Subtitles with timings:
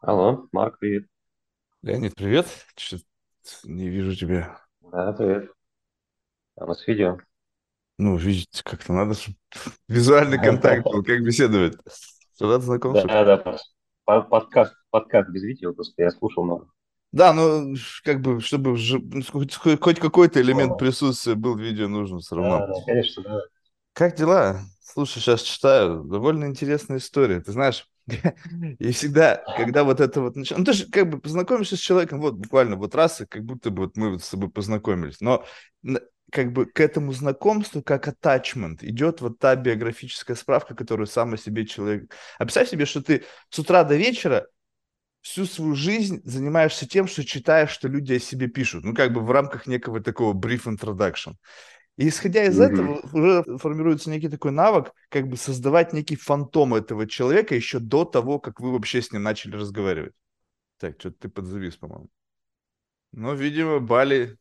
[0.00, 1.04] Алло, Марк, привет.
[1.82, 2.46] Леонид, привет.
[2.76, 3.04] Чё-то
[3.64, 4.60] не вижу тебя.
[4.80, 5.50] Да, привет.
[6.56, 7.18] А у нас видео.
[7.98, 9.36] Ну, видите, как-то надо, чтобы
[9.88, 11.74] визуальный контакт был, как беседовать.
[12.40, 13.08] Рад Да, знакомству.
[13.08, 13.58] да,
[14.04, 16.68] по- подкаст, подкаст без видео, просто я слушал много.
[17.10, 17.74] Да, ну,
[18.04, 22.20] как бы, чтобы ж- ну, хоть, хоть хоть какой-то элемент присутствия был в видео нужно
[22.20, 22.58] все равно.
[22.58, 23.40] Да, да, конечно, да.
[23.94, 24.60] Как дела?
[24.80, 26.04] Слушай, сейчас читаю.
[26.04, 27.40] Довольно интересная история.
[27.40, 27.88] Ты знаешь,
[28.78, 30.58] и всегда, когда вот это вот начинается...
[30.58, 33.70] Ну, ты же как бы познакомишься с человеком, вот буквально вот раз, и как будто
[33.70, 35.20] бы вот мы вот с тобой познакомились.
[35.20, 35.44] Но
[36.30, 41.38] как бы к этому знакомству, как attachment, идет вот та биографическая справка, которую сам о
[41.38, 42.14] себе человек...
[42.38, 44.46] А представь себе, что ты с утра до вечера
[45.20, 48.84] всю свою жизнь занимаешься тем, что читаешь, что люди о себе пишут.
[48.84, 51.34] Ну, как бы в рамках некого такого brief introduction.
[51.98, 52.64] И исходя из Мгм.
[52.76, 58.04] этого уже формируется некий такой навык, как бы создавать некий фантом этого человека еще до
[58.04, 60.14] того, как вы вообще с ним начали разговаривать.
[60.78, 62.08] Так, что-то ты подзавис, по-моему.
[63.10, 64.38] Но, видимо, Бали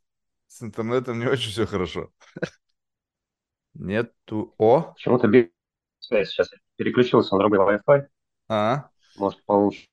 [0.48, 2.12] с интернетом не очень все хорошо.
[3.74, 4.54] Нету...
[4.58, 4.94] О!
[4.94, 5.48] Почему-то без
[6.00, 8.08] связи сейчас переключился на другой Wi-Fi,
[8.50, 9.88] А, может, получше.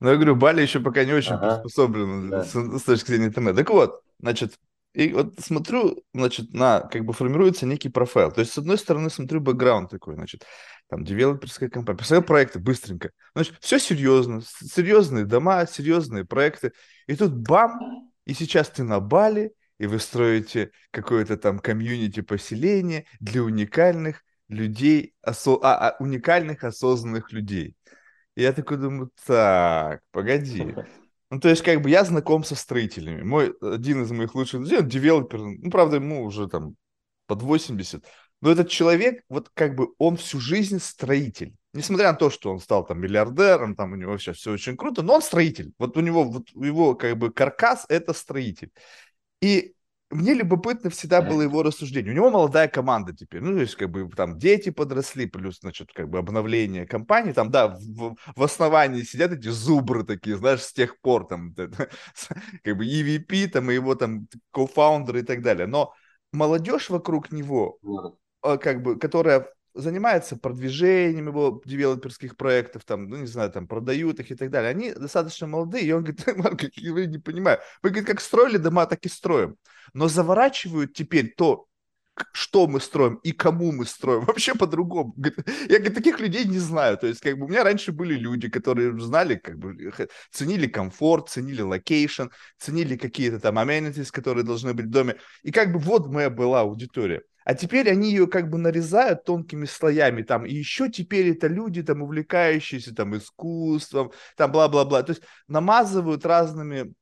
[0.00, 2.44] Ну, я говорю, Бали еще пока не очень Ага, приспособлен да.
[2.44, 3.58] с, с точки зрения интернета.
[3.58, 4.58] Так вот, значит,
[4.94, 8.30] и вот смотрю, значит, на, как бы формируется некий профайл.
[8.30, 10.44] То есть, с одной стороны, смотрю бэкграунд такой, значит,
[10.88, 13.10] там, девелоперская компания, представляю проекты быстренько.
[13.34, 16.72] Значит, все серьезно, серьезные дома, серьезные проекты.
[17.06, 23.06] И тут бам, и сейчас ты на Бали, и вы строите какое-то там комьюнити поселение
[23.20, 27.76] для уникальных людей, осо- а, а, уникальных осознанных людей.
[28.36, 30.74] И Я такой думаю, так, погоди.
[31.32, 33.22] Ну, то есть, как бы я знаком со строителями.
[33.22, 36.76] Мой, один из моих лучших друзей, он девелопер, ну, правда, ему уже там
[37.26, 38.04] под 80.
[38.42, 41.54] Но этот человек, вот как бы он всю жизнь строитель.
[41.72, 45.00] Несмотря на то, что он стал там миллиардером, там у него сейчас все очень круто,
[45.00, 45.72] но он строитель.
[45.78, 48.70] Вот у него, вот его как бы каркас– это строитель.
[49.40, 49.72] И
[50.12, 52.12] мне любопытно всегда было его рассуждение.
[52.12, 55.92] У него молодая команда теперь, ну, то есть, как бы, там, дети подросли, плюс, значит,
[55.92, 60.72] как бы, обновление компании, там, да, в, в основании сидят эти зубры такие, знаешь, с
[60.72, 61.54] тех пор, там,
[62.62, 65.66] как бы, EVP, там, и его, там, кофаундеры и так далее.
[65.66, 65.94] Но
[66.32, 67.78] молодежь вокруг него,
[68.42, 74.20] э, как бы, которая занимается продвижением его девелоперских проектов, там, ну, не знаю, там, продают
[74.20, 77.90] их и так далее, они достаточно молодые, и он говорит, Марк, я не понимаю, мы,
[77.90, 79.56] говорит, как строили дома, так и строим,
[79.94, 81.66] но заворачивают теперь то,
[82.32, 85.14] что мы строим и кому мы строим, вообще по-другому.
[85.68, 86.98] Я говорит, таких людей не знаю.
[86.98, 89.92] То есть, как бы у меня раньше были люди, которые знали, как бы
[90.30, 92.24] ценили комфорт, ценили location,
[92.58, 95.16] ценили какие-то там amenities, которые должны быть в доме.
[95.42, 97.22] И как бы вот моя была аудитория.
[97.44, 100.46] А теперь они ее как бы нарезают тонкими слоями там.
[100.46, 105.02] И еще теперь это люди там увлекающиеся там искусством, там бла-бла-бла.
[105.02, 106.94] То есть намазывают разными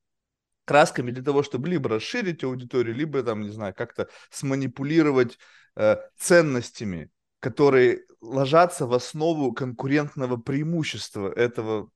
[0.65, 5.39] красками для того, чтобы либо расширить аудиторию, либо там, не знаю, как-то сманипулировать
[5.77, 11.91] э, ценностями, которые ложатся в основу конкурентного преимущества этого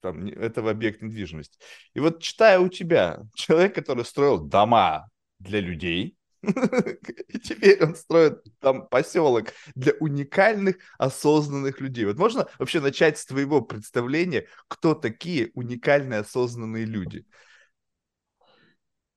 [0.00, 1.58] там, этого объекта недвижимости.
[1.94, 5.08] И вот читая у тебя, человек, который строил дома
[5.38, 12.04] для людей, и теперь он строит там поселок для уникальных, осознанных людей.
[12.04, 17.26] Вот можно вообще начать с твоего представления, кто такие уникальные, осознанные люди?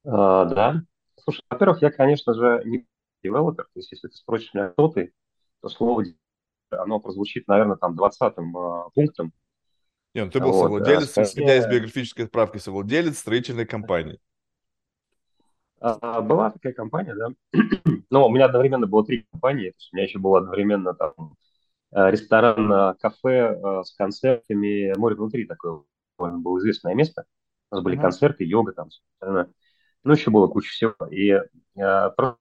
[0.03, 0.81] А, да.
[1.23, 2.87] Слушай, во-первых, я, конечно же, не
[3.23, 5.13] девелопер, то есть если ты спросишь меня, кто ты,
[5.61, 6.05] то слово
[6.71, 9.33] оно прозвучит, наверное, там двадцатым а, пунктом.
[10.13, 10.57] Не, ну ты был Вот.
[10.57, 14.19] А совладелец, исходя из скорее, биографической справки, совладелец строительной компании.
[15.81, 17.29] А, была такая компания, да,
[18.11, 19.73] Но у меня одновременно было три компании.
[19.91, 21.13] У меня еще было одновременно там
[21.91, 24.95] э, ресторан, э, кафе э, с концертами.
[24.97, 25.81] Море внутри такое
[26.17, 27.25] было известное место.
[27.71, 28.89] У нас были концерты, йога там.
[30.03, 30.93] Ну, еще было куча всего.
[31.09, 31.39] И
[31.73, 32.37] просто,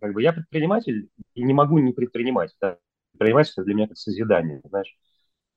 [0.00, 2.56] как бы я предприниматель и не могу не предпринимать.
[2.60, 2.78] Да.
[3.12, 4.96] Предпринимательство для меня как созидание, знаешь.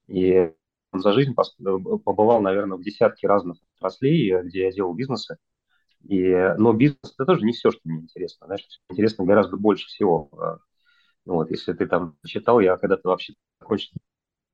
[0.07, 0.51] И
[0.91, 5.37] за жизнь побывал, наверное, в десятке разных отраслей, где я делал бизнесы.
[6.03, 8.47] И, но бизнес это тоже не все, что мне интересно.
[8.47, 10.29] Знаешь, интересно гораздо больше всего.
[10.39, 10.57] А,
[11.25, 13.93] ну Вот, если ты там читал, я когда-то вообще закончил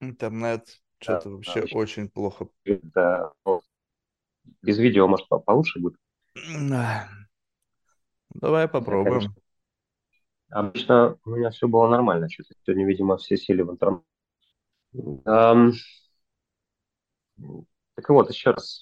[0.01, 2.49] Интернет да, что-то вообще начал очень плохо.
[3.45, 3.61] ну,
[4.61, 5.97] без видео, может, по- получше будет.
[8.33, 8.67] Давай
[9.03, 9.35] конечно, попробуем.
[10.51, 12.29] обычно у меня все было нормально.
[12.29, 14.03] Что-то сегодня, видимо, все сели в интернет.
[15.25, 15.71] Ам,
[17.95, 18.81] так вот, еще раз.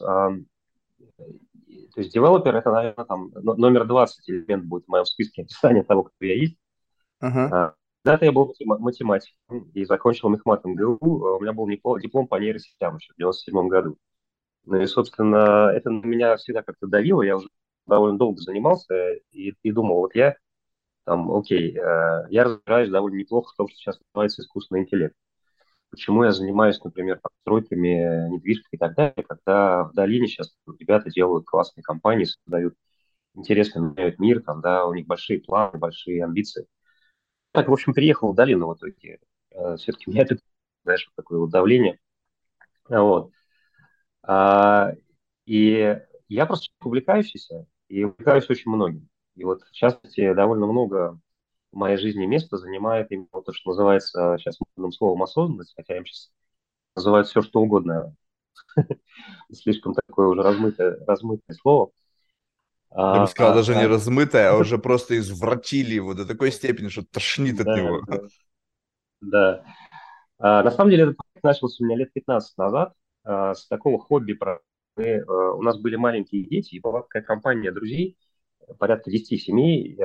[1.94, 5.84] То есть девелопер это, наверное, там но- номер 20 элемент будет в моем списке описания
[5.84, 6.58] того, кто я есть.
[7.52, 11.26] А, Когда-то я был матема- математиком и закончил мехмат МГУ.
[11.26, 11.68] а У меня был
[12.00, 13.98] диплом по нейросетям еще в 97 году.
[14.66, 17.22] Ну и, собственно, это на меня всегда как-то давило.
[17.22, 17.48] Я уже
[17.86, 20.36] довольно долго занимался и, и думал, вот я
[21.06, 25.16] там, окей, э, я разбираюсь довольно неплохо в том, что сейчас называется искусственный интеллект.
[25.90, 31.46] Почему я занимаюсь, например, постройками недвижки и так далее, когда в долине сейчас ребята делают
[31.46, 32.76] классные компании, создают
[33.36, 36.68] интересно меняют мир, там, да, у них большие планы, большие амбиции.
[37.52, 39.20] Так, в общем, переехал в долину в итоге.
[39.52, 40.38] Э, Все-таки у меня это,
[40.84, 42.00] знаешь, такое вот давление.
[42.90, 43.32] Вот.
[44.24, 44.92] А,
[45.46, 45.98] и
[46.30, 49.10] я просто увлекающийся, и увлекаюсь очень многим.
[49.36, 51.20] И вот, в частности, довольно много
[51.78, 56.08] в моей жизни места занимает именно то, что называется сейчас модным словом осознанность, хотя им
[56.08, 56.32] сейчас
[56.96, 58.16] называют все, что угодно.
[59.54, 61.92] Слишком такое уже размытое, размытое слово.
[62.90, 67.06] Я бы сказал, даже не размытое, а уже просто извратили его до такой степени, что
[67.06, 68.02] тошнит от него.
[69.22, 69.64] Да.
[70.40, 72.94] А, на самом деле, этот проект начался у меня лет 15 назад
[73.24, 74.36] а, с такого хобби.
[74.96, 78.18] Мы, а, у нас были маленькие дети, и была такая компания друзей,
[78.80, 79.98] порядка 10 семей,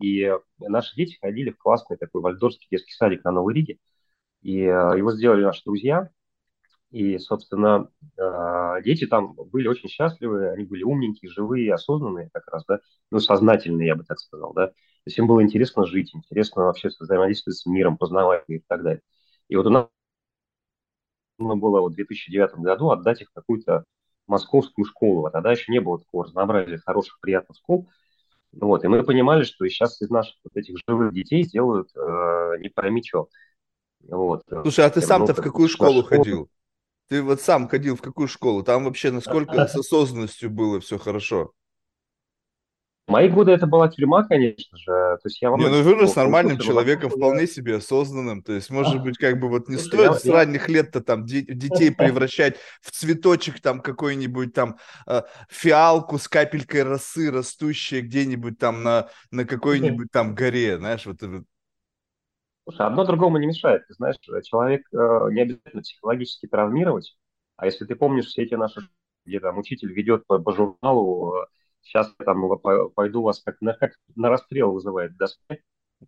[0.00, 3.78] и наши дети ходили в классный такой вальдорфский детский садик на Новой Риге,
[4.42, 6.10] и его сделали наши друзья,
[6.90, 7.88] и, собственно,
[8.84, 12.80] дети там были очень счастливы, они были умненькие, живые, осознанные как раз, да,
[13.10, 14.68] ну, сознательные, я бы так сказал, да.
[14.68, 14.74] То
[15.06, 19.02] есть им было интересно жить, интересно вообще взаимодействовать с миром, познавать мир и так далее.
[19.48, 19.88] И вот у нас
[21.38, 23.84] было вот в 2009 году отдать их в какую-то
[24.26, 25.26] московскую школу.
[25.26, 27.88] А тогда еще не было такого разнообразия хороших, приятных школ.
[28.52, 32.68] Вот, и мы понимали, что сейчас из наших вот этих живых детей сделают э, не
[32.68, 33.28] пойми что.
[34.08, 34.42] Вот.
[34.48, 36.48] Слушай, а ты сам-то в какую школу ходил?
[37.08, 38.62] Ты вот сам ходил в какую школу?
[38.62, 41.52] Там вообще насколько с осознанностью было все хорошо?
[43.06, 44.86] Мои годы это была тюрьма, конечно же.
[44.86, 48.42] То есть я не, ну вырос нормальным человеком, вполне себе осознанным.
[48.42, 51.94] То есть, может быть, как бы вот не стоит я, с ранних лет-то там детей
[51.94, 59.08] превращать в цветочек там какой-нибудь там э, фиалку с капелькой росы, растущей где-нибудь там на,
[59.30, 61.18] на какой-нибудь там горе, знаешь, вот.
[62.66, 63.86] Слушай, одно другому не мешает.
[63.86, 67.14] Ты знаешь, человек э, не обязательно психологически травмировать,
[67.56, 68.80] а если ты помнишь все эти наши,
[69.26, 71.46] где там учитель ведет по, по журналу э,
[71.84, 72.42] сейчас я там
[72.94, 75.56] пойду вас как на, как на расстрел вызывает доска,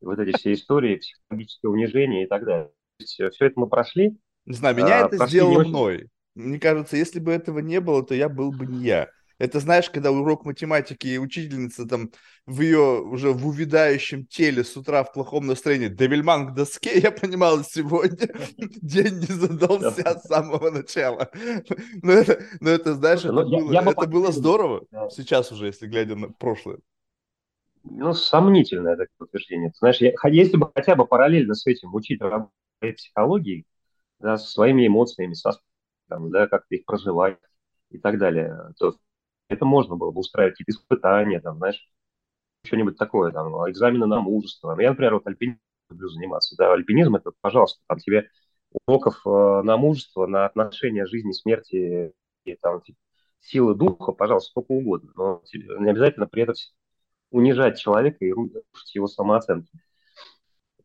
[0.01, 2.71] вот эти все истории, психологическое унижение и так далее.
[2.99, 4.19] Есть, э, все это мы прошли.
[4.47, 5.71] Не знаю, меня а, это сделало очень...
[5.71, 6.09] мной.
[6.35, 9.09] Мне кажется, если бы этого не было, то я был бы не я.
[9.39, 12.11] Это знаешь, когда урок математики и учительница там
[12.47, 17.11] в ее уже в увядающем теле с утра в плохом настроении Девильман к доске, я
[17.11, 18.29] понимал, сегодня
[18.59, 21.31] день не задался с самого начала.
[22.03, 25.67] Но это, но это знаешь, это, ну, было, я, я это было здорово сейчас уже,
[25.67, 26.79] если глядя на прошлое.
[27.85, 29.71] Ну, сомнительное такое утверждение.
[29.71, 32.21] Ты знаешь, я, если бы хотя бы параллельно с этим учить
[32.81, 33.65] психологии,
[34.19, 35.53] да, со своими эмоциями, со,
[36.09, 37.39] там, да, как ты их проживаешь
[37.91, 38.97] и так далее, то
[39.49, 41.89] это можно было бы устраивать какие-то испытания, там, знаешь,
[42.65, 44.79] что-нибудь такое, там, экзамены на мужество.
[44.81, 45.61] Я, например, вот альпинизм
[45.91, 46.57] люблю заниматься.
[46.57, 48.29] Да, альпинизм это, пожалуйста, там тебе
[48.87, 52.13] уроков э, на мужество, на отношения жизни, смерти
[52.45, 52.83] и там
[53.41, 55.13] силы духа, пожалуйста, сколько угодно.
[55.15, 55.43] Но
[55.79, 56.55] не обязательно при этом
[57.31, 59.69] унижать человека и рушить его самооценку.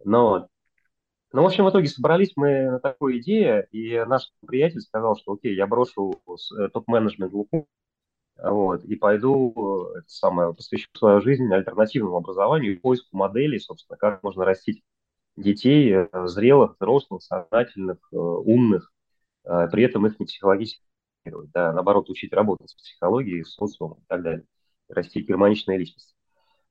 [0.04, 0.48] Но,
[1.32, 5.34] ну, в общем, в итоге собрались мы на такой идее, и наш приятель сказал, что
[5.34, 7.40] окей, я брошу э, топ-менеджмент в
[8.42, 14.24] вот, и пойду, это самое, посвящу свою жизнь альтернативному образованию и поиску моделей, собственно, как
[14.24, 14.84] можно растить
[15.38, 18.92] детей, э, зрелых, взрослых, сознательных, э, умных,
[19.46, 20.84] э, при этом их не психологически,
[21.54, 24.46] да, наоборот, учить работать с психологией, с социумом и так далее,
[24.90, 26.16] расти гармоничные личности.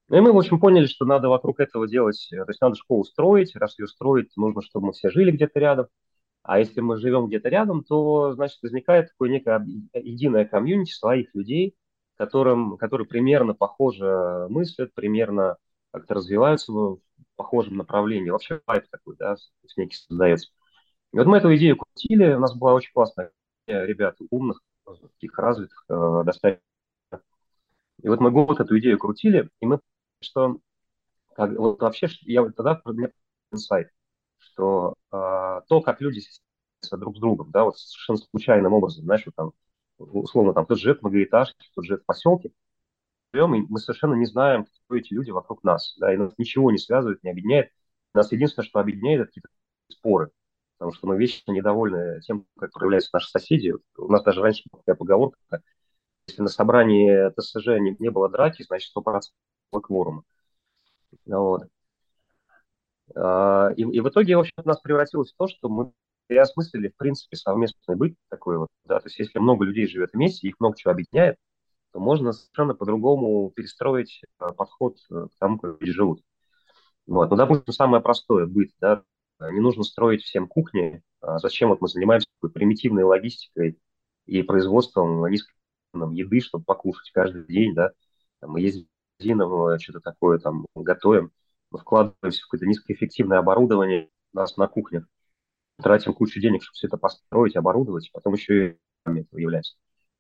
[0.09, 3.05] Ну и мы, в общем, поняли, что надо вокруг этого делать, то есть надо школу
[3.05, 5.87] строить, раз ее строить, нужно, чтобы мы все жили где-то рядом,
[6.43, 11.77] а если мы живем где-то рядом, то, значит, возникает такое некое единое комьюнити своих людей,
[12.17, 15.57] которым, которые примерно похоже мыслят, примерно
[15.93, 17.01] как-то развиваются в
[17.37, 18.31] похожем направлении.
[18.31, 19.37] Вообще хайп такой, да,
[19.77, 20.51] некий создается.
[21.13, 23.33] И вот мы эту идею крутили, у нас была очень классная
[23.67, 24.61] ребят умных,
[25.15, 26.63] таких развитых, э, достаточно.
[28.03, 29.81] И вот мы год эту идею крутили, и мы
[30.21, 30.59] что
[31.35, 32.81] как, вот вообще, я вот тогда
[33.53, 33.89] инсайт
[34.61, 36.21] что э, то, как люди
[36.93, 39.53] друг с другом, да, вот совершенно случайным образом, знаешь, вот там,
[39.99, 42.53] условно, там, кто живет в многоэтажке, кто живет в поселке,
[43.33, 46.71] живем, и мы совершенно не знаем, кто эти люди вокруг нас, да, и нас ничего
[46.71, 47.71] не связывает, не объединяет.
[48.15, 49.49] Нас единственное, что объединяет, это какие-то
[49.89, 50.31] споры,
[50.79, 53.75] потому что мы вечно недовольны тем, как проявляются наши соседи.
[53.97, 55.39] У нас даже раньше была такая поговорка,
[56.29, 59.33] если на собрании ТСЖ не, не было драки, значит, 100%
[59.83, 60.25] кворума.
[61.27, 61.63] Вот.
[63.17, 65.93] А, и, и в итоге, в общем, у нас превратилось в то, что мы
[66.29, 70.11] и осмыслили, в принципе, совместный быт такой вот, да, то есть если много людей живет
[70.13, 71.37] вместе, их много чего объединяет,
[71.93, 76.23] то можно совершенно по-другому перестроить э, подход э, к тому, как люди живут.
[77.07, 77.31] Вот.
[77.31, 79.03] Ну, допустим, самое простое– быт, да,
[79.41, 83.79] не нужно строить всем кухни, а зачем вот мы занимаемся такой примитивной логистикой
[84.27, 85.55] и производством низкой
[85.93, 87.91] еды, чтобы покушать каждый день, да,
[88.41, 88.87] мы ездим
[89.19, 91.33] что-то такое там готовим,
[91.79, 95.07] вкладываемся в какое-то низкоэффективное оборудование у нас на кухнях,
[95.83, 99.77] тратим кучу денег, чтобы все это построить, оборудовать, потом еще и этого является.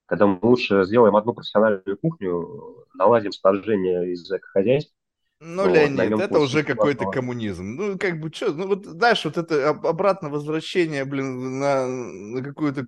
[0.06, 4.92] Когда мы лучше сделаем одну профессиональную кухню, наладим снабжение из экохозяйств,
[5.40, 7.64] ну, вот, Леонид, это уже какой-то коммунизм.
[7.76, 12.86] Ну, как бы, что, ну, вот, знаешь, вот это обратно возвращение, блин, на, на какую-то,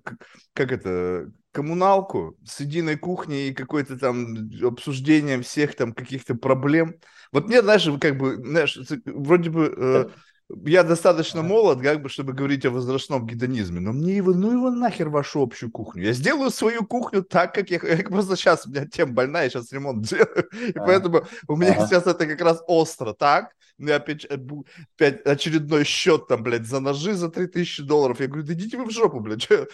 [0.53, 6.95] как это, коммуналку с единой кухней и какой-то там обсуждением всех там каких-то проблем.
[7.31, 10.05] Вот мне, знаешь, как бы, знаешь, вроде бы э,
[10.49, 14.69] я достаточно молод, как бы, чтобы говорить о возрастном гедонизме, но мне его, ну его
[14.69, 16.03] нахер вашу общую кухню.
[16.03, 19.49] Я сделаю свою кухню так, как я, я просто сейчас, у меня тем больная, я
[19.49, 21.87] сейчас ремонт делаю, и поэтому у меня ага.
[21.87, 23.53] сейчас это как раз остро, так?
[23.77, 28.19] У меня опять, опять очередной счет там, блядь, за ножи за 3000 долларов.
[28.19, 29.47] Я говорю, да идите вы в жопу, блядь.
[29.47, 29.67] То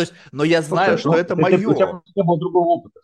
[0.00, 1.56] есть, но я знаю, Слушай, что ну, это мое.
[1.56, 3.00] у тебя не было другого опыта.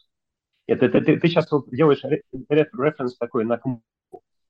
[0.68, 2.02] Это, ты, ты, ты сейчас вот делаешь
[2.33, 3.56] референс такой на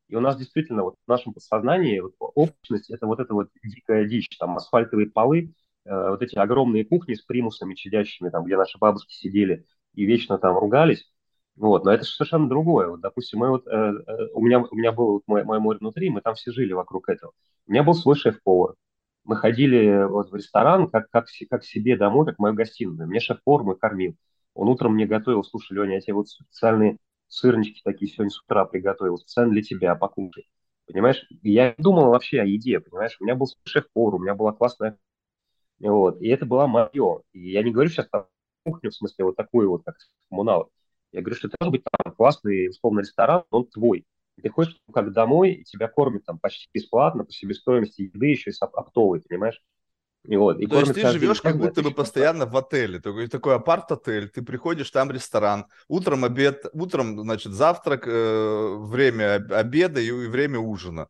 [0.08, 4.06] и у нас действительно вот в нашем подсознании вот, общность– это вот эта вот дикая
[4.06, 5.52] дичь, там асфальтовые полы,
[5.84, 10.38] э, вот эти огромные кухни с примусами чадящими, там, где наши бабушки сидели и вечно
[10.38, 11.10] там ругались.
[11.56, 12.88] Вот, но это совершенно другое.
[12.88, 15.78] Вот, допустим, мы вот, э, э, у, меня, у меня был вот мой, мой море
[15.78, 17.32] внутри, мы там все жили вокруг этого.
[17.66, 18.74] У меня был свой шеф-повар.
[19.24, 23.08] Мы ходили вот в ресторан как, как, как себе домой, как мою гостиную.
[23.08, 24.14] Мне шеф-повар мой кормил.
[24.54, 26.98] Он утром мне готовил, слушай, Леня, я тебе вот специальные
[27.28, 30.48] сырнички такие сегодня с утра приготовил, специально для тебя, покушай.
[30.86, 31.26] Понимаешь?
[31.42, 33.16] Я думал вообще о еде, понимаешь?
[33.20, 34.98] У меня был шеф-повар, у меня была классная...
[35.78, 36.22] Вот.
[36.22, 37.22] И это была мое.
[37.32, 38.26] И я не говорю сейчас там
[38.64, 39.96] кухню, в смысле вот такую вот, как
[40.30, 40.70] коммунал.
[41.12, 44.04] Я говорю, что это может быть там классный, условно, ресторан, он твой.
[44.42, 48.52] Ты ходишь как домой, и тебя кормят там почти бесплатно, по себестоимости еды еще и
[48.52, 49.62] с оптовой, понимаешь?
[50.26, 53.54] И вот, и То есть ты живешь как будто бы постоянно в отеле, такой, такой
[53.54, 60.58] апарт-отель, ты приходишь, там ресторан, утром обед, утром, значит, завтрак, э, время обеда и время
[60.58, 61.08] ужина.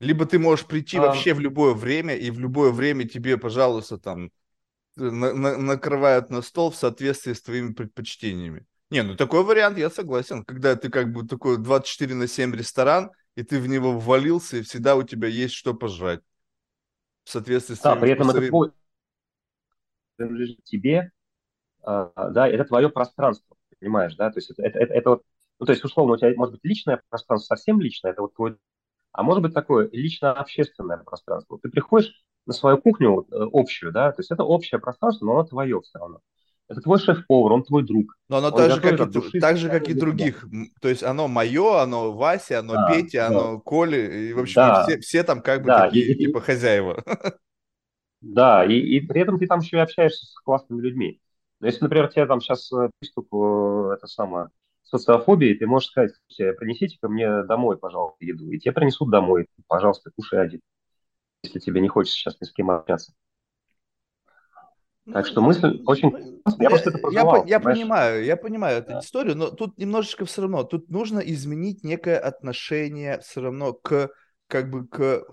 [0.00, 1.02] Либо ты можешь прийти а...
[1.02, 4.30] вообще в любое время, и в любое время тебе, пожалуйста, там
[4.96, 8.66] на, на, накрывают на стол в соответствии с твоими предпочтениями.
[8.90, 10.44] Не, ну такой вариант, я согласен.
[10.44, 14.62] Когда ты как бы такой 24 на 7 ресторан, и ты в него ввалился, и
[14.62, 16.20] всегда у тебя есть что пожрать
[17.24, 18.72] в соответствии с Да, при этом это твой
[20.16, 21.10] принадлежит тебе,
[21.82, 25.22] а, да, это твое пространство, понимаешь, да, то есть это, это, это, это вот,
[25.58, 28.56] ну, то есть, условно, у тебя может быть личное пространство, совсем личное, это вот твой,
[29.12, 31.58] а может быть такое лично-общественное пространство.
[31.60, 35.44] Ты приходишь на свою кухню э, общую, да, то есть это общее пространство, но оно
[35.44, 36.20] твое все равно.
[36.68, 38.16] Это твой шеф-повар, он твой друг.
[38.28, 40.46] Но оно так же, как и, души, так же, как и других.
[40.80, 43.26] То есть оно мое, оно Вася, оно да, Петя, да.
[43.28, 44.28] оно Коли.
[44.28, 44.84] И, в общем, да.
[44.84, 47.04] все, все там как бы да, такие, и, типа, хозяева.
[48.22, 51.20] Да, и, и при этом ты там еще и общаешься с классными людьми.
[51.60, 54.48] Но если, например, тебе там сейчас э, приступ, э, это самое,
[54.84, 56.12] социофобии, ты можешь сказать,
[56.58, 58.50] принесите ко мне домой, пожалуйста, еду.
[58.50, 60.60] И тебе принесут домой, пожалуйста, кушай один,
[61.42, 63.12] если тебе не хочется сейчас ни с кем общаться.
[65.12, 69.00] Так что мысль очень Я, просто это я, я понимаю, я понимаю эту да.
[69.00, 74.10] историю, но тут немножечко все равно, тут нужно изменить некое отношение все равно к
[74.46, 75.26] как бы к,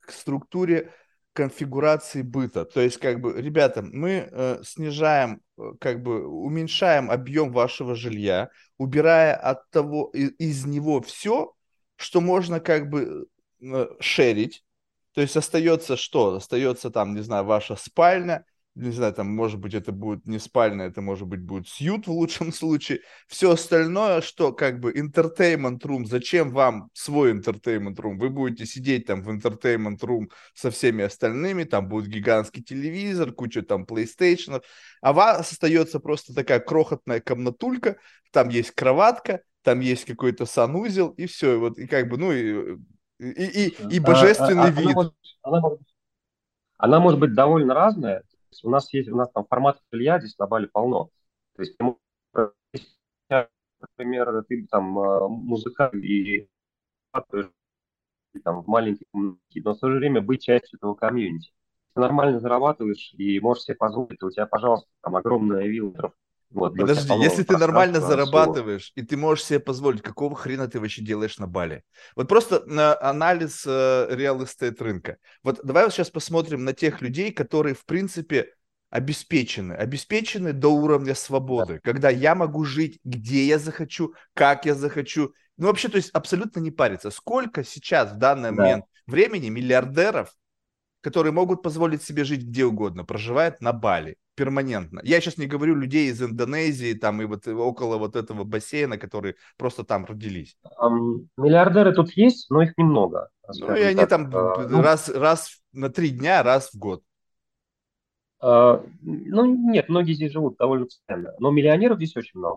[0.00, 0.92] к структуре
[1.32, 2.64] конфигурации быта.
[2.64, 8.50] То есть, как бы, ребята, мы э, снижаем, э, как бы, уменьшаем объем вашего жилья,
[8.78, 11.52] убирая от того, из, из него все,
[11.96, 13.26] что можно, как бы,
[13.62, 14.64] э, шерить.
[15.14, 16.36] То есть остается что?
[16.36, 20.84] Остается там, не знаю, ваша спальня, не знаю, там, может быть, это будет не спальня,
[20.84, 23.00] это, может быть, будет сьют в лучшем случае.
[23.28, 28.18] Все остальное, что как бы entertainment room, зачем вам свой entertainment room?
[28.18, 33.62] Вы будете сидеть там в entertainment room со всеми остальными, там будет гигантский телевизор, куча
[33.62, 34.62] там PlayStation,
[35.02, 37.96] а вас остается просто такая крохотная комнатулька,
[38.32, 42.32] там есть кроватка, там есть какой-то санузел, и все, и вот, и как бы, ну,
[42.32, 42.78] и,
[43.18, 44.86] и, и, и божественный а, а, вид.
[44.86, 45.60] Она может, она,
[46.78, 48.22] она может быть довольно разная,
[48.52, 51.10] есть у нас есть, у нас там формат жилья здесь на Бали полно.
[51.56, 51.76] То есть,
[53.80, 56.48] например, ты там э, музыкант и
[58.44, 59.36] там в маленький но
[59.74, 61.52] в то же время быть частью этого комьюнити.
[61.94, 66.14] Ты нормально зарабатываешь и можешь себе позволить, у тебя, пожалуйста, там огромная вилла
[66.52, 69.02] Вот, Подожди, если ты нормально зарабатываешь, всего.
[69.02, 71.82] и ты можешь себе позволить, какого хрена ты вообще делаешь на Бали?
[72.14, 75.16] Вот просто на анализ э, real estate рынка.
[75.42, 78.52] Вот давай вот сейчас посмотрим на тех людей, которые, в принципе,
[78.90, 79.72] обеспечены.
[79.72, 81.80] Обеспечены до уровня свободы, да.
[81.80, 85.32] когда я могу жить, где я захочу, как я захочу.
[85.56, 87.10] Ну, вообще, то есть абсолютно не париться.
[87.10, 88.56] Сколько сейчас в данный да.
[88.56, 90.34] момент времени миллиардеров,
[91.00, 94.18] которые могут позволить себе жить где угодно, проживает на Бали?
[94.34, 95.00] Перманентно.
[95.02, 99.36] Я сейчас не говорю людей из Индонезии там и вот около вот этого бассейна, которые
[99.56, 100.56] просто там родились.
[101.36, 103.28] Миллиардеры тут есть, но их немного.
[103.58, 104.08] Ну и они так.
[104.08, 107.02] там uh, раз, раз на три дня, раз в год.
[108.42, 112.56] Uh, ну нет, многие здесь живут довольно постоянно, но миллионеров здесь очень много.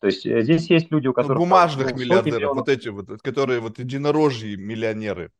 [0.00, 1.38] То есть э, здесь есть люди, у ну, которых...
[1.38, 2.56] Ну, бумажных там, ну, миллиардеров, миллионов.
[2.58, 5.32] вот эти вот, которые вот единорожьи миллионеры.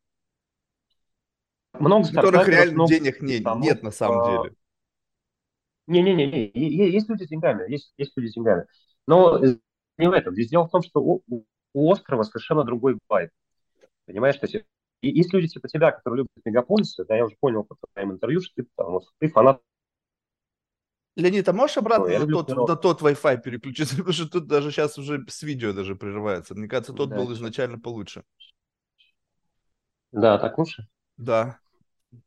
[1.78, 4.56] Много у которых реально много денег не, нет на самом uh, деле.
[5.86, 8.66] Не-не-не, есть люди с деньгами, есть, есть люди с деньгами.
[9.06, 9.38] Но
[9.98, 10.34] не в этом.
[10.34, 13.30] Здесь дело в том, что у, у острова совершенно другой вайб.
[14.06, 14.66] Понимаешь, то есть
[15.02, 18.40] и есть люди типа тебя, которые любят мегаполисы, да, я уже понял по твоим интервью,
[18.40, 19.60] что ты, там, ты фанат
[21.16, 23.96] Леонид, а можешь обратно на, тот, на тот Wi-Fi переключиться?
[23.96, 26.54] Потому что тут даже сейчас уже с видео даже прерывается.
[26.54, 27.16] Мне кажется, тот да.
[27.16, 28.22] был изначально получше.
[30.12, 30.86] Да, так лучше?
[31.16, 31.58] Да.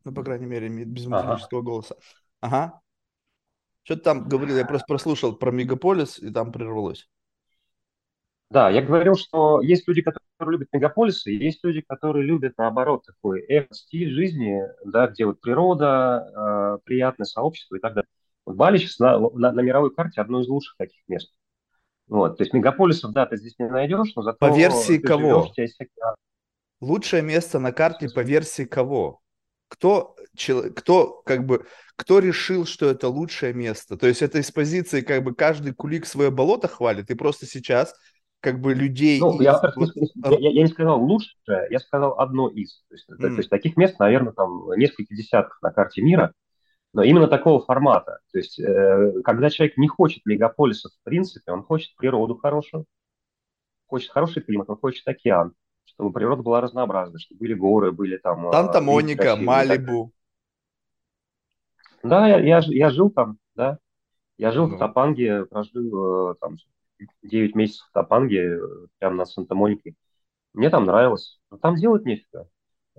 [0.04, 1.66] Ну, по крайней мере, без металлического ага.
[1.66, 1.96] голоса.
[2.42, 2.82] Ага.
[3.89, 4.55] Что ты там говорил?
[4.55, 7.10] Я просто прослушал про мегаполис, и там прервалось.
[8.51, 13.03] Да, я говорил, что есть люди, которые любят мегаполисы, и есть люди, которые любят, наоборот,
[13.03, 18.08] такой стиль жизни, да, где вот природа, э, приятное сообщество и так далее.
[18.46, 21.34] Вот Бали сейчас на, на, на мировой карте одно из лучших таких мест.
[22.05, 24.38] Вот, то есть мегаполисов, да, ты здесь не найдешь, но зато...
[24.38, 25.46] По версии кого?
[25.46, 25.79] Живешь, есть...
[26.79, 29.19] Лучшее место на карте по версии кого?
[29.70, 30.16] Кто,
[30.76, 33.98] кто, как бы, кто решил, что это лучшее место?
[33.98, 37.96] То есть это из позиции, как бы, каждый кулик свое болото хвалит, и просто сейчас
[38.42, 39.20] как бы людей...
[39.20, 39.62] Ну, я,
[40.16, 42.84] я, я не сказал лучшее, я сказал одно из.
[42.90, 43.16] То есть, mm.
[43.16, 46.34] то, то есть таких мест, наверное, там несколько десятков на карте мира,
[46.94, 48.20] но именно такого формата.
[48.32, 52.86] То есть э, когда человек не хочет мегаполиса в принципе, он хочет природу хорошую,
[53.86, 55.54] хочет хороший климат, он хочет океан,
[55.89, 58.47] чтобы природа была разнообразна, чтобы были горы, были там...
[58.47, 60.12] А, Санта-Моника, Малибу.
[62.04, 63.78] Да, я, я, я жил там, да.
[64.38, 64.75] Я жил ну.
[64.75, 66.56] в Топанге, прожил э, там
[67.23, 68.60] 9 месяцев в Топанге, э,
[68.97, 69.95] прямо на Санта-Монике.
[70.54, 71.39] Мне там нравилось.
[71.52, 72.47] Но там делать нефига.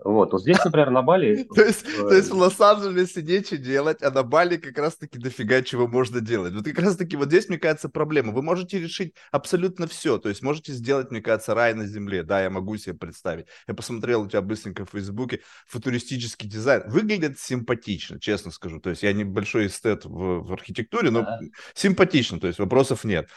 [0.05, 1.45] Вот, вот здесь, например, на Бали...
[1.55, 5.87] То есть, то есть в Лос-Анджелесе нечего делать, а на Бали как раз-таки дофига чего
[5.87, 6.55] можно делать.
[6.55, 8.33] Вот как раз-таки вот здесь, мне кажется, проблема.
[8.33, 10.19] Вы можете решить абсолютно все.
[10.19, 12.23] То есть можете сделать, мне кажется, рай на земле.
[12.23, 13.47] Да, я могу себе представить.
[13.67, 15.41] Я посмотрел у тебя быстренько в Фейсбуке.
[15.67, 16.83] Футуристический дизайн.
[16.87, 18.81] Выглядит симпатично, честно скажу.
[18.81, 21.27] То есть я небольшой эстет в, в архитектуре, но
[21.75, 22.41] симпатично.
[22.41, 23.29] То есть вопросов нет.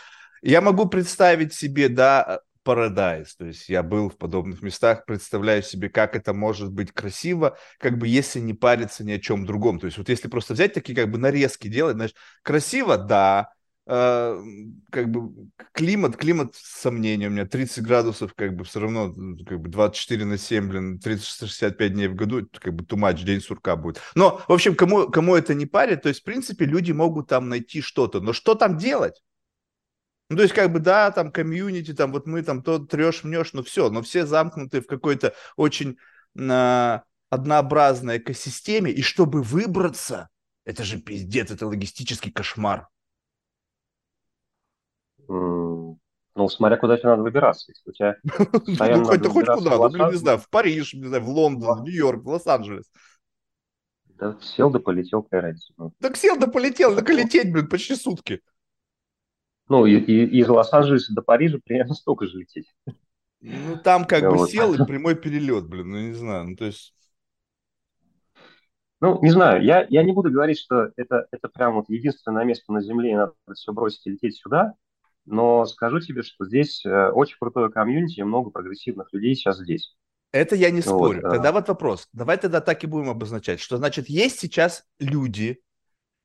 [0.41, 3.30] Я могу представить себе, да, Paradise.
[3.38, 7.97] То есть я был в подобных местах, представляю себе, как это может быть красиво, как
[7.97, 9.80] бы если не париться ни о чем другом.
[9.80, 13.49] То есть вот если просто взять такие как бы нарезки делать, знаешь, красиво, да,
[13.86, 14.41] э,
[14.91, 19.13] как бы климат, климат сомнения, у меня 30 градусов, как бы все равно,
[19.45, 23.76] как бы 24 на 7, блин, 365 дней в году, как бы тумач, день сурка
[23.76, 23.99] будет.
[24.15, 27.49] Но, в общем, кому, кому это не парит, то есть, в принципе, люди могут там
[27.49, 29.21] найти что-то, но что там делать?
[30.29, 33.53] Ну, то есть, как бы, да, там комьюнити, там вот мы там то трешь, мнешь,
[33.53, 35.97] но все, но все замкнуты в какой-то очень
[36.38, 40.29] э, однообразной экосистеме, и чтобы выбраться,
[40.65, 42.88] это же пиздец, это логистический кошмар.
[45.27, 45.97] Mm.
[46.36, 47.71] Ну, смотря куда тебе надо выбираться.
[47.71, 51.29] Если у тебя ну, хоть, хоть куда, ну, не знаю, в Париж, не знаю, в
[51.29, 52.86] Лондон, в Нью-Йорк, в Лос-Анджелес.
[54.07, 55.73] Да сел да полетел, какая разница.
[55.99, 58.41] Так сел да полетел, так лететь, блин, почти сутки.
[59.69, 62.73] Ну, и, и из Лос-Анджелеса до Парижа примерно столько же лететь.
[63.41, 64.39] Ну, там как вот.
[64.39, 66.95] бы сел и прямой перелет, блин, ну, не знаю, ну, то есть...
[69.02, 72.71] Ну, не знаю, я, я не буду говорить, что это, это прям вот единственное место
[72.71, 74.76] на Земле, и надо все бросить и лететь сюда,
[75.26, 79.93] но скажу тебе, что здесь э, очень крутое комьюнити, много прогрессивных людей сейчас здесь.
[80.32, 81.21] Это я не спорю.
[81.21, 81.52] Вот, тогда а...
[81.52, 82.08] вот вопрос.
[82.13, 85.62] Давай тогда так и будем обозначать, что значит есть сейчас люди,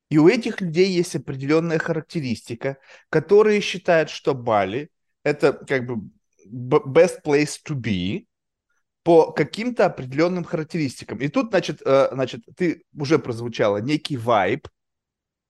[0.09, 2.77] и у этих людей есть определенная характеристика,
[3.09, 4.89] которые считают, что Бали
[5.23, 6.09] это как бы
[6.47, 8.25] best place to be
[9.03, 11.19] по каким-то определенным характеристикам.
[11.19, 14.67] И тут, значит, э, значит, ты уже прозвучало некий вайб,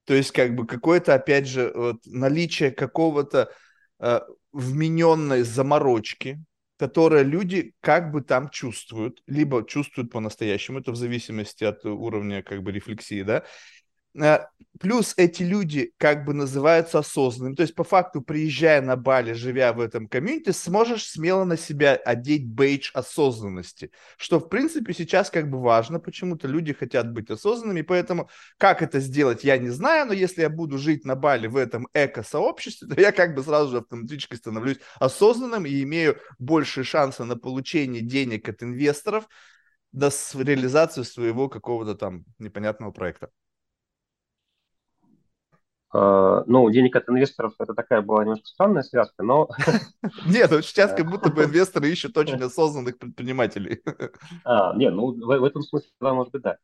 [0.06, 3.52] то есть как бы какое-то, опять же, вот, наличие какого-то
[4.00, 4.20] э,
[4.52, 6.44] вмененной заморочки,
[6.78, 12.64] которое люди как бы там чувствуют, либо чувствуют по-настоящему, это в зависимости от уровня как
[12.64, 13.44] бы рефлексии, да,
[14.80, 17.56] плюс эти люди как бы называются осознанными.
[17.56, 21.96] То есть, по факту, приезжая на Бали, живя в этом комьюнити, сможешь смело на себя
[21.96, 23.92] одеть бейдж осознанности.
[24.18, 26.00] Что, в принципе, сейчас как бы важно.
[26.00, 27.82] Почему-то люди хотят быть осознанными.
[27.82, 30.08] Поэтому, как это сделать, я не знаю.
[30.08, 33.72] Но если я буду жить на Бали в этом эко-сообществе, то я как бы сразу
[33.72, 39.28] же автоматически становлюсь осознанным и имею больше шанса на получение денег от инвесторов,
[39.92, 43.30] на реализацию своего какого-то там непонятного проекта.
[45.92, 49.50] Uh, ну, денег от инвесторов это такая была немножко странная связка, но...
[50.28, 53.82] Нет, сейчас как будто бы инвесторы ищут очень осознанных предпринимателей.
[54.46, 56.58] А, нет, ну, в, этом смысле, да, может быть, да.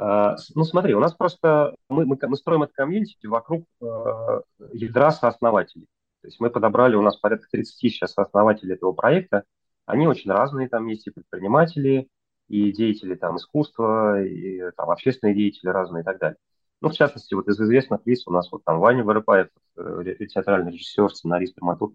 [0.00, 1.76] Uh, ну, смотри, у нас просто...
[1.88, 5.86] Мы, мы, мы строим это комьюнити вокруг uh, ядра сооснователей.
[6.22, 9.44] То есть мы подобрали, у нас порядка 30 сейчас основателей этого проекта.
[9.86, 12.08] Они очень разные, там есть и предприниматели,
[12.48, 16.36] и деятели там искусства, и там общественные деятели разные и так далее.
[16.80, 20.72] Ну, в частности, вот из известных лиц у нас вот там Ваня Воропаев, э, театральный
[20.72, 21.94] режиссер, сценарист, драматург.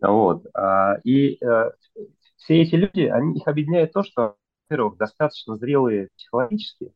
[0.00, 0.46] Вот.
[0.54, 1.70] А, и э,
[2.36, 4.36] все эти люди, они, их объединяет то, что,
[4.68, 6.92] во-первых, достаточно зрелые психологически,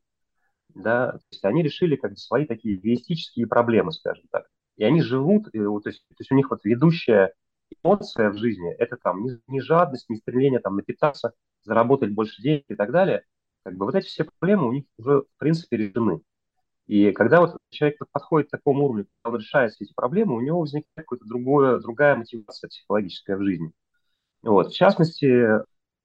[0.75, 4.47] да, то есть они решили как бы свои такие эгоистические проблемы, скажем так.
[4.77, 7.35] И они живут, и, то, есть, то есть у них вот ведущая
[7.83, 12.65] эмоция в жизни, это там не, не жадность, не стремление там напитаться, заработать больше денег
[12.69, 13.25] и так далее.
[13.65, 16.21] Как бы вот эти все проблемы у них уже, в принципе, решены.
[16.93, 20.61] И когда вот человек подходит к такому уровню, он решает все эти проблемы, у него
[20.61, 23.73] возникает какая-то другая, другая мотивация психологическая в жизни.
[24.43, 24.73] Вот.
[24.73, 25.43] В частности,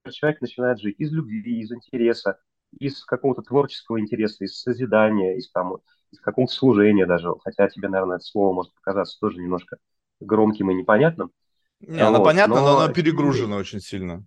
[0.09, 2.39] человек начинает жить из любви, из интереса,
[2.79, 5.75] из какого-то творческого интереса, из созидания, из, там,
[6.11, 7.33] из какого-то служения даже.
[7.43, 9.79] Хотя тебе, наверное, это слово может показаться тоже немножко
[10.21, 11.33] громким и непонятным.
[11.81, 12.01] Не, вот.
[12.03, 13.59] оно понятно, но, но оно перегружено и...
[13.59, 14.25] очень сильно.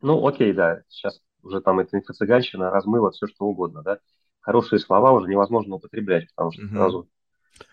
[0.00, 0.82] Ну, окей, да.
[0.88, 4.00] Сейчас уже там эта инфо-цыганщина размыла все, что угодно, да
[4.40, 6.74] хорошие слова уже невозможно употреблять, потому что угу.
[6.74, 7.08] сразу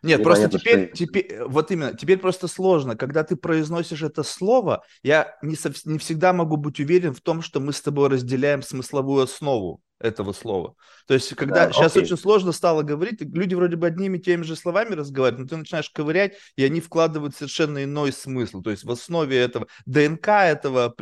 [0.03, 0.97] нет, просто теперь, что...
[0.97, 5.97] теперь, вот именно, теперь просто сложно, когда ты произносишь это слово, я не, сов, не
[5.97, 10.75] всегда могу быть уверен в том, что мы с тобой разделяем смысловую основу этого слова.
[11.07, 12.03] То есть, когда да, сейчас окей.
[12.03, 15.57] очень сложно стало говорить, люди вроде бы одними и теми же словами разговаривают, но ты
[15.57, 18.61] начинаешь ковырять, и они вкладывают совершенно иной смысл.
[18.61, 20.95] То есть, в основе этого ДНК этого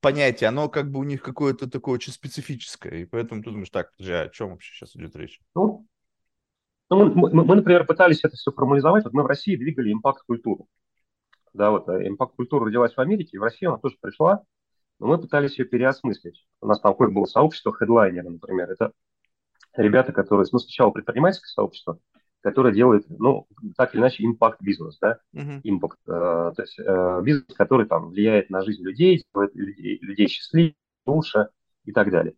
[0.00, 3.02] понятия, оно как бы у них какое-то такое очень специфическое.
[3.02, 5.40] И поэтому ты думаешь, так, о чем вообще сейчас идет речь?
[5.54, 5.86] Ну,
[6.90, 9.04] ну, мы, мы, мы, например, пытались это все формализовать.
[9.04, 10.68] Вот мы в России двигали импакт-культуру.
[11.54, 14.42] Да, вот э, импакт-культура родилась в Америке, и в Россию она тоже пришла,
[14.98, 16.46] но мы пытались ее переосмыслить.
[16.60, 18.70] У нас там какое было сообщество хедлайнера, например.
[18.70, 18.92] Это
[19.76, 21.98] ребята, которые, ну, сначала предпринимательское сообщество,
[22.40, 26.50] которое делает, ну, так или иначе, импакт-бизнес, да, импакт, uh-huh.
[26.50, 30.74] э, то есть э, бизнес, который там влияет на жизнь людей, делает людей, людей счастливее,
[31.06, 31.48] лучше
[31.84, 32.34] и так далее.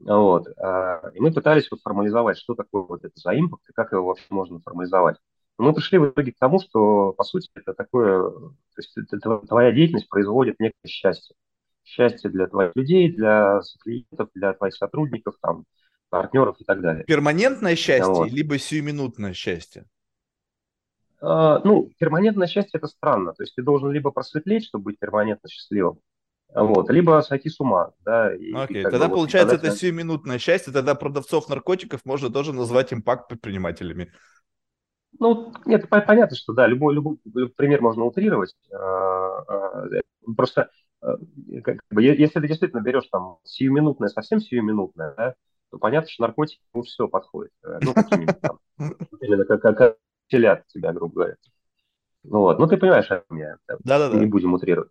[0.00, 0.48] Вот.
[0.58, 4.06] А, и мы пытались вот формализовать, что такое вот это за импакт и как его
[4.06, 5.16] вообще можно формализовать.
[5.58, 9.38] Но мы пришли в итоге к тому, что, по сути, это такое, то есть это,
[9.46, 11.36] твоя деятельность производит некое счастье.
[11.84, 15.64] Счастье для твоих людей, для клиентов, для твоих сотрудников, там,
[16.10, 17.04] партнеров и так далее.
[17.04, 18.30] Перманентное счастье, вот.
[18.30, 19.86] либо сиюминутное счастье?
[21.20, 23.32] Uh, ну, перманентное счастье– это странно.
[23.32, 26.00] То есть ты должен либо просветлеть, чтобы быть перманентно счастливым,
[26.54, 28.34] вот, либо сойти с ума, да.
[28.34, 32.92] И, Окей, тогда бы, получается вот, это сиюминутное счастье, тогда продавцов наркотиков можно тоже назвать
[32.92, 34.12] импакт предпринимателями.
[35.18, 37.18] Ну, нет, понятно, что да, любой, любой,
[37.56, 38.54] пример можно утрировать.
[38.70, 39.88] А, а,
[40.36, 40.70] просто
[41.64, 45.34] как бы, если ты действительно берешь там сиюминутное, совсем сиюминутное, да,
[45.70, 47.52] то понятно, что наркотики лучше всего подходят.
[47.64, 48.58] Э, ну, какие-нибудь там,
[49.20, 49.96] именно как, как
[50.28, 51.36] телят тебя, грубо говоря.
[52.24, 53.56] Ну вот, ну ты понимаешь, о меня.
[53.66, 54.16] Да-да-да.
[54.18, 54.90] Не будем утрировать.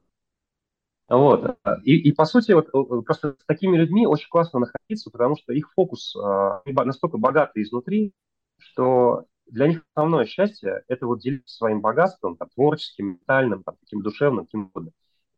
[1.07, 1.57] Вот.
[1.83, 2.71] И, и по сути, вот,
[3.05, 8.13] просто с такими людьми очень классно находиться, потому что их фокус э, настолько богатый изнутри,
[8.57, 14.01] что для них основное счастье– это вот делиться своим богатством, там, творческим, ментальным, там, таким
[14.01, 14.91] душевным, каким угодно,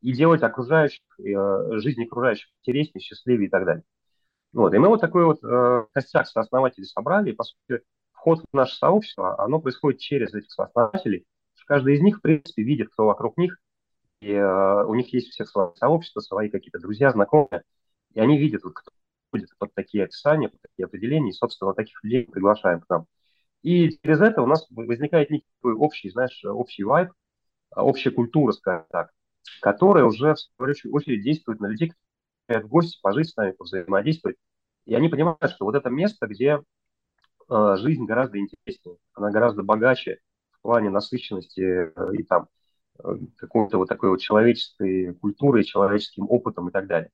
[0.03, 3.83] и делать окружающих, э, жизнь окружающих интереснее, счастливее и так далее.
[4.51, 4.73] Вот.
[4.73, 8.75] И мы вот такой вот э, костяк сооснователей собрали, и, по сути, вход в наше
[8.75, 11.25] сообщество, оно происходит через этих сооснователей.
[11.65, 13.57] Каждый из них, в принципе, видит, кто вокруг них,
[14.19, 17.63] и э, у них есть у всех свои сообщества, свои какие-то друзья, знакомые,
[18.13, 18.91] и они видят, вот, кто
[19.31, 23.05] будет под такие описания, под такие определения, и, собственно, таких людей приглашаем к нам.
[23.61, 27.11] И через это у нас возникает некий общий, знаешь, общий вайб,
[27.73, 29.11] общая культура, скажем так,
[29.61, 31.93] которая уже, в свою очередь, действует на людей,
[32.47, 34.37] которые в гости, пожить с нами, повзаимодействовать.
[34.85, 36.59] И они понимают, что вот это место, где
[37.49, 40.19] э, жизнь гораздо интереснее, она гораздо богаче
[40.51, 42.47] в плане насыщенности э, и там
[43.37, 47.09] какой-то вот такой вот человеческой культурой, человеческим опытом и так далее.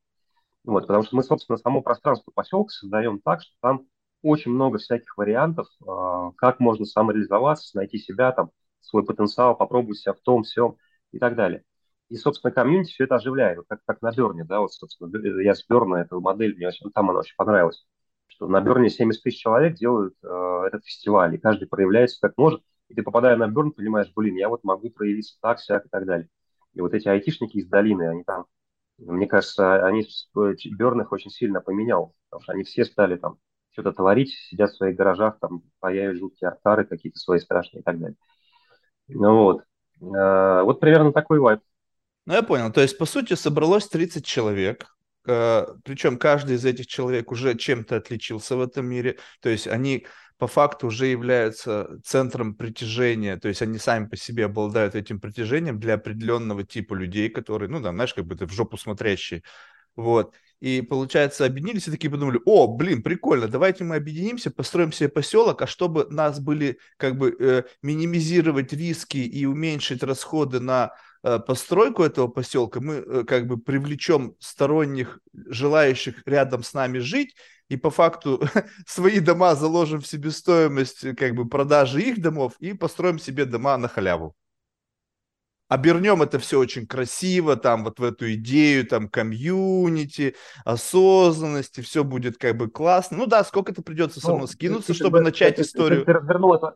[0.63, 3.87] Вот, потому что мы, собственно, само пространство поселка создаем так, что там
[4.21, 10.13] очень много всяких вариантов, а, как можно самореализоваться, найти себя, там, свой потенциал, попробовать себя
[10.13, 10.75] в том, всем
[11.11, 11.63] и так далее.
[12.09, 15.53] И, собственно, комьюнити все это оживляет, вот как, как на Берне, да, вот, собственно, я
[15.53, 17.85] с Берна эту модель, мне очень, там она очень понравилась,
[18.27, 20.27] что на Берне 70 тысяч человек делают э,
[20.67, 24.49] этот фестиваль, и каждый проявляется как может, и ты, попадая на Берн, понимаешь, блин, я
[24.49, 26.27] вот могу проявиться так, сяк и так далее.
[26.73, 28.45] И вот эти айтишники из долины, они там,
[28.97, 33.37] мне кажется, они Берн их очень сильно поменял, потому что они все стали там
[33.71, 37.99] что-то творить, сидят в своих гаражах, там паяют жуткие артары какие-то свои страшные и так
[37.99, 38.17] далее.
[39.07, 39.63] Ну вот.
[40.01, 41.61] Э, вот примерно такой вайп.
[42.25, 42.71] Ну, я понял.
[42.71, 44.87] То есть, по сути, собралось 30 человек,
[45.27, 49.17] э, причем каждый из этих человек уже чем-то отличился в этом мире.
[49.41, 50.05] То есть они
[50.37, 55.79] по факту уже являются центром притяжения, то есть они сами по себе обладают этим притяжением
[55.79, 59.43] для определенного типа людей, которые, ну, там, знаешь, как бы ты в жопу смотрящие.
[59.95, 60.33] Вот.
[60.59, 65.61] И, получается, объединились и такие подумали, о, блин, прикольно, давайте мы объединимся, построим себе поселок,
[65.61, 70.93] а чтобы нас были, как бы, э, минимизировать риски и уменьшить расходы на
[71.23, 77.35] э, постройку этого поселка, мы, э, как бы, привлечем сторонних, желающих рядом с нами жить,
[77.69, 78.41] и по факту
[78.85, 83.87] свои дома заложим в себестоимость, как бы, продажи их домов и построим себе дома на
[83.87, 84.35] халяву
[85.69, 92.37] обернем это все очень красиво, там вот в эту идею, там комьюнити, осознанности, все будет
[92.37, 93.17] как бы классно.
[93.17, 96.03] Ну да, сколько это придется со мной ну, скинуться, чтобы начать историю.
[96.03, 96.75] Ты развернул это,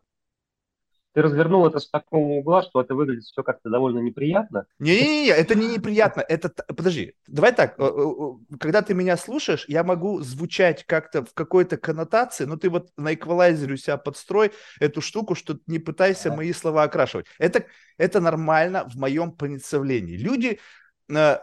[1.14, 4.66] ты развернул это с такого угла, что это выглядит все как-то довольно неприятно.
[4.80, 6.24] Не-не-не, это не неприятно.
[6.28, 11.32] Это, подожди, давай так, э, э, когда ты меня слушаешь, я могу звучать как-то в
[11.32, 16.32] какой-то коннотации, но ты вот на эквалайзере у себя подстрой эту штуку, что не пытайся
[16.32, 17.26] мои слова окрашивать.
[17.38, 17.64] Это,
[17.96, 20.16] это нормально в моем представлении.
[20.16, 20.58] Люди
[21.08, 21.38] э,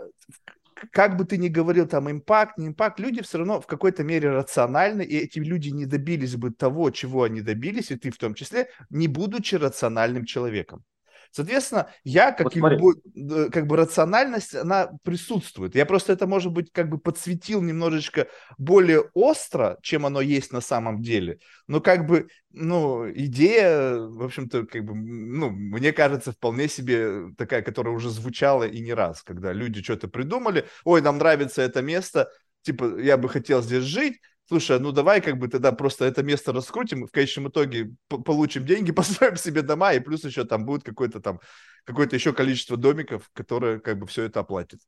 [0.92, 4.30] как бы ты ни говорил, там, импакт, не импакт, люди все равно в какой-то мере
[4.32, 8.34] рациональны, и эти люди не добились бы того, чего они добились, и ты в том
[8.34, 10.84] числе, не будучи рациональным человеком.
[11.32, 15.76] Соответственно, я, как, вот и, как бы рациональность, она присутствует.
[15.76, 20.60] Я просто это, может быть, как бы подсветил немножечко более остро, чем оно есть на
[20.60, 21.40] самом деле.
[21.68, 27.62] Но как бы, ну, идея, в общем-то, как бы, ну, мне кажется, вполне себе такая,
[27.62, 32.30] которая уже звучала и не раз, когда люди что-то придумали, ой, нам нравится это место,
[32.64, 34.20] типа, я бы хотел здесь жить,
[34.52, 38.92] слушай, ну давай как бы тогда просто это место раскрутим, в конечном итоге получим деньги,
[38.92, 41.40] построим себе дома, и плюс еще там будет какое-то там,
[41.86, 44.82] какое-то еще количество домиков, которые как бы все это оплатят.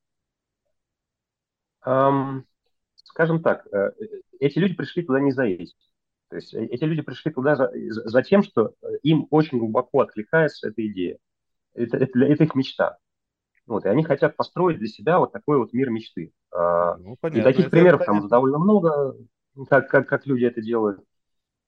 [1.86, 2.44] Um,
[2.96, 3.92] скажем так, э,
[4.42, 5.78] эти люди пришли туда не за этим.
[6.30, 10.68] То есть э, эти люди пришли туда за, за тем, что им очень глубоко откликается
[10.68, 11.18] эта идея.
[11.74, 12.98] Это, это, это их мечта.
[13.66, 16.34] Вот, и они хотят построить для себя вот такой вот мир мечты.
[16.52, 18.22] А, ну, понятно, и таких примеров понятно.
[18.22, 19.16] там довольно много
[19.70, 21.02] как, как, как люди это делают.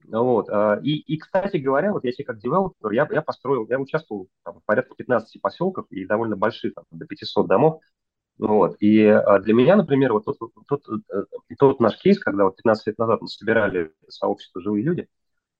[0.08, 0.50] Вот.
[0.50, 4.28] А, и, и, кстати говоря, вот я себе как девелопер, я, я построил, я участвовал
[4.44, 7.82] там, в порядка 15 поселков и довольно больших, там, до 500 домов.
[8.38, 8.76] Вот.
[8.80, 10.84] И а, для меня, например, вот тот, тот, тот,
[11.58, 15.08] тот наш кейс, когда вот 15 лет назад мы собирали сообщество «Живые люди»,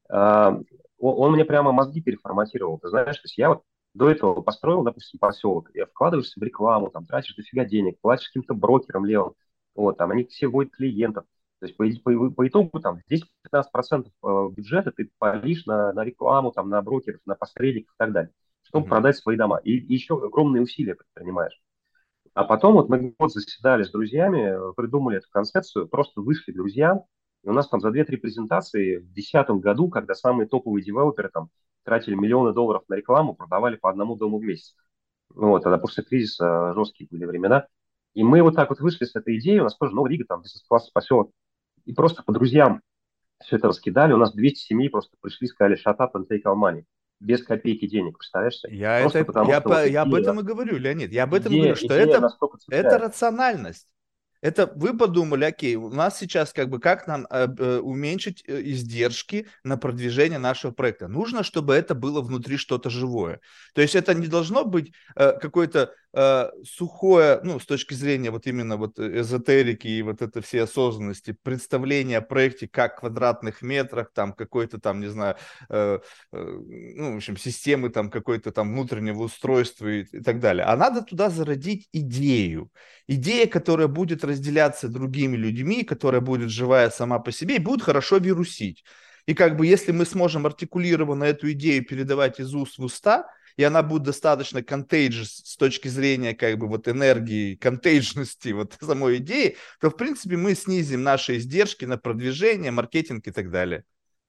[0.08, 0.66] он,
[1.00, 2.80] он мне прямо мозги переформатировал.
[2.80, 6.90] Ты знаешь, то есть я вот до этого построил, допустим, поселок, я вкладываешься в рекламу,
[6.90, 9.34] там, тратишь дофига денег, платишь каким-то брокерам левым,
[9.74, 11.26] вот, там, они все вводят клиентов,
[11.60, 16.52] то есть по, по, по итогу там 10-15% э, бюджета ты полишь на, на рекламу,
[16.52, 18.32] там, на брокеров, на посредников и так далее,
[18.64, 18.90] чтобы mm-hmm.
[18.90, 19.60] продать свои дома.
[19.64, 21.60] И, и еще огромные усилия предпринимаешь.
[22.34, 27.02] А потом вот мы год заседали с друзьями, придумали эту концепцию, просто вышли друзья,
[27.44, 31.50] и у нас там за 2-3 презентации в 2010 году, когда самые топовые девелоперы там
[31.84, 34.76] тратили миллионы долларов на рекламу, продавали по одному дому в месяц.
[35.34, 37.68] Ну вот, тогда после кризиса жесткие были времена.
[38.16, 40.42] И мы вот так вот вышли с этой идеей, у нас тоже Новая Рига, там
[40.42, 41.32] бизнес-класс поселок
[41.86, 42.82] и просто по друзьям
[43.44, 44.14] все это раскидали.
[44.14, 46.84] У нас 200 семей просто пришли, сказали shut up and take our money.
[47.20, 48.60] Без копейки денег, представляешь?
[48.68, 51.14] Я, это, потому, я, по, я об этом и говорю, Леонид.
[51.14, 52.30] Я об этом идея, говорю, что это,
[52.70, 53.88] это рациональность.
[54.46, 58.62] Это вы подумали, окей, у нас сейчас как бы как нам э, э, уменьшить э,
[58.64, 61.08] издержки на продвижение нашего проекта?
[61.08, 63.40] Нужно, чтобы это было внутри что-то живое.
[63.74, 68.48] То есть это не должно быть э, какое-то э, сухое, ну, с точки зрения вот
[68.48, 74.34] именно вот эзотерики и вот это все осознанности, представление о проекте как квадратных метрах, там
[74.34, 75.36] какой-то там, не знаю,
[75.70, 76.00] э,
[76.32, 76.60] э,
[76.96, 80.66] ну, в общем, системы там какой-то там внутреннего устройства и, и так далее.
[80.66, 82.72] А надо туда зародить идею.
[83.08, 88.18] Идея, которая будет разделяться другими людьми, которая будет живая сама по себе и будет хорошо
[88.18, 88.84] вирусить.
[89.26, 93.64] И как бы если мы сможем артикулированно эту идею передавать из уст в уста, и
[93.64, 99.58] она будет достаточно contagious с точки зрения как бы вот энергии, контейджности вот самой идеи,
[99.80, 103.84] то в принципе мы снизим наши издержки на продвижение, маркетинг и так далее.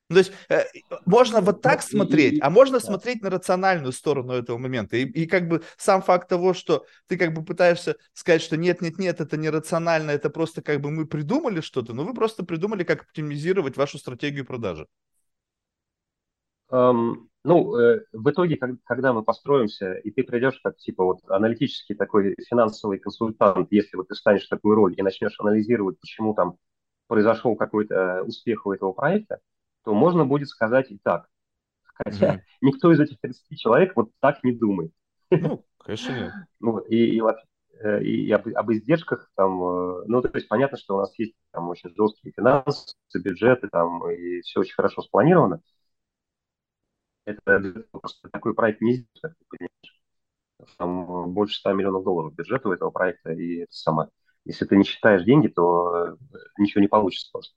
[0.08, 0.62] Ну, то есть э,
[1.04, 4.96] можно вот так ну, смотреть, а можно смотреть на рациональную сторону этого момента.
[4.96, 8.80] И, и как бы сам факт того, что ты как бы пытаешься сказать, что нет,
[8.82, 12.84] нет, нет, это нерационально, это просто как бы мы придумали что-то, но вы просто придумали,
[12.84, 14.86] как оптимизировать вашу стратегию продажи.
[16.70, 21.20] Um, ну, э, в итоге, как, когда мы построимся, и ты придешь как типа вот
[21.28, 26.34] аналитический такой финансовый консультант, если вот ты станешь в такую роль и начнешь анализировать, почему
[26.34, 26.56] там
[27.06, 29.38] произошел какой-то э, успех у этого проекта,
[29.84, 31.28] то можно будет сказать и так.
[31.84, 32.40] Хотя mm-hmm.
[32.62, 34.90] никто из этих 30 человек вот так не думает.
[35.30, 36.32] Ну, конечно, нет.
[36.58, 37.22] Ну, и, и,
[37.80, 41.16] э, и, и об, об издержках там, э, ну, то есть понятно, что у нас
[41.16, 45.60] есть там очень жесткие финансы, бюджеты там, и все очень хорошо спланировано.
[47.26, 50.76] Это просто такой проект не сделать, как ты понимаешь.
[50.78, 54.08] Там больше 100 миллионов долларов бюджета у этого проекта, и это самое.
[54.44, 56.16] Если ты не считаешь деньги, то э,
[56.58, 57.54] ничего не получится просто.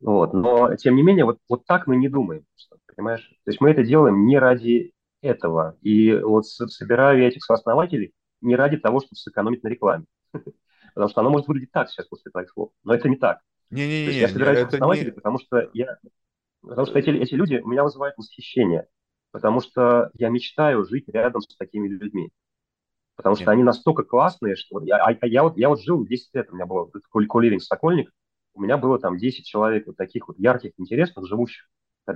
[0.00, 0.32] Вот.
[0.32, 2.46] Но, тем не менее, вот, вот так мы не думаем,
[2.86, 3.28] понимаешь?
[3.44, 5.76] То есть мы это делаем не ради этого.
[5.82, 10.06] И вот собираю я этих сооснователей не ради того, чтобы сэкономить на рекламе.
[10.94, 12.70] Потому что оно может выглядеть так сейчас после твоих слов.
[12.84, 13.40] Но это не так.
[13.70, 14.12] Не-не-не.
[14.18, 15.12] Я собираю сооснователей, не...
[15.12, 15.98] потому что я...
[16.62, 18.86] Потому что эти, эти люди у меня вызывают восхищение.
[19.32, 22.30] Потому что я мечтаю жить рядом с такими людьми.
[23.16, 24.82] Потому что они настолько классные, что...
[24.82, 28.10] Я, а, я, вот, я вот жил 10 лет, у меня был ко-ливинг Сокольник,
[28.54, 31.68] у меня было там 10 человек вот таких вот ярких, интересных, живущих.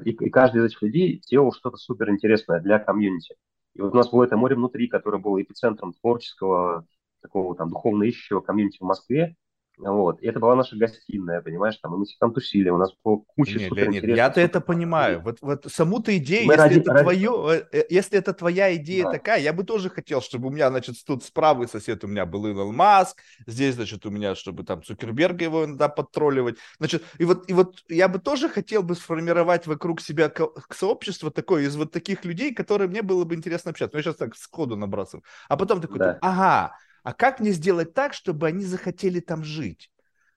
[0.04, 3.36] И, и каждый из этих людей делал что-то супер интересное для комьюнити.
[3.74, 6.86] И вот у нас было это море внутри, которое было эпицентром творческого,
[7.20, 9.36] такого там духовно ищущего комьюнити в Москве.
[9.78, 10.22] Вот.
[10.22, 13.58] И это была наша гостиная, понимаешь, там, мы все там тусили, у нас было куча
[13.58, 15.20] Нет, Леонид, я-то это понимаю.
[15.22, 17.02] Вот, вот саму-то идею, если ради, это ради...
[17.02, 19.12] твое, э, э, если это твоя идея да.
[19.12, 22.46] такая, я бы тоже хотел, чтобы у меня, значит, тут справа сосед у меня был
[22.46, 26.56] Илон Маск, здесь, значит, у меня, чтобы там Цукерберга его иногда подтролливать.
[26.78, 30.32] Значит, и вот, и вот я бы тоже хотел бы сформировать вокруг себя
[30.70, 33.96] сообщество такое из вот таких людей, которые мне было бы интересно общаться.
[33.96, 35.24] Ну, я сейчас так сходу набрасываю.
[35.48, 36.18] А потом такой, да.
[36.20, 39.90] ага, а как мне сделать так, чтобы они захотели там жить?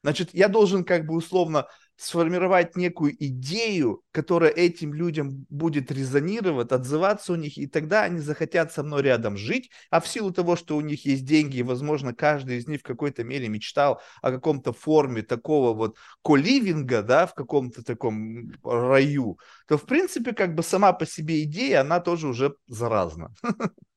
[0.04, 7.34] Значит, я должен как бы условно сформировать некую идею, которая этим людям будет резонировать, отзываться
[7.34, 10.78] у них, и тогда они захотят со мной рядом жить, а в силу того, что
[10.78, 14.74] у них есть деньги, и, возможно, каждый из них в какой-то мере мечтал о каком-то
[14.74, 20.94] форме такого вот коливинга, да, в каком-то таком раю, то, в принципе, как бы сама
[20.94, 23.34] по себе идея, она тоже уже заразна.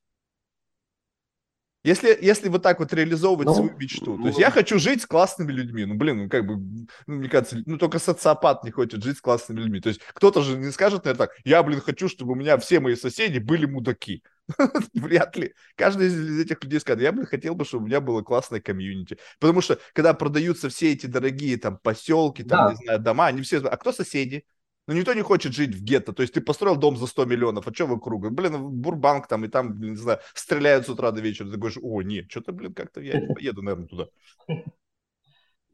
[1.82, 4.16] Если, если вот так вот реализовывать ну, свою мечту.
[4.16, 5.86] Ну, то есть я хочу жить с классными людьми.
[5.86, 9.20] Ну, блин, ну как бы, ну, мне кажется, ну только социопат не хочет жить с
[9.22, 9.80] классными людьми.
[9.80, 12.80] То есть кто-то же не скажет, наверное, так, я, блин, хочу, чтобы у меня все
[12.80, 14.22] мои соседи были мудаки.
[14.94, 15.54] Вряд ли.
[15.74, 19.16] Каждый из этих людей скажет, я, блин, хотел бы, чтобы у меня было классное комьюнити.
[19.38, 22.70] Потому что, когда продаются все эти дорогие там поселки, там, да.
[22.72, 23.58] не знаю, дома, они все...
[23.58, 24.44] А кто соседи?
[24.90, 26.12] Ну, никто не хочет жить в гетто.
[26.12, 28.28] То есть ты построил дом за 100 миллионов, а что вокруг?
[28.32, 31.48] Блин, Бурбанк там, и там, блин, не знаю, стреляют с утра до вечера.
[31.48, 34.08] Ты говоришь, о, нет, что-то, блин, как-то я не поеду, наверное, туда.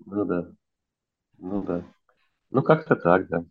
[0.04, 0.48] Ну да.
[1.38, 1.82] Ну да.
[2.50, 3.42] Ну, как-то так, да.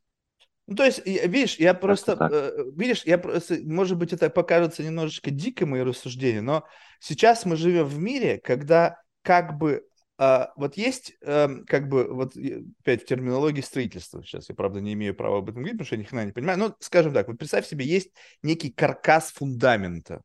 [0.67, 5.31] Ну, то есть, видишь, я просто, э, видишь, я просто, может быть, это покажется немножечко
[5.31, 6.63] дико, мои рассуждения, но
[6.99, 9.83] сейчас мы живем в мире, когда как бы
[10.17, 12.35] а, вот есть, а, как бы, вот
[12.79, 15.95] опять в терминологии строительства, сейчас я, правда, не имею права об этом говорить, потому что
[15.95, 20.21] я ни хрена не понимаю, но, скажем так, вот представь себе, есть некий каркас фундамента,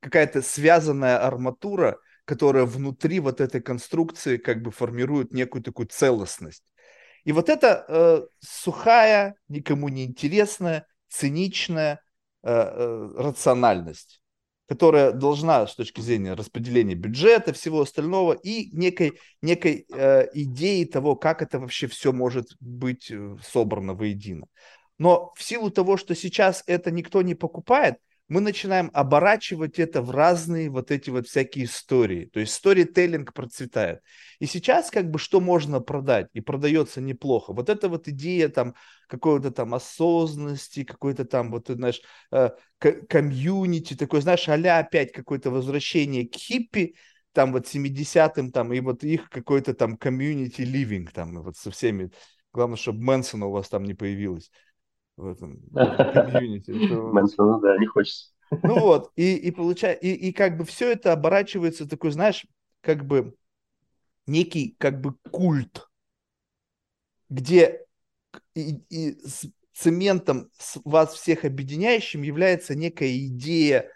[0.00, 6.64] какая-то связанная арматура, которая внутри вот этой конструкции как бы формирует некую такую целостность.
[7.24, 12.00] И вот эта э, сухая, никому не интересная, циничная
[12.42, 14.20] э, э, рациональность
[14.68, 21.16] которая должна с точки зрения распределения бюджета, всего остального и некой, некой э, идеи того,
[21.16, 24.46] как это вообще все может быть э, собрано воедино.
[24.98, 27.96] Но в силу того, что сейчас это никто не покупает,
[28.28, 32.26] мы начинаем оборачивать это в разные вот эти вот всякие истории.
[32.26, 34.00] То есть сторителлинг процветает.
[34.38, 37.54] И сейчас как бы что можно продать, и продается неплохо.
[37.54, 38.74] Вот эта вот идея там
[39.08, 46.28] какой-то там осознанности, какой-то там вот, знаешь, э, комьюнити, такой, знаешь, а опять какое-то возвращение
[46.28, 46.96] к хиппи,
[47.32, 52.10] там вот 70-м, там, и вот их какой-то там комьюнити ливинг, там, вот со всеми,
[52.52, 54.50] главное, чтобы Мэнсона у вас там не появилось
[55.18, 56.70] в этом комьюнити.
[57.12, 58.32] Мэнсону, да, не хочется.
[58.50, 62.46] Ну вот, и, и получается, и, и как бы все это оборачивается такой, знаешь,
[62.80, 63.34] как бы
[64.26, 65.86] некий как бы культ,
[67.28, 67.84] где
[68.54, 73.90] и, и с цементом с вас всех объединяющим является некая идея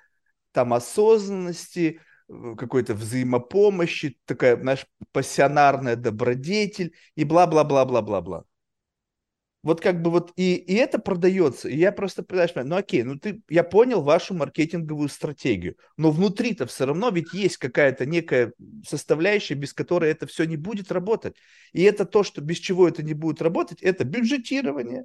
[0.53, 8.45] там осознанности, э, какой-то взаимопомощи, такая, знаешь, пассионарная добродетель и бла-бла-бла-бла-бла-бла.
[9.63, 11.69] Вот как бы вот и, и это продается.
[11.69, 16.67] И я просто, понимаешь, ну окей, ну ты, я понял вашу маркетинговую стратегию, но внутри-то
[16.67, 18.53] все равно ведь есть какая-то некая
[18.87, 21.37] составляющая, без которой это все не будет работать.
[21.73, 25.05] И это то, что без чего это не будет работать, это бюджетирование,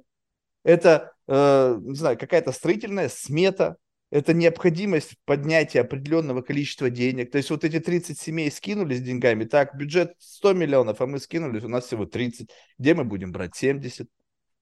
[0.64, 3.76] это, э, не знаю, какая-то строительная смета,
[4.10, 7.30] это необходимость поднятия определенного количества денег.
[7.30, 11.62] То есть вот эти 30 семей скинулись деньгами, так, бюджет 100 миллионов, а мы скинулись,
[11.62, 12.50] у нас всего 30.
[12.78, 14.08] Где мы будем брать 70?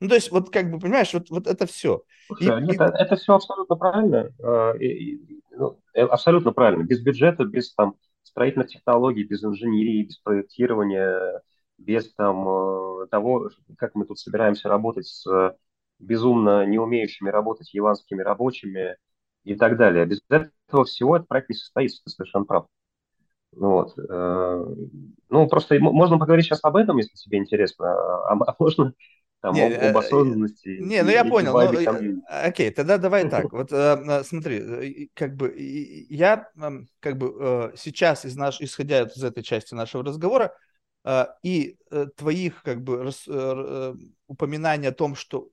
[0.01, 2.03] Ну, то есть, вот как бы, понимаешь, вот, вот это все.
[2.27, 2.83] Слушай, и, нет, и...
[2.83, 4.31] это все абсолютно правильно.
[4.43, 4.75] А,
[5.53, 6.85] ну, э, абсолютно правильно.
[6.85, 11.41] Без бюджета, без там строительных технологий, без инженерии, без проектирования,
[11.79, 15.57] без там э, того, как мы тут собираемся работать с
[15.99, 18.97] безумно не умеющими работать яванскими рабочими
[19.45, 20.05] и так далее.
[20.05, 22.67] Без этого всего этот проект не состоится, ты совершенно прав.
[23.53, 23.99] Ну вот.
[23.99, 24.67] Э,
[25.31, 28.93] ну, просто можно поговорить сейчас об этом, если тебе интересно, а, а можно
[29.41, 30.79] там, не, об, об э, осознанности.
[30.81, 31.53] Не, ну я понял.
[31.53, 33.53] Ну, окей, тогда давай так.
[33.53, 36.49] Вот э, смотри, как бы я
[37.01, 40.55] как бы сейчас из наш, исходя из этой части нашего разговора
[41.43, 41.77] и
[42.17, 43.13] твоих как бы
[44.27, 45.51] упоминаний о том, что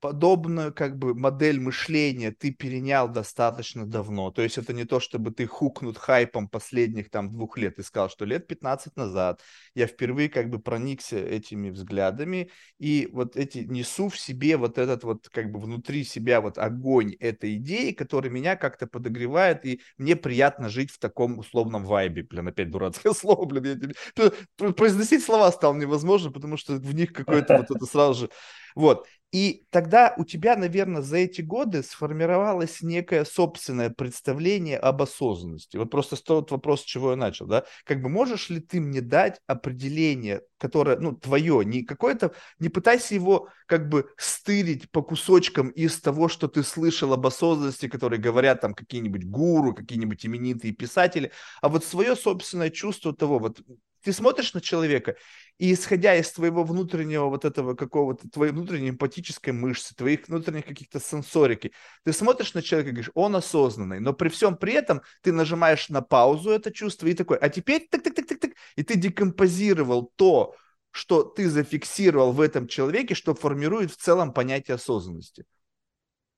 [0.00, 4.30] подобную как бы модель мышления ты перенял достаточно давно.
[4.30, 8.10] То есть это не то, чтобы ты хукнут хайпом последних там двух лет и сказал,
[8.10, 9.40] что лет 15 назад
[9.74, 15.02] я впервые как бы проникся этими взглядами и вот эти несу в себе вот этот
[15.04, 20.14] вот как бы внутри себя вот огонь этой идеи, который меня как-то подогревает и мне
[20.14, 22.22] приятно жить в таком условном вайбе.
[22.22, 23.94] Блин, опять дурацкое слово, блин.
[24.16, 24.72] Я...
[24.72, 28.30] Произносить слова стало невозможно, потому что в них какое-то вот это сразу же
[28.76, 29.08] вот.
[29.36, 35.76] И тогда у тебя, наверное, за эти годы сформировалось некое собственное представление об осознанности.
[35.76, 37.66] Вот просто тот вопрос, с чего я начал, да?
[37.84, 43.14] Как бы можешь ли ты мне дать определение, которое, ну, твое, не какое-то, не пытайся
[43.14, 48.62] его как бы стырить по кусочкам из того, что ты слышал об осознанности, которые говорят
[48.62, 51.30] там какие-нибудь гуру, какие-нибудь именитые писатели,
[51.60, 53.60] а вот свое собственное чувство того, вот
[54.06, 55.16] ты смотришь на человека,
[55.58, 61.00] и исходя из твоего внутреннего вот этого какого-то, твоей внутренней эмпатической мышцы, твоих внутренних каких-то
[61.00, 61.72] сенсорики,
[62.04, 65.88] ты смотришь на человека и говоришь, он осознанный, но при всем при этом ты нажимаешь
[65.88, 70.54] на паузу это чувство и такой, а теперь так-так-так-так-так, и ты декомпозировал то,
[70.92, 75.46] что ты зафиксировал в этом человеке, что формирует в целом понятие осознанности.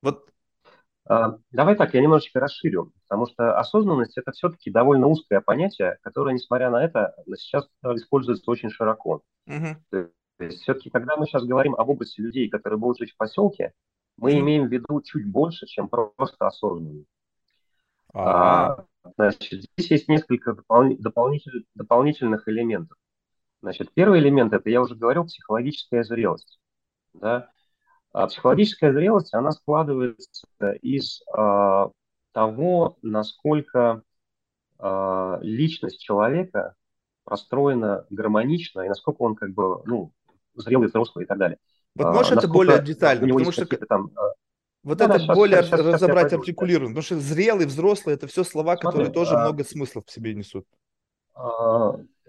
[0.00, 0.26] Вот
[1.50, 6.70] давай так, я немножечко расширю, потому что осознанность– это все-таки довольно узкое понятие, которое, несмотря
[6.70, 9.22] на это, сейчас используется очень широко.
[9.48, 9.76] Uh-huh.
[9.90, 10.10] То
[10.44, 13.72] есть все-таки, когда мы сейчас говорим об области людей, которые будут жить в поселке,
[14.16, 14.40] мы uh-huh.
[14.40, 17.04] имеем в виду чуть больше, чем просто осознанные.
[18.12, 18.20] Uh-huh.
[18.20, 18.84] А,
[19.16, 22.98] значит, здесь есть несколько допол- дополнитель- дополнительных элементов.
[23.62, 26.60] Значит, первый элемент– это, я уже говорил, психологическая зрелость.
[27.14, 27.50] Да?
[28.12, 30.46] А психологическая зрелость, она складывается
[30.82, 31.90] из а,
[32.32, 34.02] того, насколько
[34.78, 36.74] а, личность человека
[37.24, 40.12] простроена гармонично и насколько он как бы, ну,
[40.54, 41.58] зрелый, взрослый и так далее.
[41.94, 44.10] Вот можешь это более детально, потому что там,
[44.84, 48.44] вот да, это да, более сейчас, разобрать, сейчас артикулировать, потому что зрелый, взрослый, это все
[48.44, 49.40] слова, Смотри, которые тоже а...
[49.40, 50.66] много смыслов в себе несут.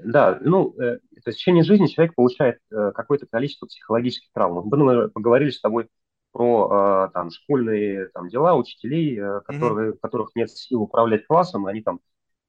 [0.04, 4.66] Да, ну, э, то есть в течение жизни человек получает э, какое-то количество психологических травм.
[4.66, 5.90] Мы поговорили с тобой
[6.32, 10.00] про э, там школьные там дела учителей, которые, mm-hmm.
[10.02, 12.00] которых нет сил управлять классом, они там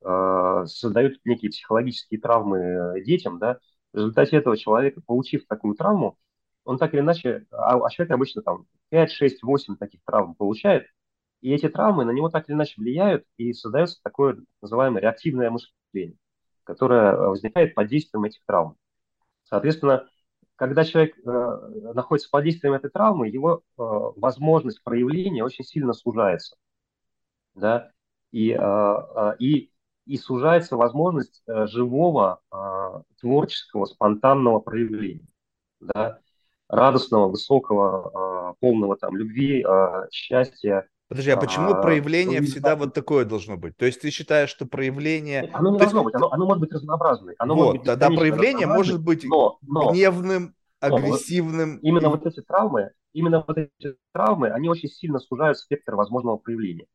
[0.02, 3.58] создают некие психологические травмы детям, да.
[3.92, 6.16] В результате этого человека, получив такую травму,
[6.64, 10.86] он так или иначе, а, а человек обычно там 5, 6, 8 таких травм получает,
[11.42, 16.16] и эти травмы на него так или иначе влияют, и создается такое называемое реактивное мышление
[16.70, 18.76] которая э, возникает под действием этих травм.
[19.42, 20.08] Соответственно,
[20.54, 26.56] когда человек э, находится под действием этой травмы, его э, возможность проявления очень сильно сужается.
[27.54, 27.90] Да?
[28.30, 29.72] И, э, э и,
[30.06, 35.26] и сужается возможность э, живого, э, творческого, спонтанного проявления.
[35.80, 36.20] Да?
[36.68, 42.94] Радостного, высокого, э, полного там, любви, э, счастья, Подожди, а почему а, проявление всегда вот
[42.94, 43.76] такое должно быть?
[43.76, 45.50] То есть ты считаешь, что проявление...
[45.52, 46.04] Оно не То должно есть...
[46.04, 47.34] быть, оно, оно может быть разнообразное.
[47.40, 51.74] Оно вот, может быть тогда проявление может быть но, но, гневным, агрессивным.
[51.74, 56.36] Но, именно вот эти травмы, именно вот эти травмы, они очень сильно сужают спектр возможного
[56.36, 56.86] проявления.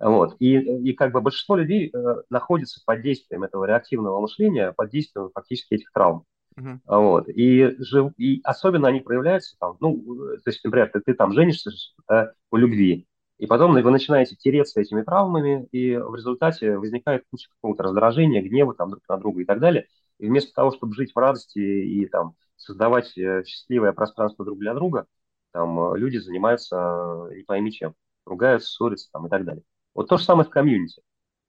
[0.00, 0.34] Вот.
[0.40, 5.30] И, и как бы большинство людей э, находится под действием этого реактивного мышления, под действием
[5.32, 6.24] фактически этих травм.
[6.58, 6.80] Uh-huh.
[6.86, 7.28] Вот.
[7.28, 10.02] И, жив, и особенно они проявляются там, ну,
[10.44, 11.70] то есть, например, ты, ты там женишься
[12.08, 13.06] да, по любви,
[13.38, 18.74] И потом вы начинаете тереться этими травмами, и в результате возникает куча какого-то раздражения, гнева
[18.74, 19.88] там друг на друга и так далее.
[20.18, 24.74] И вместо того, чтобы жить в радости и там создавать э, счастливое пространство друг для
[24.74, 25.06] друга,
[25.52, 29.64] там э, люди занимаются э, не пойми чем, ругаются, ссорятся там и так далее.
[29.94, 31.02] Вот то же самое в комьюнити.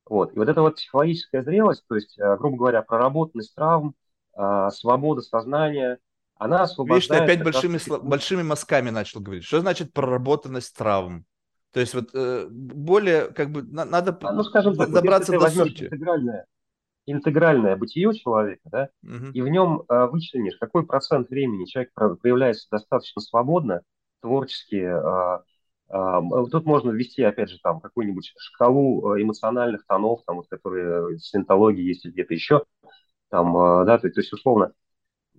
[0.08, 0.34] Вот.
[0.34, 3.96] И вот эта вот психологическая зрелость, то есть, грубо говоря, проработанность травм,
[4.70, 5.98] свобода сознания,
[6.36, 7.10] она освобождает...
[7.10, 8.04] Видишь, ты опять большими, раз...
[8.04, 9.46] большими мазками начал говорить.
[9.46, 11.26] Что значит проработанность травм?
[11.76, 15.50] То есть вот э, более как бы надо а, ну, скажем так, добраться вот, до
[15.50, 15.84] сути.
[15.84, 16.46] Интегральное,
[17.06, 19.32] интегральное бытие человека, да, угу.
[19.34, 23.82] и в нем э, вычленишь, какой процент времени человек проявляется достаточно свободно,
[24.22, 24.78] творчески.
[24.78, 25.40] Э,
[25.90, 31.18] э, тут можно ввести, опять же, там какую-нибудь шкалу э, эмоциональных тонов, там, вот, которые
[31.18, 32.64] в синтологии есть где-то еще,
[33.30, 33.52] там,
[33.86, 34.72] да, то, то есть, условно,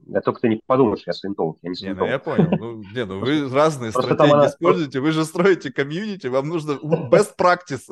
[0.07, 2.09] я только ты не подумаешь, я саентолог, я не саентолог.
[2.09, 2.51] Не, ну я понял.
[2.59, 4.47] Ну, не, ну вы разные Просто стратегии она...
[4.47, 6.73] используете, вы же строите комьюнити, вам нужно
[7.11, 7.83] best practice.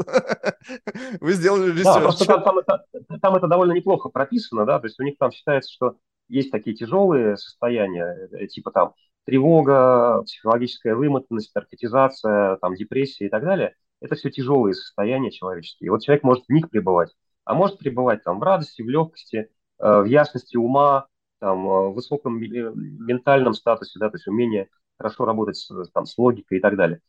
[1.21, 1.85] вы сделали research.
[1.85, 2.85] Да, просто там, там, это,
[3.21, 5.97] там это довольно неплохо прописано, да, то есть у них там считается, что
[6.29, 8.95] есть такие тяжелые состояния, э, типа там
[9.25, 13.75] тревога, психологическая вымотанность, наркотизация, там депрессия и так далее.
[14.01, 15.87] Это все тяжелые состояния человеческие.
[15.87, 17.11] И вот человек может в них пребывать,
[17.45, 19.49] а может пребывать там в радости, в легкости,
[19.79, 21.07] э, в ясности ума,
[21.45, 26.61] там, э, высоком ментальном статусе, да, то есть умение хорошо работать там, с логикой и
[26.63, 27.01] так далее.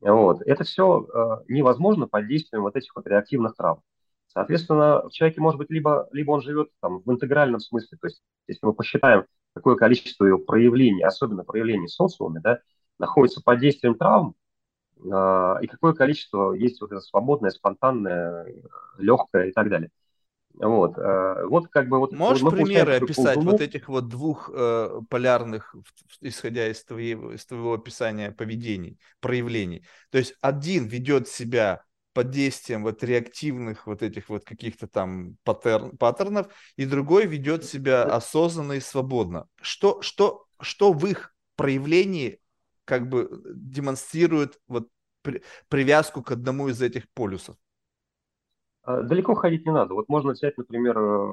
[0.00, 0.40] Вот.
[0.46, 3.82] Это все э, невозможно под действием вот этих вот реактивных травм.
[4.28, 8.22] Соответственно, в человеке может быть либо, либо он живет там, в интегральном смысле, то есть
[8.48, 12.60] если мы посчитаем, какое количество его проявлений, особенно проявлений в социуме, да,
[12.98, 14.34] находится под действием травм,
[15.04, 18.46] э, и какое количество есть вот это свободное, спонтанное,
[18.96, 19.90] легкое и так далее.
[20.54, 22.12] Вот, э, вот как бы вот.
[22.12, 23.52] Можешь вот примеры описать ползунок.
[23.52, 25.74] вот этих вот двух э, полярных,
[26.20, 29.84] исходя из твоего, из твоего описания поведений, проявлений.
[30.10, 35.96] То есть один ведет себя под действием вот реактивных вот этих вот каких-то там паттерн,
[35.96, 39.46] паттернов, и другой ведет себя осознанно и свободно.
[39.60, 42.40] Что, что, что в их проявлении
[42.84, 44.88] как бы демонстрирует вот
[45.22, 47.56] при, привязку к одному из этих полюсов?
[48.82, 49.94] А, далеко ходить не надо.
[49.94, 51.30] Вот можно взять, например, э,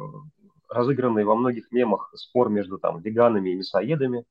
[0.70, 4.26] разыгранный во многих мемах спор между там веганами и мясоедами.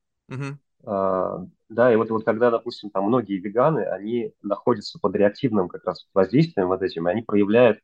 [0.84, 5.84] А, да, и вот, вот когда, допустим, там многие веганы, они находятся под реактивным как
[5.84, 7.80] раз воздействием вот этим, и они проявляют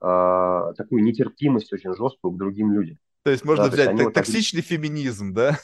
[0.00, 2.98] а, такую нетерпимость очень жесткую к другим людям.
[3.24, 4.68] То есть можно да, взять то есть вот токсичный так...
[4.68, 5.58] феминизм, да?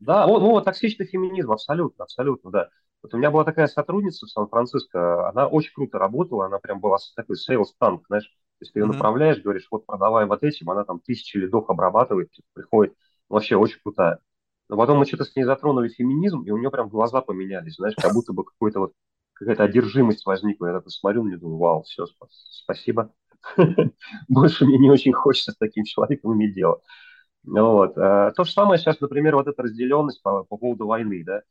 [0.00, 2.68] Да, вот, ну, токсичный феминизм, абсолютно, абсолютно, да.
[3.02, 6.98] Вот у меня была такая сотрудница в Сан-Франциско, она очень круто работала, она прям была
[7.14, 8.26] такой sales танк, знаешь,
[8.58, 8.92] то есть ты ее mm-hmm.
[8.92, 12.94] направляешь, говоришь, вот продавай вот этим, она там тысячи лидов обрабатывает, типа, приходит,
[13.28, 14.18] вообще очень крутая.
[14.68, 17.94] Но потом мы что-то с ней затронули феминизм, и у нее прям глаза поменялись, знаешь,
[17.96, 18.92] как будто бы какой-то вот
[19.32, 20.66] какая-то одержимость возникла.
[20.66, 22.04] Я такой смотрю на нее, думаю, вау, все,
[22.50, 23.12] спасибо.
[24.28, 26.80] Больше мне не очень хочется с таким человеком иметь дело.
[27.44, 27.96] Вот.
[27.96, 31.42] А то же самое сейчас, например, вот эта разделенность по, по поводу войны, да.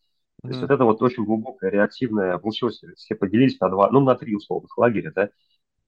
[0.45, 4.15] То есть вот это вот очень глубокое, реактивное, получилось, все поделились на два, ну, на
[4.15, 5.29] три условных лагеря, да,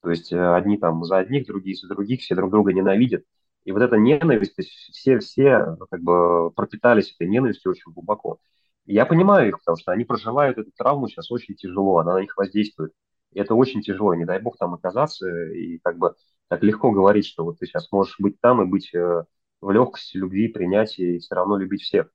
[0.02, 3.24] то есть э, одни там за одних, другие за других, все друг друга ненавидят.
[3.66, 8.40] И вот эта ненависть, то есть все, все как бы пропитались этой ненавистью очень глубоко.
[8.86, 12.22] И я понимаю их, потому что они проживают эту травму сейчас очень тяжело, она на
[12.22, 12.94] них воздействует.
[13.34, 16.16] И это очень тяжело, не дай бог там оказаться, и как бы
[16.48, 19.24] так легко говорить, что вот ты сейчас можешь быть там и быть э,
[19.62, 22.10] в легкости, любви, принятии, и все равно любить всех.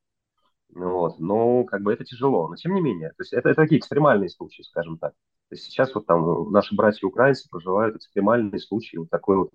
[0.74, 1.18] Вот.
[1.20, 2.48] Но как бы это тяжело.
[2.48, 5.12] Но тем не менее, то есть это, это такие экстремальные случаи, скажем так.
[5.48, 9.50] То есть сейчас вот там наши братья-украинцы проживают экстремальные случаи вот такой вот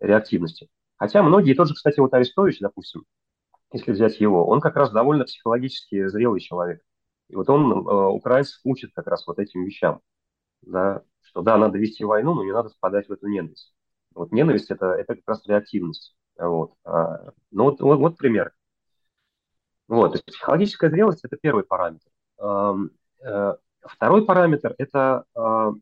[0.00, 0.68] реактивности.
[0.96, 3.04] Хотя многие, тот же, кстати, вот Арестович, допустим,
[3.72, 6.82] если взять его, он как раз довольно психологически зрелый человек.
[7.28, 10.00] И вот он э, украинцев учит как раз вот этим вещам.
[10.62, 13.74] Да, что да, надо вести войну, но не надо впадать в эту ненависть.
[14.14, 16.16] Вот ненависть это, это как раз реактивность.
[16.38, 16.74] Вот.
[16.84, 18.52] А, ну вот, вот, вот пример.
[19.88, 22.08] Вот, психологическая зрелость– это первый параметр.
[22.40, 25.72] Э, второй параметр– это а,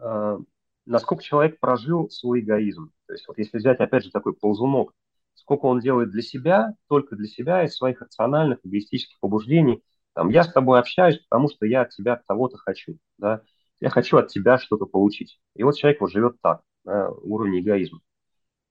[0.00, 0.38] а,
[0.86, 2.92] насколько человек прожил свой эгоизм.
[3.06, 4.92] То есть вот если взять, опять же, такой ползунок,
[5.34, 9.82] сколько он делает для себя, только для себя, из своих рациональных, эгоистических побуждений.
[10.14, 12.98] Там, я с тобой общаюсь, потому что я от тебя того-то хочу.
[13.18, 13.42] Да?
[13.80, 15.40] Я хочу от тебя что-то получить.
[15.54, 18.00] И вот человек вот живет так, на уровне эгоизма.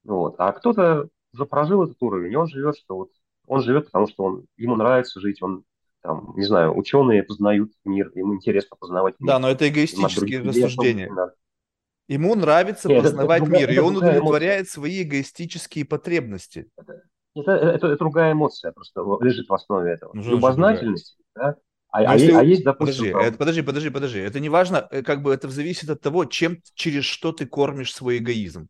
[0.04, 0.36] Вот.
[0.38, 3.10] А кто-то уже прожил этот уровень, и он живет, что вот
[3.52, 5.64] он живет, потому что он, ему нравится жить, он
[6.02, 9.28] там, не знаю, ученые познают мир, ему интересно познавать мир.
[9.28, 11.12] Да, но это эгоистические рассуждения.
[12.08, 14.74] Ему нравится Нет, познавать это, это мир, это, и он удовлетворяет эмоция.
[14.74, 16.70] свои эгоистические потребности.
[16.78, 17.02] Это,
[17.36, 20.12] это, это, это другая эмоция просто лежит в основе этого.
[20.14, 21.58] Ну, Любознательность, да,
[21.90, 22.32] А, а, если...
[22.32, 23.12] а есть, допустим...
[23.12, 24.20] Подожди, это, подожди, подожди, подожди.
[24.20, 27.94] Это не важно, э, как бы это зависит от того, чем, через что ты кормишь
[27.94, 28.70] свой эгоизм.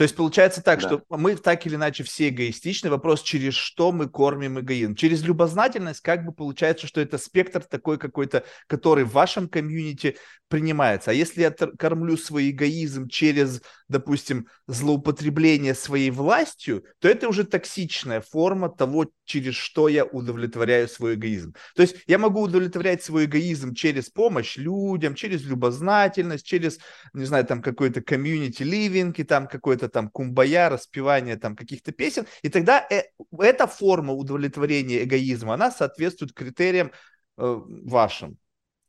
[0.00, 0.86] То есть получается так, да.
[0.88, 2.88] что мы так или иначе все эгоистичны.
[2.88, 4.94] Вопрос, через что мы кормим эгоизм.
[4.94, 10.16] Через любознательность как бы получается, что это спектр такой какой-то, который в вашем комьюнити
[10.48, 11.10] принимается.
[11.10, 18.22] А если я кормлю свой эгоизм через, допустим, злоупотребление своей властью, то это уже токсичная
[18.22, 21.54] форма того, через что я удовлетворяю свой эгоизм.
[21.76, 26.78] То есть я могу удовлетворять свой эгоизм через помощь людям, через любознательность, через,
[27.12, 32.26] не знаю, там какой-то комьюнити ливинг и там какой-то там кумбая, распевание там каких-то песен,
[32.42, 33.02] и тогда э,
[33.38, 36.92] эта форма удовлетворения эгоизма, она соответствует критериям
[37.36, 38.38] э, вашим.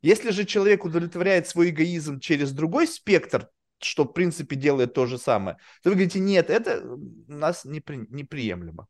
[0.02, 3.48] Если же человек удовлетворяет свой эгоизм через другой спектр,
[3.78, 8.06] что в принципе делает то же самое, то вы говорите, нет, это у нас непри,
[8.10, 8.86] неприемлемо.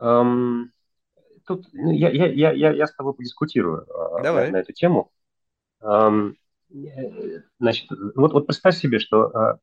[0.00, 0.64] Um,
[1.46, 4.46] тут ну, я, я, я, я, я с тобой подискутирую а, Давай.
[4.46, 5.12] На, на эту тему.
[5.80, 6.34] Um,
[7.58, 9.58] значит, вот, вот представь себе, что а,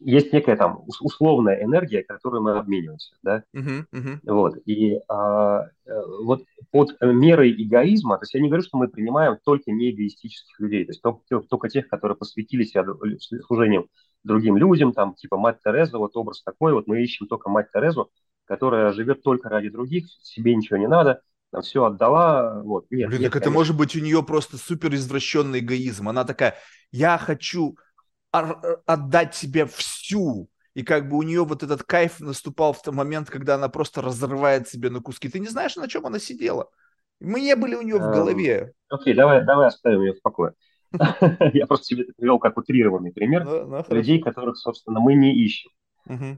[0.00, 4.18] есть некая там условная энергия, которую мы обмениваемся, да, uh-huh, uh-huh.
[4.24, 8.88] вот, и а, э, вот под мерой эгоизма, то есть я не говорю, что мы
[8.88, 12.84] принимаем только неэгоистических людей, то есть только, только тех, которые посвятили себя
[13.46, 13.88] служением
[14.22, 18.10] другим людям, там, типа мать Тереза, вот образ такой, вот мы ищем только мать Терезу,
[18.44, 22.86] которая живет только ради других, себе ничего не надо, там все отдала, вот.
[22.90, 23.50] Нет, Блин, нет, так конечно.
[23.50, 26.54] это может быть у нее просто супер извращенный эгоизм, она такая,
[26.92, 27.76] я хочу
[28.30, 30.48] отдать себе всю.
[30.74, 34.00] И как бы у нее вот этот кайф наступал в тот момент, когда она просто
[34.00, 35.28] разрывает себе на куски.
[35.28, 36.68] Ты не знаешь, на чем она сидела.
[37.20, 38.72] Мы не были у нее в эм, голове.
[38.88, 40.52] Окей, давай, давай оставим ее в покое.
[41.52, 45.34] Я просто себе это привел как утрированный пример ну, ну, людей, которых, собственно, мы не
[45.34, 45.70] ищем.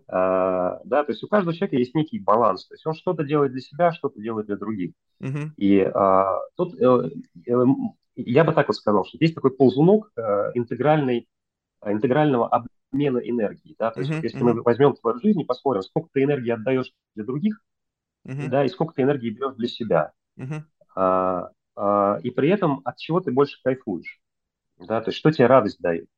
[0.08, 2.66] А, да, то есть у каждого человека есть некий баланс.
[2.66, 4.92] То есть он что-то делает для себя, что-то делает для других.
[5.56, 5.90] И
[6.56, 7.10] тут э,
[7.46, 7.66] э,
[8.16, 11.28] я бы так вот сказал, что есть такой ползунок э, интегральной
[11.84, 13.74] интегрального обмена энергии.
[13.78, 13.90] Да?
[13.90, 14.54] То есть, uh-huh, если uh-huh.
[14.54, 17.60] мы возьмем твою жизнь и посмотрим, сколько ты энергии отдаешь для других,
[18.26, 18.48] uh-huh.
[18.48, 20.12] да, и сколько ты энергии берешь для себя.
[20.38, 20.62] Uh-huh.
[20.96, 24.20] А, а, и при этом от чего ты больше кайфуешь.
[24.78, 25.00] Да?
[25.00, 26.08] То есть, что тебе радость дает.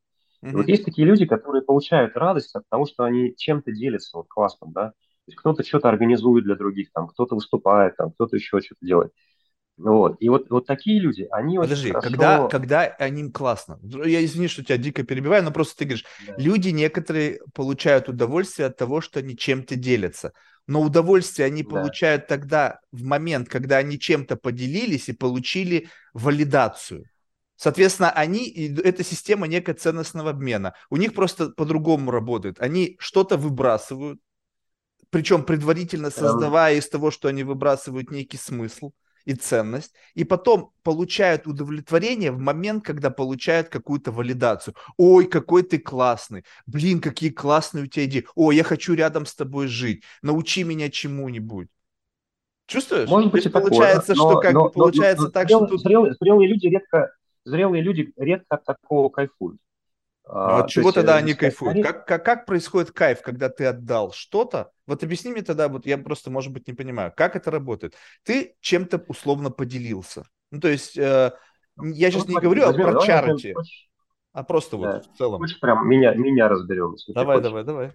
[0.42, 0.52] Uh-huh.
[0.56, 4.72] вот есть такие люди, которые получают радость от того, что они чем-то делятся вот классным,
[4.72, 4.90] да.
[5.24, 9.12] То есть кто-то что-то организует для других, там, кто-то выступает, там, кто-то еще что-то делает.
[9.76, 10.16] Вот.
[10.20, 12.10] И вот, вот такие люди, они Подожди, очень хорошо...
[12.10, 13.80] когда, когда они классно.
[13.82, 16.34] Я извини, что тебя дико перебиваю, но просто ты говоришь, да.
[16.36, 20.32] люди некоторые получают удовольствие от того, что они чем-то делятся.
[20.66, 21.70] Но удовольствие они да.
[21.70, 27.04] получают тогда, в момент, когда они чем-то поделились и получили валидацию.
[27.56, 28.50] Соответственно, они,
[28.84, 30.74] эта система некая ценностного обмена.
[30.90, 32.60] У них просто по-другому работает.
[32.60, 34.20] Они что-то выбрасывают,
[35.10, 38.92] причем предварительно создавая из того, что они выбрасывают некий смысл
[39.24, 44.74] и ценность, и потом получают удовлетворение в момент, когда получают какую-то валидацию.
[44.96, 49.34] Ой, какой ты классный, блин, какие классные у тебя идеи, ой, я хочу рядом с
[49.34, 51.68] тобой жить, научи меня чему-нибудь.
[52.66, 53.08] Чувствуешь?
[53.08, 55.82] Может быть, и получается, такое, что как но, получается но, но, так, зрел, что тут...
[55.82, 57.12] зрелые, зрелые люди редко,
[57.44, 59.60] зрелые люди редко от такого кайфуют.
[60.24, 61.74] А, от чего есть, тогда они кайфуют?
[61.74, 61.82] Они...
[61.82, 64.70] Как, как, как происходит кайф, когда ты отдал что-то?
[64.86, 67.94] Вот объясни мне тогда, вот я просто, может быть, не понимаю, как это работает.
[68.24, 70.24] Ты чем-то условно поделился.
[70.50, 71.32] Ну, то есть, э,
[71.76, 73.54] я сейчас ну, не говорю возьмем, про чарити,
[74.32, 74.92] а просто да.
[74.94, 75.40] вот в целом.
[75.40, 76.94] Хочешь прям меня, меня разберем?
[77.08, 77.92] Давай, давай, давай.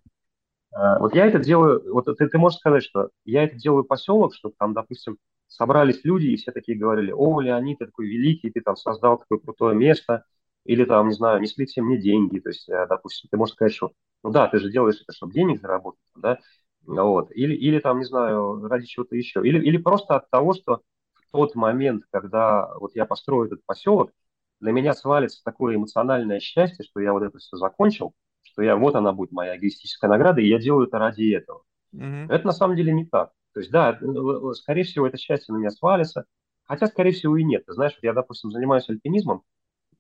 [0.72, 4.36] А, вот я это делаю, вот ты, ты можешь сказать, что я это делаю поселок,
[4.36, 5.18] чтобы там, допустим,
[5.48, 9.40] собрались люди, и все такие говорили, о, Леонид, ты такой великий, ты там создал такое
[9.40, 10.26] крутое место,
[10.68, 13.74] или там, не знаю, несли все мне деньги, то есть, э, допустим, ты можешь сказать,
[13.74, 13.92] что,
[14.24, 16.40] ну да, ты же делаешь это, чтобы денег заработать, да,
[16.86, 20.82] вот, или, или там, не знаю, ради чего-то еще, или, или просто от того, что
[21.14, 24.12] в тот момент, когда вот я построю этот поселок,
[24.60, 28.96] для меня свалится такое эмоциональное счастье, что я вот это все закончил, что я, вот
[28.96, 31.64] она будет моя эгоистическая награда, и я делаю это ради этого.
[31.96, 32.28] Mm-hmm.
[32.30, 33.32] Это на самом деле не так.
[33.54, 34.00] То есть, да,
[34.54, 36.26] скорее всего, это счастье на меня свалится,
[36.66, 37.66] хотя, скорее всего, и нет.
[37.66, 39.44] Ты знаешь, я, допустим, занимаюсь альпинизмом,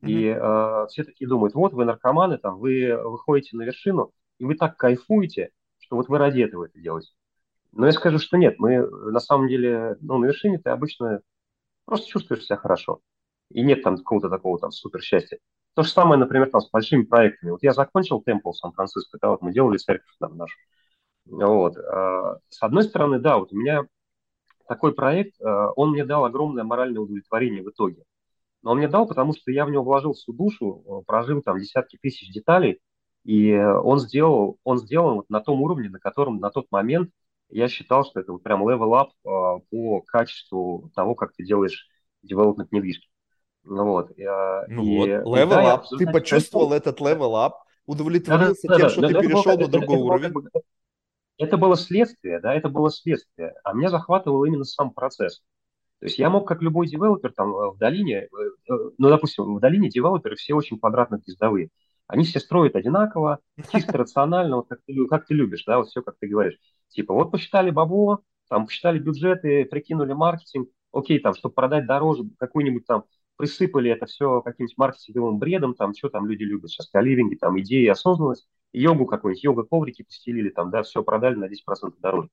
[0.02, 4.56] и э, все такие думают, вот вы наркоманы, там, вы выходите на вершину, и вы
[4.56, 7.12] так кайфуете, что вот вы ради этого это делаете.
[7.72, 11.22] Но я скажу, что нет, мы на самом деле, ну, на вершине ты обычно
[11.86, 13.00] просто чувствуешь себя хорошо.
[13.52, 15.40] И нет там какого-то такого там супер счастья.
[15.74, 17.52] То же самое, например, там с большими проектами.
[17.52, 20.58] Вот я закончил Темпл Сан-Франциско, да, вот мы делали церковь там нашу.
[21.26, 21.78] Вот.
[21.78, 23.86] А, с одной стороны, да, вот у меня
[24.68, 28.04] такой проект, а, он мне дал огромное моральное удовлетворение в итоге.
[28.68, 31.58] Но он мне дал, потому что я в него вложил всю душу, э, прожил там
[31.58, 32.82] десятки тысяч деталей,
[33.24, 37.10] и он сделал, он сделан вот на том уровне, на котором на тот момент
[37.48, 41.88] я считал, что это вот прям level up а, по качеству того, как ты делаешь
[42.30, 43.08] development недвижки.
[43.64, 44.10] Ну вот.
[44.18, 45.84] Ну и, вот, level и, up.
[45.90, 46.90] Да, ты почувствовал кайфу.
[46.90, 47.54] этот level up,
[47.86, 50.34] удовлетворился да, да, тем, да, что да, ты перешел на другой это, уровень.
[50.46, 50.66] Это,
[51.38, 53.54] это было следствие, да, это было следствие.
[53.64, 55.42] А меня захватывал именно сам процесс.
[56.00, 58.28] То есть я мог, как любой девелопер, там э, в долине, э,
[58.70, 61.70] э, ну, допустим, в долине девелоперы все очень квадратно-гнездовые.
[62.08, 63.40] Они все строят одинаково,
[63.72, 66.58] чисто рационально, вот как ты, как ты любишь, да, вот все, как ты говоришь.
[66.90, 72.86] Типа, вот посчитали бабло, там посчитали бюджеты, прикинули маркетинг, окей, там, чтобы продать дороже, какой-нибудь
[72.86, 77.60] там, присыпали это все каким-нибудь маркетинговым бредом, там, что там люди любят сейчас, каливинги, там,
[77.60, 82.30] идеи, осознанность, йогу какую-нибудь, йога-коврики постелили, там, да, все продали на 10% дороже.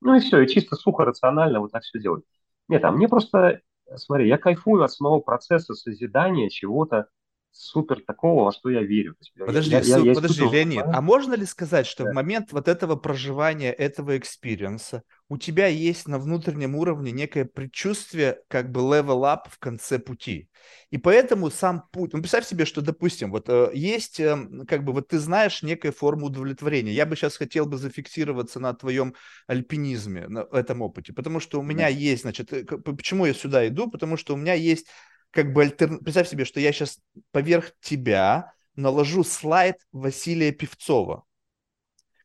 [0.00, 2.24] Ну и все, и чисто сухо, рационально вот так все делать.
[2.68, 3.60] Нет, а мне просто,
[3.96, 7.08] смотри, я кайфую от самого процесса созидания чего-то,
[7.54, 9.16] супер такого, во что я верю.
[9.38, 12.10] Подожди, я, я, я подожди, Леонид, а можно ли сказать, что да.
[12.10, 17.44] в момент вот этого проживания, этого experience а, у тебя есть на внутреннем уровне некое
[17.44, 20.48] предчувствие, как бы level up в конце пути?
[20.90, 24.36] И поэтому сам путь, ну, представь себе, что, допустим, вот э, есть, э,
[24.66, 26.92] как бы, вот ты знаешь некая форма удовлетворения.
[26.92, 29.14] Я бы сейчас хотел бы зафиксироваться на твоем
[29.46, 33.90] альпинизме, на этом опыте, потому что у меня есть, значит, э, почему я сюда иду?
[33.90, 34.86] Потому что у меня есть
[35.34, 35.98] как бы альтер...
[35.98, 36.98] Представь себе, что я сейчас
[37.32, 41.24] поверх тебя наложу слайд Василия Певцова,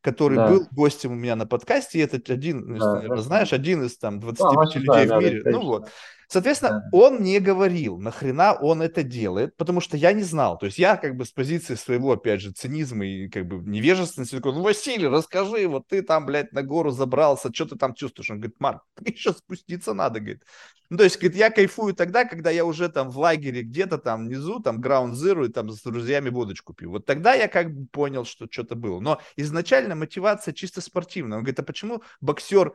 [0.02, 0.50] который да.
[0.50, 3.24] был гостем у меня на подкасте, и это один, да, наверное, да.
[3.24, 5.44] знаешь, один из там 25 да, людей да, в мире.
[5.44, 5.92] Да, ну вот.
[6.32, 6.98] Соответственно, да.
[6.98, 10.60] он не говорил, нахрена он это делает, потому что я не знал.
[10.60, 14.36] То есть я как бы с позиции своего, опять же, цинизма и как бы невежественности
[14.36, 18.30] такой, ну, Василий, расскажи, вот ты там, блядь, на гору забрался, что ты там чувствуешь?
[18.30, 20.44] Он говорит, Марк, еще спуститься надо, говорит.
[20.90, 24.26] Ну, то есть, говорит, я кайфую тогда, когда я уже там в лагере где-то там
[24.26, 26.90] внизу, там, Ground Zero, и там с друзьями водочку пью.
[26.90, 29.00] Вот тогда я как бы понял, что что-то было.
[29.00, 31.38] Но изначально мотивация чисто спортивная.
[31.38, 32.74] Он говорит, а почему боксер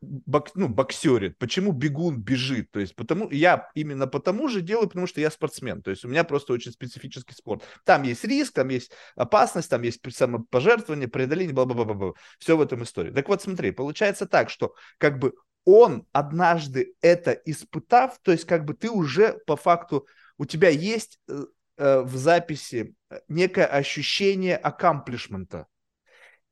[0.00, 2.70] бок, ну, боксерит, почему бегун бежит.
[2.70, 5.82] То есть потому, я именно потому же делаю, потому что я спортсмен.
[5.82, 7.62] То есть у меня просто очень специфический спорт.
[7.84, 12.12] Там есть риск, там есть опасность, там есть самопожертвование, преодоление, бла-бла-бла-бла.
[12.38, 13.10] Все в этом истории.
[13.12, 15.34] Так вот, смотри, получается так, что как бы
[15.64, 20.06] он однажды это испытав, то есть как бы ты уже по факту,
[20.38, 21.44] у тебя есть э,
[21.76, 25.66] э в записи э, некое ощущение аккомплишмента.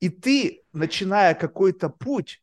[0.01, 2.43] И ты, начиная какой-то путь,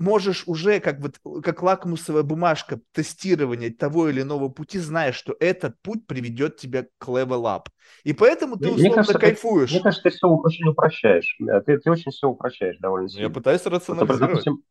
[0.00, 5.80] можешь уже как вот как лакмусовая бумажка тестирования того или иного пути, зная, что этот
[5.82, 7.66] путь приведет тебя к level up.
[8.02, 9.68] И поэтому ты условно мне кажется, кайфуешь.
[9.70, 11.36] Ты, мне кажется, ты все очень упрощаешь.
[11.66, 13.24] Ты, ты очень все упрощаешь довольно сильно.
[13.24, 14.20] Я пытаюсь рационализировать.
[14.20, 14.64] Вот, допустим,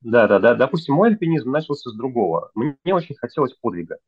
[0.00, 0.54] да, да, да.
[0.54, 2.50] Допустим, мой альпинизм начался с другого.
[2.54, 3.98] Мне очень хотелось подвига.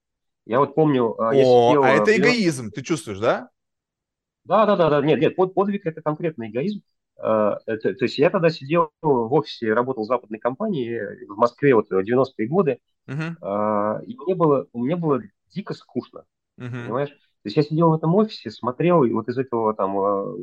[0.45, 1.15] Я вот помню...
[1.21, 3.49] А, О, я сидел, а это эгоизм, ты чувствуешь, да?
[4.45, 5.01] Да, да, да, да.
[5.01, 6.83] Нет, нет, под, подвиг это конкретный эгоизм.
[7.17, 11.75] А, это, то есть я тогда сидел в офисе, работал в западной компании в Москве
[11.75, 14.05] вот 90-е годы, uh-huh.
[14.05, 15.23] и мне было, мне было
[15.55, 16.25] дико скучно,
[16.59, 16.87] uh-huh.
[16.87, 17.11] понимаешь?
[17.11, 20.35] То есть я сидел в этом офисе, смотрел, и вот из этого там а,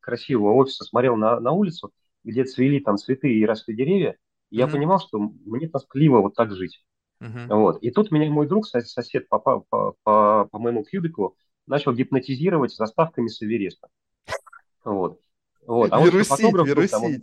[0.00, 1.92] красивого офиса смотрел на, на улицу,
[2.24, 4.16] где цвели там цветы и росли деревья,
[4.52, 6.84] и я понимал, что мне тоскливо вот так жить.
[7.22, 7.46] Uh-huh.
[7.48, 7.82] Вот.
[7.82, 11.36] И тут меня мой друг, сосед по, по, по, по моему кьюбиклу,
[11.66, 13.88] начал гипнотизировать заставками с Эвереста.
[14.84, 15.20] Вот.
[15.66, 15.90] Вот.
[15.90, 16.90] А вирусить, он фотограф, вирусить.
[16.90, 17.22] Там, он...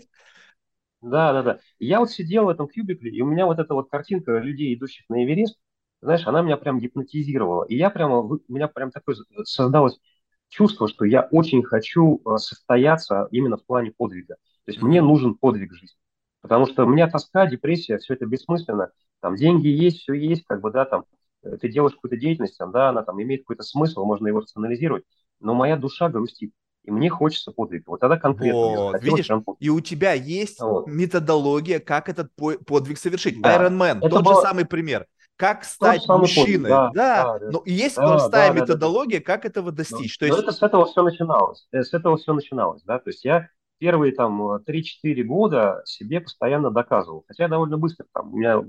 [1.02, 1.60] Да, да, да.
[1.78, 5.08] Я вот сидел в этом кьюбикле, и у меня вот эта вот картинка людей, идущих
[5.08, 5.60] на Эверест,
[6.02, 7.66] знаешь, она меня прям гипнотизировала.
[7.66, 10.00] И я прямо, у меня прям такое создалось
[10.48, 14.36] чувство, что я очень хочу э, состояться именно в плане подвига.
[14.66, 15.99] То есть мне нужен подвиг жизни.
[16.42, 18.92] Потому что у меня тоска, депрессия, все это бессмысленно.
[19.22, 21.06] Там деньги есть, все есть, как бы, да, там,
[21.44, 25.04] э, ты делаешь какую-то деятельность, там, да, она там имеет какой-то смысл, можно его рационализировать,
[25.40, 26.52] но моя душа грустит
[26.84, 27.84] и мне хочется подвига.
[27.88, 28.60] Вот тогда конкретно.
[28.60, 29.44] Вот, видишь, прям...
[29.60, 30.88] и у тебя есть вот.
[30.88, 33.42] методология, как этот подвиг совершить.
[33.42, 33.58] Да.
[33.58, 34.36] Iron Man, Это тот было...
[34.36, 35.06] же самый пример.
[35.36, 36.70] Как стать мужчиной.
[36.70, 39.34] Да, да, да, но есть да, простая да, методология, да, да.
[39.34, 40.20] как этого достичь.
[40.20, 40.38] Но, То есть...
[40.38, 41.66] но это с этого все начиналось.
[41.72, 43.00] Э, с этого все начиналось, да.
[43.00, 43.48] То есть я
[43.80, 47.24] первые там 3-4 года себе постоянно доказывал.
[47.28, 48.64] Хотя я довольно быстро там, у меня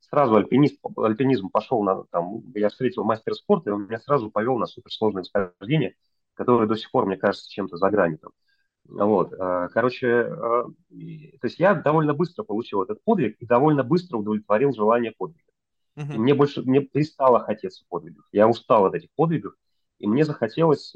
[0.00, 4.58] сразу альпинизм, альпинизм пошел на, там, я встретил мастера спорта, и он меня сразу повел
[4.58, 5.94] на суперсложное восхождение
[6.38, 8.18] который до сих пор, мне кажется, чем-то за гранью.
[8.18, 8.30] Там.
[8.84, 14.18] Вот, э, короче, э, то есть я довольно быстро получил этот подвиг и довольно быстро
[14.18, 15.42] удовлетворил желание подвига.
[15.96, 16.16] Uh-huh.
[16.16, 18.24] мне больше, мне перестало хотеться подвигов.
[18.30, 19.54] Я устал от этих подвигов,
[19.98, 20.94] и мне захотелось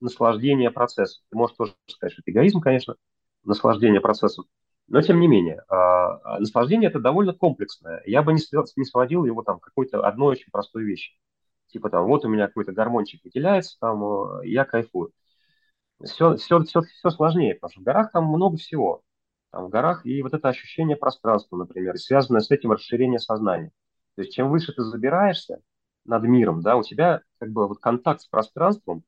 [0.00, 1.22] наслаждения процессом.
[1.30, 2.96] Ты можешь тоже сказать, что это эгоизм, конечно,
[3.44, 4.44] наслаждение процессом,
[4.88, 8.02] но тем не менее, э, наслаждение это довольно комплексное.
[8.06, 8.40] Я бы не,
[8.76, 11.12] не сводил его там какой-то одной очень простой вещи
[11.68, 15.12] типа там, вот у меня какой-то гармончик выделяется, там, я кайфую.
[16.04, 19.02] Все, все, все, все сложнее, потому что в горах там много всего.
[19.50, 23.72] там, в горах, и вот это ощущение пространства, например, связанное с этим расширение сознания.
[24.16, 25.60] То есть чем выше ты забираешься
[26.04, 29.04] над миром, да, у тебя как бы вот контакт с пространством,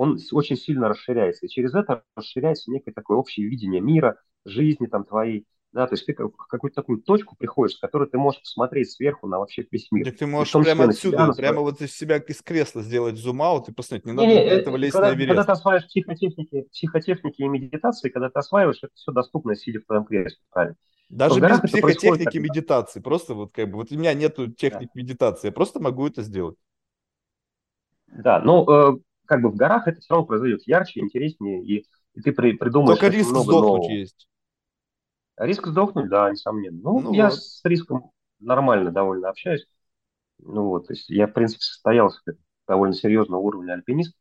[0.00, 5.04] он очень сильно расширяется, и через это расширяется некое такое общее видение мира, жизни там
[5.04, 8.90] твоей, да, то есть ты в какую-то такую точку приходишь, с которой ты можешь посмотреть
[8.90, 10.06] сверху на вообще весь мир.
[10.06, 13.74] Так ты можешь прямо отсюда, себя, прямо вот из себя из кресла сделать зум-аут и
[13.74, 15.28] посмотреть, не, не надо не, этого лезть когда, на Эверест.
[15.36, 19.84] Когда ты осваиваешь психотехники, психотехники и медитации, когда ты осваиваешь, это все доступно, сидя в
[19.84, 20.76] твоем кресле, правильно?
[21.10, 25.00] Даже без психотехники медитации, просто вот как бы, вот у меня нету техник да.
[25.02, 26.56] медитации, я просто могу это сделать.
[28.06, 28.98] Да, ну, э,
[29.30, 32.98] как бы в горах это все равно произойдет ярче, интереснее, и, и ты при, придумаешь
[32.98, 33.90] Только риск много сдохнуть нового.
[33.92, 34.28] есть.
[35.38, 36.80] Риск сдохнуть, да, несомненно.
[36.82, 37.34] Ну, ну я вот.
[37.36, 38.10] с риском
[38.40, 39.64] нормально довольно общаюсь.
[40.40, 42.20] Ну вот, то есть я, в принципе, состоялся
[42.66, 44.16] довольно серьезного уровня альпинист.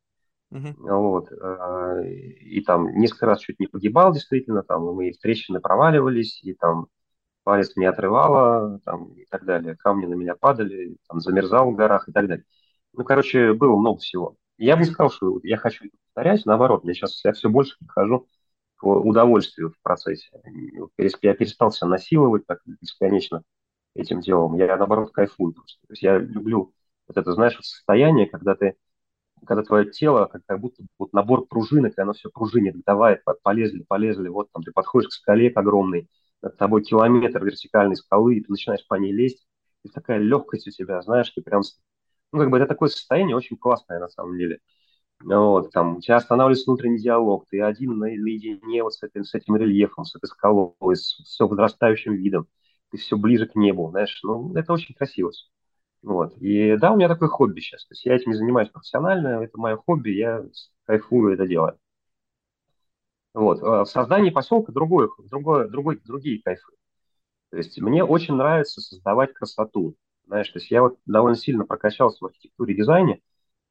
[0.52, 0.76] Uh-huh.
[0.78, 6.44] Вот, э, и там несколько раз чуть не погибал, действительно, там мы и встречи проваливались,
[6.44, 6.88] и там
[7.44, 9.76] палец не отрывало, там, и так далее.
[9.76, 12.46] Камни на меня падали, там, замерзал в горах и так далее.
[12.94, 14.36] Ну, короче, было много всего.
[14.60, 18.28] Я бы не сказал, что я хочу повторять, наоборот, я сейчас я все больше прихожу
[18.76, 20.30] к удовольствию в процессе.
[20.98, 23.44] Я перестал себя насиловать так бесконечно
[23.96, 24.56] этим делом.
[24.56, 25.80] Я, наоборот, кайфую просто.
[25.88, 26.74] То есть я люблю
[27.08, 28.76] вот это, знаешь, состояние, когда ты
[29.46, 33.84] когда твое тело как, как будто вот набор пружинок, и оно все пружинит, давай, полезли,
[33.88, 36.10] полезли, вот там ты подходишь к скале огромной,
[36.42, 39.46] над тобой километр вертикальной скалы, и ты начинаешь по ней лезть,
[39.84, 41.62] и такая легкость у тебя, знаешь, ты прям,
[42.32, 44.60] ну, как бы это такое состояние очень классное на самом деле.
[45.24, 49.34] Вот, там, у тебя останавливается внутренний диалог, ты один на, наедине вот с этим, с
[49.36, 52.48] этим рельефом, с этой скалой, с все возрастающим видом,
[52.92, 55.32] ты все ближе к небу, знаешь, ну, это очень красиво.
[56.04, 59.44] Вот, и да, у меня такое хобби сейчас, то есть я этим не занимаюсь профессионально,
[59.44, 60.44] это мое хобби, я
[60.86, 61.78] кайфую это делаю.
[63.34, 66.72] Вот, а в создании поселка другой, другой, другой, другие кайфы.
[67.52, 69.96] То есть мне очень нравится создавать красоту,
[70.30, 73.22] знаешь, то есть я вот довольно сильно прокачался в архитектуре и дизайне,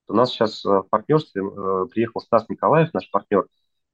[0.09, 3.47] у нас сейчас э, в партнерстве э, приехал Стас Николаев, наш партнер,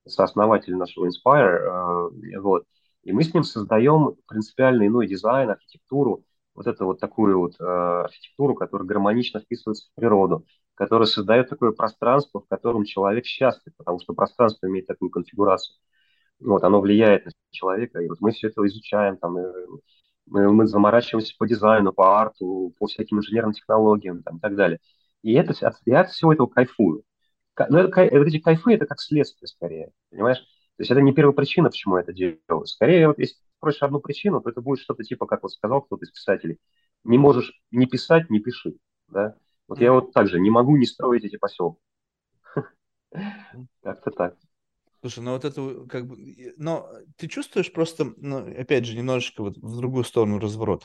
[0.06, 2.64] сооснователь нашего Inspire, э, вот,
[3.02, 8.54] и мы с ним создаем принципиально иной дизайн, архитектуру, вот эту вот такую вот архитектуру,
[8.54, 14.14] которая гармонично вписывается в природу, которая создает такое пространство, в котором человек счастлив, потому что
[14.14, 15.76] пространство имеет такую конфигурацию.
[16.40, 19.36] Вот, оно влияет на человека, и вот мы все это изучаем, там,
[20.26, 24.78] мы, мы заморачиваемся по дизайну, по арту, по всяким инженерным технологиям там, и так далее.
[25.22, 25.54] И это,
[25.86, 27.04] я от всего этого кайфую.
[27.68, 30.38] Но это, вот эти кайфы– это как следствие скорее, понимаешь?
[30.38, 32.66] То есть это не первая причина, почему я это делаю.
[32.66, 36.04] Скорее, вот если спросишь одну причину, то это будет что-то типа, как вот сказал кто-то
[36.04, 36.58] из писателей,
[37.04, 38.74] не можешь не писать, не пиши.
[39.08, 39.36] Да?
[39.68, 41.80] Вот я вот так же не могу не строить эти поселки.
[43.82, 44.36] Как-то так.
[45.04, 46.16] Слушай, ну вот это как бы...
[46.56, 46.88] Но
[47.18, 50.82] ты чувствуешь просто, ну, опять же, немножечко вот в другую сторону разворот.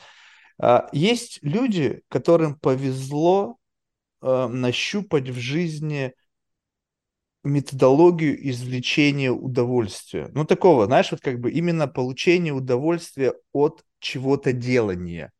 [0.58, 3.56] А, есть люди, которым повезло
[4.20, 6.12] э, нащупать в жизни
[7.44, 10.28] методологию извлечения удовольствия.
[10.34, 15.32] Ну, такого, знаешь, вот как бы именно получение удовольствия от чего-то делания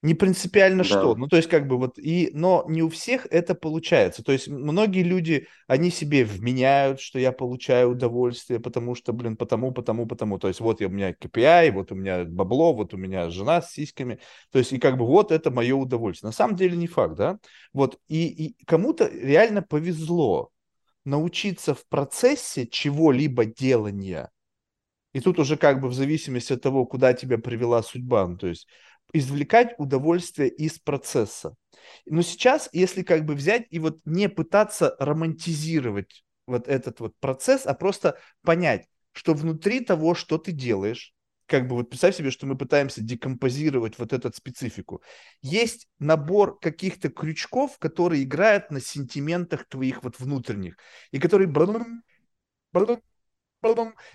[0.00, 0.88] не принципиально да.
[0.88, 1.16] что.
[1.16, 4.22] Ну, то есть, как бы вот и, но не у всех это получается.
[4.22, 9.72] То есть, многие люди, они себе вменяют, что я получаю удовольствие, потому что, блин, потому,
[9.72, 10.38] потому, потому.
[10.38, 13.72] То есть, вот у меня KPI, вот у меня бабло, вот у меня жена с
[13.72, 14.20] сиськами.
[14.52, 16.28] То есть, и как бы вот это мое удовольствие.
[16.28, 17.38] На самом деле не факт, да?
[17.72, 20.50] Вот, и, и кому-то реально повезло
[21.04, 24.30] научиться в процессе чего-либо делания,
[25.12, 28.46] и тут уже как бы в зависимости от того, куда тебя привела судьба, ну, то
[28.46, 28.68] есть
[29.12, 31.54] извлекать удовольствие из процесса.
[32.06, 37.66] Но сейчас, если как бы взять и вот не пытаться романтизировать вот этот вот процесс,
[37.66, 41.14] а просто понять, что внутри того, что ты делаешь,
[41.46, 45.02] как бы вот представь себе, что мы пытаемся декомпозировать вот эту специфику.
[45.40, 50.76] Есть набор каких-то крючков, которые играют на сентиментах твоих вот внутренних,
[51.10, 51.48] и которые...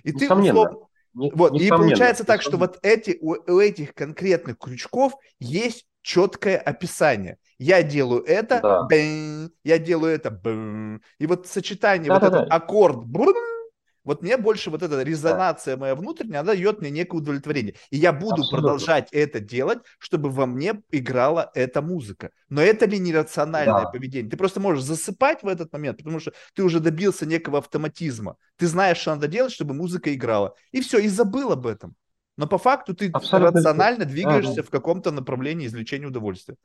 [0.04, 4.58] И ты условно, не, вот, и получается так, что вот эти, у, у этих конкретных
[4.58, 7.38] крючков есть четкое описание.
[7.58, 8.84] Я делаю это, да.
[8.84, 11.02] бэн, я делаю это, бэн.
[11.20, 12.56] и вот сочетание, да, вот да, этот да.
[12.56, 13.36] аккорд, брун,
[14.04, 17.76] вот мне больше вот эта резонация моя внутренняя, она дает мне некое удовлетворение.
[17.90, 18.58] И я буду Абсолютно.
[18.58, 22.32] продолжать это делать, чтобы во мне играла эта музыка.
[22.50, 23.90] Но это ли нерациональное да.
[23.90, 24.30] поведение?
[24.30, 28.36] Ты просто можешь засыпать в этот момент, потому что ты уже добился некого автоматизма.
[28.58, 30.54] Ты знаешь, что надо делать, чтобы музыка играла.
[30.72, 31.96] И все, и забыл об этом.
[32.36, 33.60] Но по факту ты Абсолютно.
[33.60, 36.56] рационально двигаешься да, в каком-то направлении извлечения удовольствия.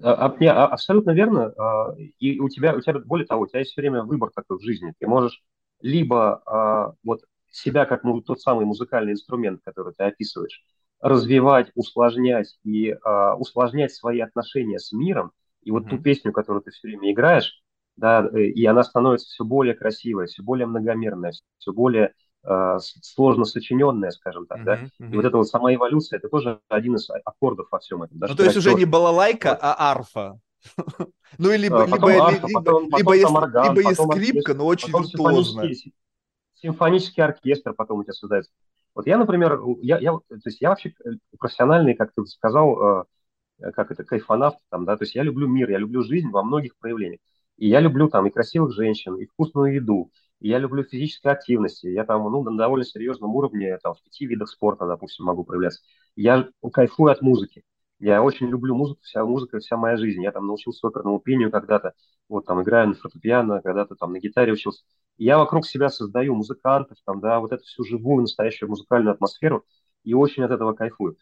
[0.00, 1.52] А, а, абсолютно верно.
[1.58, 4.62] А, и у тебя, у тебя, более того, у тебя есть время выбор такой в
[4.62, 4.94] жизни.
[4.98, 5.42] Ты можешь
[5.80, 7.20] либо а, вот
[7.50, 10.62] себя как ну, тот самый музыкальный инструмент, который ты описываешь,
[11.00, 15.32] развивать, усложнять и э, усложнять свои отношения с миром.
[15.62, 15.90] И вот mm-hmm.
[15.90, 17.62] ту песню, которую ты все время играешь,
[17.96, 22.14] да, э, и она становится все более красивой, все более многомерной, все более
[22.44, 24.76] э, сложно сочиненная, скажем так, mm-hmm, да.
[24.76, 25.12] Mm-hmm.
[25.12, 28.18] И вот эта вот сама эволюция, это тоже один из аккордов во всем этом.
[28.18, 29.58] Да, ну, то есть уже не балалайка, вот.
[29.62, 30.40] а арфа.
[31.38, 35.74] Ну, либо, либо, либо, либо, скрипка, но очень виртуозная.
[36.54, 38.50] Симфонический оркестр потом у тебя создается.
[38.94, 43.04] Вот я, например, я, я, то есть я вообще э, профессиональный, как ты сказал,
[43.60, 46.42] э, как это, кайфонавт, там, да, то есть я люблю мир, я люблю жизнь во
[46.42, 47.20] многих проявлениях.
[47.58, 51.86] И я люблю там и красивых женщин, и вкусную еду, и я люблю физические активности.
[51.86, 55.82] Я там, ну, на довольно серьезном уровне, там, в пяти видах спорта, допустим, могу проявляться.
[56.16, 57.64] Я кайфую от музыки.
[58.00, 60.22] Я очень люблю музыку, вся музыка, вся моя жизнь.
[60.22, 61.94] Я там научился оперному пению когда-то,
[62.28, 64.84] вот там играю на фортепиано, когда-то там на гитаре учился.
[65.16, 69.64] Я вокруг себя создаю музыкантов, там, да, вот эту всю живую, настоящую музыкальную атмосферу,
[70.04, 71.16] и очень от этого кайфую.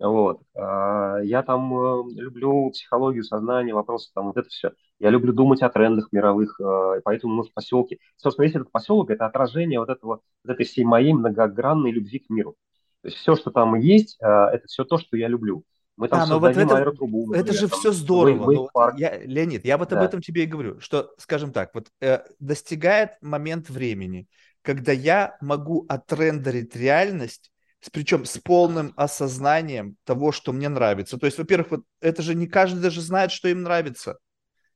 [0.00, 0.40] Вот.
[0.54, 4.72] А, я там э, люблю психологию сознания, вопросы там, вот это все.
[4.98, 7.98] Я люблю думать о трендах мировых, э, поэтому мы в поселке.
[8.16, 12.30] Собственно, весь этот поселок– это отражение вот, этого, вот этой всей моей многогранной любви к
[12.30, 12.56] миру.
[13.02, 15.64] То есть все, что там есть, э, это все то, что я люблю.
[15.96, 17.32] Мы там а, но вот это, аэротрубу.
[17.34, 18.44] Это же там, все здорово.
[18.44, 19.98] Вы, вы я, Леонид, я вот да.
[19.98, 24.26] об этом тебе и говорю, что, скажем так, вот э, достигает момент времени,
[24.62, 27.52] когда я могу отрендерить реальность,
[27.90, 31.18] причем с полным осознанием того, что мне нравится.
[31.18, 34.18] То есть, во-первых, вот это же не каждый даже знает, что им нравится.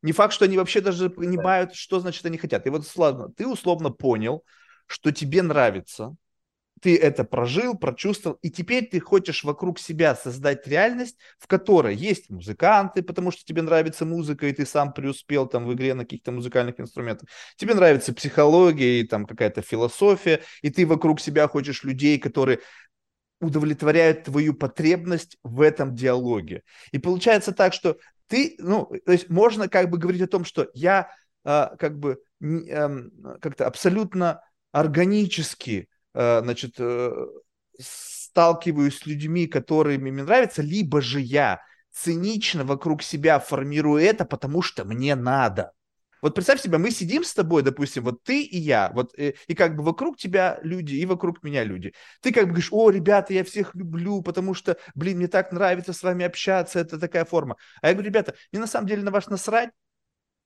[0.02, 2.66] Не факт, что они вообще даже понимают, что значит они хотят.
[2.66, 4.44] И вот, ладно, ты условно понял,
[4.86, 6.14] что тебе нравится,
[6.82, 12.28] ты это прожил, прочувствовал, и теперь ты хочешь вокруг себя создать реальность, в которой есть
[12.28, 16.32] музыканты, потому что тебе нравится музыка, и ты сам преуспел там в игре на каких-то
[16.32, 17.28] музыкальных инструментах.
[17.56, 22.60] Тебе нравится психология и там какая-то философия, и ты вокруг себя хочешь людей, которые
[23.40, 26.62] удовлетворяют твою потребность в этом диалоге.
[26.92, 27.98] И получается так, что
[28.28, 31.10] ты, ну, то есть можно как бы говорить о том, что я
[31.44, 32.88] э, как бы э,
[33.40, 35.88] как-то абсолютно органически
[36.42, 37.26] значит, э,
[37.78, 41.60] сталкиваюсь с людьми, которые мне нравятся, либо же я
[41.92, 45.72] цинично вокруг себя формирую это, потому что мне надо.
[46.22, 49.34] Вот представь себе, мы сидим с тобой, допустим, вот ты и я, вот, и, э,
[49.46, 51.92] и как бы вокруг тебя люди, и вокруг меня люди.
[52.22, 55.92] Ты как бы говоришь, о, ребята, я всех люблю, потому что, блин, мне так нравится
[55.92, 57.56] с вами общаться, это такая форма.
[57.82, 59.70] А я говорю, ребята, мне на самом деле на вас насрать,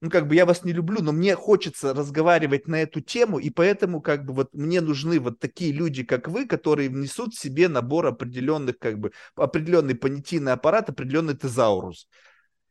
[0.00, 3.50] ну, как бы я вас не люблю, но мне хочется разговаривать на эту тему, и
[3.50, 7.68] поэтому, как бы, вот мне нужны вот такие люди, как вы, которые внесут в себе
[7.68, 12.08] набор определенных, как бы, определенный понятийный аппарат, определенный тезаурус.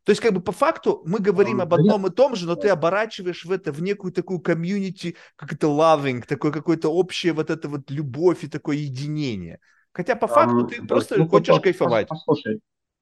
[0.06, 2.70] То есть, как бы, по факту мы говорим об одном и том же, но ты
[2.70, 7.70] оборачиваешь в это, в некую такую комьюнити, как это loving, такой какой-то общая вот эта
[7.70, 9.60] вот любовь и такое единение.
[9.92, 12.08] Хотя по факту ты просто ну, хочешь кайфовать.
[12.08, 12.60] Послушай,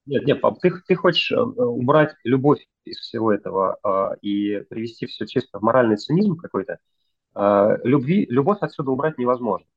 [0.07, 5.05] нет, нет, пап, ты, ты хочешь э, убрать любовь из всего этого э, и привести
[5.05, 6.79] все чисто в моральный цинизм какой-то.
[7.35, 9.67] Э, любви, любовь отсюда убрать невозможно.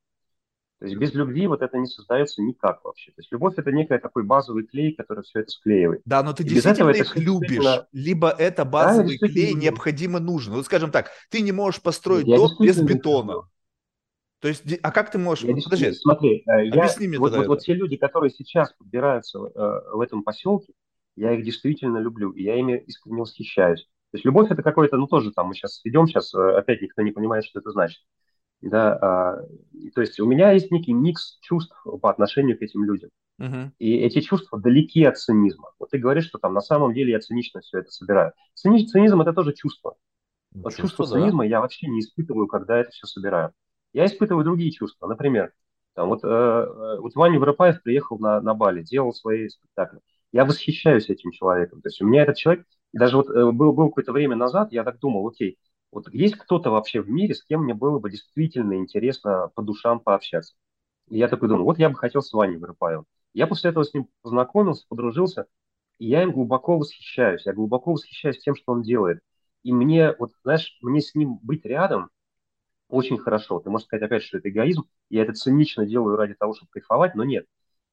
[0.79, 3.11] То есть без любви вот это не создается никак вообще.
[3.11, 6.01] То есть любовь это некий такой базовый клей, который все это склеивает.
[6.07, 7.87] Да, но ты и действительно их любишь, действительно...
[7.93, 10.55] либо это базовый да, клей необходимо нужен.
[10.55, 13.33] Вот скажем так, ты не можешь построить я дом без бетона.
[13.33, 13.49] Люблю.
[14.41, 15.45] То есть, а как ты можешь...
[15.45, 19.39] Я Подожди, смотри, э, объясни я, мне вот, вот, вот те люди, которые сейчас подбираются
[19.39, 19.51] э,
[19.93, 20.73] в этом поселке,
[21.17, 23.83] я их действительно люблю, и я ими искренне восхищаюсь.
[24.11, 27.03] То есть любовь это какой-то, ну тоже там мы сейчас идем, сейчас э, опять никто
[27.03, 28.01] не понимает, что это значит.
[28.63, 33.11] Да, э, то есть у меня есть некий микс чувств по отношению к этим людям.
[33.41, 33.71] Uh-huh.
[33.79, 35.71] И эти чувства далеки от цинизма.
[35.79, 38.33] Вот ты говоришь, что там на самом деле я цинично все это собираю.
[38.55, 39.97] Цини- цинизм это тоже чувство.
[40.53, 41.13] Вот чувство, чувство да.
[41.13, 43.53] цинизма я вообще не испытываю, когда это все собираю.
[43.93, 45.07] Я испытываю другие чувства.
[45.07, 45.53] Например,
[45.95, 50.01] там, вот, э, э вот Ваня Воропаев приехал на, на Бали, делал свои спектакли.
[50.33, 51.83] Я восхищаюсь этим человеком.
[51.83, 54.85] То есть у меня этот человек, даже вот э, был, был какое-то время назад, я
[54.85, 55.59] так думал, окей,
[55.91, 60.01] вот есть кто-то вообще в мире, с кем мне было бы действительно интересно по душам
[60.01, 60.55] пообщаться.
[61.09, 63.07] И я такой думаю, вот я бы хотел с Ваней Воропаевым.
[63.35, 65.47] Я после этого с ним познакомился, подружился,
[65.99, 67.47] и я им глубоко восхищаюсь.
[67.47, 69.21] Я глубоко восхищаюсь тем, что он делает.
[69.63, 72.11] И мне, вот, знаешь, мне с ним быть рядом,
[72.91, 73.61] очень хорошо.
[73.61, 74.85] Ты можешь сказать опять, что это эгоизм.
[75.09, 77.47] Я это цинично делаю ради того, чтобы кайфовать, но нет.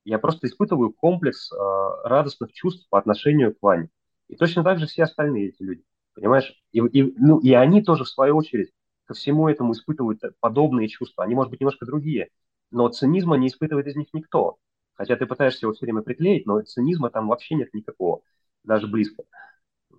[0.03, 1.55] Я просто испытываю комплекс э,
[2.03, 3.89] радостных чувств по отношению к Ване.
[4.27, 5.83] И точно так же все остальные эти люди.
[6.13, 6.53] Понимаешь?
[6.71, 8.71] И, и, ну, и они тоже, в свою очередь,
[9.05, 11.23] ко всему этому испытывают подобные чувства.
[11.23, 12.29] Они, может быть, немножко другие.
[12.71, 14.57] Но цинизма не испытывает из них никто.
[14.95, 18.21] Хотя ты пытаешься его все время приклеить, но цинизма там вообще нет никакого.
[18.63, 19.23] Даже близко.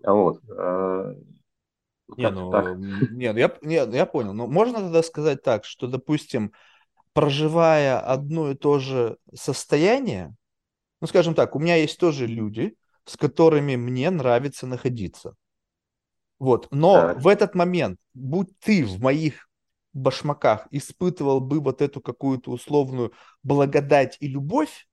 [0.03, 0.43] Вот.
[2.17, 4.33] Не, ну, не, ну я, не, ну, я понял.
[4.33, 6.53] Но можно тогда сказать так, что, допустим,
[7.13, 10.35] проживая одно и то же состояние,
[11.01, 15.35] ну, скажем так, у меня есть тоже люди, с которыми мне нравится находиться.
[16.39, 16.69] Вот.
[16.71, 17.21] Но Так.
[17.21, 19.49] в этот момент, будь ты в моих
[19.93, 24.87] башмаках испытывал бы вот эту какую-то условную благодать и любовь,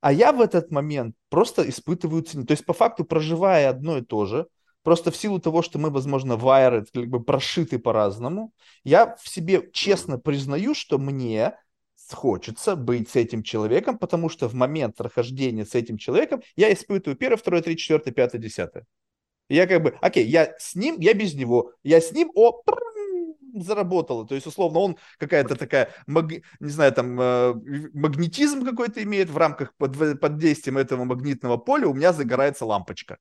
[0.00, 2.46] а я в этот момент просто испытываю цену.
[2.46, 4.46] То есть, по факту, проживая одно и то же,
[4.82, 8.52] просто в силу того, что мы, возможно, вайры, как бы прошиты по-разному,
[8.84, 11.54] я в себе честно признаю, что мне
[12.12, 17.16] хочется быть с этим человеком, потому что в момент прохождения с этим человеком я испытываю
[17.16, 18.86] первое, второе, третье, четвертое, пятое, десятое.
[19.48, 21.72] Я как бы, окей, я с ним, я без него.
[21.82, 22.62] Я с ним, о,
[23.54, 24.26] заработало.
[24.26, 27.54] То есть, условно, он какая-то такая, маг, не знаю, там, э,
[27.94, 33.18] магнетизм какой-то имеет в рамках под, под действием этого магнитного поля, у меня загорается лампочка.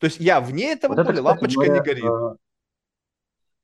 [0.00, 2.04] То есть я вне этого вот поля, это, кстати, лампочка говоря, не горит.
[2.04, 2.36] Э,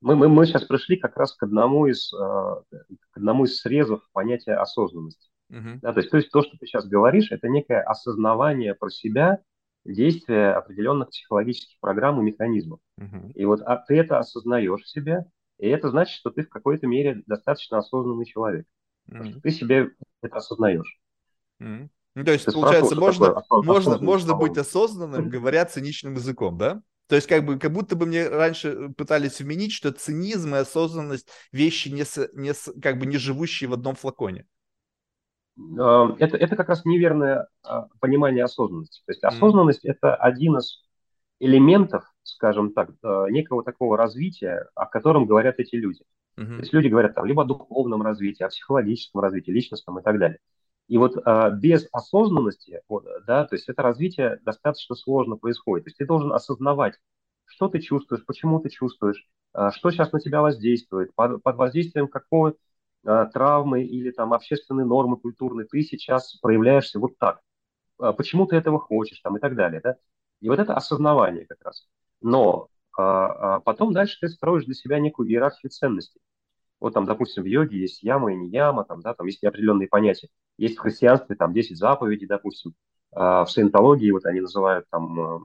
[0.00, 4.02] мы, мы, мы сейчас пришли как раз к одному из, э, к одному из срезов
[4.12, 5.28] понятия осознанности.
[5.50, 5.78] Uh-huh.
[5.80, 9.40] Да, то, есть, то есть то, что ты сейчас говоришь, это некое осознавание про себя,
[9.84, 12.80] действия определенных психологических программ и механизмов.
[13.00, 13.32] Uh-huh.
[13.32, 15.24] И вот а, ты это осознаешь в себе,
[15.58, 18.66] и это значит, что ты в какой-то мере достаточно осознанный человек.
[19.10, 19.30] Mm.
[19.30, 19.90] что ты себе
[20.22, 20.98] это осознаешь.
[21.60, 21.88] Mm.
[22.16, 26.80] Ну, то есть, ты получается, можно, можно, можно быть осознанным, говоря циничным языком, да?
[27.08, 31.28] То есть, как бы, как будто бы мне раньше пытались вменить, что цинизм и осознанность
[31.52, 34.46] вещи не, не как бы не живущие в одном флаконе.
[35.78, 39.02] А, это, это как раз неверное а, понимание осознанности.
[39.04, 39.90] То есть осознанность mm.
[39.90, 40.82] это один из
[41.38, 46.02] элементов, скажем так, э, некого такого развития, о котором говорят эти люди.
[46.38, 46.46] Uh-huh.
[46.46, 50.18] То есть люди говорят там либо о духовном развитии, о психологическом развитии, личностном и так
[50.18, 50.38] далее.
[50.88, 55.84] И вот а, без осознанности, вот, да, то есть это развитие достаточно сложно происходит.
[55.84, 56.94] То есть ты должен осознавать,
[57.44, 62.08] что ты чувствуешь, почему ты чувствуешь, а, что сейчас на тебя воздействует, под, под воздействием
[62.08, 62.54] какой
[63.04, 67.40] а, травмы или там общественной нормы культурной ты сейчас проявляешься вот так.
[67.98, 69.96] А, почему ты этого хочешь там и так далее, да?
[70.40, 71.88] И вот это осознавание как раз.
[72.20, 76.20] Но а, а потом дальше ты строишь для себя некую иерархию ценностей.
[76.80, 79.88] Вот там, допустим, в йоге есть яма и не яма, там, да, там есть определенные
[79.88, 80.28] понятия.
[80.58, 82.74] Есть в христианстве там 10 заповедей, допустим.
[83.12, 85.38] А в саентологии вот они называют там, э,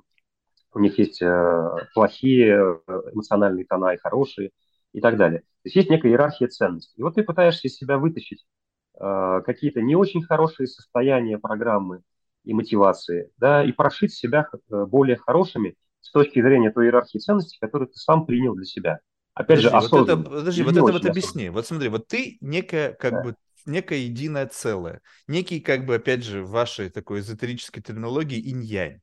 [0.74, 4.52] у них есть э, плохие э, эмоциональные тона и хорошие
[4.94, 5.40] и так далее.
[5.40, 6.94] То есть есть некая иерархия ценностей.
[6.98, 8.46] И вот ты пытаешься из себя вытащить
[8.94, 12.04] какие-то не очень хорошие состояния программы,
[12.44, 17.90] и мотивации, да, и прошить себя более хорошими с точки зрения той иерархии ценностей, которую
[17.90, 19.00] ты сам принял для себя.
[19.42, 20.16] Опять подожди, же, осознанно.
[20.16, 21.50] Вот это, подожди, вот это вот объясни.
[21.50, 23.24] Вот смотри, вот ты некая, как да.
[23.24, 23.36] бы,
[23.66, 29.02] некое единое целое, некий, как бы, опять же, в вашей такой эзотерической терминологии инь-янь.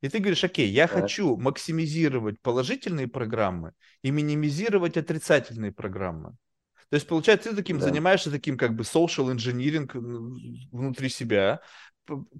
[0.00, 1.00] И ты говоришь, окей, я да.
[1.00, 3.72] хочу максимизировать положительные программы
[4.02, 6.36] и минимизировать отрицательные программы.
[6.90, 7.86] То есть, получается, ты таким да.
[7.86, 9.90] занимаешься таким как бы social engineering
[10.70, 11.60] внутри себя,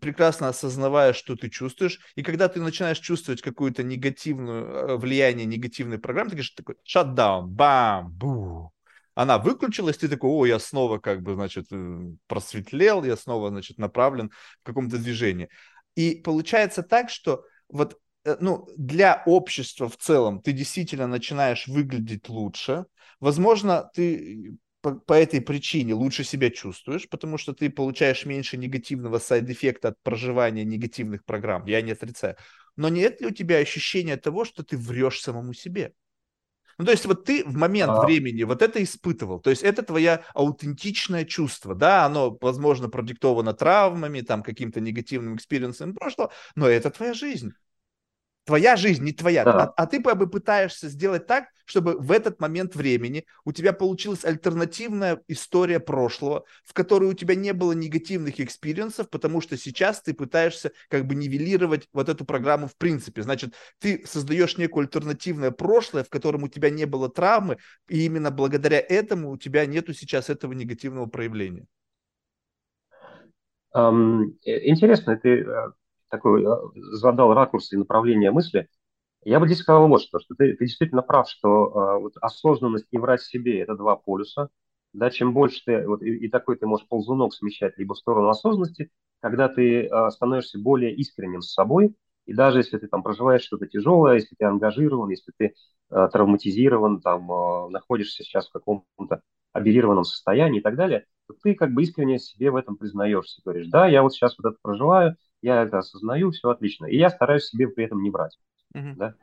[0.01, 5.99] прекрасно осознавая, что ты чувствуешь, и когда ты начинаешь чувствовать какую-то негативную э, влияние негативной
[5.99, 8.73] программы, ты говоришь такой shutdown, бам, бу.
[9.15, 13.79] Она выключилась, ты такой, о, я снова как бы, значит, э, просветлел, я снова, значит,
[13.79, 14.31] направлен
[14.63, 15.49] в каком-то движении.
[15.95, 22.29] И получается так, что вот э, ну, для общества в целом ты действительно начинаешь выглядеть
[22.29, 22.87] лучше.
[23.21, 29.19] Возможно, ты по, по этой причине лучше себя чувствуешь, потому что ты получаешь меньше негативного
[29.19, 31.65] side-эффекта от проживания негативных программ.
[31.65, 32.37] Я не отрицаю.
[32.77, 35.95] Но нет ли у тебя ощущения того, что ты врешь самому себе?
[36.77, 38.05] Ну, то есть вот ты в момент а...
[38.05, 44.21] времени вот это испытывал, то есть это твое аутентичное чувство, да, оно, возможно, продиктовано травмами,
[44.21, 47.53] там, каким-то негативным experience ом прошлого, но это твоя жизнь.
[48.45, 49.45] Твоя жизнь, не твоя.
[49.45, 49.53] Да.
[49.53, 53.73] А, а ты как бы пытаешься сделать так, чтобы в этот момент времени у тебя
[53.73, 59.57] получилась альтернативная история прошлого, в которой у тебя не было негативных experience ов, потому что
[59.57, 63.23] сейчас ты пытаешься как бы нивелировать вот эту программу в принципе.
[63.23, 67.57] Значит, ты создаешь некое альтернативное прошлое, в котором у тебя не было травмы,
[67.89, 71.67] и именно благодаря этому у тебя нету сейчас этого негативного проявления.
[73.75, 75.73] Um, интересно, ты э,
[76.17, 76.57] такой э,
[76.93, 78.69] задал ракурс и направление мысли,
[79.25, 82.87] я бы здесь сказал вот что, что ты, ты действительно прав, что э, вот осознанность
[82.91, 84.49] и врать себе– это два полюса.
[84.93, 88.29] Да, чем больше ты, вот, и, и такой ты можешь ползунок смещать либо в сторону
[88.29, 91.97] осознанности, когда ты э, становишься более искренним с собой,
[92.27, 95.55] и даже если ты там проживаешь что-то тяжелое, если ты ангажирован, если ты
[95.91, 99.21] э, травматизирован, там, э, находишься сейчас в каком-то
[99.53, 103.41] аберированном состоянии и так далее, то ты как бы искренне себе в этом признаешься.
[103.45, 106.87] Говоришь, да, я вот сейчас вот это проживаю, я это осознаю, все отлично.
[106.87, 108.39] И я стараюсь себе при этом не брать.
[108.75, 108.95] Uh-huh.
[108.97, 109.15] Да?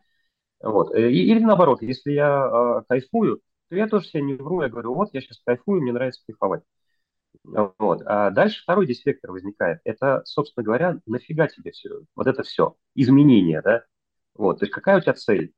[0.61, 0.93] Вот.
[0.93, 4.69] Э, и, или наоборот, если я э, кайфую, то я тоже себе не вру, я
[4.69, 6.61] говорю, вот я сейчас кайфую, мне нравится кайфовать.
[7.43, 8.03] Вот.
[8.05, 9.79] А дальше второй здесь вектор возникает.
[9.83, 11.89] Это, собственно говоря, нафига тебе все?
[12.15, 12.75] Вот это все.
[12.93, 13.83] Изменения, да?
[14.35, 14.59] Вот.
[14.59, 15.53] То есть какая у тебя цель?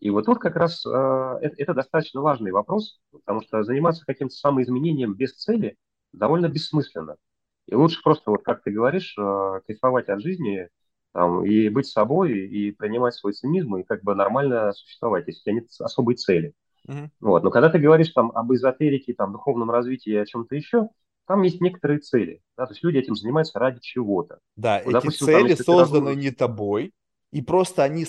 [0.00, 4.34] И вот тут как раз э, это, это достаточно важный вопрос, потому что заниматься каким-то
[4.34, 5.76] самоизменением без цели
[6.12, 7.16] довольно бессмысленно.
[7.66, 10.68] И лучше просто, вот как ты говоришь, э, кайфовать от жизни
[11.12, 15.42] там, и быть собой, и принимать свой цинизм, и как бы нормально существовать, если у
[15.44, 16.52] тебя нет особой цели.
[16.88, 17.08] Mm-hmm.
[17.20, 17.42] Вот.
[17.44, 20.88] Но когда ты говоришь там об эзотерике, там, духовном развитии и о чем-то еще,
[21.26, 22.40] там есть некоторые цели.
[22.58, 22.66] Да?
[22.66, 24.38] То есть люди этим занимаются ради чего-то.
[24.56, 26.20] Да, вот, эти допустим, цели там, созданы ты...
[26.20, 26.92] не тобой,
[27.34, 28.06] и просто они э,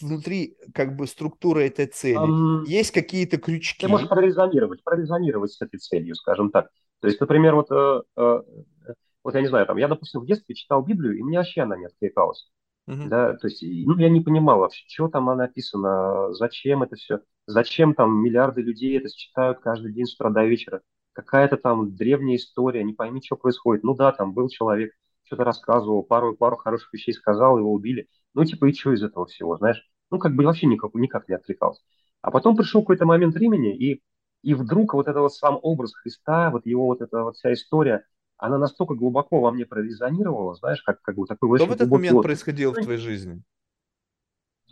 [0.00, 2.18] внутри как бы структуры этой цели.
[2.18, 3.86] Um, есть какие-то крючки.
[3.86, 6.68] Ты можешь прорезонировать, прорезонировать с этой целью, скажем так.
[7.00, 8.42] То есть, например, вот, э, э,
[9.24, 11.76] вот я не знаю, там, я, допустим, в детстве читал Библию, и мне вообще она
[11.76, 12.50] не откликалась.
[12.88, 13.06] Uh-huh.
[13.08, 17.94] Да, то есть, ну, я не понимал вообще, что там написано, зачем это все, зачем
[17.94, 20.80] там миллиарды людей это читают каждый день с утра до вечера.
[21.12, 23.84] Какая-то там древняя история, не пойми, что происходит.
[23.84, 24.92] Ну да, там был человек,
[25.24, 28.08] что-то рассказывал, пару, пару хороших вещей сказал, его убили.
[28.34, 29.82] Ну, типа, и что из этого всего, знаешь?
[30.10, 31.82] Ну, как бы вообще никак, никак не отвлекался.
[32.22, 34.02] А потом пришел какой-то момент времени, и,
[34.42, 38.04] и вдруг вот этот вот сам образ Христа, вот его вот эта вот вся история,
[38.38, 41.58] она настолько глубоко во мне прорезонировала, знаешь, как, как бы такой...
[41.58, 43.42] Что в этот момент происходило в твоей жизни?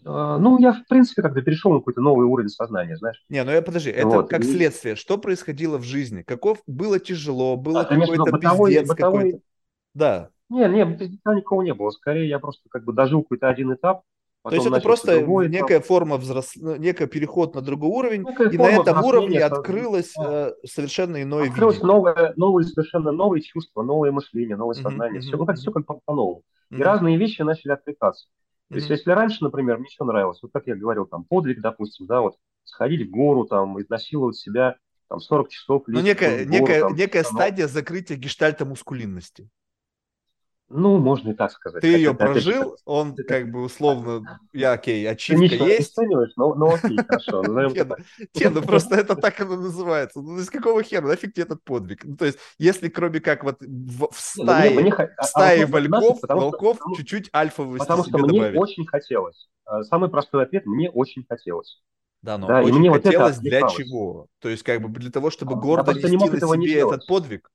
[0.05, 3.25] Uh, ну, я, в принципе, как-то перешел на какой-то новый уровень сознания, знаешь.
[3.29, 4.31] Не, ну я подожди, это вот.
[4.31, 4.45] как и...
[4.45, 4.95] следствие.
[4.95, 6.23] Что происходило в жизни?
[6.23, 9.19] Каков было тяжело, было а, какой-то бытовой, пиздец бытовой...
[9.19, 9.41] какой-то?
[9.95, 10.31] Да.
[10.49, 10.85] Не, не,
[11.35, 11.91] никого не было.
[11.91, 14.03] Скорее, я просто как бы дожил какой-то один этап.
[14.51, 15.87] То есть это просто другой, некая этап.
[15.87, 16.53] форма взрос...
[16.57, 20.49] Ну, некий переход на другой уровень, некая и на этом уровне открылось да.
[20.49, 21.95] э, совершенно иное открылось видение.
[21.95, 25.21] новое, новые, совершенно новые чувства, новое мышление, новое сознание.
[25.21, 25.25] Mm-hmm.
[25.25, 26.43] Все, ну, как, все как по-новому.
[26.71, 26.79] Mm-hmm.
[26.79, 28.27] И разные вещи начали откликаться.
[28.69, 28.79] То mm-hmm.
[28.79, 32.21] есть, если раньше, например, мне что нравилось, вот как я говорил, там, подвиг, допустим, да,
[32.21, 34.77] вот, сходить в гору, там, изнасиловать себя,
[35.09, 35.83] там, 40 часов.
[35.87, 39.49] Ну, некая, гору, некая, там, некая стадия закрытия гештальта мускулинности.
[40.69, 41.81] Ну, можно и так сказать.
[41.81, 43.23] Ты ее прожил, опять, он это...
[43.23, 45.97] как бы условно, я окей, ачивка Ты есть.
[45.97, 47.43] Не но, но окей, хорошо.
[47.45, 50.21] Не, ну просто это так оно называется.
[50.21, 52.05] Ну, из какого хера, нафиг тебе этот подвиг?
[52.05, 56.79] Ну, то есть, если кроме как вот в стае, в а, стае а волков, волков
[56.97, 59.49] чуть-чуть альфовости Потому что мне очень хотелось.
[59.67, 61.81] А, самый простой ответ, мне очень хотелось.
[62.23, 64.27] Да, но да, очень и мне хотелось вот для чего?
[64.41, 67.53] То есть, как бы для того, чтобы гордо нести на себе этот подвиг?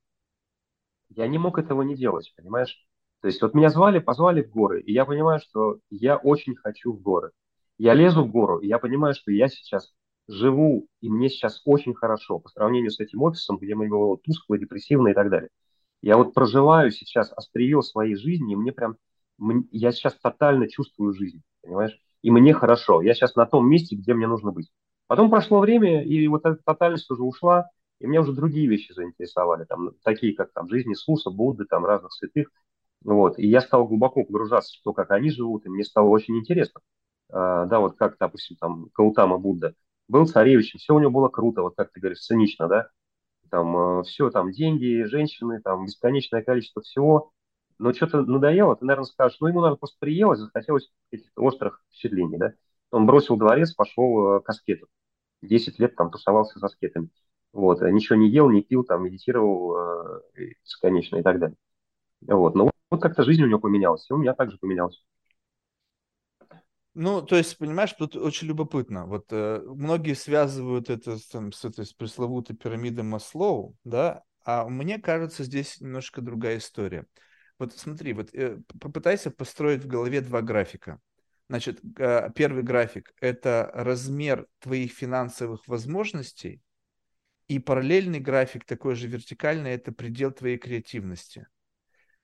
[1.09, 2.88] Я не мог этого не делать, понимаешь?
[3.22, 6.93] То есть вот меня звали, позвали в горы, и я понимаю, что я очень хочу
[6.93, 7.31] в горы.
[7.77, 9.91] Я лезу в гору, и я понимаю, что я сейчас
[10.27, 14.57] живу, и мне сейчас очень хорошо по сравнению с этим офисом, где мне было тускло,
[14.57, 15.49] депрессивно и так далее.
[16.02, 18.98] Я вот проживаю сейчас острие своей жизни, и мне прям,
[19.72, 21.98] я сейчас тотально чувствую жизнь, понимаешь?
[22.23, 24.69] И мне хорошо, я сейчас на том месте, где мне нужно быть.
[25.07, 27.69] Потом прошло время, и вот эта тотальность уже ушла,
[27.99, 32.14] и меня уже другие вещи заинтересовали, там, такие как там жизнь Иисуса, Будды, там, разных
[32.14, 32.49] святых.
[33.03, 33.40] Вот.
[33.40, 36.82] И я стал глубоко погружаться в то, как они живут, и мне стало очень интересно.
[37.30, 39.73] А, да, вот как, допустим, там Каутама Будда
[40.07, 42.90] был царевичем, все у него было круто, вот как ты говоришь, цинично, да,
[43.49, 47.32] там э, все, там деньги, женщины, там бесконечное количество всего,
[47.80, 52.38] но что-то надоело, ты, наверное, скажешь, ну, ему, наверное, просто приелось, захотелось каких-то острых впечатлений,
[52.38, 52.53] да.
[52.91, 54.88] Он бросил дворец, пошел э, к аскету.
[55.41, 57.10] Десять лет там тусовался с аскетами.
[57.53, 60.22] Вот, ничего не ел, не пил, там, медитировал э,
[60.64, 61.57] бесконечно и так далее.
[62.28, 65.01] Вот, ну, вот как-то жизнь у него поменялась, и у меня также поменялась.
[66.93, 69.05] Ну, то есть, понимаешь, тут очень любопытно.
[69.05, 74.99] Вот э, многие связывают это там, с этой с пресловутой пирамидой Маслоу, да, а мне
[74.99, 77.05] кажется, здесь немножко другая история.
[77.57, 80.99] Вот смотри, вот э, попытайся построить в голове два графика.
[81.47, 86.61] Значит, э, первый график– это размер твоих финансовых возможностей,
[87.47, 91.47] и параллельный график, такой же вертикальный, это предел твоей креативности–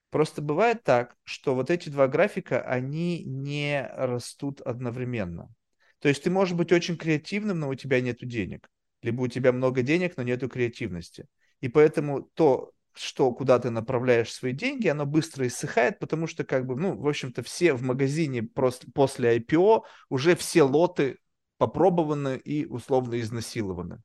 [0.09, 5.53] Просто бывает так, что вот эти два графика, они не растут одновременно.
[5.99, 8.69] То есть ты можешь быть очень креативным, но у тебя нет денег.
[9.01, 11.27] Либо у тебя много денег, но нет креативности.
[11.59, 16.65] И поэтому то, что куда ты направляешь свои деньги, оно быстро иссыхает, потому что, как
[16.65, 21.17] бы, ну, в общем-то, все в магазине просто после IPO уже все лоты
[21.57, 24.01] попробованы и условно изнасилованы.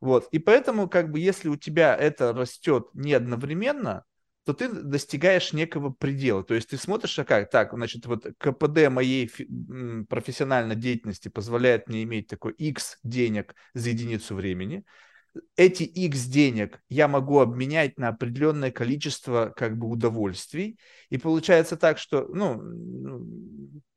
[0.00, 0.28] Вот.
[0.32, 4.04] И поэтому, как бы, если у тебя это растет не одновременно,
[4.44, 6.44] то ты достигаешь некого предела.
[6.44, 9.30] То есть ты смотришь, а как, так, значит, вот КПД моей
[10.08, 14.84] профессиональной деятельности позволяет мне иметь такой X денег за единицу времени.
[15.56, 20.78] Эти X денег я могу обменять на определенное количество как бы удовольствий.
[21.08, 22.62] И получается так, что, ну,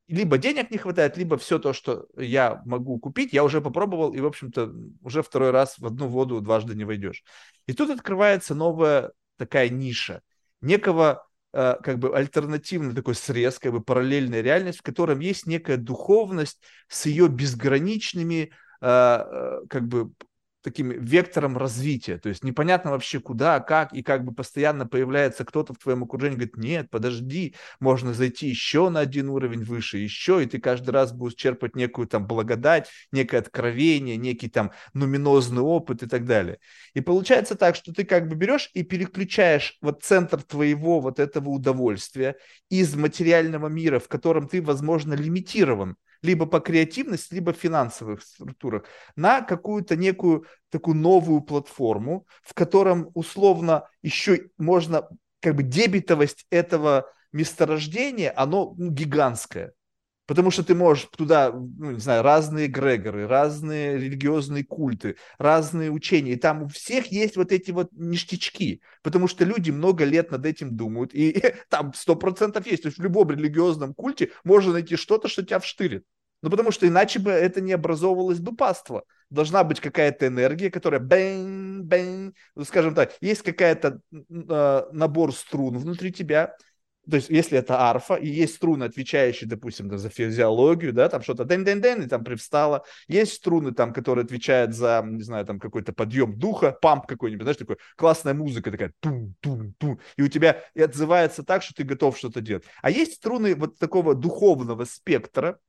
[0.08, 4.22] либо денег не хватает, либо все то, что я могу купить, я уже попробовал, и,
[4.22, 7.24] в общем-то, уже второй раз в одну воду дважды не войдешь.
[7.66, 10.22] И тут открывается новая такая ниша,
[10.62, 15.78] некого э, как бы альтернативный такой срез, как бы параллельная реальность, в котором есть некая
[15.78, 18.52] духовность с ее безграничными
[18.82, 20.12] э, э, как бы
[20.68, 22.18] таким вектором развития.
[22.18, 26.36] То есть непонятно вообще куда, как, и как бы постоянно появляется кто-то в твоем окружении,
[26.36, 31.14] говорит, нет, подожди, можно зайти еще на один уровень выше, еще, и ты каждый раз
[31.14, 36.60] будешь черпать некую там благодать, некое откровение, некий там нуминозный опыт и так далее.
[36.94, 41.48] И получается так, что ты как бы берешь и переключаешь вот центр твоего вот этого
[41.48, 42.36] удовольствия
[42.70, 48.86] из материального мира, в котором ты, возможно, лимитирован, либо по креативности, либо в финансовых структурах,
[49.16, 55.08] на какую-то некую такую новую платформу, в котором условно еще можно,
[55.40, 59.74] как бы дебетовость этого месторождения, оно ну, гигантское.
[60.28, 66.34] Потому что ты можешь туда, ну, не знаю, разные грегоры, разные религиозные культы, разные учения.
[66.34, 68.82] И там у всех есть вот эти вот ништячки.
[69.04, 71.16] Потому что люди много лет над этим думают.
[71.16, 72.84] И там сто процентов есть.
[72.84, 76.04] То есть в любом религиозном культе можно найти что-то, что тебя вштырит.
[76.42, 79.04] Ну, потому что иначе бы это не образовывалось бы паство.
[79.30, 85.78] Должна быть какая-то энергия, которая бэнь, бэнь, ну, скажем так, есть какая-то э, набор струн
[85.78, 86.56] внутри тебя,
[87.10, 91.22] то есть если это арфа, и есть струны, отвечающие, допустим, да, за физиологию, да, там
[91.22, 95.94] что-то дэн-дэн-дэн, и там привстало, есть струны там, которые отвечают за, не знаю, там какой-то
[95.94, 101.44] подъем духа, pump какой-нибудь, знаешь, такой классная музыка такая, тум-тум-тум, и у тебя и отзывается
[101.44, 102.66] так, что ты готов что-то делать.
[102.82, 105.60] А есть струны вот такого духовного спектра,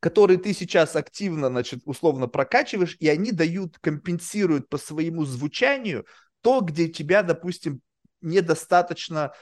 [0.00, 6.06] которые ты сейчас активно, значит, условно прокачиваешь, и они дают, компенсируют по своему звучанию
[6.42, 7.80] то, где тебя, допустим,
[8.20, 9.32] недостаточно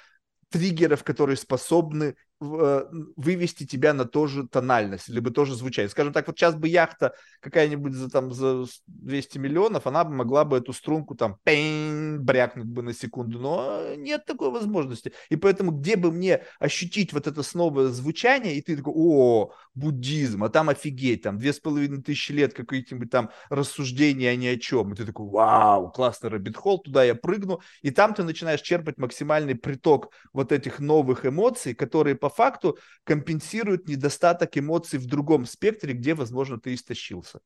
[0.55, 5.89] триггеров, которые способны вывести тебя на ту же тональность, либо тоже звучание.
[5.89, 10.45] Скажем так, вот сейчас бы яхта какая-нибудь за, там, за 200 миллионов, она бы могла
[10.45, 15.13] бы эту струнку там брякнуть бы на секунду, но нет такой возможности.
[15.31, 20.45] И поэтому где бы мне ощутить вот это снова звучание, и ты такой, о, буддизм,
[20.45, 24.59] а там офигеть, там две с половиной тысячи лет какие-нибудь там рассуждения а ни о
[24.59, 28.61] чем, и ты такой, вау, классный рэббит холл, туда я прыгну, и там ты начинаешь
[28.61, 35.45] черпать максимальный приток вот этих новых эмоций, которые по факту компенсируют недостаток эмоций в другом
[35.45, 37.41] спектре, где, возможно, ты истощился?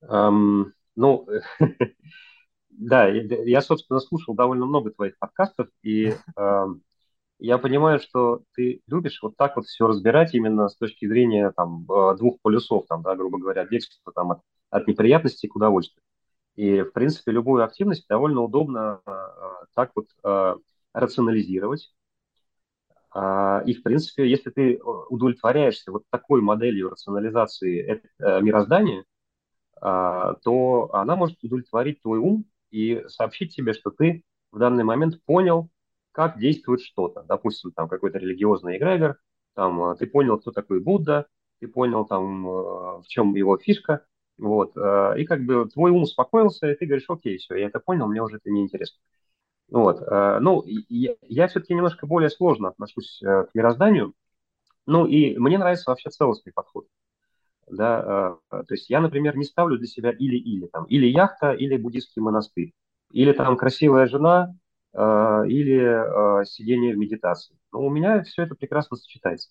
[0.00, 1.28] Um, ну,
[2.70, 6.14] да, я, собственно, слушал довольно много твоих подкастов, и
[7.38, 11.84] я понимаю, что ты любишь вот так вот все разбирать именно с точки зрения там,
[11.84, 14.40] э, двух полюсов, там, да, грубо говоря, бегства там, от,
[14.70, 16.02] от неприятностей к удовольствию.
[16.54, 19.12] И, в принципе, любую активность довольно удобно э,
[19.74, 20.54] так вот э,
[20.96, 21.92] рационализировать,
[23.64, 29.04] и, в принципе, если ты э, удовлетворяешься вот такой моделью рационализации э, мироздания,
[29.80, 34.22] а, то она может удовлетворить твой ум и сообщить тебе, что ты
[34.52, 35.68] в данный момент понял,
[36.12, 37.22] как действует что-то.
[37.22, 39.18] Допустим, там какой-то религиозный эгрегор,
[39.54, 41.26] там э, ты понял, кто такой Будда,
[41.60, 44.04] ты понял, там, в чем его фишка,
[44.36, 48.06] вот, и как бы твой ум успокоился, и ты говоришь, окей, все, я это понял,
[48.08, 49.00] мне уже это не интересно.
[49.70, 50.00] Вот.
[50.02, 54.14] Э, ну, я, я все-таки немножко более сложно отношусь э, к мирозданию.
[54.86, 56.86] Ну, и мне нравится вообще целостный подход.
[57.68, 61.76] Да, э, то есть я, например, не ставлю для себя или-или, там, или яхта, или
[61.76, 62.72] буддийский монастырь,
[63.12, 64.54] или там красивая жена,
[64.94, 67.54] или сидение в медитации.
[67.70, 69.50] Но у меня все это прекрасно сочетается.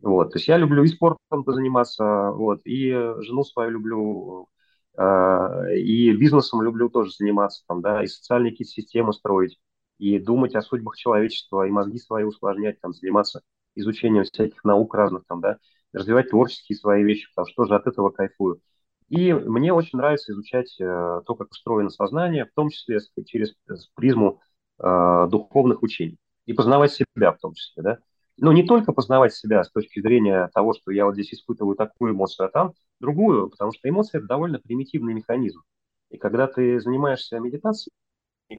[0.00, 4.48] Вот, то есть я люблю и спортом заниматься, вот, и жену свою люблю
[4.98, 9.58] и бизнесом люблю тоже заниматься, там, да, и социальные какие-то системы строить,
[9.98, 13.42] и думать о судьбах человечества, и мозги свои усложнять, там, заниматься
[13.74, 15.58] изучением всяких наук разных, там, да,
[15.92, 18.60] развивать творческие свои вещи, потому что тоже от этого кайфую.
[19.08, 23.54] И мне очень нравится изучать э, то, как устроено сознание, в том числе через
[23.94, 24.40] призму
[24.78, 27.98] э, духовных учений, и познавать себя в том числе, да
[28.38, 32.12] ну, не только познавать себя с точки зрения того, что я вот здесь испытываю такую
[32.12, 35.62] эмоцию, а там другую, потому что эмоция– это довольно примитивный механизм.
[36.10, 37.92] И когда ты занимаешься медитацией,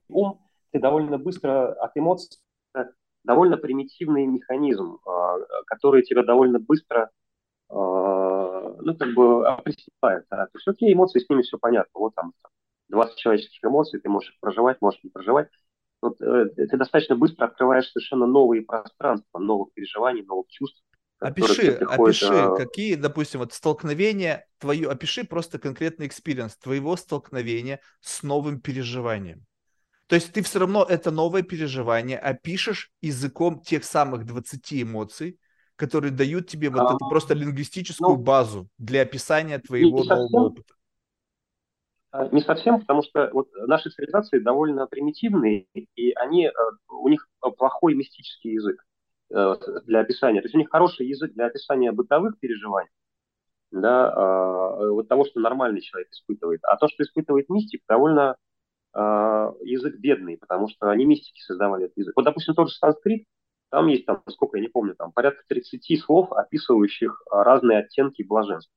[0.10, 0.42] ум,
[0.72, 2.40] ты довольно быстро от эмоций
[3.28, 7.12] довольно примитивный механизм, а, который тебя довольно быстро
[7.70, 9.44] а, ну, как бы.
[9.44, 10.46] Да?
[10.46, 11.92] То есть, окей, эмоции, с ними все понятно.
[11.94, 12.34] Вот там
[12.88, 15.50] 20 человеческих эмоций, ты можешь их проживать, можешь не проживать
[16.02, 20.82] вот, э, ты достаточно быстро открываешь совершенно новые пространства, новых переживаний, новых чувств.
[21.20, 22.56] Опиши, опиши, а...
[22.56, 29.46] какие, допустим, вот столкновения твою, опиши просто конкретный experience твоего столкновения с новым переживанием.
[30.06, 35.40] То есть ты все равно это новое переживание опишешь языком тех самых 20 эмоций,
[35.76, 40.42] которые дают тебе вот а, эту просто лингвистическую ну, базу для описания твоего нового совсем,
[40.42, 40.74] опыта.
[42.18, 46.52] А, не совсем, потому что вот наши цивилизации довольно примитивные, и они, э,
[46.90, 47.28] у них
[47.58, 48.84] плохой мистический язык
[49.30, 50.42] э, для описания.
[50.42, 52.90] То есть у них хороший язык для описания бытовых переживаний,
[53.72, 56.62] да, а, вот того, что нормальный человек испытывает.
[56.64, 58.36] А то, что испытывает мистик, довольно
[58.94, 62.14] а, язык бедный, потому что они мистики создавали этот язык.
[62.16, 63.26] Вот, допустим, тот же санскрит,
[63.70, 68.77] там есть, там, сколько я не помню, там порядка 30 слов, описывающих разные оттенки блаженства.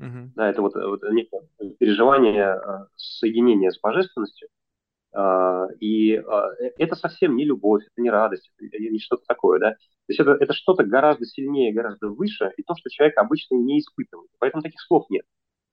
[0.00, 0.28] Uh-huh.
[0.36, 1.42] Да, это вот, вот некое
[1.78, 4.48] переживание э, соединения с божественностью.
[5.12, 6.22] А, и э,
[6.78, 9.70] это совсем не любовь, это не радость, это не что-то такое, да.
[9.72, 9.76] То
[10.08, 14.30] есть это, это что-то гораздо сильнее, гораздо выше, и то, что человек обычно не испытывает.
[14.38, 15.24] Поэтому таких слов нет.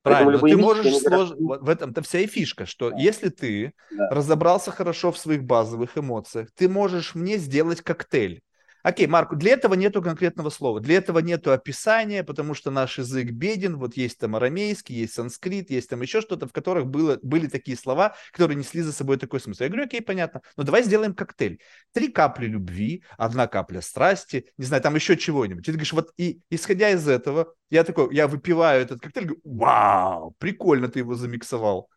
[0.02, 1.32] Правильно, ты можешь слож...
[1.32, 1.62] говорят...
[1.64, 2.98] в этом-то вся и фишка, что да.
[2.98, 4.10] если ты да.
[4.10, 8.42] разобрался хорошо в своих базовых эмоциях, ты можешь мне сделать коктейль
[8.86, 13.32] Окей, Марк, для этого нету конкретного слова, для этого нету описания, потому что наш язык
[13.32, 17.48] беден, вот есть там арамейский, есть санскрит, есть там еще что-то, в которых было, были
[17.48, 19.64] такие слова, которые несли за собой такой смысл.
[19.64, 21.60] Я говорю, окей, понятно, но давай сделаем коктейль.
[21.94, 25.64] Три капли любви, одна капля страсти, не знаю, там еще чего-нибудь.
[25.64, 29.42] И ты говоришь, вот и исходя из этого, я такой, я выпиваю этот коктейль, говорю,
[29.46, 31.90] вау, прикольно ты его замиксовал.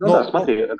[0.00, 0.76] Ну Но, да, смотри, когда,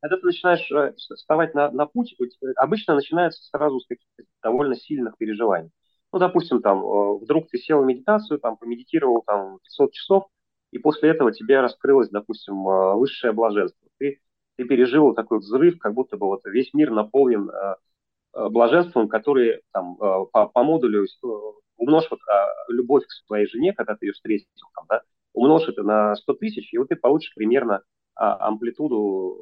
[0.00, 2.16] когда ты начинаешь э, вставать на, на путь,
[2.56, 5.70] обычно начинается сразу с каких-то довольно сильных переживаний.
[6.12, 10.26] Ну, допустим, там, э, вдруг ты сел в медитацию, там, помедитировал там 500 часов,
[10.72, 13.88] и после этого тебе раскрылось, допустим, э, высшее блаженство.
[13.98, 14.18] Ты,
[14.56, 17.48] ты пережил такой взрыв, как будто бы вот весь мир наполнен
[18.34, 21.06] блаженством, который там по, по модулю
[21.76, 22.20] умножь вот
[22.68, 25.02] любовь к своей жене, когда ты ее встретил, там, да,
[25.32, 27.82] умножь это на 100 тысяч, и вот ты получишь примерно
[28.18, 29.38] амплитуду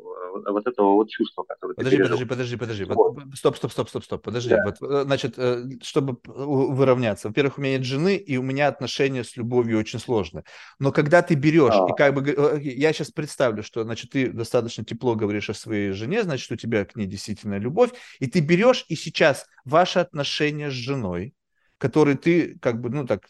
[0.47, 3.17] э, вот этого вот чувства, которое подожди, ты подожди, подожди, подожди, вот.
[3.35, 4.65] стоп, стоп, стоп, стоп, стоп, подожди, да.
[4.65, 9.25] вот, э, значит, э, чтобы выровняться, во-первых, у меня нет жены, и у меня отношения
[9.25, 10.45] с любовью очень сложные,
[10.79, 11.87] но когда ты берешь, а.
[11.91, 16.23] и как бы, я сейчас представлю, что, значит, ты достаточно тепло говоришь о своей жене,
[16.23, 20.75] значит, у тебя к ней действительно любовь, и ты берешь, и сейчас ваши отношения с
[20.75, 21.35] женой,
[21.79, 23.23] которые ты, как бы, ну, так,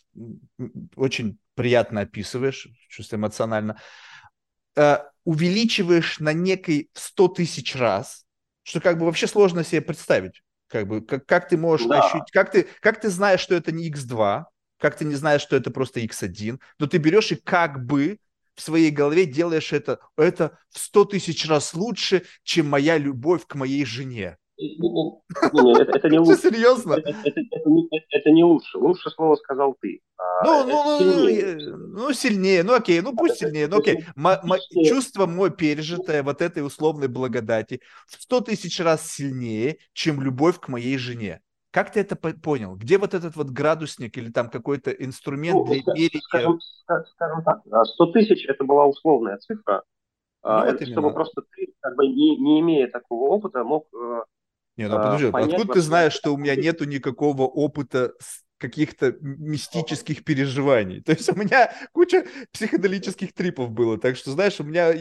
[0.97, 3.81] очень приятно описываешь, чувство эмоционально,
[5.27, 8.24] увеличиваешь на некий 100 тысяч раз,
[8.62, 10.43] что как бы вообще сложно себе представить.
[10.69, 12.01] Как, бы, как, как ты можешь да.
[12.01, 14.44] ощутить, как ты, как ты знаешь, что это не x2,
[14.78, 18.19] как ты не знаешь, что это просто x1, но ты берешь и как бы
[18.55, 23.57] в своей голове делаешь это, это в 100 тысяч раз лучше, чем моя любовь к
[23.57, 24.39] моей жене.
[24.58, 26.40] Это не лучше.
[26.40, 26.94] Серьезно?
[26.94, 28.78] Это не лучше.
[28.78, 30.00] Лучше слово сказал ты.
[30.18, 32.62] А, ну, ну, ну, ну, сильнее.
[32.62, 33.68] Ну, окей, ну пусть сильнее.
[33.68, 34.04] Ну, окей.
[34.86, 40.68] Чувство мое пережитое вот этой условной благодати в сто тысяч раз сильнее, чем любовь к
[40.68, 41.40] моей жене.
[41.70, 42.76] Как ты это понял?
[42.76, 46.22] Где вот этот вот градусник или там какой-то инструмент ну, для мерения?
[46.22, 49.82] Скажем, скажем так, 100 тысяч это была условная цифра.
[50.42, 53.88] Ну, это вот чтобы просто ты, как бы не, не имея такого опыта, мог
[54.77, 58.12] не, ну подожди, понять, откуда ты знаешь, что у меня нету никакого опыта
[58.59, 61.03] каких-то мистических переживаний.
[61.03, 63.98] То есть у меня куча психоделических трипов было.
[63.98, 64.93] Так что, знаешь, у меня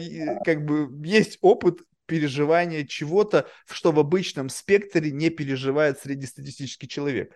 [0.44, 7.34] как бы есть опыт переживания чего-то, что в обычном спектре не переживает среднестатистический человек.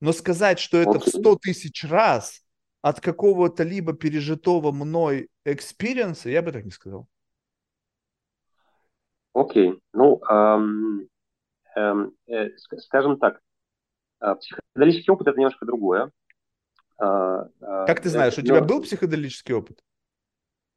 [0.00, 2.42] Но сказать, что это в 100 тысяч раз
[2.82, 7.06] от какого-то либо пережитого мной experience а, я бы так не сказал.
[9.32, 9.70] Окей.
[9.70, 9.78] Okay.
[9.92, 11.08] Ну, эм,
[12.78, 13.40] скажем так,
[14.20, 16.10] э, психоделический опыт– это немножко другое.
[16.98, 17.46] А,
[17.86, 19.78] как ты знаешь, у тебя был психоделический опыт?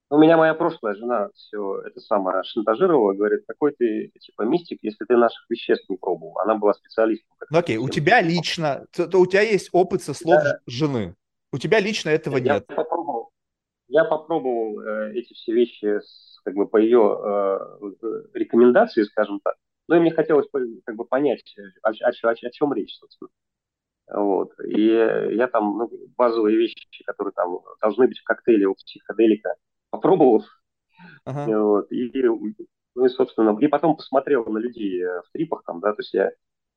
[0.09, 5.05] У меня моя прошлая жена все это самое шантажировала, говорит, какой ты типа мистик, если
[5.05, 6.37] ты наших веществ не пробовал.
[6.39, 7.35] Она была специалистом.
[7.49, 10.59] Ну окей, у тебя лично, то, то у тебя есть опыт со слов да.
[10.67, 11.15] жены.
[11.51, 12.67] У тебя лично этого я нет.
[12.67, 13.31] Попробовал,
[13.87, 17.59] я попробовал э, эти все вещи с, как бы по ее э,
[18.33, 19.55] рекомендации, скажем так.
[19.87, 20.47] Ну и мне хотелось
[20.85, 23.29] как бы понять, о, о, о, о чем речь, собственно.
[24.11, 24.51] Вот.
[24.65, 29.55] И я там ну, базовые вещи, которые там должны быть в коктейле у психоделика,
[29.89, 30.45] попробовал.
[31.27, 31.63] Uh-huh.
[31.63, 31.91] Вот.
[31.91, 32.11] И,
[32.95, 36.31] ну и, собственно, и потом посмотрел на людей в трипах там, да, то есть я,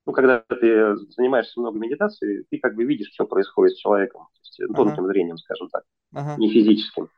[0.07, 4.41] ну, когда ты занимаешься много медитацией, ты как бы видишь, что происходит с человеком, то
[4.41, 5.09] есть тонким uh-huh.
[5.09, 5.85] зрением, скажем так,
[6.15, 6.39] uh-huh.
[6.39, 7.09] не физическим.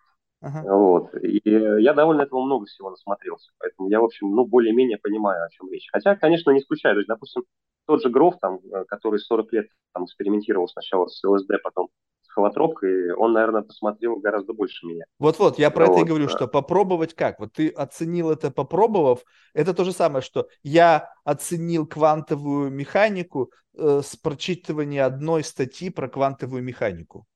[0.42, 0.62] Uh-huh.
[0.62, 1.14] Вот.
[1.22, 3.50] И я довольно этого много всего насмотрелся.
[3.58, 5.88] Поэтому я, в общем, ну, более-менее понимаю, о чем речь.
[5.92, 6.94] Хотя, конечно, не исключаю.
[6.94, 7.42] То есть, допустим,
[7.86, 11.88] тот же Гроф, там, э, который 40 лет там, экспериментировал сначала с ЛСД, потом
[12.22, 15.04] с холотроп, и он, наверное, посмотрел гораздо больше меня.
[15.18, 16.30] Вот-вот, я про вот, это и говорю, да.
[16.30, 17.40] что попробовать как?
[17.40, 19.24] Вот ты оценил это, попробовав,
[19.54, 26.08] это то же самое, что я оценил квантовую механику э, с прочитывания одной статьи про
[26.08, 27.26] квантовую механику.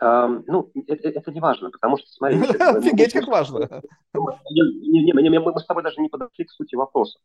[0.00, 2.38] Ну, это, это не важно, потому что, смотри...
[2.58, 3.82] Офигеть, как важно.
[4.14, 7.18] Мы с тобой даже не подошли к сути вопроса.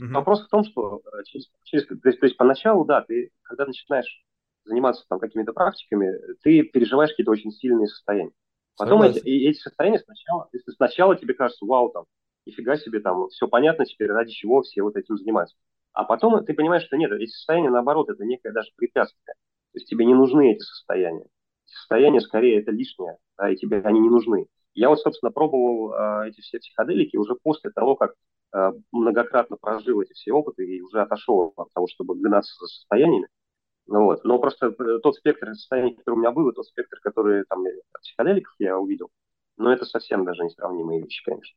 [0.00, 1.22] Вопрос в том, что э,
[1.64, 4.24] через, то, есть, поначалу, да, ты, когда начинаешь
[4.64, 6.12] заниматься там какими-то практиками,
[6.42, 8.32] ты переживаешь какие-то очень сильные состояния.
[8.76, 12.04] Потом эти, эти состояния сначала, если сначала тебе кажется, вау, там,
[12.46, 15.56] нифига себе, там, все понятно теперь, ради чего все вот этим занимаются.
[15.92, 19.34] А потом ты понимаешь, что нет, эти состояния, наоборот, это некое даже препятствие.
[19.72, 21.26] То есть тебе не нужны эти состояния.
[21.70, 24.46] Эти состояния, скорее, это лишнее, да, и тебе они не нужны.
[24.74, 28.14] Я вот, собственно, пробовал э, эти все психоделики уже после того, как
[28.54, 33.28] э, многократно прожил эти все опыты и уже отошел от того, чтобы гнаться за состояниями.
[33.86, 34.24] Вот.
[34.24, 37.64] Но просто э, тот спектр состояний, который у меня был, тот спектр, который там
[38.00, 39.10] психоделиков я увидел,
[39.56, 41.56] ну, это совсем даже несравнимые вещи, конечно.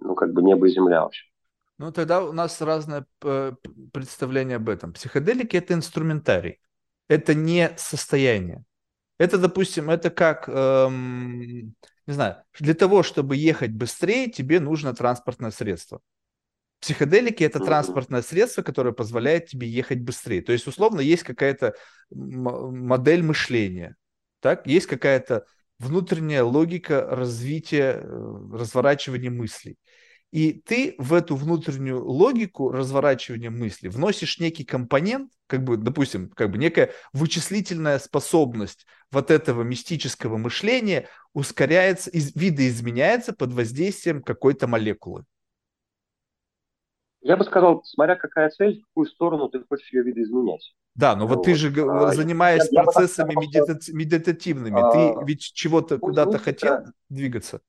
[0.00, 1.24] Ну, как бы небо и земля вообще.
[1.78, 3.52] Ну, тогда у нас разное э,
[3.92, 4.92] представление об этом.
[4.92, 6.60] Психоделики– это инструментарий.
[7.08, 8.64] Это не состояние.
[9.18, 11.74] Это, допустим, это как, эм,
[12.06, 16.00] не знаю, для того, чтобы ехать быстрее, тебе нужно транспортное средство.
[16.80, 20.42] Психоделики это транспортное средство, которое позволяет тебе ехать быстрее.
[20.42, 21.74] То есть, условно, есть какая-то
[22.10, 23.96] модель мышления,
[24.40, 24.66] так?
[24.66, 25.46] есть какая-то
[25.78, 29.76] внутренняя логика развития, э, разворачивания мыслей.
[30.32, 36.50] И ты в эту внутреннюю логику разворачивания мысли вносишь некий компонент, как бы, допустим, как
[36.50, 45.24] бы некая вычислительная способность вот этого мистического мышления ускоряется, из, видоизменяется под воздействием какой-то молекулы.
[47.22, 50.74] Я бы сказал, смотря какая цель, в какую сторону ты хочешь ее видоизменять.
[50.94, 55.40] Да, но вот, вот ты же, а, занимаясь я, процессами я медитативными, а, ты ведь
[55.40, 57.60] чего-то куда-то хотел двигаться?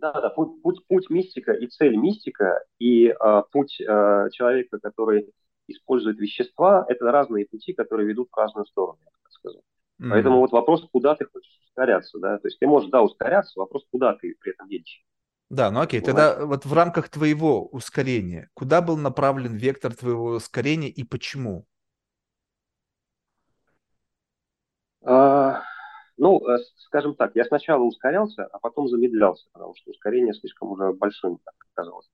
[0.00, 5.32] Да, да, путь, путь, путь мистика и цель мистика, и а, путь а, человека, который
[5.66, 9.58] использует вещества, это разные пути, которые ведут в разную сторону, я так скажу.
[9.58, 10.10] Mm-hmm.
[10.10, 13.84] Поэтому вот вопрос, куда ты хочешь ускоряться, да, то есть ты можешь, да, ускоряться, вопрос,
[13.90, 15.04] куда ты при этом едешь.
[15.50, 20.90] Да, ну окей, тогда вот в рамках твоего ускорения, куда был направлен вектор твоего ускорения
[20.90, 21.66] и почему?
[25.02, 25.47] А,
[26.18, 30.92] ну, э, скажем так, я сначала ускорялся, а потом замедлялся, потому что ускорение слишком уже
[30.92, 32.08] большим так казалось.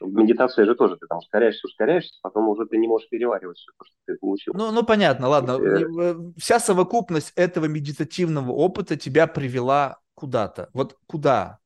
[0.00, 3.94] Медитация же тоже, ты там ускоряешься, ускоряешься, потом уже ты не можешь переваривать все, что
[4.06, 4.52] ты получил.
[4.56, 5.58] Ну, ну понятно, ладно.
[5.60, 10.70] Э, вся совокупность этого медитативного опыта тебя привела куда-то.
[10.72, 11.58] Вот куда?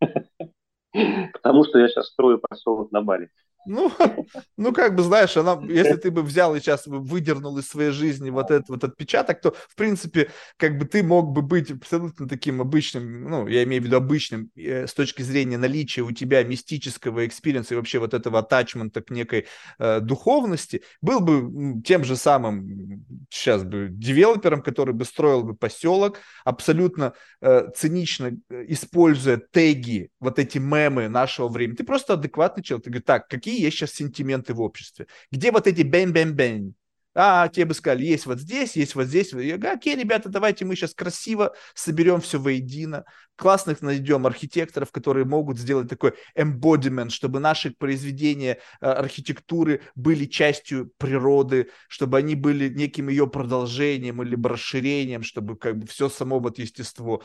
[1.32, 3.30] Потому что я сейчас строю поселок на Бали.
[3.66, 3.92] Ну,
[4.56, 8.30] ну, как бы, знаешь, она, если ты бы взял и сейчас выдернул из своей жизни
[8.30, 12.60] вот этот вот отпечаток, то, в принципе, как бы ты мог бы быть абсолютно таким
[12.60, 17.26] обычным, ну, я имею в виду обычным, э, с точки зрения наличия у тебя мистического
[17.26, 19.46] experience а и вообще вот этого attachment а к некой
[19.78, 26.18] э, духовности, был бы тем же самым сейчас бы девелопером, который бы строил бы поселок,
[26.44, 31.76] абсолютно э, цинично э, используя теги, вот эти мемы нашего времени.
[31.76, 32.84] Ты просто адекватный человек.
[32.84, 35.06] Ты говоришь, так, какие какие есть сейчас сентименты в обществе.
[35.30, 36.74] Где вот эти бэм-бэм-бэм?
[37.16, 39.32] А, тебе бы сказали, есть вот здесь, есть вот здесь.
[39.32, 43.04] Я говорю, окей, ребята, давайте мы сейчас красиво соберем все воедино
[43.36, 50.92] классных найдем архитекторов, которые могут сделать такой embodiment, чтобы наши произведения э, архитектуры были частью
[50.98, 56.58] природы, чтобы они были неким ее продолжением или расширением, чтобы как бы все само вот
[56.58, 57.22] естество.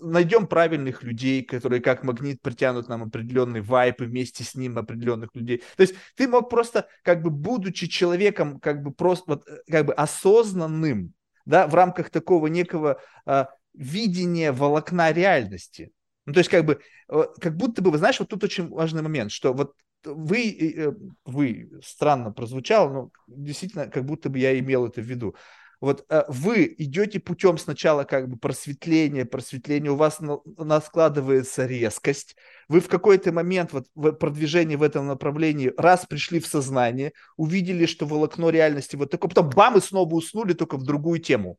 [0.00, 5.30] Найдем правильных людей, которые как магнит притянут нам определенный вайп и вместе с ним определенных
[5.34, 5.62] людей.
[5.76, 9.86] То есть ты мог просто как бы будучи человеком как бы просто вот э, как
[9.86, 11.12] бы осознанным,
[11.44, 15.92] да, в рамках такого некого а, видение волокна реальности.
[16.26, 19.02] Ну, то есть, как бы, э, как будто бы, вы знаешь, вот тут очень важный
[19.02, 19.74] момент, что вот
[20.04, 20.92] вы, э,
[21.24, 25.34] вы, странно прозвучало, но действительно, как будто бы я имел это в виду.
[25.80, 32.36] Вот э, вы идете путем сначала как бы просветления, просветления, у вас на складывается резкость,
[32.68, 37.86] вы в какой-то момент вот в продвижении в этом направлении раз пришли в сознание, увидели,
[37.86, 41.56] что волокно реальности вот такое, потом бам, и снова уснули только в другую тему.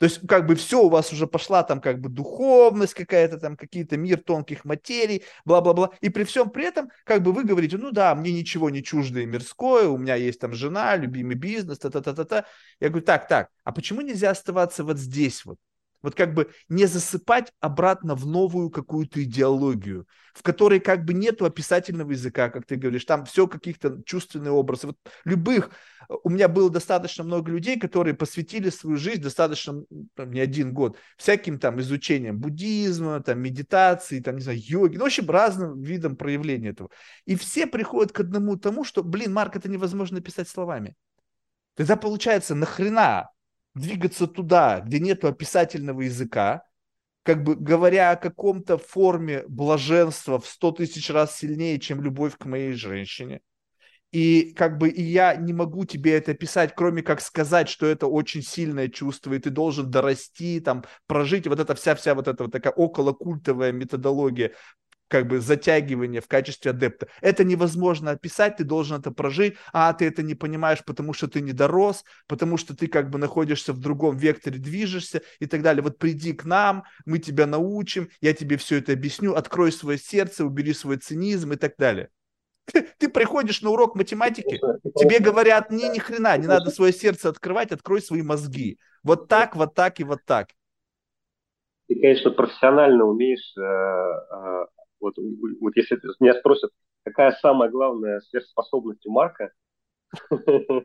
[0.00, 3.54] То есть, как бы все у вас уже пошла там как бы духовность какая-то, там
[3.54, 5.90] какие-то мир тонких материй, бла-бла-бла.
[6.00, 9.26] И при всем при этом, как бы вы говорите, ну да, мне ничего не чуждое
[9.26, 12.46] мирское, у меня есть там жена, любимый бизнес, та-та-та-та-та.
[12.80, 15.58] Я говорю, так, так, а почему нельзя оставаться вот здесь вот?
[16.02, 21.44] Вот как бы не засыпать обратно в новую какую-то идеологию, в которой как бы нету
[21.44, 24.88] описательного языка, как ты говоришь, там все каких-то чувственные образы.
[24.88, 25.70] Вот любых,
[26.08, 30.96] у меня было достаточно много людей, которые посвятили свою жизнь достаточно, там, не один год,
[31.16, 36.16] всяким там изучением буддизма, там медитации, там, не знаю, йоги, ну, в общем, разным видом
[36.16, 36.90] проявления этого.
[37.26, 40.96] И все приходят к одному тому, что, блин, Марк, это невозможно писать словами.
[41.74, 43.30] Тогда получается, нахрена
[43.74, 46.64] двигаться туда, где нету описательного языка,
[47.22, 52.46] как бы говоря о каком-то форме блаженства в сто тысяч раз сильнее, чем любовь к
[52.46, 53.40] моей женщине.
[54.12, 58.08] И как бы и я не могу тебе это писать, кроме как сказать, что это
[58.08, 62.52] очень сильное чувство, и ты должен дорасти, там, прожить вот эта вся-вся вот эта вот
[62.52, 64.52] такая околокультовая методология
[65.10, 67.08] как бы затягивание в качестве адепта.
[67.20, 71.40] Это невозможно описать, ты должен это прожить, а ты это не понимаешь, потому что ты
[71.40, 75.82] не дорос, потому что ты как бы находишься в другом векторе, движешься и так далее.
[75.82, 80.44] Вот приди к нам, мы тебя научим, я тебе все это объясню, открой свое сердце,
[80.44, 82.08] убери свой цинизм и так далее.
[82.98, 84.60] Ты приходишь на урок математики,
[84.96, 88.78] тебе говорят, не, ни хрена, не надо свое сердце открывать, открой свои мозги.
[89.02, 90.50] Вот так, вот так и вот так.
[91.90, 94.66] Ты, конечно, профессионально умеешь э, э,
[95.00, 95.14] вот,
[95.60, 96.70] вот если меня спросят,
[97.04, 99.52] какая самая главная сверхспособность у Марка
[100.30, 100.84] по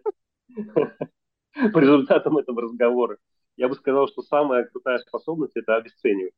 [1.53, 3.17] результатам этого разговора,
[3.57, 6.33] я бы сказал, что самая крутая способность– это обесценивать.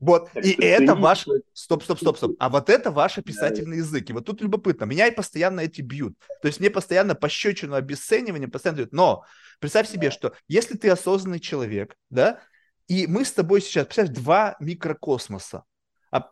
[0.00, 1.26] Вот, и это ваш...
[1.52, 2.36] Стоп, стоп, стоп, стоп.
[2.38, 4.08] А вот это ваш описательный язык.
[4.10, 4.84] И вот тут любопытно.
[4.84, 6.14] Меня и постоянно эти бьют.
[6.40, 8.92] То есть мне постоянно пощечину обесценивание постоянно дают.
[8.92, 9.24] Но
[9.60, 12.40] представь себе, что если ты осознанный человек, да,
[12.88, 15.64] и мы с тобой сейчас, представляешь, два микрокосмоса
[16.12, 16.30] а,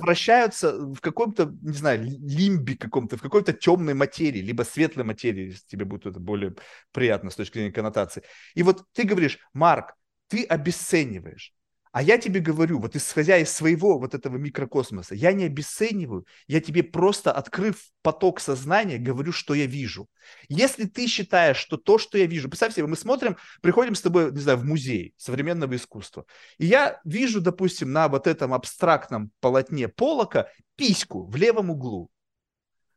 [0.00, 5.64] вращаются в каком-то, не знаю, лимбе каком-то, в какой-то темной материи, либо светлой материи, если
[5.66, 6.56] тебе будет это более
[6.90, 8.24] приятно с точки зрения коннотации.
[8.54, 9.94] И вот ты говоришь, Марк,
[10.26, 11.54] ты обесцениваешь.
[11.92, 16.60] А я тебе говорю, вот исходя из своего вот этого микрокосмоса, я не обесцениваю, я
[16.60, 20.08] тебе просто, открыв поток сознания, говорю, что я вижу.
[20.48, 24.30] Если ты считаешь, что то, что я вижу, представь себе, мы смотрим, приходим с тобой,
[24.30, 26.26] не знаю, в музей современного искусства,
[26.58, 32.08] и я вижу, допустим, на вот этом абстрактном полотне Полока письку в левом углу.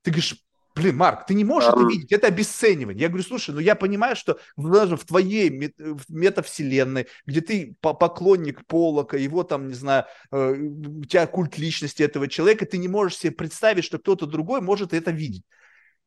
[0.03, 0.42] Ты говоришь,
[0.75, 1.73] Блин, Марк, ты не можешь um...
[1.73, 3.01] это видеть, это обесценивание.
[3.01, 5.49] Я говорю, слушай, ну я понимаю, что даже в твоей
[6.09, 12.27] метавселенной, где ты поклонник Полока, его там, не знаю, э, у тебя культ личности этого
[12.27, 15.43] человека, ты не можешь себе представить, что кто-то другой может это видеть.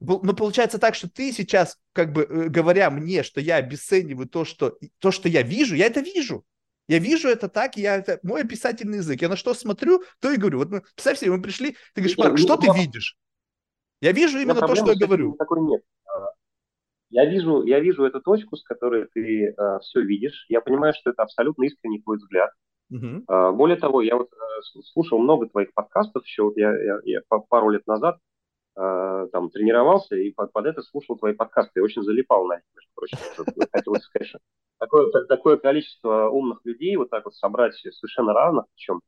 [0.01, 4.45] Но получается так, что ты сейчас, как бы э, говоря мне, что я обесцениваю то,
[4.45, 6.45] что, то, что я вижу, я это вижу.
[6.89, 9.23] Я вижу это так, я это мой описательный язык.
[9.23, 10.59] Я на что смотрю, то и говорю.
[10.59, 13.17] Вот мы, представь себе, мы пришли, ты говоришь, Марк, что ты видишь?
[14.01, 15.35] Я вижу именно то, что я говорю.
[15.35, 15.83] Такой нет.
[16.07, 16.31] А,
[17.11, 20.47] я вижу, я вижу эту точку, с которой ты uh, все видишь.
[20.49, 22.51] Я понимаю, что это абсолютно искренний твой взгляд.
[22.93, 26.45] Uh, более того, я вот uh, слушал много твоих подкастов еще.
[26.45, 28.19] Вот я, я, я пару лет назад
[28.79, 31.81] uh, там тренировался и под, под это слушал твои подкасты.
[31.81, 33.19] И очень залипал на них, между прочим.
[33.73, 34.39] Хотелось что
[34.79, 39.01] такое, такое количество умных людей вот так вот собрать совершенно равных, причем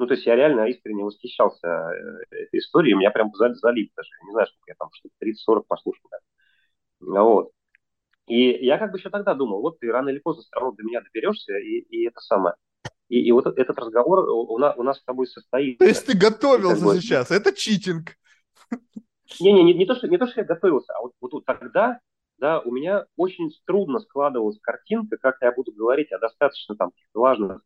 [0.00, 4.32] ну, то есть я реально искренне восхищался э, этой историей, меня прям залип даже, не
[4.32, 6.08] знаю, сколько я там, что 30-40 послушал.
[6.10, 6.18] Да.
[7.00, 7.50] Ну вот.
[8.26, 10.84] И я как бы еще тогда думал, вот ты рано или поздно все равно до
[10.84, 12.54] меня доберешься, и, и это самое.
[13.10, 15.80] И, и вот этот разговор у нас, у нас с тобой состоится.
[15.80, 18.16] То есть ты готовился как бы, сейчас, это читинг.
[19.38, 22.00] Не-не, не, не, то, что, не то, что я готовился, а вот, вот тогда
[22.38, 27.60] да, у меня очень трудно складывалась картинка, как я буду говорить о достаточно там важных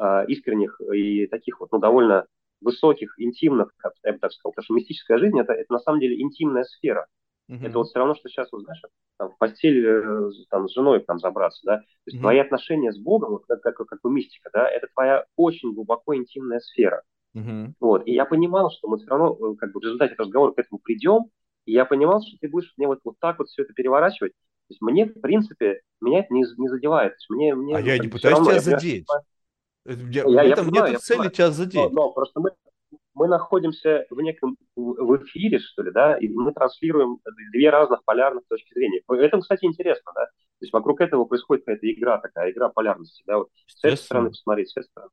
[0.00, 2.26] э, искренних и таких вот, ну, довольно
[2.60, 3.72] высоких, интимных,
[4.04, 7.06] я бы так сказал, потому что мистическая жизнь это, это на самом деле интимная сфера.
[7.50, 7.66] Mm-hmm.
[7.66, 8.80] Это вот все равно, что сейчас, вот, знаешь,
[9.18, 11.78] там, в постель э, там, с женой там забраться, да.
[11.78, 12.20] То есть mm-hmm.
[12.20, 16.14] твои отношения с Богом, вот, как, как, как у мистика, да, это твоя очень глубоко
[16.14, 17.02] интимная сфера.
[17.36, 17.72] Mm-hmm.
[17.80, 18.06] Вот.
[18.06, 20.78] И я понимал, что мы все равно э, как бы в результате разговора к этому
[20.78, 21.30] придем,
[21.64, 24.32] и я понимал, что ты будешь мне вот, вот так вот все это переворачивать.
[24.32, 27.12] То есть мне, в принципе, меня это не, не задевает.
[27.12, 29.06] То есть мне, мне, а я не пытаюсь равно, тебя задеть.
[29.08, 29.20] Я,
[29.84, 31.30] я, я, я понимаю, нет цели понимаю.
[31.32, 31.74] тебя задеть.
[31.74, 32.50] Но, но просто мы,
[33.14, 37.18] мы находимся в неком в эфире, что ли, да, и мы транслируем
[37.52, 39.02] две разных полярных точки зрения.
[39.08, 40.26] Это, кстати, интересно, да.
[40.26, 44.30] То есть вокруг этого происходит какая-то игра такая, игра полярности, да, вот с этой стороны
[44.30, 45.10] посмотреть, с этой стороны.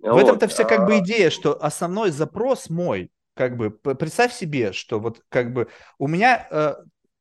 [0.00, 0.22] В вот.
[0.22, 5.00] этом-то вся как бы а, идея, что основной запрос мой, как бы, представь себе, что
[5.00, 5.68] вот как бы
[5.98, 6.74] у меня э,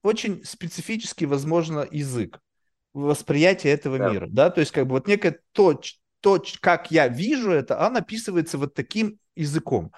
[0.03, 2.39] очень специфический, возможно, язык
[2.93, 4.09] восприятие этого да.
[4.09, 5.79] мира, да, то есть как бы вот некое то,
[6.21, 9.91] то, как я вижу это, оно описывается вот таким языком.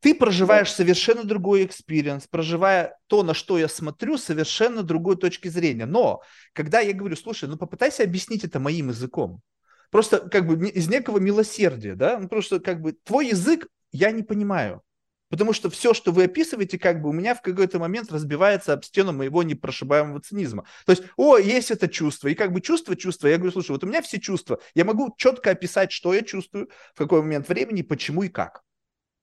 [0.00, 5.86] ты проживаешь совершенно другой experience, проживая то, на что я смотрю, совершенно другой точки зрения.
[5.86, 6.22] Но
[6.52, 9.42] когда я говорю, слушай, ну попытайся объяснить это моим языком.
[9.90, 14.22] Просто как бы из некого милосердия, да, ну, просто как бы твой язык я не
[14.22, 14.82] понимаю.
[15.28, 18.84] Потому что все, что вы описываете, как бы у меня в какой-то момент разбивается об
[18.84, 20.66] стену моего непрошибаемого цинизма.
[20.84, 22.28] То есть, о, есть это чувство.
[22.28, 23.26] И как бы чувство, чувство.
[23.28, 24.60] Я говорю, слушай, вот у меня все чувства.
[24.74, 28.62] Я могу четко описать, что я чувствую, в какой момент времени, почему и как.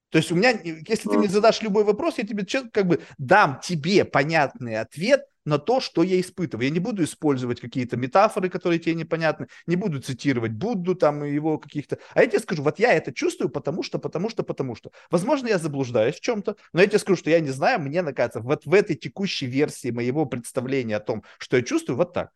[0.09, 3.59] То есть у меня, если ты мне задашь любой вопрос, я тебе как бы дам
[3.63, 6.67] тебе понятный ответ, на то, что я испытываю.
[6.67, 11.57] Я не буду использовать какие-то метафоры, которые тебе непонятны, не буду цитировать Будду там его
[11.57, 11.97] каких-то.
[12.13, 14.91] А я тебе скажу, вот я это чувствую, потому что, потому что, потому что.
[15.09, 18.39] Возможно, я заблуждаюсь в чем-то, но я тебе скажу, что я не знаю, мне накается
[18.39, 22.31] вот в этой текущей версии моего представления о том, что я чувствую, вот так.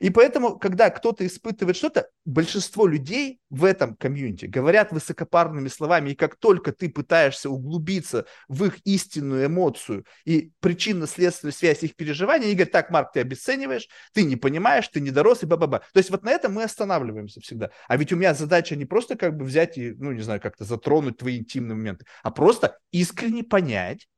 [0.00, 6.14] И поэтому, когда кто-то испытывает что-то, большинство людей в этом комьюнити говорят высокопарными словами, и
[6.14, 12.56] как только ты пытаешься углубиться в их истинную эмоцию и причинно-следственную связь их переживаний, они
[12.56, 15.80] говорят, так, Марк, ты обесцениваешь, ты не понимаешь, ты не дорос, и ба-ба-ба.
[15.92, 17.70] То есть вот на этом мы останавливаемся всегда.
[17.86, 20.64] А ведь у меня задача не просто как бы взять и, ну, не знаю, как-то
[20.64, 24.08] затронуть твои интимные моменты, а просто искренне понять,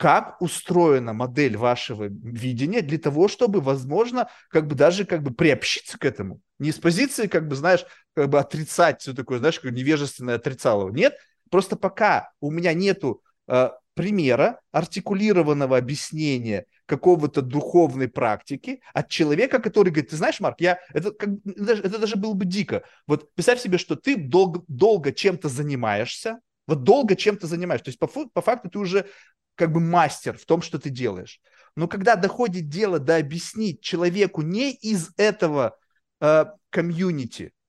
[0.00, 5.98] как устроена модель вашего видения для того, чтобы, возможно, как бы даже как бы приобщиться
[5.98, 6.40] к этому.
[6.58, 7.84] Не с позиции, как бы, знаешь,
[8.14, 10.90] как бы отрицать все такое, знаешь, как невежественное отрицалово.
[10.90, 11.16] Нет,
[11.50, 19.90] просто пока у меня нету э, примера, артикулированного объяснения какого-то духовной практики от человека, который
[19.90, 22.82] говорит, ты знаешь, Марк, я, это, как, это даже было бы дико.
[23.06, 27.84] Вот представь себе, что ты долго, долго чем-то занимаешься, вот долго чем-то занимаешься.
[27.84, 29.06] То есть по, по факту ты уже
[29.54, 31.40] как бы мастер в том, что ты делаешь.
[31.76, 35.76] Но когда доходит дело до объяснить человеку не из этого
[36.20, 36.46] э,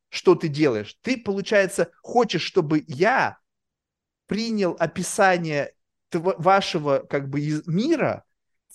[0.10, 3.38] что ты делаешь, ты, получается, хочешь, чтобы я
[4.28, 5.74] принял описание
[6.20, 8.24] вашего как бы мира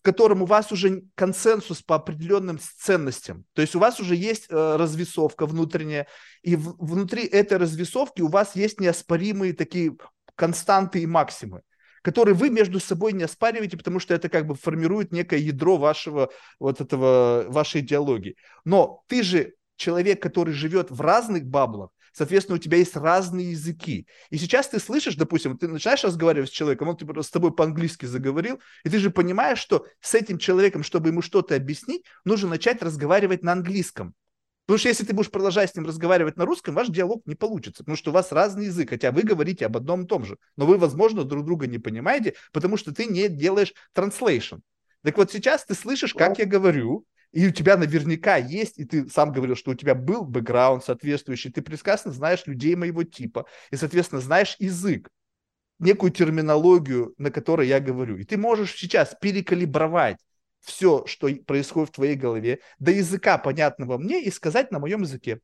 [0.06, 3.44] котором у вас уже консенсус по определенным ценностям.
[3.54, 6.06] То есть у вас уже есть э, развесовка внутренняя,
[6.42, 9.96] и в, внутри этой развесовки у вас есть неоспоримые такие
[10.36, 11.62] константы и максимы
[12.02, 16.30] которые вы между собой не оспариваете, потому что это как бы формирует некое ядро вашего
[16.60, 18.36] вот этого вашей идеологии.
[18.64, 24.06] Но ты же человек, который живет в разных баблах, соответственно, у тебя есть разные языки.
[24.30, 28.06] И сейчас ты слышишь, допустим, ты начинаешь разговаривать с человеком, он типа, с тобой по-английски
[28.06, 32.82] заговорил, и ты же понимаешь, что с этим человеком, чтобы ему что-то объяснить, нужно начать
[32.82, 34.14] разговаривать на английском.
[34.64, 37.84] Потому что если ты будешь продолжать с ним разговаривать на русском, ваш диалог не получится,
[37.84, 40.66] потому что у вас разный язык, хотя вы говорите об одном и том же, но
[40.66, 44.60] вы, возможно, друг друга не понимаете, потому что ты не делаешь translation.
[45.04, 49.08] Так вот сейчас ты слышишь, как я говорю, и у тебя наверняка есть, и ты
[49.08, 53.76] сам говорил, что у тебя был бэкграунд соответствующий, ты прекрасно знаешь людей моего типа, и,
[53.76, 55.10] соответственно, знаешь язык,
[55.78, 58.16] некую терминологию, на которой я говорю.
[58.16, 60.18] И ты можешь сейчас перекалибровать
[60.60, 65.40] все, что происходит в твоей голове, до языка, понятного мне, и сказать на моем языке.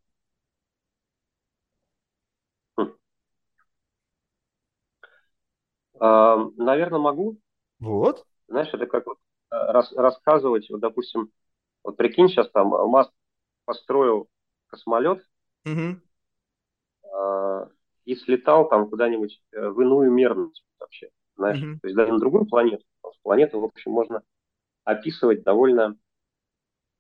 [6.01, 7.39] Наверное, могу.
[7.79, 8.27] Вот.
[8.49, 9.19] Знаешь, это как вот
[9.53, 11.31] э, рас, рассказывать, вот, допустим,
[11.85, 13.11] вот прикинь, сейчас там Маск
[13.65, 14.29] построил
[14.69, 15.25] космолет
[15.65, 16.01] угу.
[17.05, 17.67] э,
[18.05, 21.79] и слетал там куда-нибудь э, в иную мерность вообще, знаешь, угу.
[21.81, 22.85] то есть даже на другую планету.
[23.05, 24.23] С планеты, в общем, можно
[24.85, 25.97] описывать довольно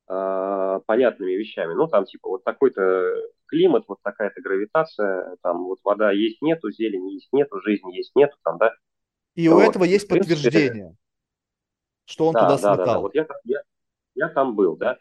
[0.08, 1.74] э, понятными вещами.
[1.74, 3.14] Ну, там типа вот такой-то
[3.46, 8.36] климат, вот такая-то гравитация, там вот вода есть нету, зелени есть нету, жизни есть нету,
[8.42, 8.74] там, да.
[9.34, 9.56] И вот.
[9.56, 10.96] у этого есть подтверждение,
[12.04, 12.76] что он да, туда слетал.
[12.76, 13.00] Да, да, да.
[13.00, 13.62] Вот я, я,
[14.14, 14.98] я там был, да.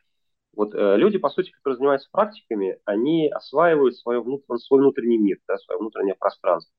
[0.53, 5.37] Вот э, люди, по сути, которые занимаются практиками, они осваивают свое внутренний, свой внутренний мир,
[5.47, 6.73] да, свое внутреннее пространство.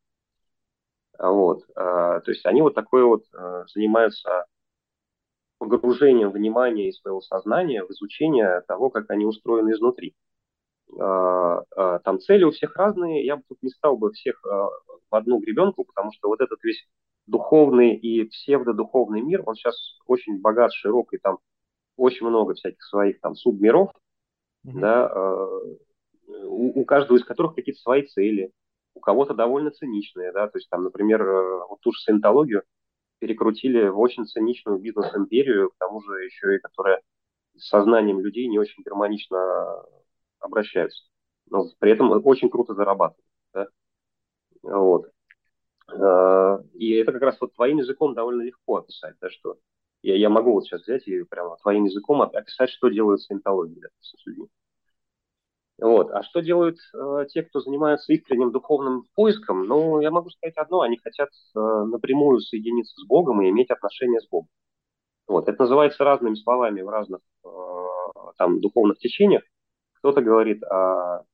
[1.19, 4.47] Вот, э, то есть они вот такое вот э, занимаются
[5.59, 10.15] погружением внимания и своего сознания в изучение того, как они устроены изнутри.
[11.01, 14.49] Э, э, там цели у всех разные, я бы тут не стал бы всех э,
[14.49, 16.87] в одну гребенку, потому что вот этот весь
[17.27, 19.77] духовный и псевдодуховный мир, он сейчас
[20.07, 21.39] очень богат, широк, и там
[21.97, 23.91] очень много всяких своих там субмиров,
[24.67, 24.81] mm-hmm.
[24.81, 25.77] да, э,
[26.47, 28.53] у, у каждого из которых какие-то свои цели,
[28.95, 32.63] у кого-то довольно циничные, да, то есть там, например, э, вот ту же саентологию
[33.19, 37.01] перекрутили в очень циничную бизнес-империю, к тому же еще и которая
[37.57, 39.85] с сознанием людей не очень гармонично
[40.41, 41.05] обращаются.
[41.49, 43.25] Но при этом очень круто зарабатывают.
[43.55, 43.69] Да?
[44.63, 45.07] Вот.
[45.93, 49.57] Э, и это как раз вот твоим языком довольно легко описать, да, что
[50.03, 53.89] я, я могу вот сейчас взять и прямо твоим языком описать, что делают саентологии да,
[54.01, 54.49] с людьми.
[55.79, 56.11] Вот.
[56.13, 59.67] А что делают э, те, кто занимается искренним духовным поиском?
[59.67, 64.21] Ну, я могу сказать одно, они хотят э, напрямую соединиться с Богом и иметь отношения
[64.21, 64.49] с Богом.
[65.27, 65.49] Вот.
[65.49, 67.49] Это называется разными словами в разных э,
[68.39, 69.43] там, духовных течениях.
[69.95, 71.25] Кто-то говорит о,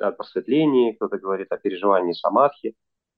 [0.00, 2.74] о просветлении, кто-то говорит о переживании самадхи,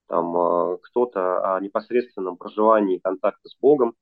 [0.07, 3.93] там, э, кто-то о непосредственном проживании контакта с Богом,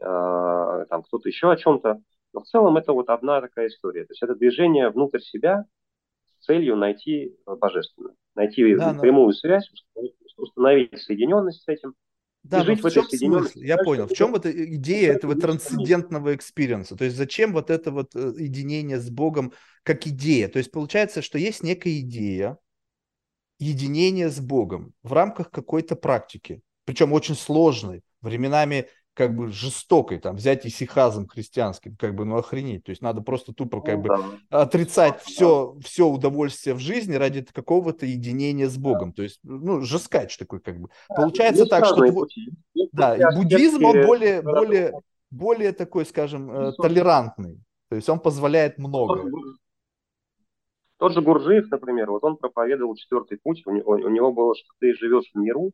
[0.00, 2.00] там, кто-то еще о чем-то.
[2.32, 4.04] Но в целом это вот одна такая история.
[4.04, 5.64] То есть это движение внутрь себя
[6.38, 9.32] с целью найти божественное, найти да, прямую но...
[9.32, 9.70] связь,
[10.36, 11.94] установить соединенность с этим.
[12.42, 13.58] Да, но в чем смысл?
[13.58, 14.06] Я понял.
[14.06, 16.96] В чем вот идея этого трансцендентного experience а?
[16.96, 19.52] То есть зачем вот это вот э, единение с Богом
[19.82, 20.48] как идея?
[20.48, 22.56] То есть получается, что есть некая идея
[23.58, 28.88] единения с Богом в рамках какой-то практики, причем очень сложной, временами
[29.20, 32.84] как бы жестокой, там, взять исихазм христианский, как бы, ну, охренеть.
[32.84, 34.62] То есть надо просто тупо как ну, бы да.
[34.62, 39.12] отрицать все, все удовольствие в жизни ради какого-то единения с Богом.
[39.12, 40.88] То есть, ну, жескач такой как бы.
[41.10, 41.96] Да, Получается так, что...
[42.10, 42.50] Пути.
[42.92, 44.94] Да, и буддизм, он более, более,
[45.30, 47.60] более такой, скажем, э, толерантный.
[47.90, 49.30] То есть он позволяет многое.
[50.96, 54.68] Тот же Гуржиев, например, вот он проповедовал четвертый путь, у него, у него было, что
[54.78, 55.72] ты живешь в миру,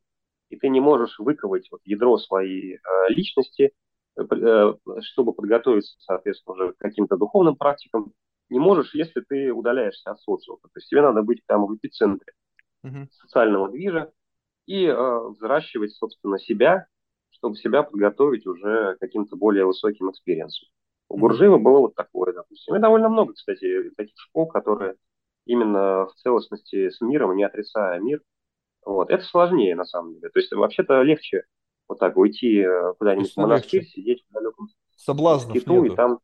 [0.49, 2.79] и ты не можешь выковать вот ядро своей э,
[3.09, 3.73] личности,
[4.17, 8.13] э, э, чтобы подготовиться, соответственно, уже к каким-то духовным практикам,
[8.49, 10.61] не можешь, если ты удаляешься от социума.
[10.63, 12.33] То есть тебе надо быть там в эпицентре
[12.85, 13.09] uh-huh.
[13.11, 14.13] социального движа
[14.67, 16.87] и э, взращивать, собственно, себя,
[17.31, 20.69] чтобы себя подготовить уже к каким-то более высоким experience ам.
[21.09, 22.75] У Гуржиева было вот такое, допустим.
[22.75, 24.97] И довольно много, кстати, таких школ, которые
[25.45, 28.21] именно в целостности с миром, не отрицая мир,
[28.87, 29.11] вот.
[29.11, 30.31] Это сложнее, на самом деле.
[30.31, 31.45] То есть вообще-то легче
[31.89, 33.93] вот так уйти э, куда-нибудь в монастырь, легче.
[33.93, 36.21] сидеть в далеком Соблазнов скиту, и там...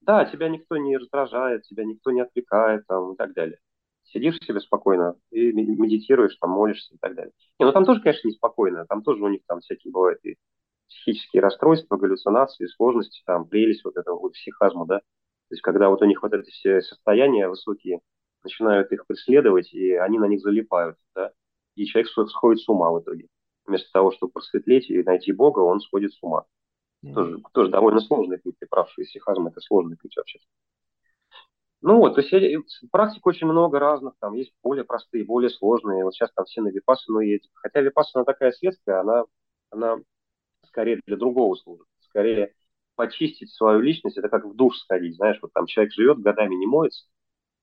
[0.00, 3.58] Да, тебя никто не раздражает, тебя никто не отвлекает там, и так далее.
[4.04, 7.32] Сидишь себе спокойно и медитируешь, там молишься и так далее.
[7.58, 8.86] Не, ну там тоже, конечно, неспокойно.
[8.86, 10.36] Там тоже у них там всякие бывают и
[10.88, 14.98] психические расстройства, галлюцинации, сложности, там прелесть вот этого вот психазма, да.
[14.98, 18.00] То есть когда вот у них вот эти все состояния высокие,
[18.46, 21.32] начинают их преследовать, и они на них залипают, да,
[21.74, 23.28] и человек сходит с ума в итоге.
[23.66, 26.44] Вместо того, чтобы просветлеть и найти Бога, он сходит с ума.
[27.04, 27.14] Mm-hmm.
[27.14, 30.38] Тоже, тоже довольно сложный путь, ты прав, что исихазм– это сложный путь вообще.
[31.82, 36.04] Ну вот, то есть практик очень много разных, там есть более простые, более сложные.
[36.04, 37.50] Вот сейчас там все на випассану едут.
[37.54, 39.24] Хотя випассана такая следствие, она,
[39.70, 39.98] она
[40.66, 41.86] скорее для другого служит.
[42.00, 42.54] Скорее
[42.94, 46.66] почистить свою личность, это как в душ сходить, знаешь, вот там человек живет, годами не
[46.66, 47.06] моется,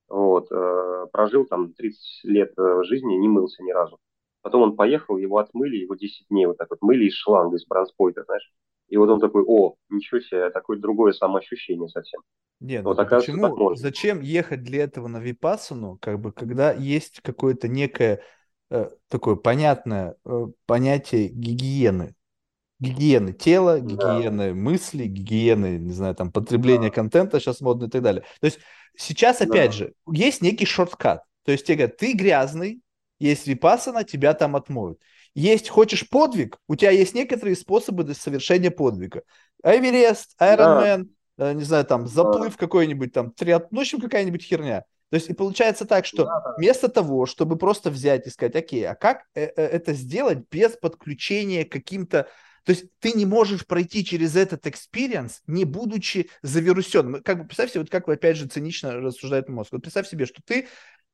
[0.08, 4.00] вот, э, прожил там 30 лет э, жизни, не мылся ни разу.
[4.42, 7.66] Потом он поехал, его отмыли, его 10 дней вот так вот мыли из шланга, из
[7.66, 8.52] бронспойта, знаешь.
[8.90, 12.22] И вот он такой, о, ничего себе, такое другое самоощущение совсем.
[12.60, 13.76] Нет, вот, ну, почему?
[13.76, 18.22] Зачем ехать для этого на Випассану, как бы, когда есть какое-то некое
[18.70, 22.16] э, такое понятное э, понятие гигиены?
[22.84, 24.54] Гигиены тела, гигиены да.
[24.54, 26.96] мысли, гигиены, не знаю, там, потребления да.
[26.96, 28.24] контента сейчас модно и так далее.
[28.42, 28.60] То есть
[28.98, 29.78] сейчас, опять да.
[29.78, 31.24] же, есть некий shortcut.
[31.46, 32.82] То есть тебе говорят, ты грязный,
[33.20, 35.00] есть випасана, тебя там отмоют.
[35.34, 39.24] Есть, хочешь подвиг, у тебя есть некоторые способы для совершения подвига.
[39.64, 41.08] Эверест, Ironman,
[41.38, 41.52] да.
[41.52, 42.60] э, не знаю, там, заплыв да.
[42.60, 43.72] какой-нибудь, там, триат...
[43.72, 44.84] ну, в общем, какая-нибудь херня.
[45.10, 46.28] То есть и получается так, что
[46.58, 50.72] вместо того, чтобы просто взять и сказать, окей, а как э, э, это сделать без
[50.72, 52.28] подключения к каким-то
[52.64, 57.22] то есть ты не можешь пройти через этот experience, не будучи завирусенным.
[57.22, 59.72] Как бы представь себе, вот как вы опять же цинично рассуждает мозг.
[59.72, 60.68] Вот представь себе, что ты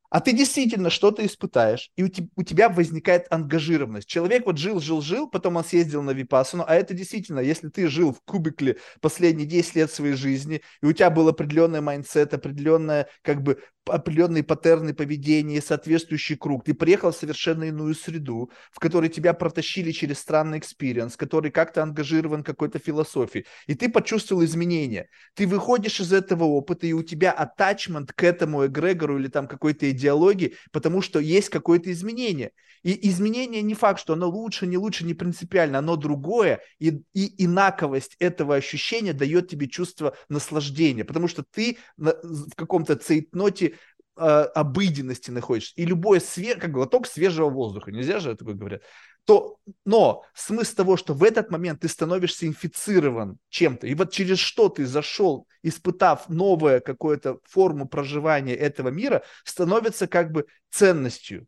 [0.10, 4.08] а ты действительно что-то испытаешь, и у, те, у тебя возникает ангажированность.
[4.08, 7.88] Человек вот жил, жил, жил, потом он съездил на Випассану, а это действительно, если ты
[7.88, 13.08] жил в cubicle последние 10 лет своей жизни, и у тебя был определенный mindset, определенное,
[13.22, 19.10] как бы, определенные паттерны поведения, соответствующий круг, ты приехал в совершенно иную среду, в которой
[19.10, 25.10] тебя протащили через странный experience, который как-то ангажирован какой-то философией, и ты почувствовал изменения.
[25.34, 29.90] Ты выходишь из этого опыта, и у тебя attachment к этому эгрегору или там какой-то
[29.92, 32.52] идеологии, потому что есть какое-то изменение.
[32.84, 37.46] И изменение не факт, что оно лучше, не лучше, не принципиально, оно другое, и, и
[37.46, 43.74] инаковость этого ощущения дает тебе чувство наслаждения, потому что ты в каком-то цейтноте
[44.20, 45.74] э, обыденности находишься.
[45.76, 46.56] И любой све...
[46.56, 48.82] как глоток свежего воздуха, нельзя же такое говорят,
[49.26, 54.40] то, но смысл того, что в этот момент ты становишься инфицирован чем-то, и вот через
[54.40, 61.48] что ты зашел, испытав новую какую-то форму проживания этого мира, становится как бы ценностью.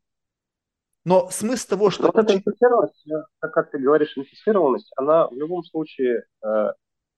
[1.04, 2.04] Но смысл того, что...
[2.04, 3.08] Вот эта инфицированность,
[3.40, 6.48] как ты говоришь, инфицированность, она в любом случае э,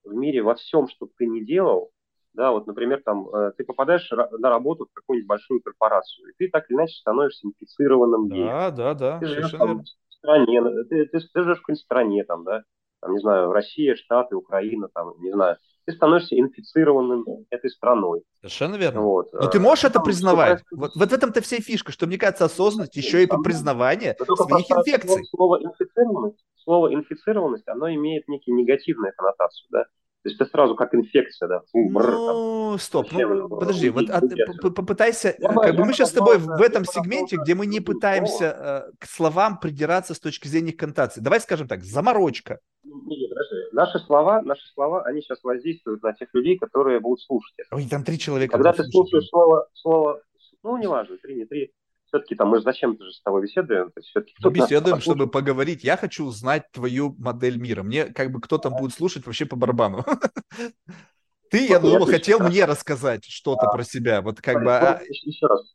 [0.04, 1.90] в мире во всем, что ты не делал,
[2.34, 6.50] Да, вот, например, там э, ты попадаешь на работу в какую-нибудь большую корпорацию, и ты
[6.50, 11.06] так или иначе становишься инфицированным Да, да, да, Ты живешь совершенно там в стране, ты,
[11.06, 12.64] ты, ты живешь в какой-нибудь стране, там, да,
[13.00, 18.22] там, не знаю, Россия, Штаты, Украина, там, не знаю, ты становишься инфицированным этой страной.
[18.40, 19.02] Совершенно верно.
[19.02, 19.32] Вот.
[19.32, 20.62] Но ты э, можешь это признавать.
[20.72, 24.70] Вот, вот в этом-то вся фишка, что мне кажется, осознанность еще и по признаванию своих
[24.70, 25.24] инфекций.
[25.26, 29.84] Слово инфицированность, слово инфицированность, оно имеет некий негативную коннотацию, да.
[30.24, 31.60] То есть это сразу как инфекция, да.
[31.70, 32.14] Фу, бррр, там.
[32.14, 36.12] Ну, стоп, Зачем ну, подожди, вот а п- попытайся, Я как бы мы сейчас с
[36.14, 40.48] тобой в это- этом сегменте, где мы не пытаемся э, к словам придираться с точки
[40.48, 41.20] зрения их коннотации.
[41.20, 42.58] Давай скажем так, заморочка.
[42.84, 43.54] Не, не, подожди.
[43.72, 47.54] Наши слова, наши слова, они сейчас воздействуют на тех людей, которые будут слушать.
[47.70, 48.52] Ой, там три человека.
[48.54, 50.22] Когда ты слушаешь слово, слово,
[50.62, 51.70] ну, неважно, три, не три,
[52.14, 55.26] все-таки там мы же зачем-то же с тобой беседуем, то есть все-таки Мы беседуем, чтобы
[55.26, 55.82] поговорить.
[55.82, 57.82] Я хочу узнать твою модель мира.
[57.82, 60.04] Мне как бы кто там будет слушать вообще по барабану.
[61.50, 64.22] Ты, я думал, отлично, хотел мне рассказать что-то про себя.
[64.22, 64.72] Вот как бы...
[64.72, 65.74] а, еще, раз.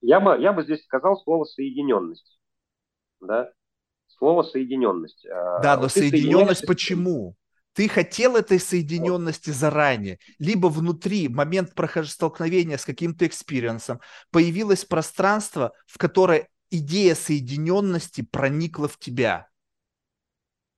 [0.00, 2.38] Я, бы, я бы здесь сказал слово соединенность.
[3.20, 3.50] Да?
[4.08, 5.26] Слово соединенность.
[5.26, 7.36] А, Да, но соединенность почему?
[7.74, 11.72] Ты хотел этой соединенности заранее, либо внутри, момент
[12.04, 14.00] столкновения с каким-то experience ом,
[14.30, 19.48] появилось пространство, в которое идея соединенности проникла в тебя.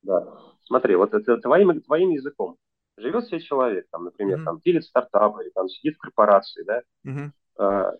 [0.02, 0.24] Да.
[0.66, 2.56] Смотри, вот это твоим, твоим языком.
[2.96, 4.44] Живет себе человек, там, например, Мгм.
[4.46, 7.32] там, пилит стартап, или там сидит в корпорации, да, Мгм.
[7.58, 7.92] А,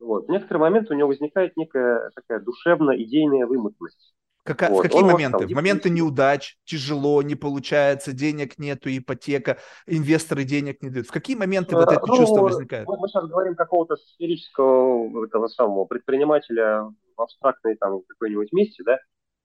[0.00, 0.26] вот.
[0.28, 4.14] В некоторый момент у него возникает некая такая душевно-идейная вымотанность.
[4.44, 5.54] Кака- Вот, В какие он может моменты?
[5.54, 9.56] моменты неудач, тяжело, не получается, денег нету, ипотека,
[9.86, 11.06] инвесторы денег не дают.
[11.06, 12.86] В какие моменты вот Э, это ну, чувство возникает?
[12.86, 18.98] Мы, мы сейчас говорим какого-то сферического этого самого предпринимателя в абстрактной там какой-нибудь месте, да,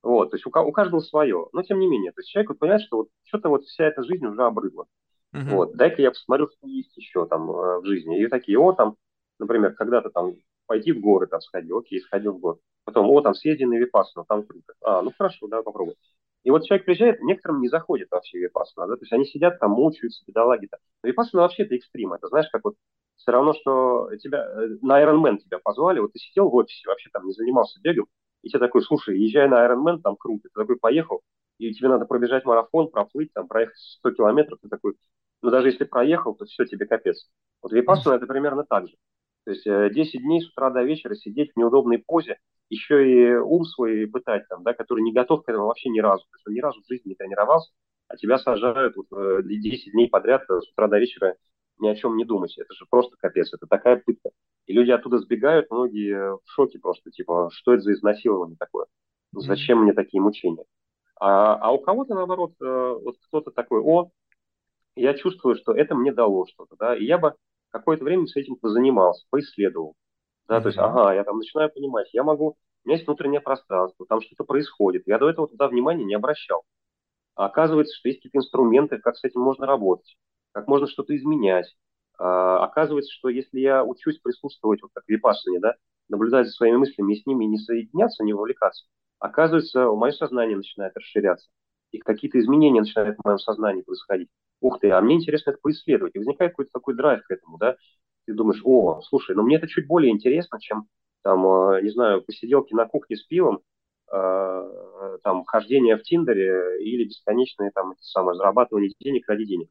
[0.04, 2.60] вот, то есть у, у каждого свое, но тем не менее, то есть человек вот
[2.60, 4.86] понимает, что вот что-то вот вся эта жизнь уже обрыдла,
[5.32, 5.50] Мгм.
[5.52, 8.96] вот, дай-ка я посмотрю, что есть еще там э, в жизни, и такие, о, там,
[9.40, 10.34] например, когда-то там
[10.66, 12.58] пойти в горы там сходил, окей, сходил в горы,
[12.90, 15.96] потом, о, там съезди на Випассану, там круто, а, ну хорошо, да, попробуй.
[16.44, 19.72] И вот человек приезжает, некоторым не заходит вообще Випассана, да, то есть они сидят там,
[19.72, 20.78] мучаются, бедолаги-то.
[21.04, 22.76] Випассана вообще это экстрим, это знаешь, как вот
[23.18, 26.88] все равно, что тебя э, на Iron Man тебя позвали, вот ты сидел в офисе,
[26.88, 28.08] вообще там не занимался бегом,
[28.42, 31.22] и тебе такой, слушай, езжай на Iron Man, там круто, ты такой поехал,
[31.58, 34.96] и тебе надо пробежать марафон, проплыть, там, проехать 100 километров, ты такой,
[35.42, 37.30] ну даже если проехал, то все, тебе капец.
[37.62, 38.96] Вот Випассана это примерно так же.
[39.50, 42.38] То есть э, 10 дней с утра до вечера сидеть в неудобной позе,
[42.70, 46.24] еще и ум свой пытать, там, да, который не готов к этому вообще ни разу.
[46.26, 47.72] То есть он ни разу в жизни не тренировался,
[48.08, 51.36] а тебя сажают вот, э, 10 дней подряд э, с утра до вечера
[51.80, 52.56] ни о чем не думать.
[52.60, 54.30] Это же просто капец, это такая пытка.
[54.68, 58.86] И люди оттуда сбегают, многие в шоке просто, типа, что это за изнасилование такое?
[59.32, 60.66] Зачем мне такие мучения?
[61.20, 64.12] А, а у кого-то, наоборот, э, вот кто-то такой, о,
[64.96, 67.34] я чувствую, что это мне дало что-то, да, и я бы
[67.72, 69.96] какое-то время с этим позанимался, поисследовал.
[70.48, 74.06] Да, то есть, ага, я там начинаю понимать, я могу, у меня есть внутреннее пространство,
[74.08, 75.04] там что-то происходит.
[75.06, 76.64] Я до этого туда внимания не обращал.
[77.36, 80.18] А оказывается, что есть какие-то инструменты, как с этим можно работать,
[80.52, 81.74] как можно что-то изменять.
[82.18, 85.76] А, оказывается, что если я учусь присутствовать, вот как в Випассане, да,
[86.10, 88.86] наблюдать за своими мыслями и с ними не соединяться, не вовлекаться,
[89.20, 91.50] оказывается, мое сознание начинает расширяться.
[91.92, 94.30] И какие-то изменения начинают в моем сознании происходить.
[94.62, 96.16] Ух ты, а мне интересно это поисследовать.
[96.16, 97.76] И возникает какой-то такой драйв к этому, да.
[98.26, 100.88] Ты думаешь, о, слушай, ну мне это чуть более интересно, чем,
[101.24, 103.62] там, э, не знаю, посиделки на кухне с пивом,
[104.12, 109.70] э, там, хождение в Тиндере или бесконечное там, самое, зарабатывание денег ради денег.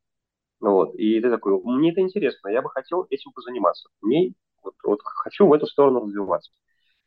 [0.60, 3.88] Ну вот, и ты такой, мне это интересно, я бы хотел этим позаниматься.
[4.00, 6.50] Мне вот, вот хочу в эту сторону развиваться.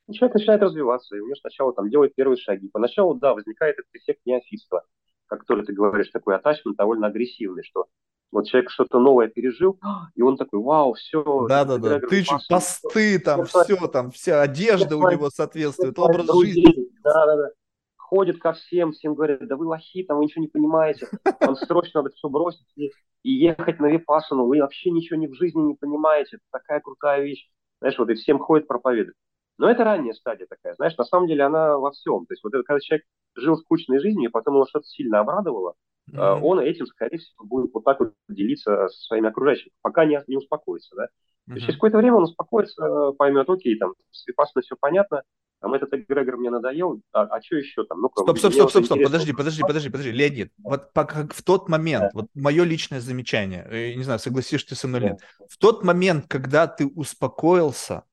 [0.08, 2.70] И человек начинает развиваться, и у него сначала там делает первые шаги.
[2.70, 4.84] Поначалу, да, возникает этот эффект неофитства,
[5.32, 7.86] как который ты говоришь, такой атачмент довольно агрессивный, что
[8.34, 9.80] вот человек что-то новое пережил,
[10.16, 11.48] и он такой, вау, все.
[11.48, 16.66] Да-да-да, тычут посты там, все там, вся одежда у него соответствует, образ жизни.
[16.66, 17.50] друзей, Да, да, да.
[17.96, 21.08] Ходит ко всем, всем говорят, да вы лохи, там вы ничего не понимаете,
[21.40, 22.92] вам срочно надо все бросить и,
[23.24, 27.22] и ехать на Випассану, вы вообще ничего ни в жизни не понимаете, это такая крутая
[27.24, 27.50] вещь.
[27.80, 29.16] Знаешь, вот и всем ходит проповедует.
[29.62, 32.26] Но это ранняя стадия такая, знаешь, на самом деле она во всем.
[32.26, 33.06] То есть вот это когда человек
[33.36, 35.76] жил скучной жизнью, и потом его что-то сильно обрадовало,
[36.08, 36.44] Мгм.
[36.44, 40.38] он этим, скорее всего, будет вот так вот делиться со своими окружающими, пока не, не
[40.38, 41.06] успокоится, да.
[41.06, 45.22] То есть через какое-то время он успокоится, поймет, окей, там, с все понятно,
[45.62, 48.02] там этот эгрегор мне надоел, а, а что еще там?
[48.02, 51.44] Ну-ка, Стоп, стоп, стоп, стоп, стоп, подожди, подожди, подожди, подожди, Леонид, вот по- как в
[51.44, 55.22] тот момент, вот мое личное замечание, э, не знаю, согласишься ты со мной или нет,
[55.48, 58.06] в тот момент, когда ты успокоился,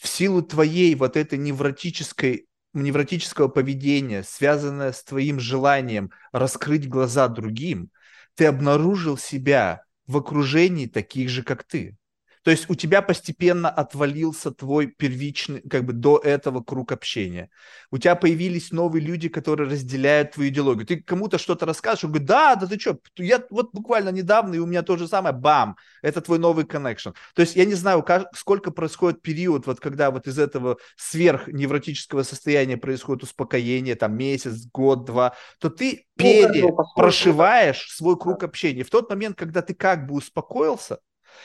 [0.00, 7.90] в силу твоей вот этой невротической невротического поведения, связанное с твоим желанием раскрыть глаза другим,
[8.34, 11.96] ты обнаружил себя в окружении таких же, как ты.
[12.42, 17.50] То есть у тебя постепенно отвалился твой первичный, как бы до этого круг общения.
[17.90, 20.86] У тебя появились новые люди, которые разделяют твою идеологию.
[20.86, 24.58] Ты кому-то что-то расскажешь, он говорит, да, да ты что, я вот буквально недавно, и
[24.58, 27.10] у меня то же самое, бам, это твой новый коннекшн.
[27.34, 28.04] То есть я не знаю,
[28.34, 35.04] сколько происходит период, вот когда вот из этого сверхневротического состояния происходит успокоение, там месяц, год,
[35.04, 38.82] два, то ты ну, перепрошиваешь свой круг общения.
[38.82, 40.98] В тот момент, когда ты как бы успокоился,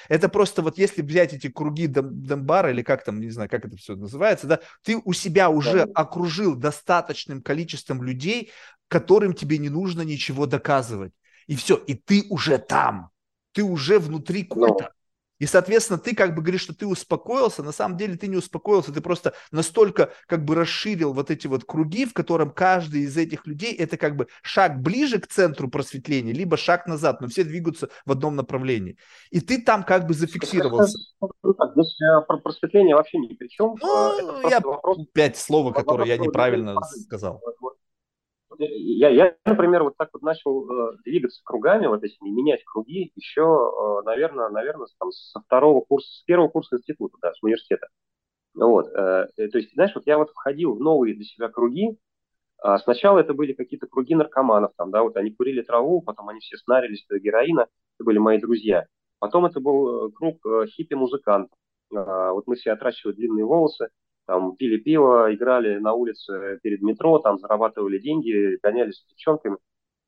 [0.10, 3.78] это просто вот если взять эти круги Дембара, или как там, не знаю, как это
[3.78, 5.92] все называется, да, ты у себя уже да.
[5.94, 8.52] окружил достаточным количеством людей,
[8.88, 11.14] которым тебе не нужно ничего доказывать.
[11.48, 13.10] И все, и ты уже там,
[13.52, 14.95] ты уже внутри культа.
[15.40, 18.94] И, соответственно, ты как бы говоришь, что ты успокоился, на самом деле ты не успокоился,
[18.94, 23.46] ты просто настолько как бы расширил вот эти вот круги, в котором каждый из этих
[23.46, 27.90] людей это как бы шаг ближе к центру просветления, либо шаг назад, но все двигаются
[28.06, 28.98] в одном направлении.
[29.30, 30.98] И ты там как бы зафиксировался.
[31.44, 33.76] Здесь э, про просветление вообще ни при чем.
[33.82, 36.76] Ну, э, я вопрос, пять слова, которые я неправильно
[37.06, 37.42] сказал
[38.60, 43.42] я, я, например, вот так вот начал э, двигаться кругами, вот этими, менять круги еще,
[43.42, 47.88] э, наверное, наверное, там, со второго курса, с первого курса института, да, с университета.
[48.54, 51.98] Вот, э, э, то есть, знаешь, вот я вот входил в новые для себя круги,
[52.60, 56.40] а сначала это были какие-то круги наркоманов, там, да, вот они курили траву, потом они
[56.40, 57.68] все снарились до героина,
[57.98, 58.88] это были мои друзья.
[59.20, 61.58] Потом это был э, круг э, хиппи-музыкантов.
[61.94, 63.90] Э, вот мы все отращивали длинные волосы,
[64.26, 69.58] там пили пиво, играли на улице перед метро, там зарабатывали деньги, гонялись с девчонками,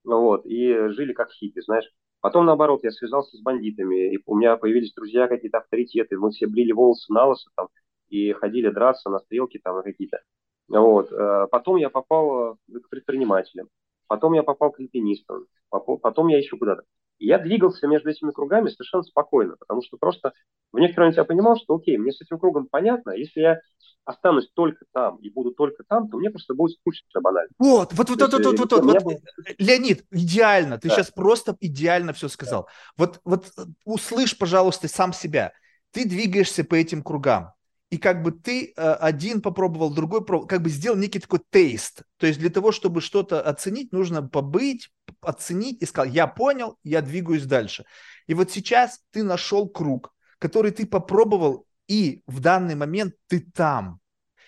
[0.03, 1.89] вот, и жили как хиппи, знаешь.
[2.21, 6.47] Потом, наоборот, я связался с бандитами, и у меня появились друзья какие-то авторитеты, мы все
[6.47, 7.67] брили волосы на лысо там,
[8.09, 10.21] и ходили драться на стрелки там какие-то.
[10.67, 11.11] Вот.
[11.11, 13.69] Э, потом я попал к предпринимателям,
[14.07, 16.83] потом я попал к альпинистам, потом я еще куда-то
[17.19, 20.33] и я двигался между этими кругами совершенно спокойно, потому что просто
[20.71, 23.59] в некотором я понимал, что окей, мне с этим кругом понятно, а если я
[24.05, 27.49] останусь только там и буду только там, то мне просто будет скучно банально.
[27.59, 29.03] Вот, вот, вот, вот, э, вот, вот, вот, вот.
[29.03, 29.21] Будет...
[29.57, 30.95] Леонид, идеально, ты да.
[30.95, 32.63] сейчас просто идеально все сказал.
[32.63, 32.71] Да.
[32.97, 35.53] Вот, вот э, услышь, пожалуйста, сам себя.
[35.91, 37.53] Ты двигаешься по этим кругам,
[37.89, 42.03] и как бы ты э, один попробовал, другой пробовал, как бы сделал некий такой тейст.
[42.17, 44.89] То есть для того, чтобы что-то оценить, нужно побыть,
[45.21, 47.85] оценить и сказал, я понял, я двигаюсь дальше.
[48.27, 53.99] И вот сейчас ты нашел круг, который ты попробовал, и в данный момент ты там.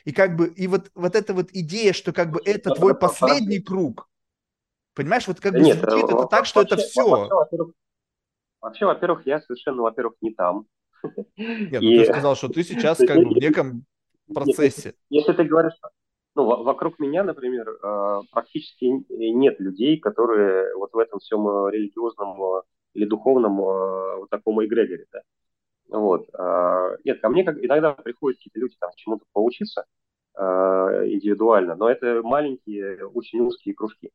[0.04, 3.60] И как бы, и вот, вот эта вот идея, что как бы это твой последний
[3.60, 4.10] круг,
[4.96, 7.08] понимаешь, вот как бы Нет, звучит это так, что это все.
[7.08, 7.58] Вообще,
[8.60, 10.66] вообще, во-первых, я совершенно, во-первых, не там.
[11.38, 13.86] Нет, ну ты сказал, что ты сейчас как бы в неком
[14.34, 14.94] процессе.
[15.10, 15.74] Если ты говоришь,
[16.36, 22.42] ну, вокруг меня, например, э, практически нет людей, которые вот в этом всем э, религиозном
[22.42, 22.62] э,
[22.94, 25.22] или духовном вот таком эгрегоре, да.
[25.90, 26.28] Вот.
[27.04, 29.86] Нет, ко мне как, иногда приходят какие-то люди там чему-то поучиться
[30.36, 34.12] индивидуально, но это маленькие, очень узкие кружки.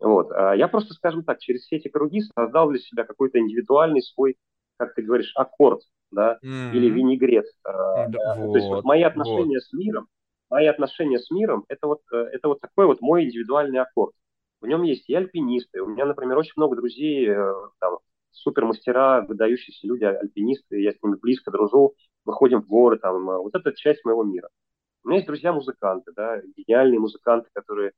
[0.00, 0.30] Вот.
[0.30, 4.36] Я просто, скажем так, через все эти круги создал для себя какой-то индивидуальный свой,
[4.76, 6.72] как ты говоришь, аккорд, да, mm-hmm.
[6.72, 7.46] или винегрет.
[7.64, 9.62] Да, вот, То есть вот мои отношения вот.
[9.62, 10.08] с миром,
[10.50, 14.12] мои отношения с миром, это вот, э, это вот такой вот мой индивидуальный аккорд.
[14.60, 15.82] В нем есть и альпинисты.
[15.82, 17.98] У меня, например, очень много друзей, э, там,
[18.30, 23.72] супермастера, выдающиеся люди, альпинисты, я с ними близко дружу, выходим в горы, там, вот это
[23.72, 24.48] часть моего мира.
[25.04, 27.92] У меня есть друзья-музыканты, да, гениальные музыканты, которые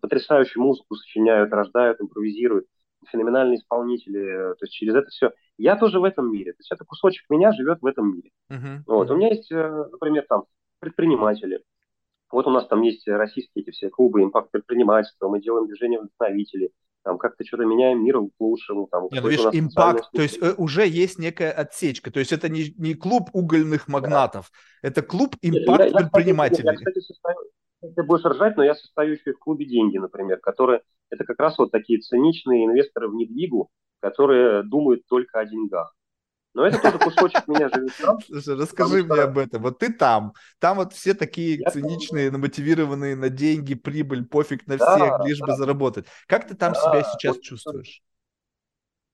[0.00, 2.66] потрясающую музыку сочиняют, рождают, импровизируют
[3.10, 5.32] феноменальные исполнители, э, то есть через это все.
[5.58, 8.30] Я тоже в этом мире, то есть это кусочек меня живет в этом мире.
[8.50, 8.80] Uh-huh.
[8.86, 9.08] Вот.
[9.08, 9.14] Uh-huh.
[9.14, 10.44] У меня есть, э, например, там
[10.80, 11.62] предприниматели.
[12.30, 16.72] Вот у нас там есть российские эти все клубы импакт предпринимательства, мы делаем движение вдохновителей,
[17.06, 18.88] там как-то что-то меняем мир к лучшему.
[18.90, 22.48] Там, Нет, ну, видишь, импакт, то есть э, уже есть некая отсечка, то есть это
[22.48, 24.50] не, не клуб угольных магнатов,
[24.82, 24.88] да.
[24.88, 26.64] это клуб импакт предпринимателей.
[26.64, 27.36] Я, я, кстати, состою,
[27.94, 31.38] ты будешь ржать, но я состою еще и в клубе «Деньги», например, которые это как
[31.38, 35.94] раз вот такие циничные инвесторы в недвигу, которые думают только о деньгах.
[36.54, 37.92] Но это тоже кусочек меня живет.
[38.26, 39.62] Слушай, расскажи мне об этом.
[39.62, 40.32] Вот ты там.
[40.58, 42.40] Там вот все такие я циничные, там...
[42.40, 45.46] намотивированные на деньги, прибыль, пофиг на да, всех, лишь да.
[45.46, 46.06] бы заработать.
[46.26, 48.00] Как ты там да, себя сейчас вот, чувствуешь?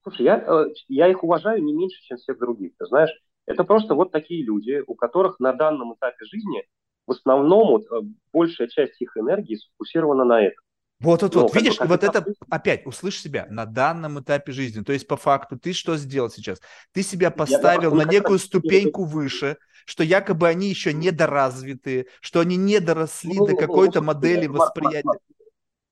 [0.05, 2.73] Слушай, я, э, я их уважаю не меньше, чем всех других.
[2.79, 3.11] Ты знаешь,
[3.47, 6.65] это просто вот такие люди, у которых на данном этапе жизни
[7.07, 10.63] в основном вот, э, большая часть их энергии сфокусирована на этом.
[11.03, 14.85] Вот, вот, вот, ну, видишь, и вот это опять, услышь себя, на данном этапе жизни,
[14.85, 16.61] то есть по факту ты что сделал сейчас?
[16.93, 22.57] Ты себя поставил я, на некую ступеньку выше, что якобы они еще недоразвитые, что они
[22.57, 25.19] не доросли ну, до какой-то ну, модели восприятия.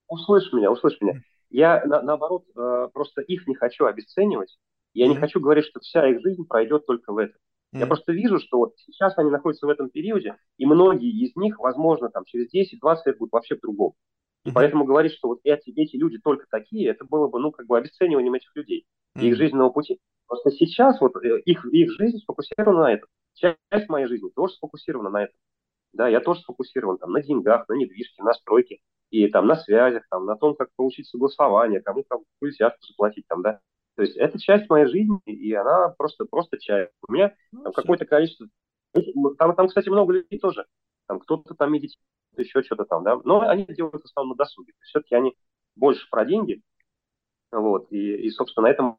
[0.07, 1.21] Услышь меня, услышь меня.
[1.49, 4.57] Я, на, наоборот, э, просто их не хочу обесценивать,
[4.93, 5.09] Я mm-hmm.
[5.09, 7.35] не хочу говорить, что вся их жизнь пройдет только в этом.
[7.73, 7.79] Mm-hmm.
[7.79, 11.57] Я просто вижу, что вот сейчас они находятся в этом периоде, и многие из них,
[11.59, 13.93] возможно, там через 10-20 лет будут вообще в другом.
[14.43, 14.51] И mm-hmm.
[14.53, 17.77] поэтому говорить, что вот эти, эти люди только такие, это было бы, ну, как бы
[17.77, 18.85] обесцениванием этих людей
[19.15, 19.23] mm-hmm.
[19.23, 19.99] их жизненного пути.
[20.27, 23.07] Просто сейчас вот э, их, их жизнь сфокусирована на этом.
[23.33, 25.35] Часть моей жизни тоже сфокусирована на этом.
[25.93, 28.79] Да, я тоже сфокусирован там на деньгах, на недвижке, на стройке
[29.09, 33.41] и там на связях, там на том, как получить согласование, кому там взятку заплатить там,
[33.41, 33.59] да.
[34.01, 36.91] То есть это часть моей жизни, и она просто, просто часть.
[37.07, 38.47] У меня ну, там какое-то количество...
[39.37, 40.65] Там, там, кстати, много людей тоже.
[41.07, 42.01] Там кто-то там медитирует,
[42.35, 43.21] еще что-то там, да.
[43.23, 44.73] Но они делают в основном на досуге.
[44.79, 45.37] Все-таки они
[45.75, 46.63] больше про деньги.
[47.51, 47.91] Вот.
[47.91, 48.97] И, и собственно, на этом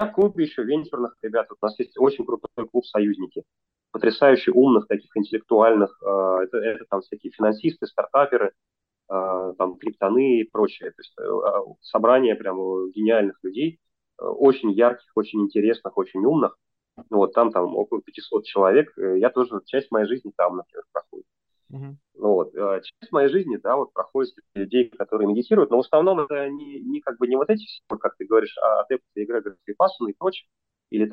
[0.00, 1.46] в клубе еще венчурных ребят.
[1.48, 3.44] Вот у нас есть очень крутой клуб «Союзники».
[3.92, 5.96] Потрясающе умных, таких интеллектуальных.
[6.02, 8.52] Э, это, это там всякие финансисты, стартаперы,
[9.08, 10.90] там криптоны и прочее.
[10.90, 13.78] То есть э, а, собрание прям гениальных людей,
[14.18, 16.56] очень ярких, очень интересных, очень умных.
[17.10, 18.92] Вот там, там около 500 человек.
[18.96, 21.26] Я тоже, часть моей жизни там, например, проходит.
[21.70, 21.94] Uh-huh.
[22.14, 22.54] Вот.
[22.54, 27.00] Часть моей жизни, да, вот проходит людей, которые медитируют, но в основном это не, не
[27.00, 27.66] как бы не вот эти,
[28.00, 30.48] как ты говоришь, а адепты эгрегора Випассана и прочее,
[30.90, 31.12] или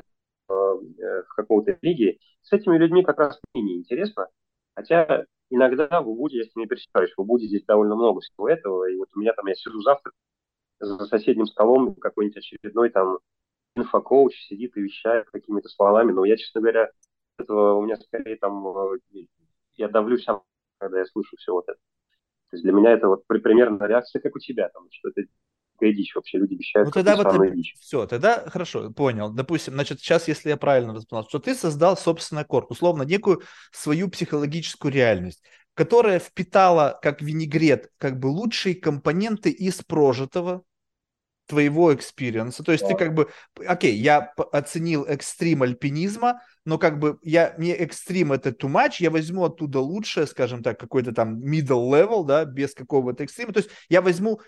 [0.50, 2.20] э, какого-то религии.
[2.44, 4.28] С этими людьми как раз менее интересно.
[4.76, 8.90] Хотя иногда в Убуде, если не пересекаешь, в Убуде здесь довольно много всего этого.
[8.90, 10.12] И вот у меня там, я сижу завтра
[10.80, 13.20] за соседним столом, какой-нибудь очередной там
[13.76, 16.12] инфокоуч сидит и вещает какими-то словами.
[16.12, 16.90] Но я, честно говоря,
[17.38, 18.98] этого у меня скорее там, э,
[19.76, 20.44] я давлю сам,
[20.80, 21.80] когда я слышу все вот это.
[22.50, 25.24] То есть для меня это вот примерно реакция, как у тебя, там, что это
[25.82, 26.88] дичь вообще, люди обещают.
[26.88, 27.56] Ну тогда вот это...
[27.56, 27.76] дичь.
[27.80, 29.32] все, тогда хорошо, понял.
[29.32, 33.42] Допустим, значит, сейчас, если я правильно воспринял, что ты создал собственный корт, условно, некую
[33.72, 35.44] свою психологическую реальность,
[35.74, 40.64] которая впитала как винегрет как бы лучшие компоненты из прожитого,
[41.54, 42.64] твоего experience а.
[42.64, 42.90] То есть да.
[42.90, 43.30] ты как бы,
[43.68, 49.12] окей, я оценил экстрим альпинизма, но как бы я, мне экстрим это too much, я
[49.12, 53.54] возьму оттуда лучшее, скажем так, какой-то там middle level, да, без какого-то экстрима.
[53.54, 54.42] То есть я возьму,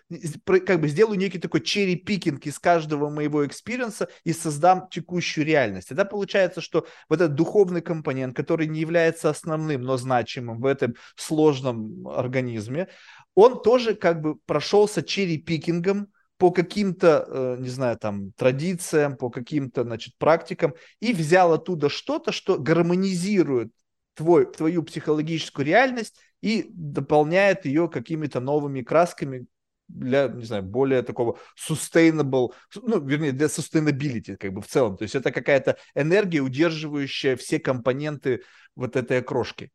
[0.46, 5.46] как бы сделаю некий такой cherry picking из каждого моего experience а и создам текущую
[5.46, 5.90] реальность.
[5.90, 10.96] Тогда получается, что вот этот духовный компонент, который не является основным, но значимым в этом
[11.16, 12.88] сложном организме,
[13.36, 19.16] он тоже как бы прошелся cherry picking ом по каким-то, э, не знаю, там, традициям,
[19.16, 23.72] по каким-то, значит, практикам и взял оттуда что-то, что гармонизирует
[24.16, 29.46] твой, твою психологическую реальность и дополняет ее какими-то новыми красками
[29.88, 34.98] для, не знаю, более такого sustainable, ну, вернее, для sustainability, как бы в целом.
[34.98, 38.42] То есть это какая-то энергия, удерживающая все компоненты
[38.76, 39.72] вот этой окрошки.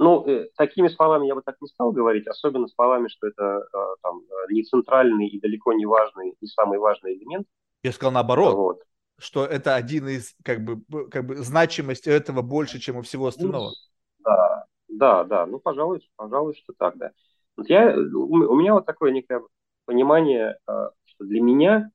[0.00, 3.78] Ну, э, такими словами я бы так не стал говорить, особенно словами, что это э,
[4.00, 7.48] там, э, не центральный и далеко не важный, не самый важный элемент.
[7.82, 8.82] Я сказал наоборот, вот.
[9.18, 13.72] что это один из, как бы, как бы, значимость этого больше, чем у всего остального.
[14.20, 17.10] Да, да, да, ну, пожалуй, пожалуй, что так, да.
[17.56, 19.42] Вот я, у меня вот такое некое
[19.84, 21.90] понимание, что для меня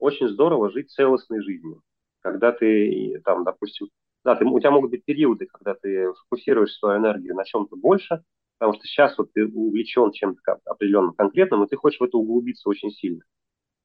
[0.00, 1.80] очень здорово жить целостной жизнью.
[2.22, 3.86] Когда ты, там, допустим,
[4.26, 8.24] да, ты, у тебя могут быть периоды, когда ты фокусируешь свою энергию на чем-то больше,
[8.58, 12.68] потому что сейчас вот ты увлечен чем-то определенным конкретным, и ты хочешь в это углубиться
[12.68, 13.22] очень сильно.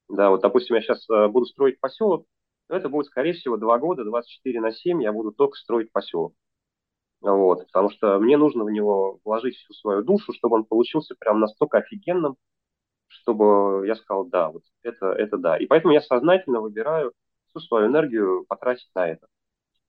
[0.09, 2.25] Да, вот, допустим, я сейчас э, буду строить поселок,
[2.69, 6.33] но это будет, скорее всего, два года, 24 на 7 я буду только строить поселок.
[7.21, 11.39] Вот, потому что мне нужно в него вложить всю свою душу, чтобы он получился прям
[11.39, 12.35] настолько офигенным,
[13.09, 15.57] чтобы я сказал, да, вот это, это да.
[15.57, 17.13] И поэтому я сознательно выбираю
[17.49, 19.27] всю свою энергию потратить на это.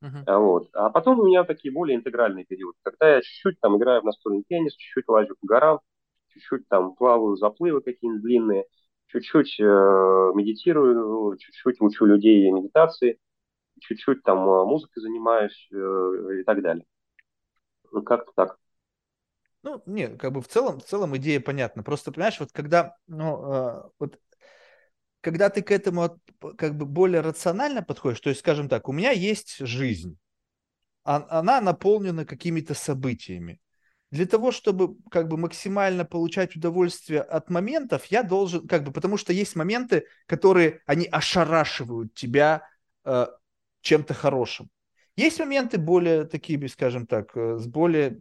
[0.02, 0.38] Uh-huh.
[0.38, 0.68] Вот.
[0.72, 4.44] А потом у меня такие более интегральные периоды, когда я чуть-чуть там играю в настольный
[4.48, 5.80] теннис, чуть-чуть лазю по горам,
[6.28, 8.64] чуть-чуть там плаваю заплывы какие-нибудь длинные,
[9.06, 13.18] чуть-чуть э, медитирую, чуть-чуть учу людей медитации,
[13.80, 16.84] чуть-чуть там э, музыкой занимаюсь э, и так далее.
[17.92, 18.58] Ну, как-то так.
[19.62, 21.84] Ну, не, как бы в целом, в целом идея понятна.
[21.84, 24.18] Просто, понимаешь, вот когда, ну, э, вот
[25.22, 26.20] когда ты к этому
[26.58, 30.18] как бы более рационально подходишь, то есть, скажем так, у меня есть жизнь,
[31.04, 33.60] она наполнена какими-то событиями.
[34.10, 39.16] Для того, чтобы как бы максимально получать удовольствие от моментов, я должен, как бы, потому
[39.16, 42.68] что есть моменты, которые, они ошарашивают тебя
[43.04, 43.26] э,
[43.80, 44.68] чем-то хорошим.
[45.16, 48.18] Есть моменты более такие, скажем так, э, с более,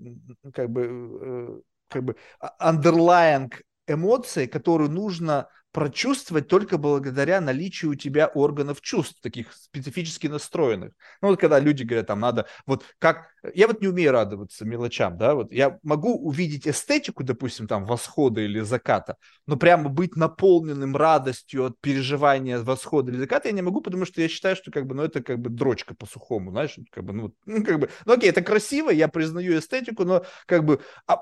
[0.53, 0.87] как бы,
[1.21, 3.51] э, как бы, а, underlying
[3.87, 10.93] эмоция, которую нужно прочувствовать только благодаря наличию у тебя органов чувств, таких специфически настроенных.
[11.21, 15.17] Ну вот когда люди говорят, там надо, вот как, я вот не умею радоваться мелочам,
[15.17, 19.15] да, вот я могу увидеть эстетику, допустим, там восхода или заката,
[19.47, 24.21] но прямо быть наполненным радостью от переживания восхода или заката я не могу, потому что
[24.21, 27.33] я считаю, что как бы, ну это как бы дрочка по-сухому, знаешь, как бы, ну,
[27.45, 31.21] ну как бы, ну окей, это красиво, я признаю эстетику, но как бы, а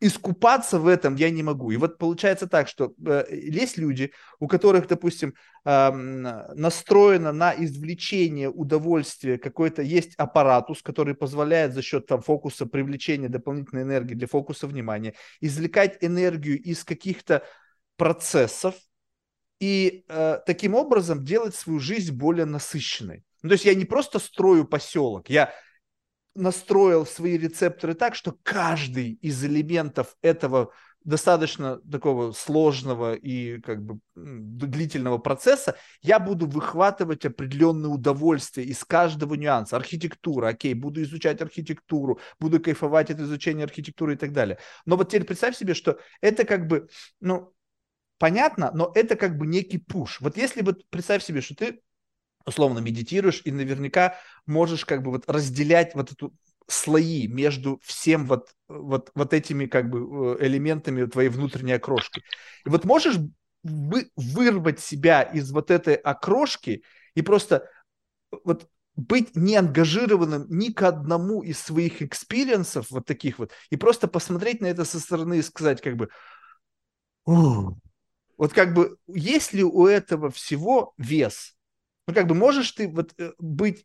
[0.00, 1.70] искупаться в этом я не могу.
[1.70, 8.50] И вот получается так, что э, есть люди, у которых, допустим, э, настроено на извлечение
[8.50, 14.66] удовольствия какой-то есть аппаратус, который позволяет за счет там фокуса привлечения дополнительной энергии для фокуса
[14.66, 17.42] внимания извлекать энергию из каких-то
[17.96, 18.74] процессов
[19.60, 23.24] и э, таким образом делать свою жизнь более насыщенной.
[23.42, 25.54] Ну, то есть я не просто строю поселок, я
[26.36, 30.72] настроил свои рецепторы так, что каждый из элементов этого
[31.06, 39.34] достаточно такого сложного и как бы длительного процесса, я буду выхватывать определенное удовольствие из каждого
[39.34, 39.76] нюанса.
[39.76, 44.58] Архитектура, окей, буду изучать архитектуру, буду кайфовать от изучения архитектуры и так далее.
[44.84, 46.88] Но вот теперь представь себе, что это как бы,
[47.20, 47.54] ну,
[48.18, 50.20] понятно, но это как бы некий пуш.
[50.20, 51.80] Вот если вот представь себе, что ты
[52.46, 54.14] условно медитируешь и наверняка
[54.46, 56.32] можешь как бы вот разделять вот эту
[56.68, 62.22] слои между всем вот, вот, вот этими как бы э, элементами твоей внутренней окрошки.
[62.64, 63.16] И вот можешь
[63.62, 66.82] вы, вырвать себя из вот этой окрошки
[67.14, 67.68] и просто
[68.44, 73.76] вот быть не ангажированным ни к одному из своих experience ов вот таких вот, и
[73.76, 76.08] просто посмотреть на это со стороны и сказать как бы,
[77.26, 81.55] вот как бы, есть ли у этого всего вес?
[82.06, 83.84] Ну, как бы можешь ты вот э, быть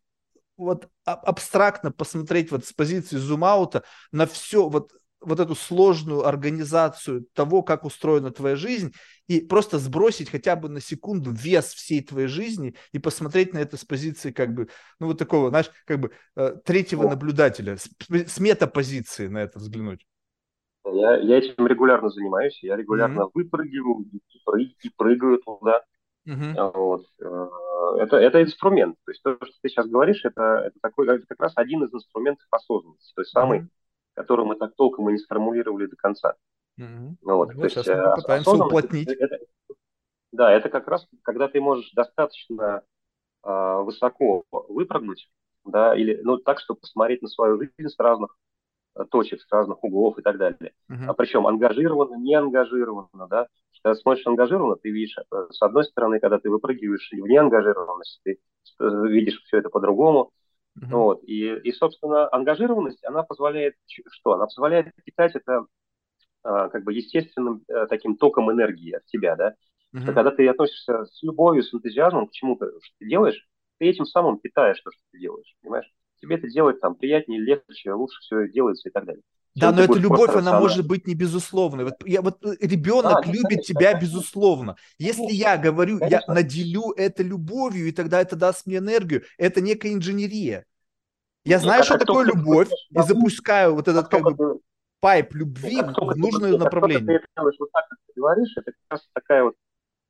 [0.57, 4.91] вот абстрактно посмотреть вот с позиции зум-аута на все вот
[5.22, 8.91] вот эту сложную организацию того, как устроена твоя жизнь,
[9.27, 13.77] и просто сбросить хотя бы на секунду вес всей твоей жизни и посмотреть на это
[13.77, 14.68] с позиции как бы,
[14.99, 20.06] ну вот такого, знаешь, как бы э, третьего наблюдателя, с, с метапозиции на это взглянуть.
[20.84, 23.31] Я, я этим регулярно занимаюсь, я регулярно mm-hmm.
[23.35, 25.84] выпрыгиваю и, и прыгаю туда.
[26.27, 26.72] Uh-huh.
[26.73, 27.06] Вот.
[27.19, 27.49] Э,
[27.99, 28.95] это, это инструмент.
[29.06, 31.93] То есть то, что ты сейчас говоришь, это, это, такой, это как раз один из
[31.93, 33.14] инструментов осознанности.
[33.15, 33.69] То есть самый, uh-huh.
[34.15, 36.35] который мы так толком и не сформулировали до конца.
[36.80, 37.15] Uh-huh.
[37.22, 39.10] Вот, вот то сейчас есть, мы э, попытаемся уплотнить.
[39.10, 39.45] Это, это,
[40.31, 42.84] да, это как раз, когда ты можешь достаточно
[43.43, 45.30] э, высоко выпрыгнуть,
[45.65, 48.35] да, или ну так, чтобы посмотреть на свою жизнь с разных
[49.09, 50.73] точек с разных углов и так далее.
[50.89, 51.05] Uh-huh.
[51.07, 53.47] А причем ангажированно, не ангажированно, да.
[53.84, 58.38] Когда смотришь ангажированно, ты видишь, э, с одной стороны, когда ты выпрыгиваешь в неангажированность, ты
[58.80, 60.31] э, видишь все это по-другому.
[60.77, 60.88] Uh-huh.
[60.91, 61.23] Вот.
[61.23, 64.34] И, и, собственно, ангажированность, она позволяет что?
[64.34, 65.65] Она позволяет питать это
[66.43, 69.55] а, как бы естественным таким током энергии от тебя, да.
[69.93, 70.01] Uh-huh.
[70.03, 73.47] Что когда ты относишься с любовью, с энтузиазмом к чему-то, что ты делаешь,
[73.80, 75.91] ты этим самым питаешь то, что ты делаешь, понимаешь?
[76.22, 79.23] Тебе это делать там приятнее, легче, лучше все делается и так далее.
[79.53, 81.84] Да, но эта любовь, она может быть не безусловной.
[81.85, 84.02] Вот, я, вот э, ребенок да, любит конечно, тебя конечно.
[84.02, 84.76] безусловно.
[84.98, 86.23] Если конечно, я говорю, конечно.
[86.27, 90.65] я наделю это любовью, и тогда это даст мне энергию, это некая инженерия.
[91.43, 94.60] Я ну, знаю, что такое любовь, и запускаю вот этот как бы
[95.02, 97.19] пайп любви в нужное направление.
[97.19, 99.56] Ты делаешь вот так, как ты говоришь, это как раз такая вот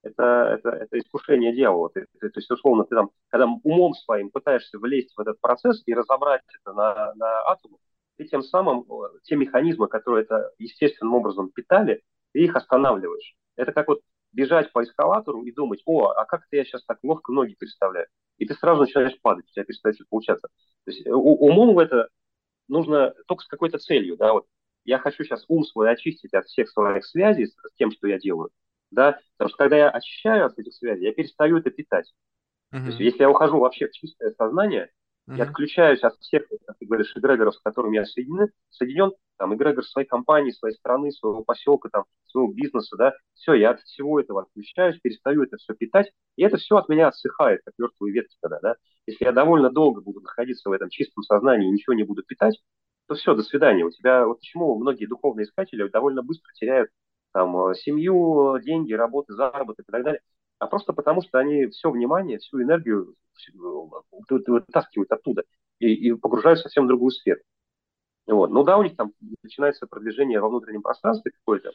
[0.04, 0.24] это,
[0.58, 1.90] это, это искушение дьявола.
[1.90, 5.82] Ты, ты, то есть, условно, ты там, когда умом своим пытаешься влезть в этот процесс
[5.86, 7.78] и разобрать это на, на атомы,
[8.18, 12.02] ты тем самым э, те механизмы, которые это естественным образом питали,
[12.34, 13.36] ты их останавливаешь.
[13.56, 14.02] Это как вот
[14.32, 18.08] бежать по эскалатору и думать, о, а как это я сейчас так ловко ноги переставляю?
[18.38, 20.48] И ты сразу начинаешь падать, у тебя перестает получаться.
[20.86, 22.08] То есть умом в это
[22.68, 24.46] нужно только с какой-то целью, да, вот
[24.84, 28.50] я хочу сейчас ум свой очистить от всех своих связей с тем, что я делаю,
[28.92, 32.12] да, потому что когда я очищаю от этих связей, я перестаю это питать.
[32.74, 32.80] Uh-huh.
[32.80, 34.90] То есть, если я ухожу вообще в чистое сознание,
[35.28, 35.38] uh-huh.
[35.38, 39.84] я отключаюсь от всех, как ты говоришь, эгрегоров, с которыми я соединен, соединен, там, эгрегор
[39.84, 44.44] своей компании, своей страны, своего поселка, там, своего бизнеса, да, все, я от всего этого
[44.44, 48.60] отключаюсь, перестаю это все питать, и это все от меня отсыхает, как мертвые ветки тогда,
[48.62, 48.76] да.
[49.08, 52.62] Если я довольно долго буду находиться в этом чистом сознании и ничего не буду питать,
[53.08, 53.84] то все, до свидания.
[53.84, 56.90] У тебя, вот почему многие духовные искатели довольно быстро теряют
[57.34, 60.22] там, э, семью, деньги, работы, заработок и так далее,
[60.60, 63.16] а просто потому, что они все внимание, всю энергию
[64.30, 65.44] вытаскивают оттуда
[65.80, 67.42] и, и погружают совсем в другую сферу.
[68.28, 68.52] Вот.
[68.52, 69.14] Ну да, у них там
[69.44, 71.72] начинается продвижение во внутреннем пространстве какое-то,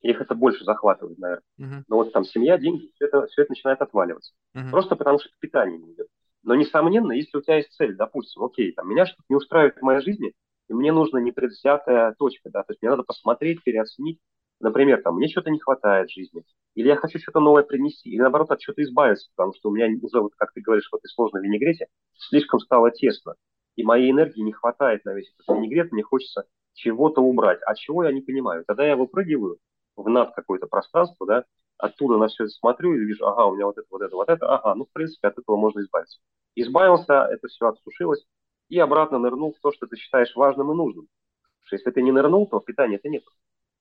[0.00, 1.42] их это больше захватывает, наверное.
[1.58, 1.82] Uh-huh.
[1.88, 4.34] Но вот там семья, деньги, все это, все это начинает отваливаться.
[4.54, 4.70] Uh-huh.
[4.70, 6.08] Просто потому, что питание не идет.
[6.42, 9.82] Но, несомненно, если у тебя есть цель, допустим, окей, там, меня что-то не устраивает в
[9.82, 10.34] моей жизни,
[10.68, 14.18] и мне нужна непредвзятая точка, да, то есть мне надо посмотреть, переоценить,
[14.64, 16.42] например, там, мне что-то не хватает в жизни,
[16.74, 19.86] или я хочу что-то новое принести, или наоборот от чего-то избавиться, потому что у меня
[20.02, 23.34] уже, вот, как ты говоришь, в этой сложной винегрете слишком стало тесно,
[23.76, 27.60] и моей энергии не хватает на весь этот винегрет, мне хочется чего-то убрать.
[27.66, 28.64] А чего я не понимаю?
[28.66, 29.58] Тогда я выпрыгиваю
[29.96, 31.44] в над какое-то пространство, да,
[31.78, 34.28] оттуда на все это смотрю и вижу, ага, у меня вот это, вот это, вот
[34.28, 36.18] это, ага, ну, в принципе, от этого можно избавиться.
[36.56, 38.24] Избавился, это все отсушилось,
[38.68, 41.06] и обратно нырнул в то, что ты считаешь важным и нужным.
[41.42, 43.24] Потому что если ты не нырнул, то питания-то нет.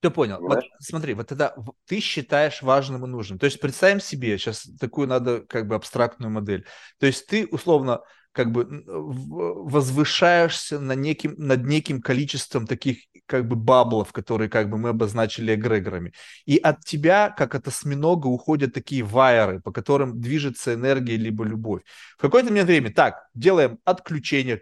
[0.04, 0.38] Ты понял.
[0.42, 1.56] Вот смотри, вот тогда
[1.88, 3.40] ты считаешь важным и нужным.
[3.40, 6.66] То есть представим себе, сейчас такую надо как бы абстрактную модель.
[7.00, 8.02] То есть ты условно
[8.34, 12.98] как бы возвышаешься на неким, над неким количеством таких
[13.28, 16.12] как бы баблов, которые как бы мы обозначили эгрегорами.
[16.46, 21.84] И от тебя, как от осьминога, уходят такие вайеры, по которым движется энергия либо любовь.
[22.18, 24.62] В какое-то момент времени, так, делаем отключение,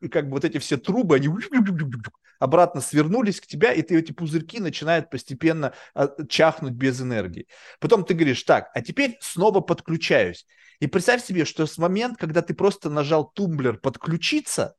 [0.00, 1.28] и как бы вот эти все трубы, они
[2.38, 7.48] обратно свернулись к тебя, и ты эти пузырьки начинают постепенно а, чахнуть без энергии.
[7.80, 10.46] Потом ты говоришь, так, а теперь снова подключаюсь.
[10.80, 14.76] И представь себе, что с момента, когда ты просто нажал тумблер подключиться,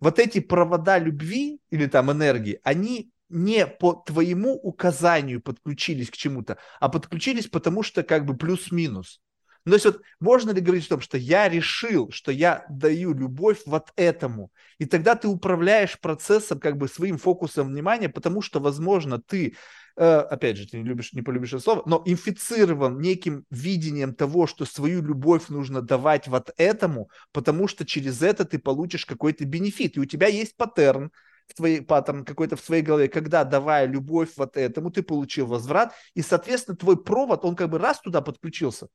[0.00, 6.58] вот эти провода любви или там энергии, они не по твоему указанию подключились к чему-то,
[6.80, 9.20] а подключились потому что как бы плюс-минус.
[9.64, 13.14] Ну, то есть вот можно ли говорить о том, что я решил, что я даю
[13.14, 18.58] любовь вот этому, и тогда ты управляешь процессом, как бы своим фокусом внимания, потому что,
[18.58, 19.54] возможно, ты
[19.96, 24.46] Э, опять же, ты не любишь, не полюбишь это слово, но инфицирован неким видением того,
[24.46, 29.96] что свою любовь нужно давать вот этому, потому что через это ты получишь какой-то бенефит,
[29.96, 31.12] и у тебя есть паттерн,
[31.46, 35.92] в твоей паттерн какой-то в твоей голове, когда давая любовь вот этому, ты получил возврат,
[36.14, 38.88] и, соответственно, твой провод, он как бы раз туда подключился.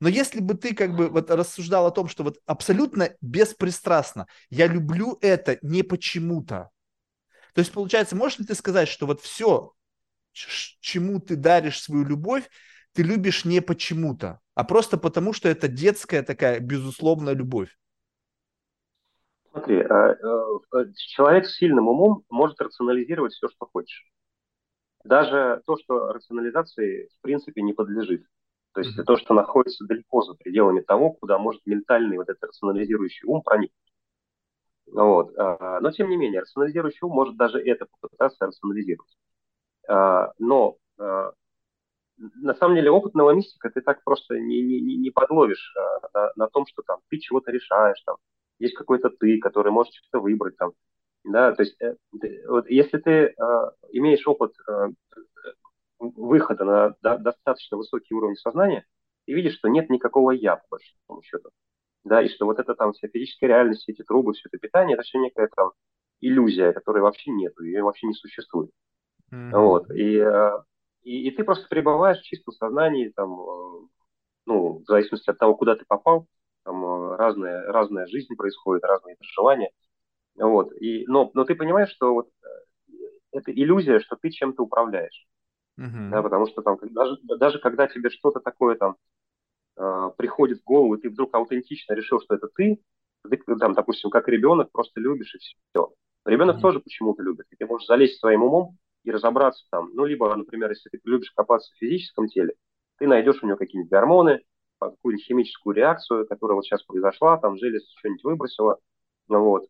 [0.00, 4.66] Но если бы ты как бы вот рассуждал о том, что вот абсолютно беспристрастно, я
[4.66, 6.70] люблю это не почему-то,
[7.54, 9.72] то есть, получается, можешь ли ты сказать, что вот все,
[10.32, 12.48] чему ты даришь свою любовь,
[12.92, 17.76] ты любишь не почему-то, а просто потому, что это детская такая безусловная любовь.
[19.50, 24.06] Смотри, а, э, человек с сильным умом может рационализировать все, что хочешь.
[25.02, 28.24] Даже то, что рационализации в принципе не подлежит.
[28.72, 29.04] То есть mm-hmm.
[29.04, 33.74] то, что находится далеко за пределами того, куда может ментальный вот этот рационализирующий ум проникнуть.
[34.92, 35.36] Вот.
[35.38, 39.10] А, но тем не менее, рационализирующий ум может даже это попытаться рационализировать.
[39.88, 41.32] А, но а,
[42.16, 45.74] на самом деле опытного мистика ты так просто не, не, не подловишь
[46.14, 48.16] на, на том, что там ты чего-то решаешь, там
[48.58, 50.72] есть какой-то ты, который может что-то выбрать там.
[51.24, 51.96] Да, то есть э,
[52.46, 53.34] вот если ты
[53.92, 54.88] имеешь опыт э,
[56.00, 58.84] выхода на до, достаточно высокий уровень сознания,
[59.26, 61.50] ты видишь, что нет никакого я, по большому счету.
[62.04, 65.02] Да, и что вот это там вся физическая реальность, эти трубы, все это питание, это
[65.02, 65.72] все некая там
[66.20, 68.70] иллюзия, которой вообще нет, ее вообще не существует.
[69.32, 69.50] Mm-hmm.
[69.52, 69.90] Вот.
[69.90, 70.50] И, э,
[71.02, 73.86] и, и ты просто пребываешь в чистом сознании, там, э,
[74.46, 76.26] ну, в зависимости от того, куда ты попал,
[76.64, 79.70] там э, разная, разная жизнь происходит, разные переживания.
[80.36, 80.72] Вот.
[80.80, 82.28] И, но, но ты понимаешь, что вот
[83.32, 85.26] это иллюзия, что ты чем-то управляешь.
[85.80, 86.10] Mm-hmm.
[86.10, 88.96] Да, потому что там, даже, даже когда тебе что-то такое там
[89.78, 92.78] э, приходит в голову, и ты вдруг аутентично решил, что это ты,
[93.28, 95.92] ты там, допустим, как ребенок, просто любишь и все.
[96.26, 96.60] Ребенок mm-hmm.
[96.60, 97.46] тоже почему-то любит.
[97.50, 99.90] И ты можешь залезть своим умом и разобраться там.
[99.94, 102.54] Ну, либо, например, если ты любишь копаться в физическом теле,
[102.98, 104.40] ты найдешь у него какие-нибудь гормоны,
[104.78, 108.78] какую-нибудь химическую реакцию, которая вот сейчас произошла, там желез что-нибудь выбросила.
[109.28, 109.66] Ну, вот.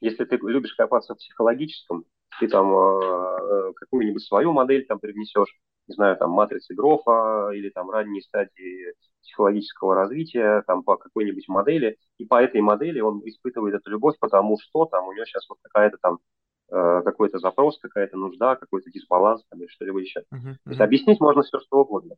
[0.00, 2.04] Если ты любишь копаться в психологическом,
[2.40, 5.54] ты там э, какую-нибудь свою модель там привнесешь,
[5.88, 8.92] не знаю, там матрицы Грофа или там ранние стадии
[9.22, 14.58] психологического развития, там по какой-нибудь модели, и по этой модели он испытывает эту любовь, потому
[14.60, 16.18] что там у него сейчас вот какая-то там
[16.68, 20.24] Э, какой-то запрос, какая-то нужда, какой-то дисбаланс там, или что-либо еще.
[20.34, 22.16] Uh-huh, То есть объяснить можно все, что угодно.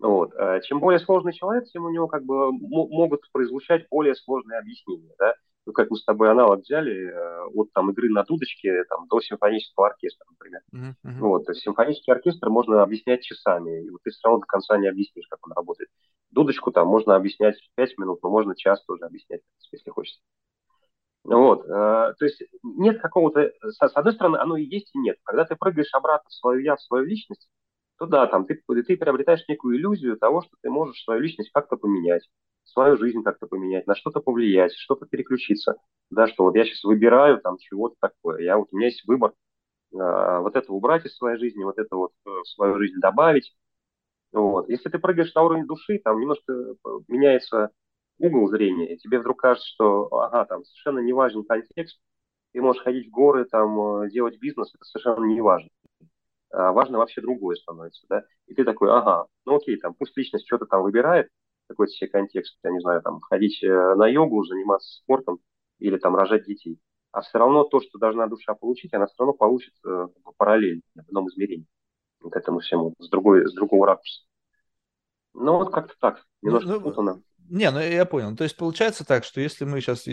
[0.00, 0.34] Вот.
[0.34, 5.14] Э, чем более сложный человек, тем у него как бы могут прозвучать более сложные объяснения.
[5.16, 5.34] Да?
[5.66, 9.20] Ну, как мы с тобой аналог взяли э, от там, игры на дудочке там, до
[9.20, 10.60] симфонического оркестра, например.
[10.74, 11.18] Uh-huh.
[11.20, 14.76] Вот, то есть симфонический оркестр можно объяснять часами, и вот ты все равно до конца
[14.76, 15.88] не объяснишь, как он работает.
[16.30, 19.40] Дудочку там можно объяснять в 5 минут, но можно час тоже объяснять,
[19.72, 20.20] если хочется.
[21.24, 25.16] Вот, э, то есть нет какого-то, с, с одной стороны, оно и есть, и нет.
[25.24, 27.48] Когда ты прыгаешь обратно в свою я, в свою личность,
[27.98, 31.76] то да, там ты, ты приобретаешь некую иллюзию того, что ты можешь свою личность как-то
[31.76, 32.28] поменять,
[32.64, 35.76] свою жизнь как-то поменять, на что-то повлиять, что-то переключиться.
[36.10, 38.40] Да, что вот я сейчас выбираю там чего-то такое.
[38.42, 39.32] Я вот у меня есть выбор
[39.92, 43.54] э, вот это убрать из своей жизни, вот это вот э, в свою жизнь добавить.
[44.32, 44.68] Вот.
[44.68, 46.74] Если ты прыгаешь на уровень души, там немножко э,
[47.08, 47.70] меняется
[48.18, 52.00] угол зрения, и тебе вдруг кажется, что, ага, там совершенно не важен контекст,
[52.52, 55.68] ты можешь ходить в горы, там, э, делать бизнес, это совершенно не важно.
[56.54, 60.46] А важно вообще другое становится, да, и ты такой, ага, ну окей, там, пусть личность
[60.46, 61.28] что-то там выбирает,
[61.68, 65.38] какой-то себе контекст, я не знаю, там, ходить э, на йогу, заниматься спортом
[65.78, 66.78] или там рожать детей,
[67.12, 71.00] а все равно то, что должна душа получить, она все равно получит э, параллельно, в
[71.00, 71.66] одном измерении
[72.30, 74.22] к этому всему, с, другой, с другого ракурса.
[75.34, 77.22] Ну, вот как-то так, ну, немножко ну, путано.
[77.50, 78.34] Не, ну я понял.
[78.34, 80.04] То есть получается так, что если мы сейчас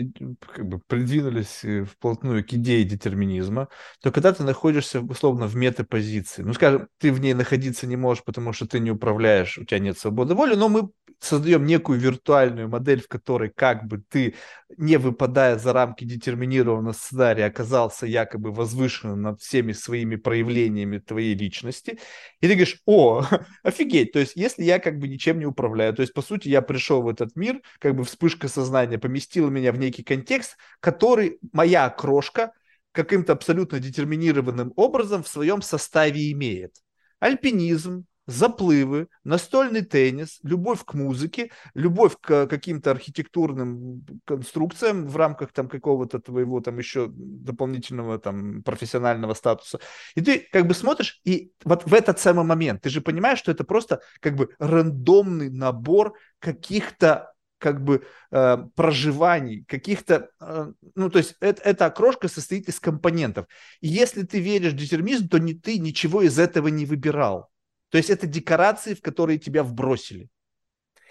[0.54, 3.68] как бы придвинулись э, вплотную к идее детерминизма,
[4.02, 8.22] то когда ты находишься условно в метапозиции, ну скажем, ты в ней находиться не можешь,
[8.24, 10.90] потому что ты не управляешь, у тебя нет свободы воли, но мы
[11.22, 14.34] создаем некую виртуальную модель, в которой как бы ты,
[14.76, 22.00] не выпадая за рамки детерминированного сценария, оказался якобы возвышенным над всеми своими проявлениями твоей личности,
[22.40, 23.24] и ты говоришь, о,
[23.62, 26.60] офигеть, то есть если я как бы ничем не управляю, то есть по сути я
[26.60, 31.88] пришел в этот мир, как бы вспышка сознания поместила меня в некий контекст, который моя
[31.90, 32.52] крошка
[32.92, 36.76] каким-то абсолютно детерминированным образом в своем составе имеет.
[37.20, 45.68] Альпинизм, заплывы, настольный теннис, любовь к музыке, любовь к каким-то архитектурным конструкциям в рамках там
[45.68, 49.80] какого-то твоего там еще дополнительного там профессионального статуса.
[50.14, 53.50] И ты как бы смотришь, и вот в этот самый момент ты же понимаешь, что
[53.50, 61.18] это просто как бы рандомный набор каких-то как бы э, проживаний, каких-то, э, ну, то
[61.18, 63.46] есть это, эта окрошка состоит из компонентов.
[63.80, 67.51] И если ты веришь в детермизм, то не ты ничего из этого не выбирал.
[67.92, 70.28] То есть это декорации, в которые тебя вбросили.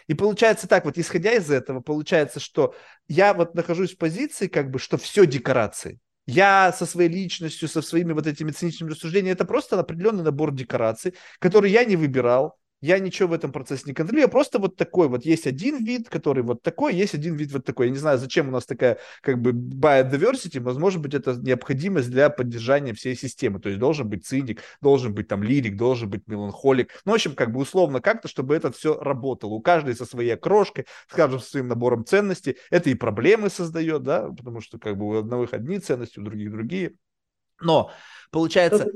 [0.07, 2.73] И получается так, вот исходя из этого, получается, что
[3.07, 5.99] я вот нахожусь в позиции, как бы, что все декорации.
[6.25, 11.13] Я со своей личностью, со своими вот этими циничными рассуждениями, это просто определенный набор декораций,
[11.37, 15.23] который я не выбирал, я ничего в этом процессе не контролирую, просто вот такой вот
[15.23, 17.87] есть один вид, который вот такой, есть один вид вот такой.
[17.87, 22.29] Я не знаю, зачем у нас такая как бы biodiversity, возможно быть, это необходимость для
[22.29, 26.91] поддержания всей системы, то есть должен быть циник, должен быть там лирик, должен быть меланхолик,
[27.05, 30.33] ну, в общем, как бы условно как-то, чтобы это все работало, у каждой со своей
[30.33, 34.97] окрошкой, с каждым со своим набором ценностей, это и проблемы создает, да, потому что как
[34.97, 36.95] бы у одних одни ценности, у других другие,
[37.61, 37.91] но
[38.31, 38.87] получается,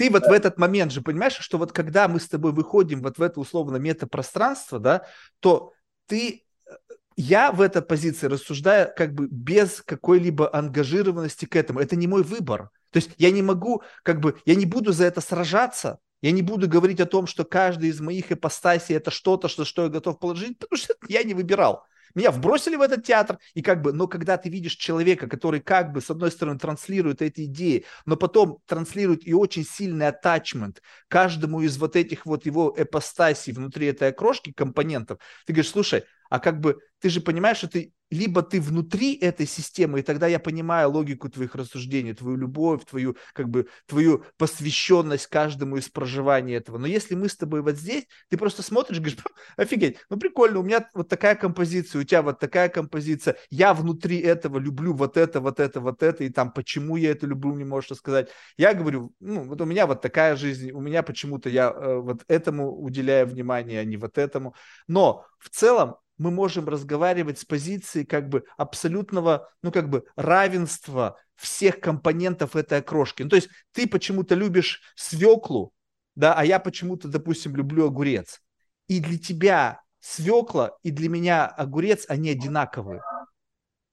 [0.00, 3.18] ты вот в этот момент же понимаешь, что вот когда мы с тобой выходим вот
[3.18, 5.04] в это условно метапространство, да,
[5.40, 5.74] то
[6.06, 6.72] ты э,
[7.16, 11.80] я в этой позиции рассуждаю как бы без какой-либо ангажированности к этому.
[11.80, 12.70] Это не мой выбор.
[12.92, 16.40] То есть я не могу, как бы, я не буду за это сражаться, я не
[16.40, 20.18] буду говорить о том, что каждый из моих ипостасей это что-то, что, что я готов
[20.18, 21.84] положить, потому что я не выбирал.
[22.14, 25.92] Меня вбросили в этот театр, и как бы, но когда ты видишь человека, который как
[25.92, 31.60] бы, с одной стороны, транслирует эти идеи, но потом транслирует и очень сильный атачмент каждому
[31.60, 36.60] из вот этих вот его эпостасий внутри этой окрошки компонентов, ты говоришь, слушай, а как
[36.60, 40.90] бы ты же понимаешь, что ты либо ты внутри этой системы, и тогда я понимаю
[40.90, 46.78] логику твоих рассуждений, твою любовь, твою, как бы, твою посвященность каждому из проживания этого.
[46.78, 49.18] Но если мы с тобой вот здесь, ты просто смотришь, говоришь,
[49.56, 54.18] офигеть, ну прикольно, у меня вот такая композиция, у тебя вот такая композиция, я внутри
[54.18, 57.64] этого люблю вот это, вот это, вот это, и там почему я это люблю, не
[57.64, 58.28] можешь сказать.
[58.56, 62.24] Я говорю, ну вот у меня вот такая жизнь, у меня почему-то я э, вот
[62.26, 64.54] этому уделяю внимание, а не вот этому.
[64.88, 71.16] Но в целом мы можем разговаривать с позиции как бы абсолютного, ну как бы равенства
[71.34, 73.22] всех компонентов этой окрошки.
[73.22, 75.72] Ну, то есть ты почему-то любишь свеклу,
[76.14, 78.42] да, а я почему-то, допустим, люблю огурец.
[78.86, 83.00] И для тебя свекла и для меня огурец, они одинаковые.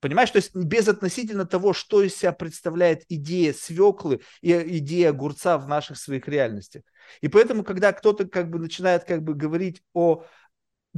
[0.02, 5.58] Понимаешь, то есть без относительно того, что из себя представляет идея свеклы и идея огурца
[5.58, 6.84] в наших своих реальностях.
[7.22, 10.26] И поэтому, когда кто-то как бы начинает как бы говорить о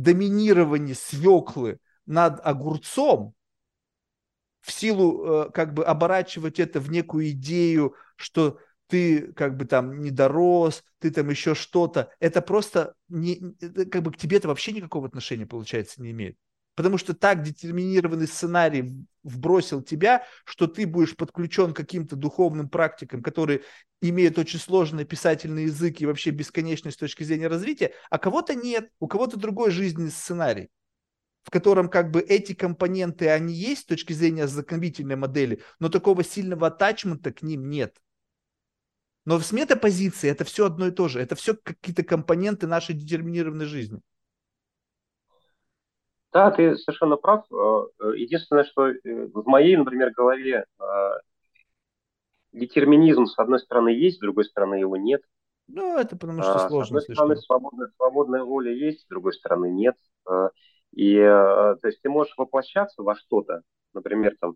[0.03, 3.33] доминировании свеклы над огурцом,
[4.61, 10.01] в силу э, как бы оборачивать это в некую идею, что ты как бы там
[10.01, 14.71] не дорос, ты там еще что-то, это просто не, как бы к тебе это вообще
[14.71, 16.37] никакого отношения, получается, не имеет
[16.79, 23.21] потому что так детерминированный сценарий вбросил тебя, что ты будешь подключен к каким-то духовным практикам,
[23.21, 23.63] которые
[24.01, 28.91] имеют очень сложный писательный язык и вообще бесконечность с точки зрения развития, а кого-то нет,
[29.01, 30.69] у кого-то другой жизненный сценарий
[31.43, 36.23] в котором как бы эти компоненты, они есть с точки зрения знакомительной модели, но такого
[36.23, 37.97] сильного атачмента к ним нет.
[39.25, 41.19] Но в метапозиции это все одно и то же.
[41.19, 43.99] Это все какие-то компоненты нашей детерминированной жизни.
[46.31, 47.45] Да, ты совершенно прав.
[47.51, 50.65] Э, э, единственное, что э, в моей, например, голове
[52.51, 55.21] детерминизм, с одной стороны, есть, с другой стороны, его нет.
[55.67, 56.99] Ну, это потому что сложно.
[56.99, 59.95] С одной стороны, свободная, свободная воля есть, с другой стороны, нет.
[60.95, 63.61] И, то есть, ты можешь воплощаться во что-то,
[63.93, 64.55] например, там,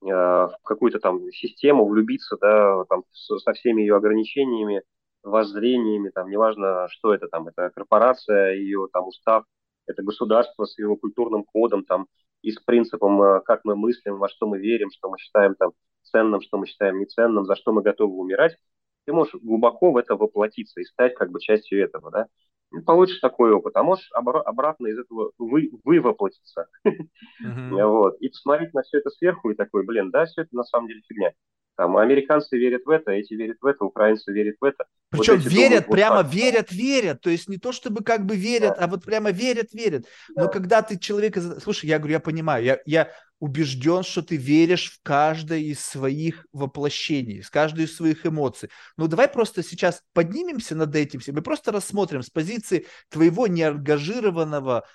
[0.00, 4.82] в какую-то там систему, влюбиться, да, там, со всеми ее ограничениями,
[5.22, 9.44] воззрениями, там, неважно, что это там, это корпорация, ее там устав,
[9.86, 12.06] это государство с его культурным кодом, там,
[12.42, 15.72] и с принципом, э, как мы мыслим, во что мы верим, что мы считаем там
[16.02, 18.56] ценным, что мы считаем неценным, за что мы готовы умирать,
[19.04, 22.26] ты можешь глубоко в это воплотиться и стать как бы частью этого, да.
[22.72, 26.68] И получишь такой опыт, а можешь обра- обратно из этого вы, вывоплотиться.
[26.84, 27.86] Mm-hmm.
[27.86, 28.16] вот.
[28.20, 31.02] И посмотреть на все это сверху и такой, блин, да, все это на самом деле
[31.08, 31.32] фигня.
[31.76, 34.86] Там американцы верят в это, эти верят в это, украинцы верят в это.
[35.10, 37.20] Причем вот верят, думают, прямо вот верят, верят.
[37.20, 38.84] То есть не то, чтобы как бы верят, да.
[38.84, 40.06] а вот прямо верят, верят.
[40.34, 40.44] Да.
[40.44, 41.40] Но когда ты человека...
[41.60, 46.46] Слушай, я говорю, я понимаю, я, я убежден, что ты веришь в каждое из своих
[46.52, 48.70] воплощений, в каждую из своих эмоций.
[48.96, 54.86] Ну давай просто сейчас поднимемся над этим всем и просто рассмотрим с позиции твоего неангажированного,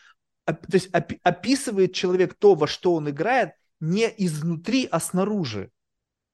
[0.46, 5.70] то есть описывает человек то, во что он играет, не изнутри, а снаружи.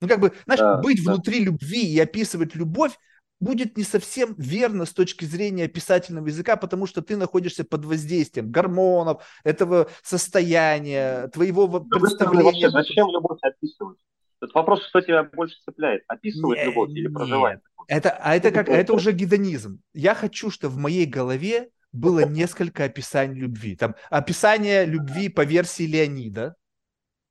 [0.01, 1.13] Ну, как бы, знаешь, да, быть да.
[1.13, 2.97] внутри любви и описывать любовь
[3.39, 8.51] будет не совсем верно с точки зрения писательного языка, потому что ты находишься под воздействием
[8.51, 12.43] гормонов, этого состояния, твоего да, представления.
[12.43, 13.97] Вообще, зачем любовь описывать?
[14.39, 17.59] Тут вопрос, что тебя больше цепляет, описывать не, любовь или проживать?
[17.87, 19.81] Это, а это как, это уже гедонизм.
[19.93, 23.75] Я хочу, чтобы в моей голове было несколько описаний любви.
[23.75, 26.55] Там описание любви по версии Леонида,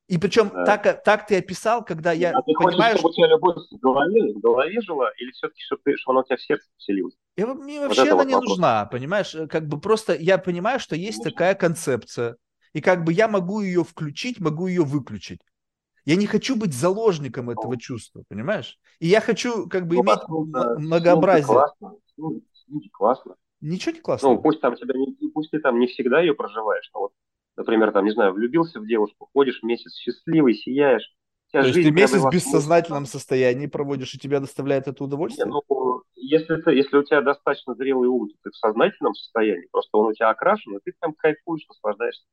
[0.09, 0.65] и причем да.
[0.65, 3.79] так, так ты описал, когда я а ты понимаю, хочешь, чтобы у тебя любовь в
[3.79, 7.15] голове, в голове жила, или все-таки, чтобы, ты, чтобы она у тебя в сердце поселилась?
[7.37, 8.51] Я, мне вот вообще она вот не вопрос.
[8.51, 9.35] нужна, понимаешь?
[9.35, 11.31] Э, как бы просто я понимаю, что есть Конечно.
[11.33, 12.37] такая концепция,
[12.73, 15.41] и как бы я могу ее включить, могу ее выключить.
[16.05, 17.79] Я не хочу быть заложником этого ну.
[17.79, 18.79] чувства, понимаешь?
[19.01, 21.47] И я хочу как бы ну, иметь ну, многообразие.
[21.47, 21.95] Классно.
[22.17, 22.43] Ну,
[22.93, 23.35] классно.
[23.61, 24.29] Ничего не классно.
[24.29, 27.13] Ну, пусть там тебя не, пусть ты там не всегда ее проживаешь, но вот
[27.57, 31.11] например, там, не знаю, влюбился в девушку, ходишь месяц счастливый, сияешь.
[31.53, 35.47] То есть ты месяц в бессознательном состоянии проводишь, и тебя доставляет это удовольствие?
[35.47, 39.97] Не, ну, если, ты, если у тебя достаточно зрелый ум, ты в сознательном состоянии, просто
[39.97, 42.25] он у тебя окрашен, и ты там кайфуешь, наслаждаешься.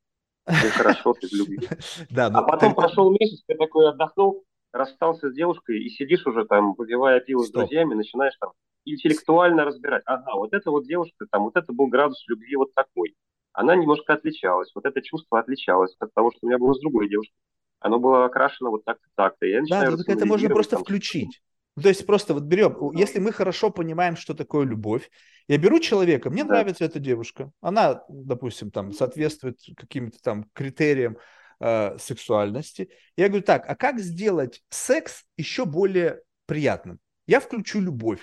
[0.45, 1.77] Ты хорошо, ты влюбился.
[2.09, 4.43] Да, а потом прошел месяц, ты такой отдохнул,
[4.73, 8.51] расстался с девушкой и сидишь уже там, выпивая пиво с друзьями, начинаешь там
[8.85, 10.03] интеллектуально разбирать.
[10.05, 13.15] Ага, вот эта вот девушка, там, вот это был градус любви вот такой
[13.53, 14.71] она немножко отличалась.
[14.75, 17.35] Вот это чувство отличалось от того, что у меня было с другой девушкой.
[17.79, 19.45] Оно было окрашено вот так-то, так-то.
[19.45, 21.41] Я да, так это можно просто там, включить.
[21.81, 25.09] То есть просто вот берем, если мы хорошо понимаем, что такое любовь,
[25.47, 26.49] я беру человека, мне да.
[26.49, 31.17] нравится эта девушка, она, допустим, там соответствует каким-то там критериям
[31.59, 32.89] э, сексуальности.
[33.17, 36.99] Я говорю, так, а как сделать секс еще более приятным?
[37.25, 38.21] Я включу любовь.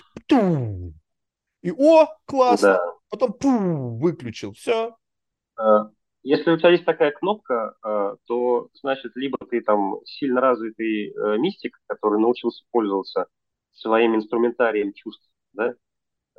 [1.61, 2.73] И о, классно.
[2.73, 2.81] Да.
[3.09, 4.53] Потом пу, выключил.
[4.53, 4.95] Все,
[6.23, 11.37] если у тебя есть такая кнопка, э, то значит, либо ты там сильно развитый э,
[11.37, 13.25] мистик, который научился пользоваться
[13.73, 15.73] своим инструментарием чувств, да,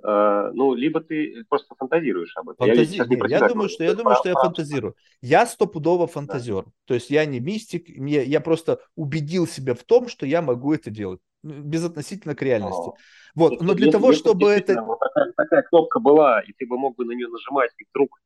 [0.05, 2.67] ну, либо ты просто фантазируешь об этом.
[2.67, 2.97] Фантази...
[2.97, 4.97] Я, не я думаю, что я думаю, что я фантазирую.
[5.21, 6.65] Я стопудово фантазер.
[6.65, 6.71] Да.
[6.87, 10.73] То есть я не мистик, мне, я просто убедил себя в том, что я могу
[10.73, 12.89] это делать безотносительно к реальности.
[12.89, 12.95] О.
[13.35, 14.83] Вот, но для если, того, чтобы это...
[14.83, 18.19] Вот такая, такая кнопка была, и ты бы мог бы на нее нажимать, и вдруг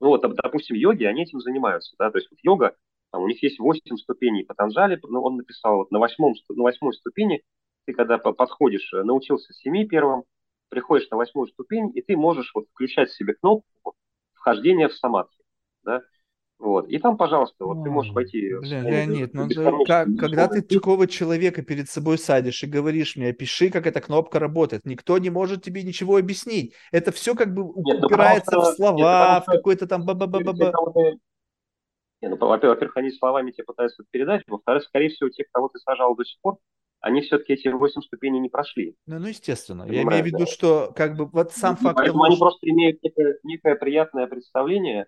[0.00, 2.76] ну вот, допустим, йоги, они этим занимаются, да, то есть вот йога,
[3.12, 6.92] там, у них есть 8 ступеней Патанджали, ну, он написал вот на, восьмом, на восьмой
[6.94, 7.42] ступени,
[7.86, 10.24] ты когда подходишь, э, научился семи первым,
[10.68, 13.94] приходишь на восьмую ступень, и ты можешь вот включать себе кнопку
[14.34, 15.42] вхождения в самадхи,
[15.84, 16.02] да,
[16.58, 16.88] вот.
[16.88, 18.54] И там, пожалуйста, вот ты можешь пойти...
[18.54, 19.46] Блин, Леонид, ну
[19.86, 24.38] как, когда ты такого человека перед собой садишь и говоришь мне, опиши, как эта кнопка
[24.38, 26.74] работает, никто не может тебе ничего объяснить.
[26.92, 30.72] Это все как бы нет, ну, упирается что, в слова, нет, в какой-то там ба-ба-ба-ба.
[32.22, 36.24] ну, во-первых, они словами тебе пытаются передать, во-вторых, скорее всего, те, кого ты сажал до
[36.24, 36.56] сих пор,
[37.00, 38.96] они все-таки эти восемь ступеней не прошли.
[39.06, 39.84] Ну, ну естественно.
[39.84, 40.46] Понимаешь, Я имею в виду, да?
[40.46, 41.96] что как бы вот сам ну, факт...
[41.98, 45.06] Поэтому того, они просто имеют некое, некое приятное представление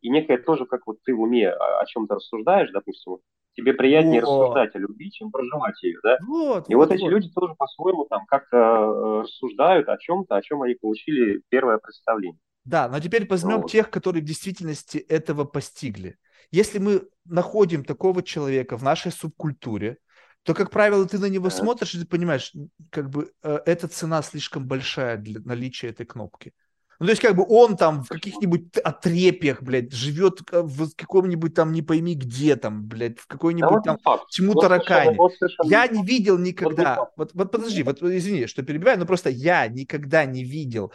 [0.00, 3.18] и некое тоже, как вот ты в уме о, о чем-то рассуждаешь, допустим,
[3.54, 4.28] тебе приятнее вот.
[4.28, 6.18] рассуждать о любви, чем проживать ее, да?
[6.26, 7.10] Вот, и вот, вот эти вот.
[7.10, 12.40] люди тоже по-своему там как-то э, рассуждают о чем-то, о чем они получили первое представление.
[12.64, 13.70] Да, но теперь возьмем вот.
[13.70, 16.16] тех, которые в действительности этого постигли.
[16.50, 19.98] Если мы находим такого человека в нашей субкультуре,
[20.44, 22.52] то, как правило, ты на него смотришь и ты понимаешь,
[22.90, 26.52] как бы э, эта цена слишком большая для наличия этой кнопки.
[27.00, 31.72] Ну, то есть, как бы он там в каких-нибудь отрепьях, блядь, живет в каком-нибудь там
[31.72, 35.16] не пойми где там, блядь, в какой-нибудь да, там тьму вот таракане.
[35.16, 39.68] Вот я не видел никогда, вот, вот подожди, вот извини, что перебиваю, но просто я
[39.68, 40.92] никогда не видел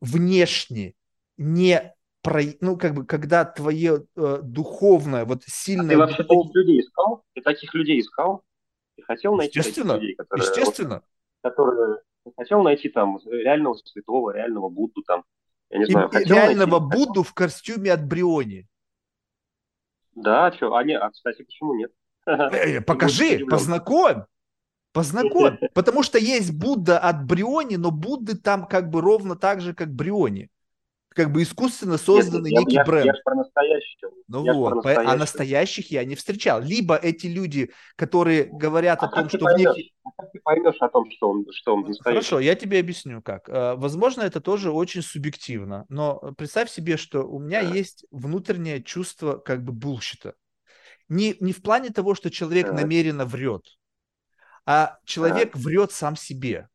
[0.00, 0.94] внешне
[1.36, 5.86] не про, ну, как бы, когда твое э, духовное, вот сильное...
[5.86, 6.46] А ты вообще духов...
[6.46, 7.24] таких людей искал?
[7.34, 8.42] Ты таких людей искал?
[8.96, 10.46] Ты хотел найти естественно, людей, которые...
[10.46, 11.02] Естественно.
[11.42, 11.96] Вот, которые
[12.36, 15.24] хотел найти там реального святого, реального Будду там,
[15.70, 16.08] я не знаю.
[16.10, 18.66] И, реального найти, Будду в костюме от Бриони.
[20.14, 21.92] Да, что, а, не, а кстати, почему нет?
[22.26, 24.24] Э, э, покажи, познакомь.
[24.92, 25.56] Познакомь.
[25.74, 29.92] Потому что есть Будда от Бриони, но Будды там как бы ровно так же, как
[29.92, 30.50] Бриони
[31.14, 33.06] как бы искусственно созданный Нет, некий я, бренд.
[33.06, 33.98] Я, я про настоящих.
[34.28, 36.60] Ну я вот, про а настоящих я не встречал.
[36.60, 39.92] Либо эти люди, которые говорят а о том, что поймешь, в них...
[40.04, 42.02] А как ты поймешь о том, что он, что он настоящий?
[42.04, 43.48] Хорошо, я тебе объясню как.
[43.48, 47.74] Э, возможно, это тоже очень субъективно, но представь себе, что у меня да.
[47.74, 50.34] есть внутреннее чувство как бы bullshit а.
[51.08, 52.74] Не, не в плане того, что человек да.
[52.74, 53.64] намеренно врет,
[54.64, 55.60] а человек да.
[55.60, 56.68] врет сам себе.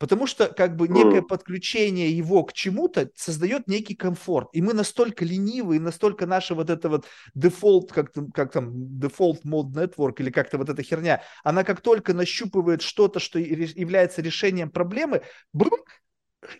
[0.00, 4.48] Потому что как бы некое подключение его к чему-то создает некий комфорт.
[4.54, 7.04] И мы настолько ленивы, и настолько наша вот эта вот
[7.34, 11.82] дефолт, как, там, как там, default mode network или как-то вот эта херня, она как
[11.82, 15.20] только нащупывает что-то, что является решением проблемы,
[15.52, 15.80] брум,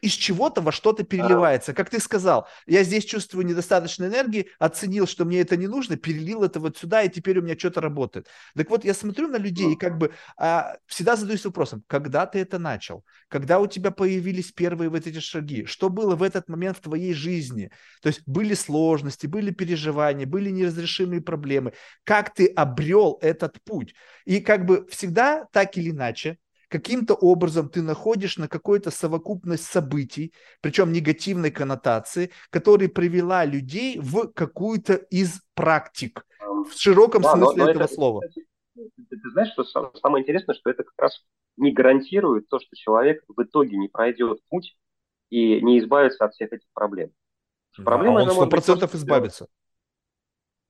[0.03, 1.73] из чего-то во что-то переливается.
[1.73, 6.45] Как ты сказал, я здесь чувствую недостаточно энергии, оценил, что мне это не нужно, перелил
[6.45, 8.29] это вот сюда, и теперь у меня что-то работает.
[8.55, 12.41] Так вот, я смотрю на людей и как бы а, всегда задаюсь вопросом, когда ты
[12.41, 13.05] это начал?
[13.29, 15.65] Когда у тебя появились первые вот эти шаги?
[15.65, 17.71] Что было в этот момент в твоей жизни?
[18.03, 21.73] То есть были сложности, были переживания, были неразрешимые проблемы.
[22.05, 23.95] Как ты обрел этот путь?
[24.27, 26.39] И как бы всегда так или иначе,
[26.71, 30.33] каким-то образом ты находишь на какую-то совокупность событий,
[30.63, 37.65] причем негативной коннотации, которая привела людей в какую-то из практик, в широком да, смысле но,
[37.65, 38.21] но этого это, слова.
[38.33, 38.47] Ты,
[39.11, 41.21] ты, знаешь, что самое интересное, что это как раз
[41.57, 44.77] не гарантирует то, что человек в итоге не пройдет путь
[45.29, 47.11] и не избавится от всех этих проблем.
[47.85, 49.47] Проблема, да, он сто процентов избавится.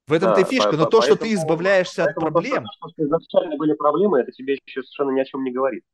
[0.06, 2.64] В этом-то да, фишка, но то, что ты избавляешься от проблем...
[2.80, 5.84] То, что изначально были проблемы, это тебе еще совершенно ни о чем не говорит.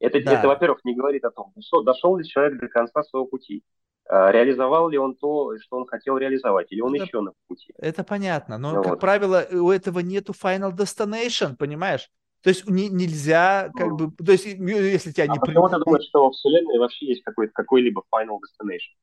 [0.00, 0.38] Это, да.
[0.38, 3.62] это во-первых, не говорит о том, что дошел ли человек до конца своего пути,
[4.08, 7.74] а, реализовал ли он то, что он хотел реализовать, или он это, еще на пути.
[7.76, 9.00] Это понятно, но, ну, как вот.
[9.00, 12.08] правило, у этого нету final destination, понимаешь?
[12.42, 15.40] То есть не, нельзя, как ну, бы, то есть если тебя а не...
[15.40, 18.94] почему ты думаешь, что во Вселенной вообще есть какой-то какой-либо final destination?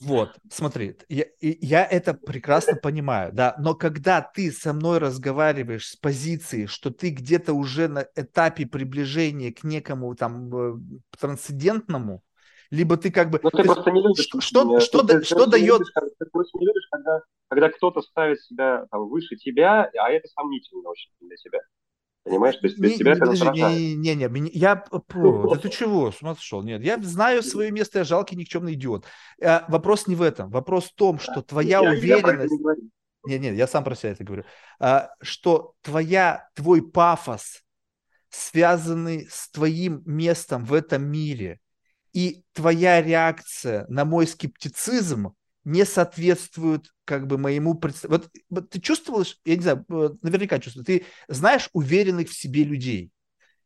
[0.00, 5.96] Вот, смотри, я, я это прекрасно понимаю, да, но когда ты со мной разговариваешь с
[5.96, 10.74] позиции, что ты где-то уже на этапе приближения к некому там э,
[11.18, 12.22] трансцендентному,
[12.70, 13.38] либо ты как бы...
[13.42, 14.24] Но ты, ты просто не любишь.
[14.24, 15.78] Что, что, что, ты, что, что дает...
[15.78, 20.28] Любишь, ты просто не любишь, когда, когда кто-то ставит себя там, выше тебя, а это
[20.28, 21.60] сомнительно очень для тебя.
[22.24, 25.56] Понимаешь, то есть для не, тебя не, это подожди, не, не, не, не, я, да
[25.56, 26.62] ты чего, с ума сошел?
[26.62, 29.04] Нет, я знаю свое место, я жалкий никчемный идиот.
[29.42, 32.54] А, вопрос не в этом, вопрос в том, что твоя я, уверенность...
[32.64, 32.74] Я
[33.26, 34.44] нет, нет, я сам про себя это говорю.
[34.80, 37.62] А, что твоя, твой пафос,
[38.30, 41.60] связанный с твоим местом в этом мире,
[42.14, 48.30] и твоя реакция на мой скептицизм не соответствуют как бы моему представлению.
[48.50, 53.10] Вот, ты чувствовал, я не знаю, э, наверняка чувствовал, ты знаешь уверенных в себе людей.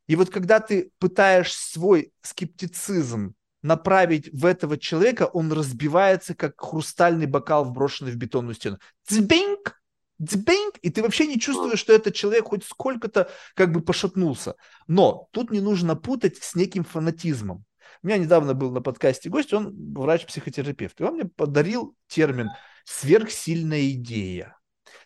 [0.06, 7.26] И вот когда ты пытаешь свой скептицизм направить в этого человека, он разбивается, как хрустальный
[7.26, 8.78] бокал, вброшенный в бетонную стену.
[9.08, 9.80] Дзбинг!
[10.18, 10.78] Дзбинг!
[10.82, 14.54] И ты вообще не чувствуешь, что этот человек хоть сколько-то как бы пошатнулся.
[14.86, 17.64] Но тут не нужно путать с неким фанатизмом.
[18.02, 22.50] У меня недавно был на подкасте гость, он врач-психотерапевт, и он мне подарил термин
[22.84, 24.56] «сверхсильная идея».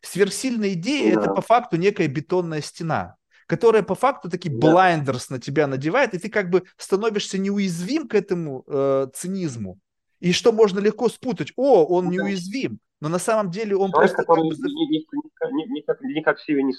[0.01, 5.39] Сверхсильная идея да.– это по факту некая бетонная стена, которая по факту такие blinders на
[5.39, 9.79] тебя надевает, и ты как бы становишься неуязвим к этому э, цинизму.
[10.21, 11.53] И что можно легко спутать?
[11.57, 14.17] О, он неуязвим, но на самом деле он Человек, просто...
[14.17, 14.69] Который как бы...
[14.69, 16.75] никак, никак, никак в себе не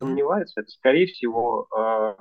[0.00, 2.14] сомневается, это, скорее всего, э,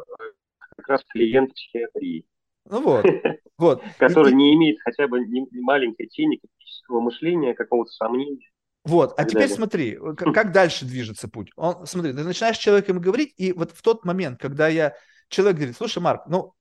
[0.75, 2.25] как раз клиент психиатрии.
[2.65, 3.05] Ну вот,
[3.57, 3.83] вот.
[3.97, 5.19] Который не имеет хотя бы
[5.51, 8.49] маленькой тени критического мышления, какого-то сомнения.
[8.83, 11.51] Вот, а теперь смотри, как дальше движется путь.
[11.55, 14.95] Он, смотри, ты начинаешь с человеком говорить, и вот в тот момент, когда я,
[15.29, 16.53] человек говорит, слушай, Марк, ну,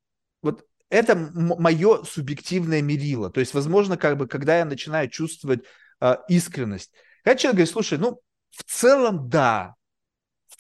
[0.42, 3.30] вот это мое субъективное мерило.
[3.30, 5.60] То есть, возможно, как бы, когда я начинаю чувствовать
[6.00, 6.92] э, искренность.
[7.24, 9.76] Когда человек говорит, слушай, ну, в целом, да.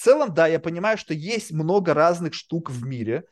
[0.00, 3.24] Целом, да, я понимаю, что есть много разных штук в мире,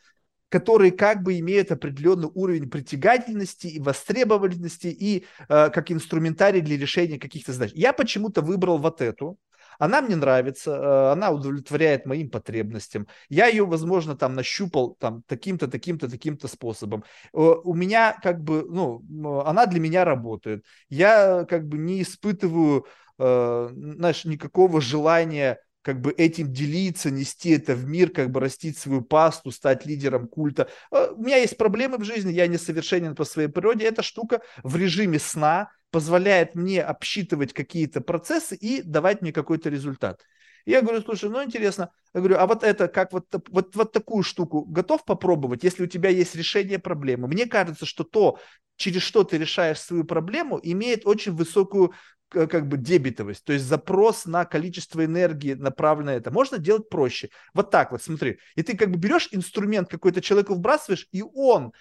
[0.51, 7.19] которые как бы имеют определенный уровень притягательности и востребованности и э, как инструментарий для решения
[7.19, 7.73] каких-то задач.
[7.75, 9.39] Я почему-то выбрал вот эту.
[9.79, 13.07] Она мне нравится, э, она удовлетворяет моим потребностям.
[13.31, 17.03] Я ее, возможно, там нащупал там таким-то, таким-то, таким-то способом.
[17.33, 19.03] Э, у меня как бы, ну,
[19.41, 20.67] она для меня работает.
[20.91, 22.85] Я как бы не испытываю,
[23.19, 28.77] э, знаешь, никакого желания как бы этим делиться, нести это в мир, как бы растить
[28.77, 30.69] свою пасту, стать лидером культа.
[30.91, 33.87] Э, у меня есть проблемы в жизни, я несовершенен по своей природе.
[33.87, 40.21] Эта штука в режиме сна позволяет мне обсчитывать какие-то процессы и давать мне какой-то результат.
[40.67, 41.91] Я говорю, слушай, ну интересно.
[42.13, 45.87] Я говорю, а вот это, как вот, вот, вот такую штуку готов попробовать, если у
[45.87, 47.29] тебя есть решение проблемы?
[47.29, 48.39] Мне кажется, что то,
[48.77, 51.95] через что ты решаешь свою проблему, имеет очень высокую
[52.29, 56.31] как бы дебетовость, то есть запрос на количество энергии направлено на это.
[56.31, 57.31] Можно делать проще.
[57.55, 58.39] Вот так вот, смотри.
[58.55, 61.73] И ты как бы берешь инструмент какой-то человеку вбрасываешь, и он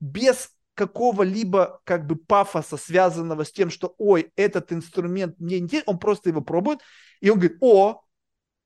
[0.00, 5.98] без какого-либо как бы пафоса, связанного с тем, что, ой, этот инструмент мне интересен, он
[5.98, 6.80] просто его пробует,
[7.20, 8.02] и он говорит, о,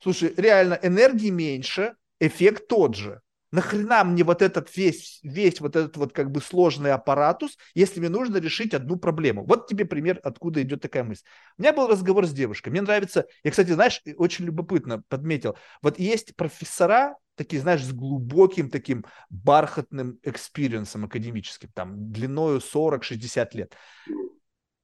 [0.02, 3.20] слушай, реально энергии меньше, эффект тот же.
[3.51, 8.09] Нахрена мне вот этот весь, весь вот этот вот как бы сложный apparatus, если мне
[8.09, 9.44] нужно решить одну проблему.
[9.44, 11.25] Вот тебе пример, откуда идет такая мысль.
[11.57, 12.70] У меня был разговор с девушкой.
[12.70, 15.57] Мне нравится, я, кстати, знаешь, очень любопытно подметил.
[15.83, 23.55] Вот есть профессора, такие, знаешь, с глубоким таким бархатным experience ом академическим, там, длиною 40-60
[23.55, 23.75] лет.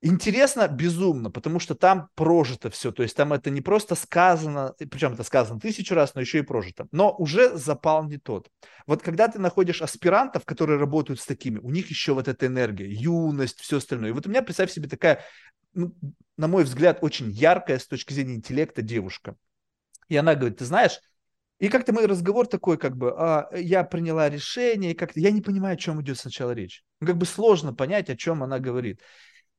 [0.07, 5.15] Интересно безумно, потому что там прожито все, то есть там это не просто сказано, причем
[5.15, 8.51] это сказано тысячу раз, но еще и прожито, но уже запал не тот.
[8.87, 12.87] Вот когда ты находишь аспирантов, которые работают с такими, у них еще вот эта энергия,
[12.87, 14.11] юность, все остальное.
[14.11, 15.23] И вот у меня, представь себе, такая,
[15.73, 15.95] ну,
[16.37, 19.37] на мой взгляд, очень яркая с точки зрения интеллекта девушка.
[20.09, 21.01] И она говорит, ты знаешь,
[21.61, 25.77] и как-то мой разговор такой, как бы, а, я приняла решение, как-то я не понимаю,
[25.77, 26.85] о чем идет сначала речь.
[27.01, 29.01] Ну, как бы сложно понять, о чем она говорит.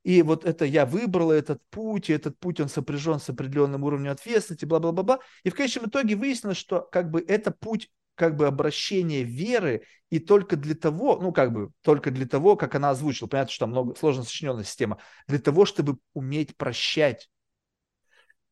[0.06, 4.12] И вот это я выбрала этот путь, и этот путь, он сопряжен с определенным уровнем
[4.12, 5.18] ответственности, бла-бла-бла-бла.
[5.42, 10.20] И в конечном итоге выяснилось, что как бы это путь как бы обращения веры и
[10.20, 13.70] только для того, ну как бы только для того, как она озвучила, понятно, что там
[13.70, 17.28] много сложно сочиненная система, для того, чтобы уметь прощать.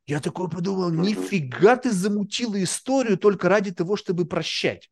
[0.08, 4.91] Я такой подумал, нифига ты замутила историю только ради того, чтобы прощать.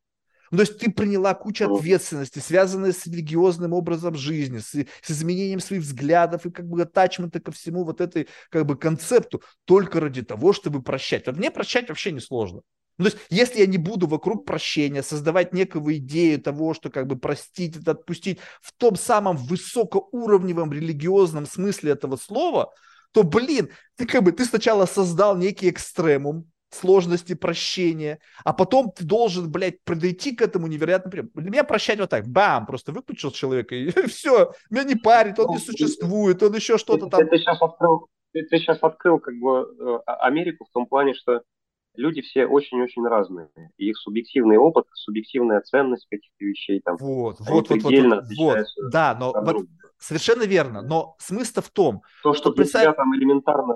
[0.53, 5.61] Ну, то есть ты приняла кучу ответственности, связанной с религиозным образом жизни, с, с изменением
[5.61, 10.21] своих взглядов и как бы атачмента ко всему вот этой как бы концепту только ради
[10.21, 11.27] того, чтобы прощать.
[11.27, 12.61] Вот мне прощать вообще не сложно.
[12.99, 17.07] Ну, то есть, если я не буду вокруг прощения создавать некую идею того, что как
[17.07, 22.75] бы простить, это отпустить в том самом высокоуровневом религиозном смысле этого слова,
[23.13, 29.05] то, блин, ты как бы ты сначала создал некий экстремум, сложности прощения, а потом ты
[29.05, 31.31] должен, блядь, подойти к этому невероятно прием.
[31.35, 35.49] Для меня прощать вот так, бам, просто выключил человека, и все, меня не парит, он
[35.49, 37.29] не ну, существует, он еще что-то там.
[37.29, 41.15] Ты сейчас открыл, ты, ты сейчас открыл как бы э, а, Америку в том плане,
[41.15, 41.43] что
[41.95, 43.49] люди все очень-очень разные.
[43.77, 46.97] И их субъективный опыт, субъективная ценность каких-то вещей там.
[46.99, 48.59] Вот, вот, вот, вот, вот,
[48.91, 49.67] да, но вот,
[49.99, 50.83] совершенно верно.
[50.83, 52.83] Но смысл в том, То, что, что для представь...
[52.85, 53.75] тебя там элементарно,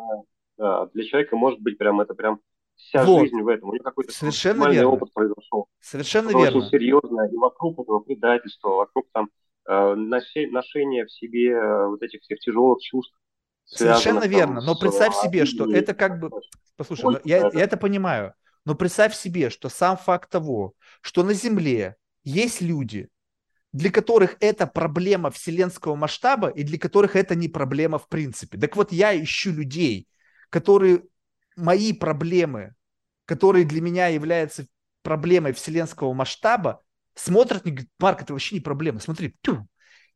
[0.57, 2.41] да, для человека может быть прям это прям
[2.76, 3.22] вся вот.
[3.22, 3.70] жизнь в этом.
[3.70, 4.90] У него какой-то Совершенно верно.
[4.90, 5.68] опыт произошел.
[5.80, 6.58] Совершенно это верно.
[6.58, 7.28] Очень серьезно.
[7.32, 9.28] И вокруг этого предательства, вокруг там
[9.66, 13.16] э, ношения в себе э, вот этих всех тяжелых чувств.
[13.64, 14.60] Совершенно верно.
[14.60, 16.30] Но представь с, себе, что это как бы...
[16.76, 18.34] Послушай, ну, я, я это понимаю.
[18.64, 23.08] Но представь себе, что сам факт того, что на Земле есть люди,
[23.72, 28.58] для которых это проблема вселенского масштаба и для которых это не проблема в принципе.
[28.58, 30.08] Так вот, я ищу людей,
[30.50, 31.02] которые
[31.56, 32.74] мои проблемы,
[33.24, 34.66] которые для меня являются
[35.02, 36.82] проблемой вселенского масштаба,
[37.14, 39.36] смотрят и говорят, Марк, это вообще не проблема, смотри.
[39.42, 39.66] Тю.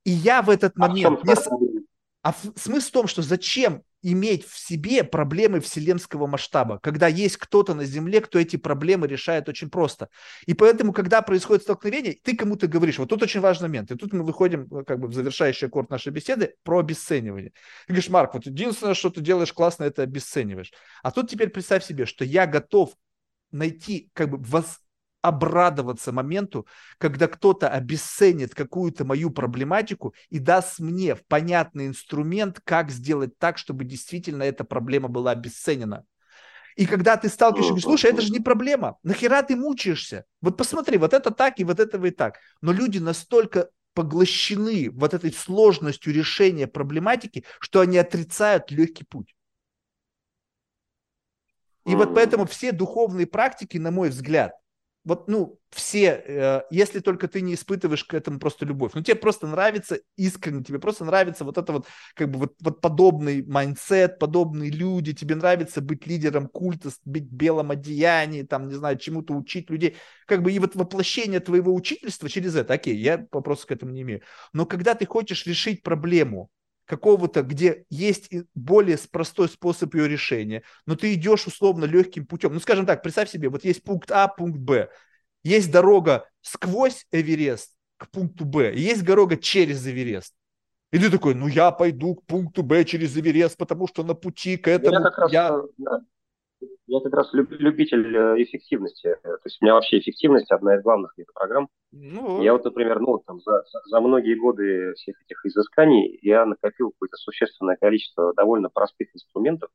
[0.04, 1.20] И я в этот а момент...
[1.22, 1.84] А, не...
[2.22, 7.74] а смысл в том, что зачем иметь в себе проблемы вселенского масштаба, когда есть кто-то
[7.74, 10.08] на Земле, кто эти проблемы решает очень просто.
[10.46, 14.12] И поэтому, когда происходит столкновение, ты кому-то говоришь, вот тут очень важный момент, и тут
[14.12, 17.50] мы выходим э, как бы в завершающий аккорд нашей беседы про обесценивание.
[17.86, 20.72] Ты говоришь, Марк, вот единственное, что ты делаешь классно, это обесцениваешь.
[21.02, 22.94] А тут теперь представь себе, что я готов
[23.50, 24.80] найти, как бы воз,
[25.22, 26.66] обрадоваться моменту,
[26.98, 33.84] когда кто-то обесценит какую-то мою проблематику и даст мне понятный инструмент, как сделать так, чтобы
[33.84, 36.04] действительно эта проблема была обесценена.
[36.76, 40.24] И когда ты сталкиваешься, говоришь, слушай, это же не проблема, нахера ты мучаешься?
[40.40, 42.38] Вот посмотри, вот это так и вот это и так.
[42.62, 49.34] Но люди настолько поглощены вот этой сложностью решения проблематики, что они отрицают легкий путь.
[51.86, 54.52] И вот поэтому все духовные практики, на мой взгляд,
[55.10, 59.16] вот, ну, все, э, если только ты не испытываешь к этому просто любовь, ну, тебе
[59.16, 64.20] просто нравится искренне, тебе просто нравится вот это вот, как бы, вот, вот подобный mindset,
[64.20, 69.34] подобные люди, тебе нравится быть лидером культа, быть в белом одеянии, там, не знаю, чему-то
[69.34, 73.72] учить людей, как бы, и вот воплощение твоего учительства через это, окей, я вопросов к
[73.72, 74.22] этому не имею,
[74.52, 76.50] но когда ты хочешь решить проблему,
[76.90, 82.52] какого-то, где есть более простой способ ее решения, но ты идешь условно легким путем.
[82.52, 84.90] Ну, скажем так, представь себе, вот есть пункт А, пункт Б.
[85.44, 90.34] Есть дорога сквозь Эверест к пункту Б, есть дорога через Эверест.
[90.90, 94.56] И ты такой, ну я пойду к пункту Б через Эверест, потому что на пути
[94.56, 95.10] к этому я...
[95.16, 95.62] Раз, я...
[95.78, 96.00] Да.
[96.90, 99.16] Я как раз любитель э, эффективности.
[99.22, 101.68] То есть у меня вообще эффективность одна из главных программ.
[101.92, 106.90] Ну, я вот, например, ну, там, за, за многие годы всех этих изысканий я накопил
[106.90, 109.70] какое-то существенное количество довольно простых инструментов.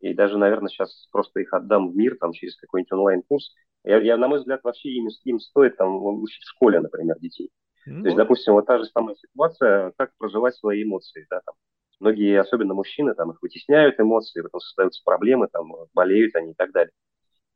[0.00, 3.54] И даже, наверное, сейчас просто их отдам в мир там, через какой-нибудь онлайн-курс.
[3.84, 7.48] Я, я, на мой взгляд, вообще им, им стоит там, учить в школе, например, детей.
[7.86, 8.02] Ну.
[8.02, 11.26] То есть, допустим, вот та же самая ситуация, как проживать свои эмоции.
[11.30, 11.54] Да, там.
[12.02, 16.72] Многие, особенно мужчины, там, их вытесняют эмоции, потом создаются проблемы, там, болеют они и так
[16.72, 16.92] далее.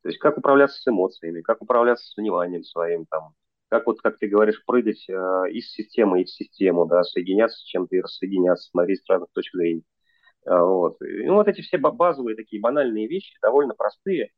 [0.03, 3.33] То есть как управляться с эмоциями, как управляться с вниманием своим, там,
[3.69, 5.13] как вот, как ты говоришь, прыгать э,
[5.51, 9.83] из системы в систему, да, соединяться с чем-то и рассоединяться, смотреть с разных точек зрения.
[10.45, 11.01] Э, вот.
[11.01, 14.31] И, ну, вот эти все базовые такие банальные вещи, довольно простые,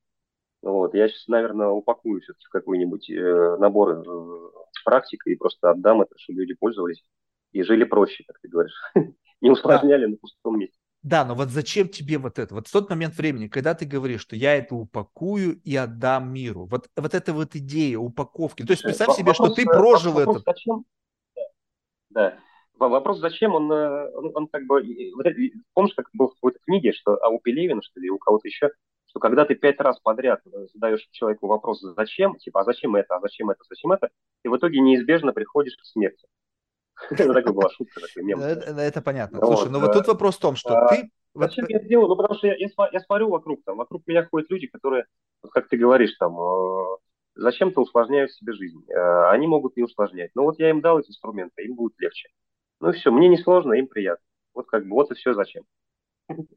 [0.61, 4.51] вот, я сейчас, наверное, упакую все-таки в какой-нибудь э, набор э,
[4.83, 7.03] практик и просто отдам это, чтобы люди пользовались
[7.51, 8.73] и жили проще, как ты говоришь.
[9.42, 10.11] Не усложняли да.
[10.11, 10.77] на пустом месте.
[11.01, 12.53] Да, но вот зачем тебе вот это?
[12.53, 16.66] Вот в тот момент времени, когда ты говоришь, что я это упакую и отдам миру,
[16.66, 20.38] вот, вот эта вот идея упаковки, то есть представь вопрос, себе, что ты прожил вопрос,
[20.38, 20.51] это.
[20.51, 20.85] Зачем?
[22.09, 22.38] Да.
[22.77, 24.82] Вопрос, зачем он, э, он, он как бы,
[25.16, 25.26] вот
[25.74, 28.72] помнишь, как был в какой-то книге, что а у Пелевина, что ли, у кого-то еще,
[29.08, 30.42] что когда ты пять раз подряд
[30.74, 34.09] задаешь человеку вопрос «зачем?», типа «а зачем это?», «а зачем это?», «зачем это?»,
[34.43, 36.27] ты в итоге неизбежно приходишь к смерти.
[37.11, 38.42] Это такая была шутка, такой мем.
[38.42, 39.40] Это понятно.
[39.40, 41.10] Слушай, ну вот тут вопрос в том, что а, ты...
[41.36, 42.08] Зачем я это делаю?
[42.08, 45.06] Ну, потому что я смотрю вокруг, там, вокруг меня ходят люди, которые,
[45.52, 46.98] как ты говоришь, там, э,
[47.36, 48.84] зачем-то усложняют себе жизнь.
[48.90, 50.32] Э, они могут не усложнять.
[50.36, 52.30] Но вот я им дал эти инструменты, им будет легче.
[52.82, 54.26] Ну и все, мне не сложно, им приятно.
[54.53, 55.64] Вот как бы, вот и все зачем.
[56.28, 56.48] Ну,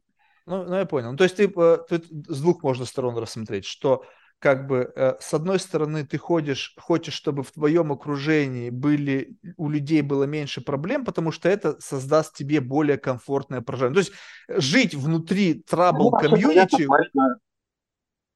[0.45, 1.11] ну я понял.
[1.11, 4.03] Ну, то есть ты э, тут с двух можно сторон рассмотреть, что
[4.43, 9.69] как бы э, с одной стороны ты ходишь, хочешь, чтобы в твоем окружении были у
[9.69, 13.93] людей было меньше проблем, потому что это создаст тебе более комфортное проживание.
[13.93, 14.13] То есть
[14.49, 16.89] жить внутри трабл комьюнити.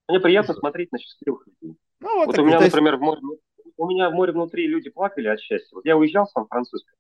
[0.08, 1.78] Мне приятно смотреть на счастливых людей.
[2.00, 2.74] Ну, вот, вот у меня, есть...
[2.74, 3.22] например, в море,
[3.76, 5.76] у меня в море внутри люди плакали от счастья.
[5.76, 6.94] Вот я уезжал в Сан-Франциско,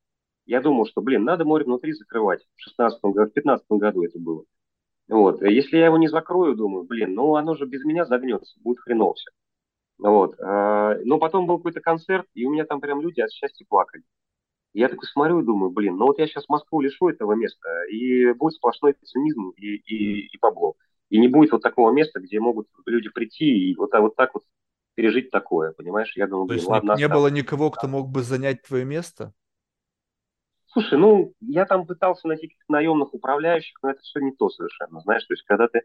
[0.45, 2.41] я думал, что, блин, надо море внутри закрывать.
[2.55, 4.43] В 16 году, в 15 году это было.
[5.07, 5.41] Вот.
[5.41, 9.13] Если я его не закрою, думаю, блин, ну оно же без меня загнется, будет хреново
[9.13, 9.31] все.
[9.99, 10.39] Вот.
[10.39, 14.03] А, но потом был какой-то концерт, и у меня там прям люди от счастья плакали.
[14.73, 18.31] Я такой смотрю и думаю, блин, ну вот я сейчас Москву лишу этого места, и
[18.33, 20.75] будет сплошной цинизм и, и, и бабло.
[21.09, 24.43] И не будет вот такого места, где могут люди прийти и вот, вот так вот
[24.93, 26.11] пережить такое, понимаешь?
[26.15, 28.83] Я думаю, блин, То есть ладно, не, не было никого, кто мог бы занять твое
[28.83, 29.33] место?
[30.77, 35.01] Слушай, ну, я там пытался найти каких-то наемных управляющих, но это все не то совершенно,
[35.01, 35.81] знаешь, то есть когда ты,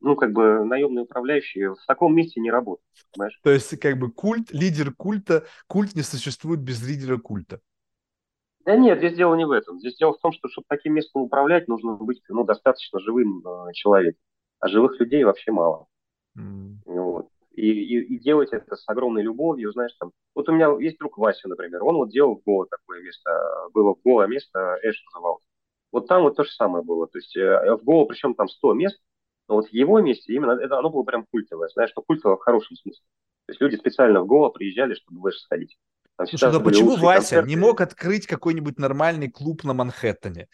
[0.00, 2.84] ну, как бы наемные управляющие в таком месте не работают,
[3.14, 3.40] понимаешь?
[3.42, 7.62] То есть, как бы культ, лидер культа, культ не существует без лидера культа.
[8.66, 9.78] Да нет, здесь дело не в этом.
[9.78, 13.72] Здесь дело в том, что чтобы таким местом управлять, нужно быть ну, достаточно живым э,
[13.72, 14.20] человеком.
[14.58, 15.86] А живых людей вообще мало.
[16.36, 16.74] Mm.
[16.84, 20.12] Вот и, и, и делать это с огромной любовью, знаешь, там.
[20.34, 23.30] Вот у меня есть друг Вася, например, он вот делал в Гоа такое место,
[23.72, 25.42] было в место, Эш называлось.
[25.92, 28.74] Вот там вот то же самое было, то есть э, в Гоа, причем там 100
[28.74, 29.00] мест,
[29.48, 32.40] но вот в его месте именно это, оно было прям культовое, знаешь, что культовое в
[32.40, 33.02] хорошем смысле.
[33.46, 35.76] То есть люди специально в Гоа приезжали, чтобы в Эш сходить.
[36.28, 37.48] Слушай, ну почему Вася концерты.
[37.48, 40.48] не мог открыть какой-нибудь нормальный клуб на Манхэттене?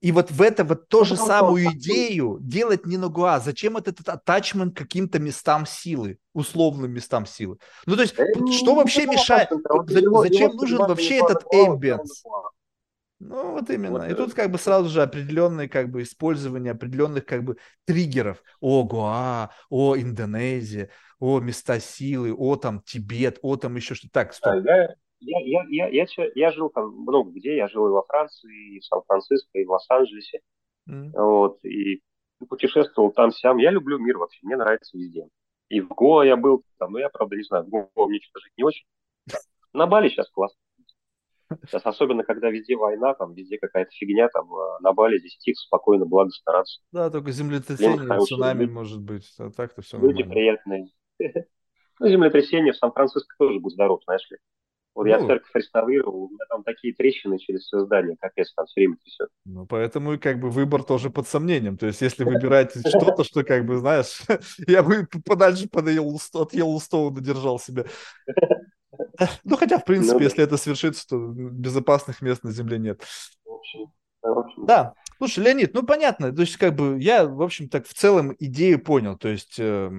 [0.00, 3.40] И вот в это вот ту же самую идею делать не на Гуа.
[3.40, 7.58] Зачем этот, этот атачмент каким-то местам силы, условным местам силы?
[7.86, 9.48] Ну, то есть, что вообще мешает?
[9.86, 12.22] Зачем нужен вообще этот эмбиенс?
[13.20, 13.98] Ну, вот именно.
[13.98, 18.40] Вот, и тут как бы сразу же определенное как бы использование определенных как бы триггеров.
[18.60, 24.12] О, Гуа, о, Индонезия, о, места силы, о, там, Тибет, о, там еще что-то.
[24.12, 24.62] Так, стоп.
[24.62, 28.76] Да, я, я, я, я, я жил там много где, я жил и во Франции,
[28.76, 30.40] и в Сан-Франциско, и в Лос-Анджелесе,
[30.88, 31.10] mm.
[31.14, 32.02] вот, и
[32.48, 33.58] путешествовал там сям.
[33.58, 35.26] Я люблю мир вообще, мне нравится везде.
[35.68, 38.40] И в Гоа я был, там, ну я, правда, не знаю, в Гоа мне что-то
[38.40, 38.86] жить не очень.
[39.72, 40.58] На Бали сейчас классно.
[41.66, 45.58] Сейчас особенно, когда везде война, там везде какая-то фигня, там а, на Бали здесь тихо,
[45.58, 46.80] спокойно, благо стараться.
[46.92, 48.70] Да, только землетрясение, цунами люди.
[48.70, 50.32] может быть, а так-то все Люди нормально.
[50.32, 50.88] приятные.
[52.00, 54.36] Ну, землетрясение в Сан-Франциско тоже будь здоров, знаешь ли.
[54.98, 58.66] Вот ну, я церковь реставрировал, у меня там такие трещины через все здание, капец, там
[58.66, 59.28] все время трясет.
[59.44, 61.78] Ну, поэтому и как бы выбор тоже под сомнением.
[61.78, 64.22] То есть, если выбираете что-то, что как бы, знаешь,
[64.66, 65.86] я бы подальше под
[66.34, 67.84] от Йеллоустоуна держал себя.
[69.44, 73.02] Ну, хотя, в принципе, ну, если это свершится, то безопасных мест на Земле нет.
[74.56, 78.34] Да, слушай, Леонид, ну понятно, то есть как бы я, в общем, так в целом
[78.40, 79.90] идею понял, то есть э,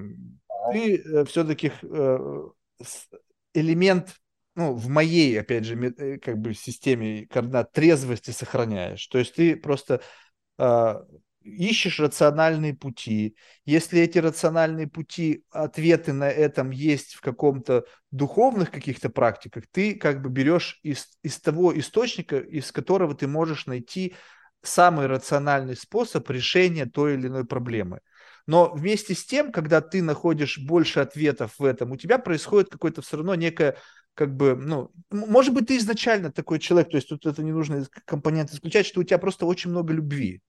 [0.72, 2.48] ты э, все-таки э,
[3.54, 4.16] элемент,
[4.54, 9.56] ну, в моей, опять же, э, как бы системе координат трезвости сохраняешь, то есть ты
[9.56, 10.02] просто
[10.58, 10.94] э,
[11.42, 13.36] ищешь рациональные пути.
[13.64, 20.22] Если эти рациональные пути, ответы на этом есть в каком-то духовных каких-то практиках, ты как
[20.22, 24.14] бы берешь из, из того источника, из которого ты можешь найти
[24.62, 28.00] самый рациональный способ решения той или иной проблемы.
[28.46, 33.00] Но вместе с тем, когда ты находишь больше ответов в этом, у тебя происходит какое-то
[33.00, 33.76] все равно некое
[34.14, 37.86] как бы, ну, может быть, ты изначально такой человек, то есть тут это не нужно
[38.04, 40.42] компонент исключать, что у тебя просто очень много любви.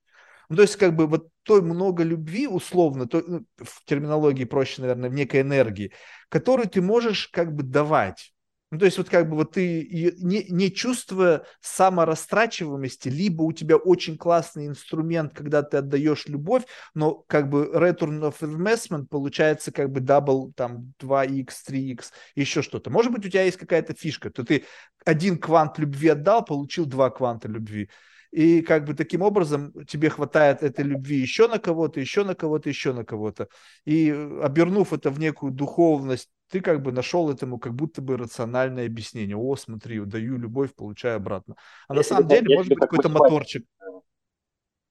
[0.49, 4.81] Ну, то есть, как бы, вот той много любви, условно, то, ну, в терминологии проще,
[4.81, 5.93] наверное, в некой энергии,
[6.27, 8.33] которую ты можешь, как бы, давать.
[8.72, 13.75] Ну, то есть, вот как бы вот ты, не, не чувствуя саморастрачиваемости, либо у тебя
[13.75, 19.91] очень классный инструмент, когда ты отдаешь любовь, но как бы return of investment получается как
[19.91, 22.90] бы double, там, 2x, 3x, еще что-то.
[22.90, 24.64] Может быть, у тебя есть какая-то фишка, то ты
[25.03, 27.90] один квант любви отдал, получил два кванта любви
[28.32, 32.69] и как бы таким образом тебе хватает этой любви еще на кого-то, еще на кого-то,
[32.69, 33.50] еще на кого-то.
[33.85, 34.10] И
[34.42, 39.38] обернув это в некую духовность, ты как бы нашел этому как будто бы рациональное объяснение.
[39.38, 41.56] О, смотри, даю любовь, получаю обратно.
[41.88, 43.66] А я на самом деле, может быть, какой-то моторчик.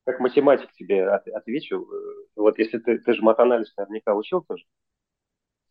[0.05, 1.87] Как математик тебе отвечу.
[2.37, 4.65] Вот если ты, ты же матанализ наверняка учил тоже.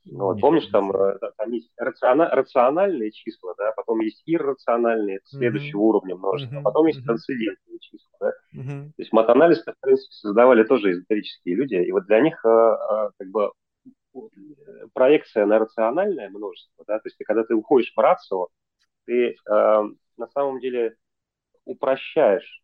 [0.06, 5.28] Ну, вот, помнишь, там, э, там есть рациона, рациональные числа, да, потом есть иррациональные, это
[5.28, 5.84] следующего mm-hmm.
[5.84, 6.64] уровня множества, mm-hmm.
[6.64, 8.32] потом есть трансцендентные числа, да.
[8.56, 8.86] Mm-hmm.
[8.86, 13.10] То есть матанализ, в принципе, создавали тоже эзотерические люди, и вот для них э, э,
[13.18, 13.52] как бы
[14.94, 18.48] проекция на рациональное множество, да, то есть когда ты уходишь в рацио,
[19.06, 20.96] ты на самом деле
[21.66, 22.60] упрощаешь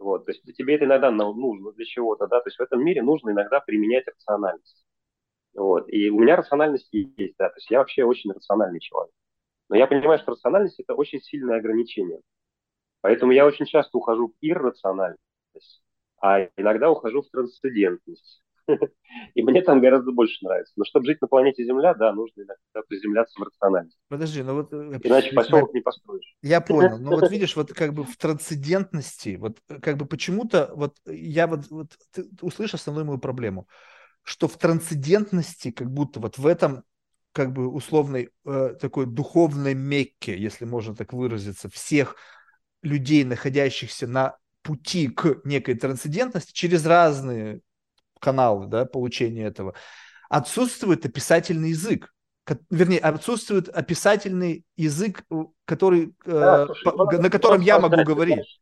[0.00, 3.02] вот, то есть тебе это иногда нужно для чего-то, да, то есть в этом мире
[3.02, 4.82] нужно иногда применять рациональность.
[5.54, 5.88] Вот.
[5.88, 9.12] И у меня рациональность есть, да, то есть я вообще очень рациональный человек.
[9.68, 12.20] Но я понимаю, что рациональность– это очень сильное ограничение.
[13.02, 15.20] Поэтому я очень часто ухожу в иррациональность,
[16.20, 18.42] а иногда ухожу в трансцендентность.
[19.34, 20.72] И мне там гораздо больше нравится.
[20.76, 23.98] Но чтобы жить на планете Земля, да, нужно иногда приземляться в рациональность.
[24.08, 24.72] Подожди, ну вот...
[24.72, 26.36] Э, Иначе поселок не построишь.
[26.42, 26.98] Я понял.
[26.98, 31.70] Но вот видишь, вот как бы в трансцендентности, вот как бы почему-то, вот я вот,
[31.70, 33.66] вот ты услышишь основную мою проблему
[34.22, 36.84] что в трансцендентности, как будто вот в этом
[37.32, 42.16] как бы условной э, такой духовной мекке, если можно так выразиться, всех
[42.82, 47.60] людей, находящихся на пути к некой трансцендентности через разные
[48.18, 49.74] каналы да, получения этого,
[50.28, 52.12] отсутствует описательный язык.
[52.68, 58.60] Вернее, отсутствует описательный язык, э, который, э, да, слушай, по, на котором я могу говорить.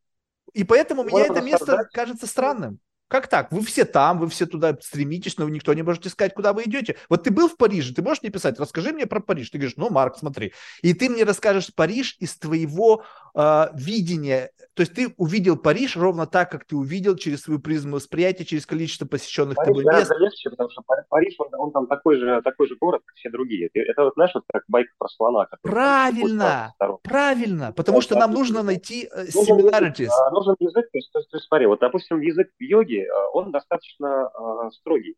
[0.52, 2.80] И поэтому мне это место кажется странным.
[3.08, 3.50] Как так?
[3.50, 6.64] Вы все там, вы все туда стремитесь, но вы никто не можете сказать, куда вы
[6.64, 6.96] идете.
[7.08, 9.50] Вот ты был в Париже, ты можешь мне писать, расскажи мне про Париж.
[9.50, 10.52] Ты говоришь, ну, Марк, смотри.
[10.82, 13.04] И ты мне расскажешь Париж из твоего
[13.34, 14.50] э, видения.
[14.74, 18.66] То есть ты увидел Париж ровно так, как ты увидел через свою призму восприятия, через
[18.66, 20.12] количество посещенных Париж тобой мест.
[20.18, 23.70] легче, потому что Париж, он, он там такой же, такой же город, как все другие.
[23.74, 25.46] Это вот, знаешь, вот как байк про слона.
[25.62, 30.10] Правильно, правильно, потому что нам нужно найти э, similarities.
[30.32, 34.70] Нужен язык, то есть, то есть смотри, вот, допустим, язык йоги, Э, он достаточно э,
[34.72, 35.16] строгий.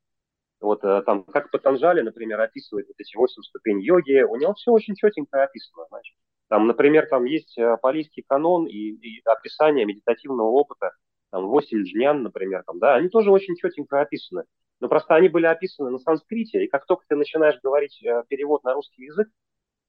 [0.61, 4.73] Вот э, там, как Патанжали, например, описывает вот эти восемь ступеней йоги, у него все
[4.73, 6.15] очень четенько описано, значит.
[6.49, 10.91] Там, например, там есть палийский канон и, и описание медитативного опыта,
[11.31, 14.45] там, восемь джнян, например, там, да, они тоже очень четенько описаны.
[14.81, 18.75] Но просто они были описаны на санскрите, и как только ты начинаешь говорить перевод на
[18.75, 19.29] русский язык,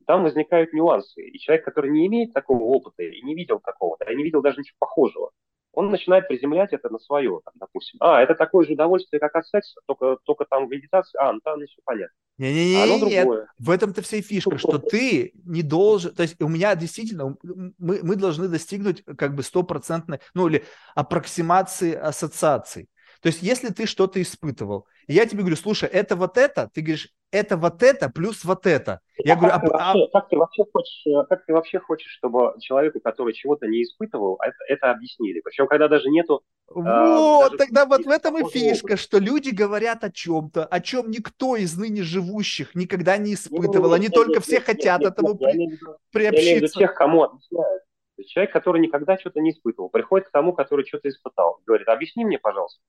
[0.06, 1.22] там возникают нюансы.
[1.22, 4.42] И человек, который не имеет такого опыта и не видел такого, да, и не видел
[4.42, 5.32] даже ничего похожего,
[5.74, 7.98] он начинает приземлять это на свое, там, допустим.
[8.02, 11.40] А, это такое же удовольствие, как от секса, только, только там в медитации, а, ну
[11.44, 12.16] там все понятно.
[12.38, 16.76] Не-не-не, а в этом-то вся и фишка, что ты не должен, то есть у меня
[16.76, 20.64] действительно, мы, мы должны достигнуть как бы стопроцентной, ну или
[20.96, 22.90] аппроксимации ассоциаций.
[23.22, 26.82] То есть если ты что-то испытывал, и я тебе говорю, слушай, это вот это, ты
[26.82, 29.00] говоришь, это вот это плюс вот это.
[29.18, 30.12] Я а говорю, как, а, ты вообще, а...
[30.12, 34.40] как ты вообще хочешь, э, как ты вообще хочешь, чтобы человеку, который чего-то не испытывал,
[34.42, 35.40] это, это объяснили?
[35.42, 36.42] Причем, когда даже нету.
[36.68, 40.80] Вот, а, даже тогда вот в этом и фишка, что люди говорят о чем-то, о
[40.82, 43.94] чем никто из ныне живущих никогда не испытывал.
[43.94, 45.80] Они только все хотят этому приобщиться.
[46.20, 47.84] Я имею в виду тех, кому объясняют.
[48.28, 51.60] Человек, который никогда что-то не испытывал, приходит к тому, который что-то испытал.
[51.66, 52.82] Говорит, объясни мне, пожалуйста.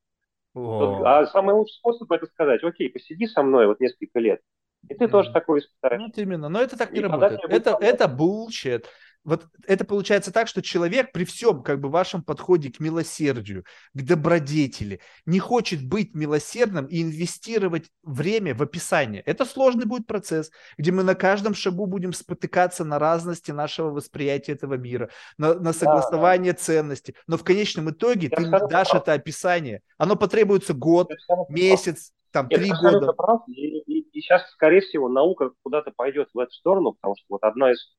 [0.55, 4.41] А самый лучший способ это сказать, окей, посиди со мной вот несколько лет,
[4.89, 5.09] и ты mm.
[5.09, 6.01] тоже такой испытаешь.
[6.03, 7.41] Вот именно, но это так не и работает.
[7.49, 8.85] Это, это bullshit.
[9.25, 14.03] Вот это получается так, что человек при всем как бы вашем подходе к милосердию, к
[14.03, 19.23] добродетели, не хочет быть милосердным и инвестировать время в описание.
[19.23, 24.53] Это сложный будет процесс, где мы на каждом шагу будем спотыкаться на разности нашего восприятия
[24.53, 26.65] этого мира, на, на согласование да, да.
[26.65, 27.15] ценностей.
[27.27, 29.03] Но в конечном итоге Я ты дашь прав.
[29.03, 29.83] это описание.
[29.99, 31.11] Оно потребуется год,
[31.49, 33.13] месяц, там, три года.
[33.13, 33.43] Прав.
[33.47, 37.43] И, и, и сейчас, скорее всего, наука куда-то пойдет в эту сторону, потому что вот
[37.45, 37.95] одна из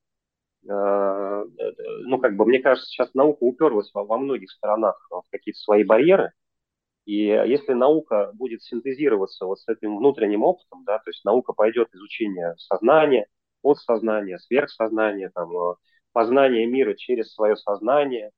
[0.65, 5.83] ну, как бы, мне кажется, сейчас наука уперлась во, во многих сторонах в какие-то свои
[5.83, 6.31] барьеры,
[7.05, 11.93] и если наука будет синтезироваться вот с этим внутренним опытом, да, то есть наука пойдет
[11.93, 13.27] изучение сознания,
[13.61, 15.75] подсознания, сверхсознания, там, э,
[16.13, 18.31] познание мира через свое сознание,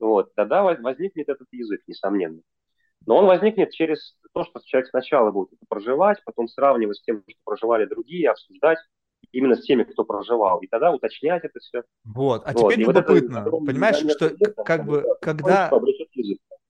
[0.00, 2.40] вот, тогда возникнет этот язык, несомненно.
[3.06, 7.22] Но он возникнет через то, что человек сначала будет это проживать, потом сравнивать с тем,
[7.28, 8.78] что проживали другие, обсуждать,
[9.32, 11.82] именно с теми, кто проживал, и тогда уточнять это все.
[12.04, 12.72] Вот, а вот.
[12.72, 14.34] теперь и любопытно, вот понимаешь, что
[14.64, 15.70] как бы, когда...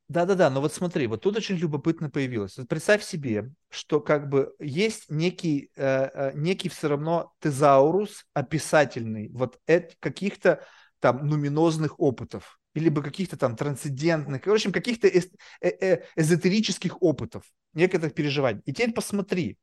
[0.09, 2.57] Да-да-да, но вот смотри, вот тут очень любопытно появилось.
[2.57, 9.28] Вот представь себе, что как бы есть некий, э, э некий все равно тезаурус описательный
[9.28, 9.59] вот
[10.01, 10.65] каких-то
[11.01, 15.20] там нуминозных опытов, или бы каких-то там трансцендентных, в общем, каких-то э
[15.61, 18.62] э эзотерических опытов, некоторых переживаний.
[18.65, 19.59] И теперь посмотри,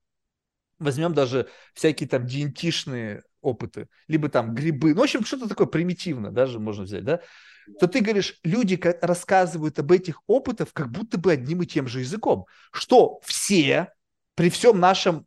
[0.79, 6.31] возьмем даже всякие там диентишные опыты, либо там грибы, ну, в общем, что-то такое примитивное
[6.31, 7.21] даже можно взять, да,
[7.79, 12.01] то ты говоришь, люди рассказывают об этих опытах как будто бы одним и тем же
[12.01, 13.89] языком, что все
[14.35, 15.25] при всем нашем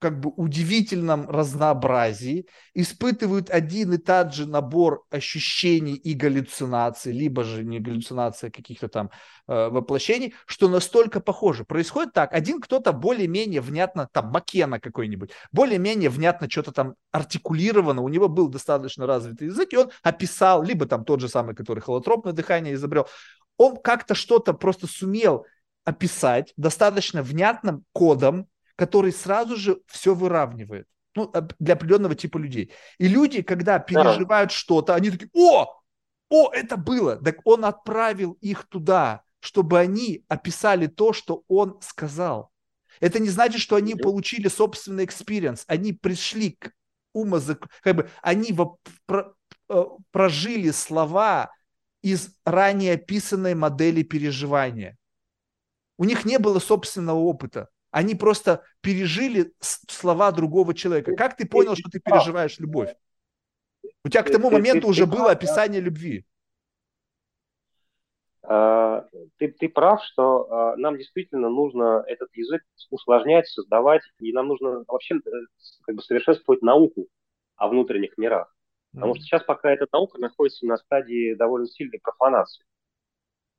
[0.00, 7.64] как бы удивительном разнообразии, испытывают один и тот же набор ощущений и галлюцинаций, либо же
[7.64, 9.10] не галлюцинация а каких-то там
[9.46, 11.64] э, воплощений, что настолько похоже.
[11.64, 18.08] Происходит так, один кто-то более-менее внятно, там Макена какой-нибудь, более-менее внятно что-то там артикулировано, у
[18.08, 22.32] него был достаточно развитый язык, и он описал, либо там тот же самый, который холотропное
[22.32, 23.06] дыхание изобрел,
[23.58, 25.44] он как-то что-то просто сумел
[25.84, 28.46] описать достаточно внятным кодом,
[28.80, 30.86] который сразу же все выравнивает.
[31.14, 32.72] Ну, для определенного типа людей.
[32.96, 34.56] И люди, когда переживают да.
[34.56, 35.82] что-то, они такие, о,
[36.30, 37.16] о, это было.
[37.16, 42.50] Так он отправил их туда, чтобы они описали то, что он сказал.
[43.00, 45.64] Это не значит, что они получили собственный experience.
[45.66, 46.72] Они пришли к
[47.12, 47.68] умозак...
[47.82, 48.56] Как бы они
[49.08, 51.52] э, прожили слова
[52.00, 54.96] из ранее описанной модели переживания.
[55.98, 57.68] У них не было собственного опыта.
[57.90, 61.14] Они просто пережили слова другого человека.
[61.14, 62.94] Как ты понял, что ты переживаешь любовь?
[64.04, 66.24] У тебя к тому моменту уже было описание любви.
[68.42, 74.48] А, ты, ты прав, что а, нам действительно нужно этот язык усложнять, создавать, и нам
[74.48, 75.20] нужно вообще э,
[75.82, 77.06] как бы совершенствовать науку
[77.56, 78.52] о внутренних мирах.
[78.92, 82.64] Потому что сейчас пока эта наука находится на стадии довольно сильной профанации.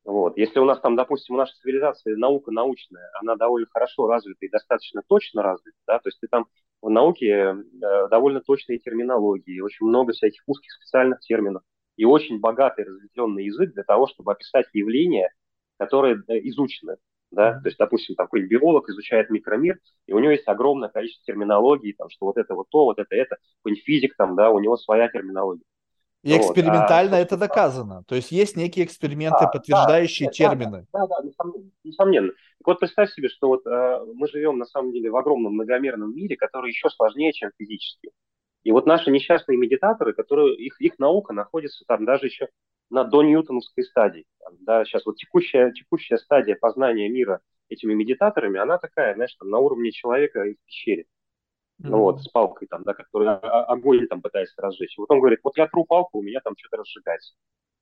[0.03, 0.37] Вот.
[0.37, 4.49] Если у нас там, допустим, у нашей цивилизации наука научная, она довольно хорошо развита и
[4.49, 6.47] достаточно точно развита, да, то есть ты там
[6.81, 11.61] в науке э, довольно точные терминологии, очень много всяких узких специальных терминов
[11.97, 15.29] и очень богатый разветвленный язык для того, чтобы описать явления,
[15.77, 16.97] которые э, изучены.
[17.29, 17.59] Да?
[17.61, 22.09] То есть, допустим, такой биолог изучает микромир, и у него есть огромное количество терминологии, там,
[22.09, 25.07] что вот это вот то, вот это это, какой-нибудь физик, там, да, у него своя
[25.09, 25.63] терминология.
[26.23, 28.03] И вот, экспериментально а, это доказано.
[28.07, 30.85] То есть есть некие эксперименты, а, подтверждающие да, термины.
[30.93, 31.71] Да, да, да, несомненно.
[31.83, 32.31] несомненно.
[32.59, 36.15] Так вот представь себе, что вот э, мы живем на самом деле в огромном многомерном
[36.15, 38.11] мире, который еще сложнее, чем физически.
[38.63, 42.49] И вот наши несчастные медитаторы, которые, их, их наука находится там даже еще
[42.91, 44.25] на до ньютоновской стадии.
[44.39, 49.49] Там, да, сейчас вот текущая, текущая стадия познания мира этими медитаторами, она такая, знаешь, там,
[49.49, 51.05] на уровне человека в пещере
[51.81, 51.89] mm-hmm.
[51.89, 54.97] вот, с палкой там, да, который огонь там пытается разжечь.
[54.97, 57.33] Вот он говорит, вот я тру палку, у меня там что-то разжигается.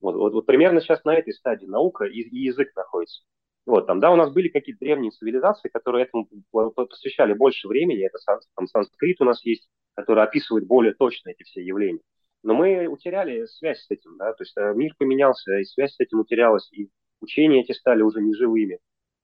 [0.02, 3.24] Вот, вот, вот примерно сейчас на этой стадии наука и, и язык находится.
[3.66, 6.28] Вот, там, да, у нас были какие-то древние цивилизации, которые этому
[6.74, 8.06] посвящали больше времени.
[8.06, 8.18] Это
[8.56, 12.02] там санскрит у нас есть, который описывает более точно эти все явления.
[12.42, 16.00] Но мы утеряли связь с этим, да, то есть э, мир поменялся, и связь с
[16.00, 18.80] этим утерялась, и учения эти стали уже неживыми.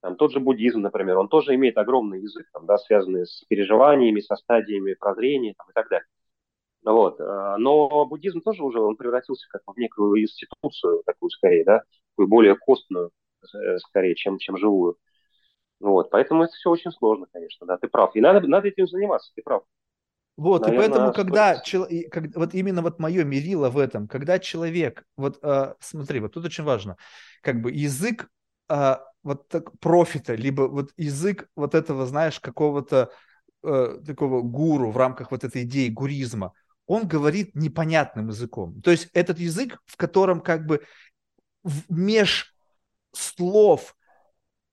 [0.06, 4.20] Там тот же буддизм, например, он тоже имеет огромный язык, там, да, связанный с переживаниями,
[4.20, 6.06] со стадиями прозрения там, и так далее.
[6.84, 7.18] Вот.
[7.18, 12.28] Э, но буддизм тоже уже он превратился как в некую институцию, такую скорее, да, такую
[12.28, 13.10] более костную,
[13.52, 14.96] э, скорее, чем, чем живую.
[15.80, 16.08] Вот.
[16.10, 18.14] Поэтому это все очень сложно, конечно, да, ты прав.
[18.14, 19.64] И надо, надо этим заниматься, ты прав.
[20.36, 21.84] Вот, Наверное, и поэтому, когда, чел...
[22.12, 26.44] как, вот именно вот мое мерило в этом, когда человек, вот э, смотри, вот тут
[26.44, 26.96] очень важно,
[27.42, 28.28] как бы язык
[28.68, 28.96] э,
[29.26, 33.10] вот так профита, либо вот язык вот этого, знаешь, какого-то
[33.64, 36.52] э, такого гуру в рамках вот этой идеи гуризма,
[36.86, 38.80] он говорит непонятным языком.
[38.82, 40.82] То есть этот язык, в котором как бы
[41.88, 42.54] меж
[43.12, 43.96] слов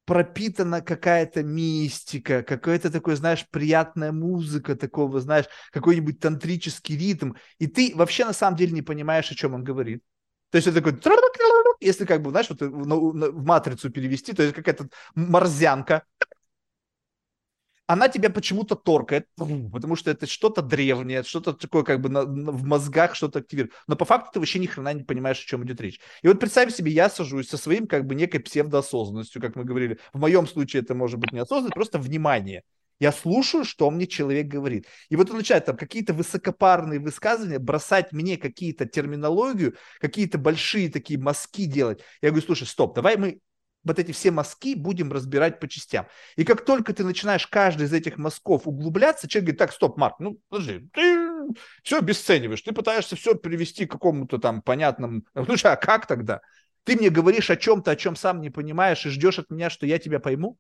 [0.06, 7.94] пропитана какая-то мистика, какая-то такой, знаешь, приятная музыка такого, знаешь, какой-нибудь тантрический ритм, и ты
[7.96, 10.04] вообще на самом деле не понимаешь, о чем он говорит.
[10.52, 11.00] То есть это такой,
[11.84, 16.04] если как бы, знаешь, вот в матрицу перевести, то есть какая-то морзянка,
[17.86, 22.52] она тебя почему-то торкает, потому что это что-то древнее, что-то такое как бы на, на,
[22.52, 23.74] в мозгах что-то активирует.
[23.88, 26.00] Но по факту ты вообще ни хрена не понимаешь, о чем идет речь.
[26.22, 30.00] И вот представь себе, я сажусь со своим как бы некой псевдоосознанностью, как мы говорили.
[30.14, 32.64] В моем случае это может быть неосознанность, просто внимание.
[33.00, 34.88] Я слушаю, что мне человек говорит.
[35.10, 41.20] И вот он начинает там какие-то высокопарные высказывания, бросать мне какие-то терминологию, какие-то большие такие
[41.20, 42.02] мазки делать.
[42.22, 43.40] Я говорю, слушай, стоп, давай мы
[43.84, 46.08] вот эти все мазки будем разбирать по частям.
[46.36, 50.20] И как только ты начинаешь каждый из этих мазков углубляться, человек говорит, так, стоп, Марк,
[50.20, 51.30] ну, подожди, ты
[51.84, 55.24] все обесцениваешь, ты пытаешься все привести к какому-то там понятному...
[55.46, 56.42] Слушай, а как тогда?
[56.84, 59.86] Ты мне говоришь о чем-то, о чем сам не понимаешь, и ждешь от меня, что
[59.86, 60.58] я тебя пойму?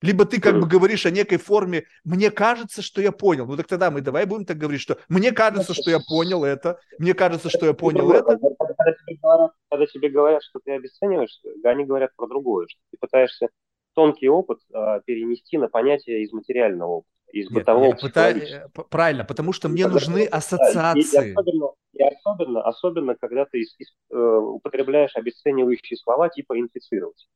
[0.00, 3.46] Либо ты как бы говоришь о некой форме, мне кажется, что я понял.
[3.46, 6.78] Ну так тогда мы давай будем так говорить, что мне кажется, что я понял это,
[6.98, 8.38] мне кажется, что я понял это.
[8.38, 12.98] Когда тебе говорят, когда тебе говорят что ты обесцениваешь, они говорят про другое, что ты
[12.98, 13.48] пытаешься
[13.94, 19.24] тонкий опыт а, перенести на понятие из материального опыта, из Нет, бытового пытаюсь, э, Правильно,
[19.24, 21.26] потому что мне нужны ассоциации.
[21.26, 26.58] И, и особенно, и особенно, особенно, когда ты из, из, э, употребляешь обесценивающие слова типа
[26.58, 27.26] инфицировать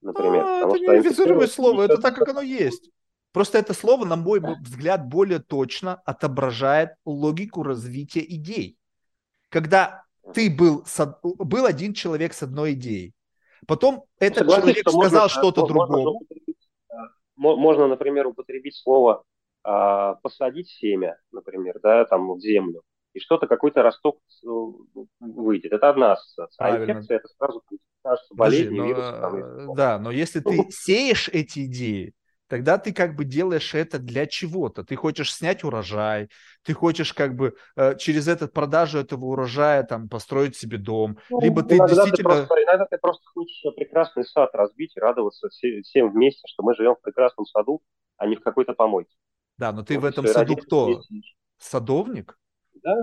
[0.00, 0.44] например.
[0.44, 2.90] А, это не официруемое слово, это так, как оно есть.
[3.32, 8.76] Просто это слово, на мой взгляд, более точно отображает логику развития идей.
[9.50, 10.04] Когда
[10.34, 10.84] ты был,
[11.22, 13.14] был один человек с одной идеей,
[13.66, 16.18] потом этот Согласен, человек что сказал что-то другое.
[17.36, 19.24] Можно, например, употребить слово
[19.62, 24.46] а, посадить семя, например, да, там в землю и что-то, какой-то росток э,
[25.20, 25.72] выйдет.
[25.72, 26.64] Это одна ассоциация.
[26.64, 27.62] А инфекция это сразу
[28.02, 29.04] кажется болезнь, но, вирус.
[29.04, 32.14] Там, да, но если ты сеешь эти идеи,
[32.48, 34.84] тогда ты как бы делаешь это для чего-то.
[34.84, 36.28] Ты хочешь снять урожай,
[36.62, 41.40] ты хочешь как бы э, через этот продажу этого урожая там построить себе дом, ну,
[41.40, 42.16] либо ты действительно...
[42.16, 46.74] Ты просто, иногда ты просто хочешь прекрасный сад разбить и радоваться всем вместе, что мы
[46.74, 47.82] живем в прекрасном саду,
[48.16, 49.14] а не в какой-то помойке.
[49.56, 51.02] Да, но ты вот, в этом саду кто?
[51.58, 52.39] Садовник?
[52.82, 52.96] Да,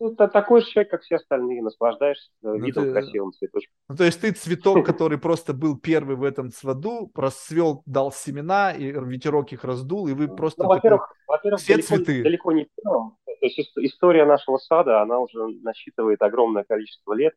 [0.00, 2.92] это такой же человек, как все остальные, наслаждаешься ну, видом ты...
[2.92, 3.74] красивым цветочком.
[3.88, 8.72] Ну, то есть ты цветок, который просто был первый в этом саду, расцвел, дал семена,
[8.72, 10.62] и ветерок их раздул, и вы ну, просто...
[10.62, 12.22] Ну, во-первых, во-первых, все далеко, цветы.
[12.22, 13.16] далеко не первым.
[13.24, 17.34] То есть история нашего сада, она уже насчитывает огромное количество лет,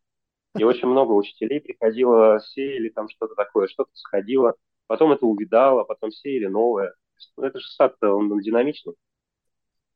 [0.58, 4.56] и очень много учителей приходило, сеяли там что-то такое, что-то сходило,
[4.88, 6.94] потом это увидало, потом сеяли новое.
[7.38, 8.96] Это же сад, он динамичный.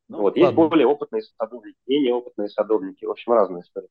[0.08, 3.90] Ну, вот, есть более опытные садовники, менее опытные садовники, в общем, разные истории.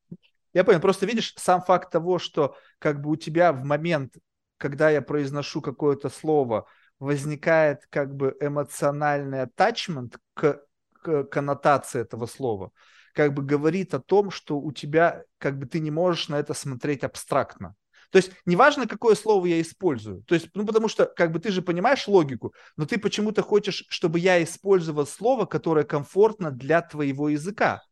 [0.53, 4.13] Я понял, просто видишь, сам факт того, что как бы у тебя в момент,
[4.57, 6.65] когда я произношу какое-то слово,
[6.99, 10.61] возникает как бы эмоциональный attachment к,
[10.93, 12.71] к коннотации этого слова,
[13.13, 16.53] как бы говорит о том, что у тебя, как бы ты не можешь на это
[16.53, 17.75] смотреть абстрактно.
[18.11, 20.23] То есть неважно, какое слово я использую.
[20.23, 23.85] То есть, ну, потому что, как бы, ты же понимаешь логику, но ты почему-то хочешь,
[23.89, 27.83] чтобы я использовал слово, которое комфортно для твоего языка.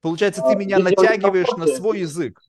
[0.00, 2.40] Получается, ты а, меня натягиваешь на свой язык.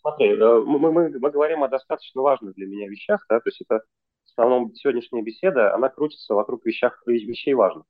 [0.00, 3.60] Смотри, э, мы, мы, мы говорим о достаточно важных для меня вещах, да, то есть
[3.60, 3.82] это
[4.24, 7.84] в основном сегодняшняя беседа, она крутится вокруг вещах, вещей важных.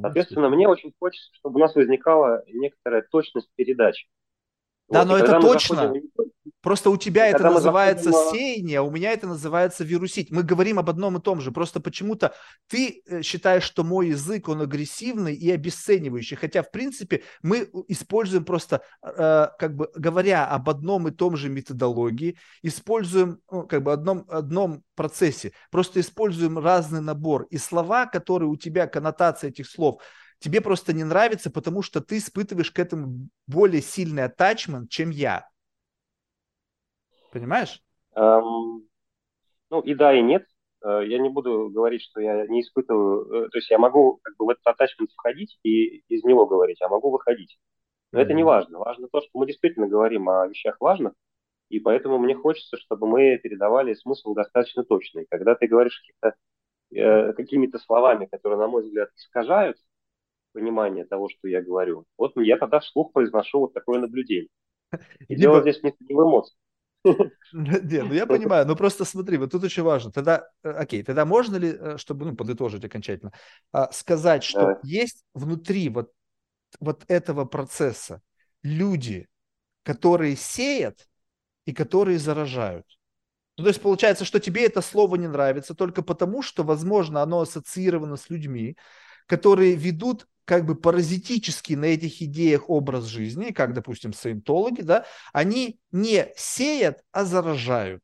[0.00, 4.08] Соответственно, мне очень хочется, чтобы у нас возникала некоторая точность передачи.
[4.88, 5.76] Да, вот, но это точно.
[5.76, 6.10] Заходим...
[6.66, 8.40] Просто у тебя это называется заходим...
[8.40, 10.32] сеяние, а у меня это называется вирусить.
[10.32, 11.52] Мы говорим об одном и том же.
[11.52, 12.34] Просто почему-то
[12.66, 16.36] ты э, считаешь, что мой язык, он агрессивный и обесценивающий.
[16.36, 21.50] Хотя, в принципе, мы используем просто, э, как бы говоря об одном и том же
[21.50, 25.52] методологии, используем ну, как бы одном, одном процессе.
[25.70, 27.46] Просто используем разный набор.
[27.50, 30.02] И слова, которые у тебя, коннотация этих слов–
[30.38, 35.48] тебе просто не нравится, потому что ты испытываешь к этому более сильный атачмент, чем я.
[37.32, 37.82] Понимаешь?
[38.16, 38.86] Um,
[39.70, 40.46] ну и да, и нет.
[40.84, 44.36] Э, я не буду говорить, что я не испытываю, э, то есть я могу как
[44.36, 47.58] бы в этот атачмент входить и из него говорить, а могу выходить.
[48.12, 48.22] Но mm-hmm.
[48.22, 48.78] это не важно.
[48.78, 51.12] Важно то, что мы действительно говорим о вещах важных,
[51.68, 55.26] и поэтому мне хочется, чтобы мы передавали смысл достаточно точный.
[55.28, 56.34] Когда ты говоришь каких-то,
[56.94, 59.76] э, какими-то словами, которые, на мой взгляд, искажают
[60.56, 62.06] понимание того, что я говорю.
[62.16, 64.48] Вот я тогда вслух произношу вот такое наблюдение.
[65.28, 65.40] И Либо...
[65.40, 66.56] дело здесь не, в эмоциях.
[67.52, 70.10] Не, ну я понимаю, но просто смотри, вот тут очень важно.
[70.10, 73.32] Тогда, э, окей, тогда можно ли, э, чтобы, ну, подытожить окончательно,
[73.70, 76.10] а, сказать, что есть внутри вот
[76.80, 78.22] вот этого процесса
[78.62, 79.28] люди,
[79.84, 81.06] которые сеят
[81.64, 82.86] и которые заражают.
[83.56, 87.40] Ну, то есть получается, что тебе это слово не нравится только потому, что, возможно, оно
[87.40, 88.76] ассоциировано с людьми,
[89.26, 95.80] которые ведут как бы паразитически на этих идеях образ жизни, как, допустим, саентологи, да, они
[95.90, 98.02] не сеят, а заражают.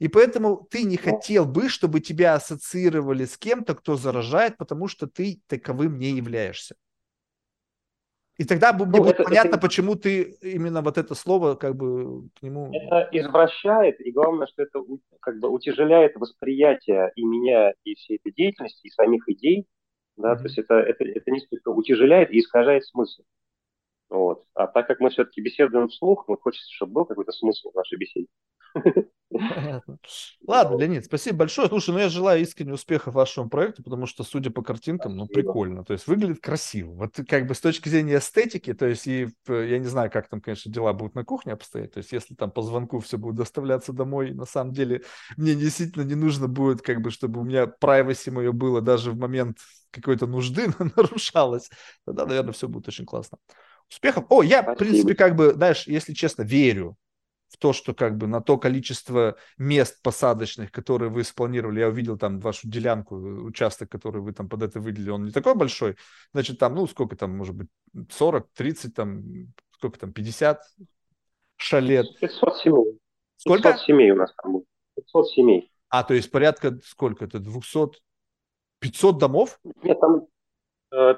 [0.00, 5.06] И поэтому ты не хотел бы, чтобы тебя ассоциировали с кем-то, кто заражает, потому что
[5.06, 6.74] ты таковым не являешься.
[8.36, 9.58] И тогда мне ну, будет это, понятно, это...
[9.58, 12.72] почему ты именно вот это слово как бы к нему...
[12.74, 14.80] Это извращает, и главное, что это
[15.20, 19.66] как бы утяжеляет восприятие и меня, и всей этой деятельности, и самих идей,
[20.16, 20.36] да, mm-hmm.
[20.36, 23.22] то есть это, это, это несколько утяжеляет и искажает смысл.
[24.10, 24.44] Вот.
[24.54, 27.98] А так как мы все-таки беседуем вслух, ну, хочется, чтобы был какой-то смысл в нашей
[27.98, 28.28] беседе.
[29.30, 29.98] Понятно.
[30.46, 31.68] Ладно, Леонид, спасибо большое.
[31.68, 35.84] Слушай, ну я желаю искренне успехов вашему проекту, потому что, судя по картинкам, ну прикольно.
[35.84, 36.92] То есть выглядит красиво.
[36.92, 40.40] Вот как бы с точки зрения эстетики, то есть и я не знаю, как там,
[40.40, 41.92] конечно, дела будут на кухне обстоять.
[41.92, 45.02] То есть если там по звонку все будет доставляться домой, на самом деле
[45.36, 49.18] мне действительно не нужно будет, как бы, чтобы у меня privacy мое было даже в
[49.18, 49.58] момент
[49.94, 50.66] какой-то нужды
[50.96, 51.70] нарушалось,
[52.04, 53.38] тогда, наверное, все будет очень классно.
[53.90, 54.24] Успехов.
[54.30, 54.74] О, я, Спасибо.
[54.74, 56.96] в принципе, как бы, знаешь, если честно, верю
[57.48, 62.18] в то, что как бы на то количество мест посадочных, которые вы спланировали, я увидел
[62.18, 65.96] там вашу делянку, участок, который вы там под это выделили, он не такой большой,
[66.32, 67.68] значит, там, ну, сколько там, может быть,
[68.10, 69.22] 40, 30, там,
[69.70, 70.62] сколько там, 50
[71.56, 72.18] шалет.
[72.18, 72.98] 500 семей.
[73.36, 73.72] Сколько?
[73.72, 74.66] 500 семей у нас там будет.
[74.96, 75.70] 500 семей.
[75.88, 78.00] А, то есть порядка, сколько это, 200,
[78.84, 79.58] 500 домов?
[79.82, 80.26] Нет, там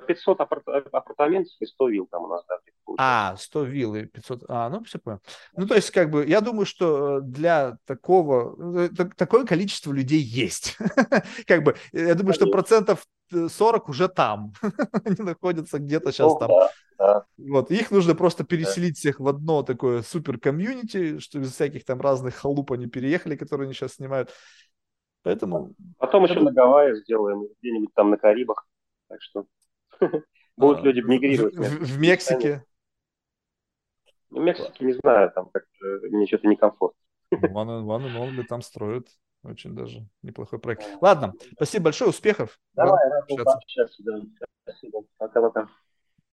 [0.07, 2.57] 500 апарт- апартаментов и 100 вилл там у нас, да.
[2.99, 5.21] А, 100 вилл и 500, а, ну, все понял.
[5.57, 10.79] Ну, то есть, как бы, я думаю, что для такого, э, такое количество людей есть.
[11.47, 14.53] Как бы, я думаю, что процентов 40 уже там.
[15.05, 17.23] Они находятся где-то сейчас ну там.
[17.37, 22.01] Вот, их нужно просто переселить всех в одно такое супер комьюнити, что без всяких там
[22.01, 24.31] разных халуп они переехали, которые они сейчас снимают.
[25.27, 25.75] Поэтому...
[25.99, 28.65] Потом еще на Гавайи сделаем, где-нибудь там на Карибах.
[29.09, 29.47] Так что
[30.57, 31.57] будут люди мигрировать.
[31.57, 32.65] В, Мексике?
[34.31, 35.65] В Мексике не знаю, там как
[36.13, 37.01] мне что-то некомфортно.
[37.33, 39.09] One and Only там строят
[39.43, 40.85] очень даже неплохой проект.
[41.01, 42.61] Ладно, спасибо большое, успехов.
[42.75, 44.01] Давай, рад пообщаться.
[44.63, 45.03] Спасибо.
[45.19, 45.69] Пока-пока.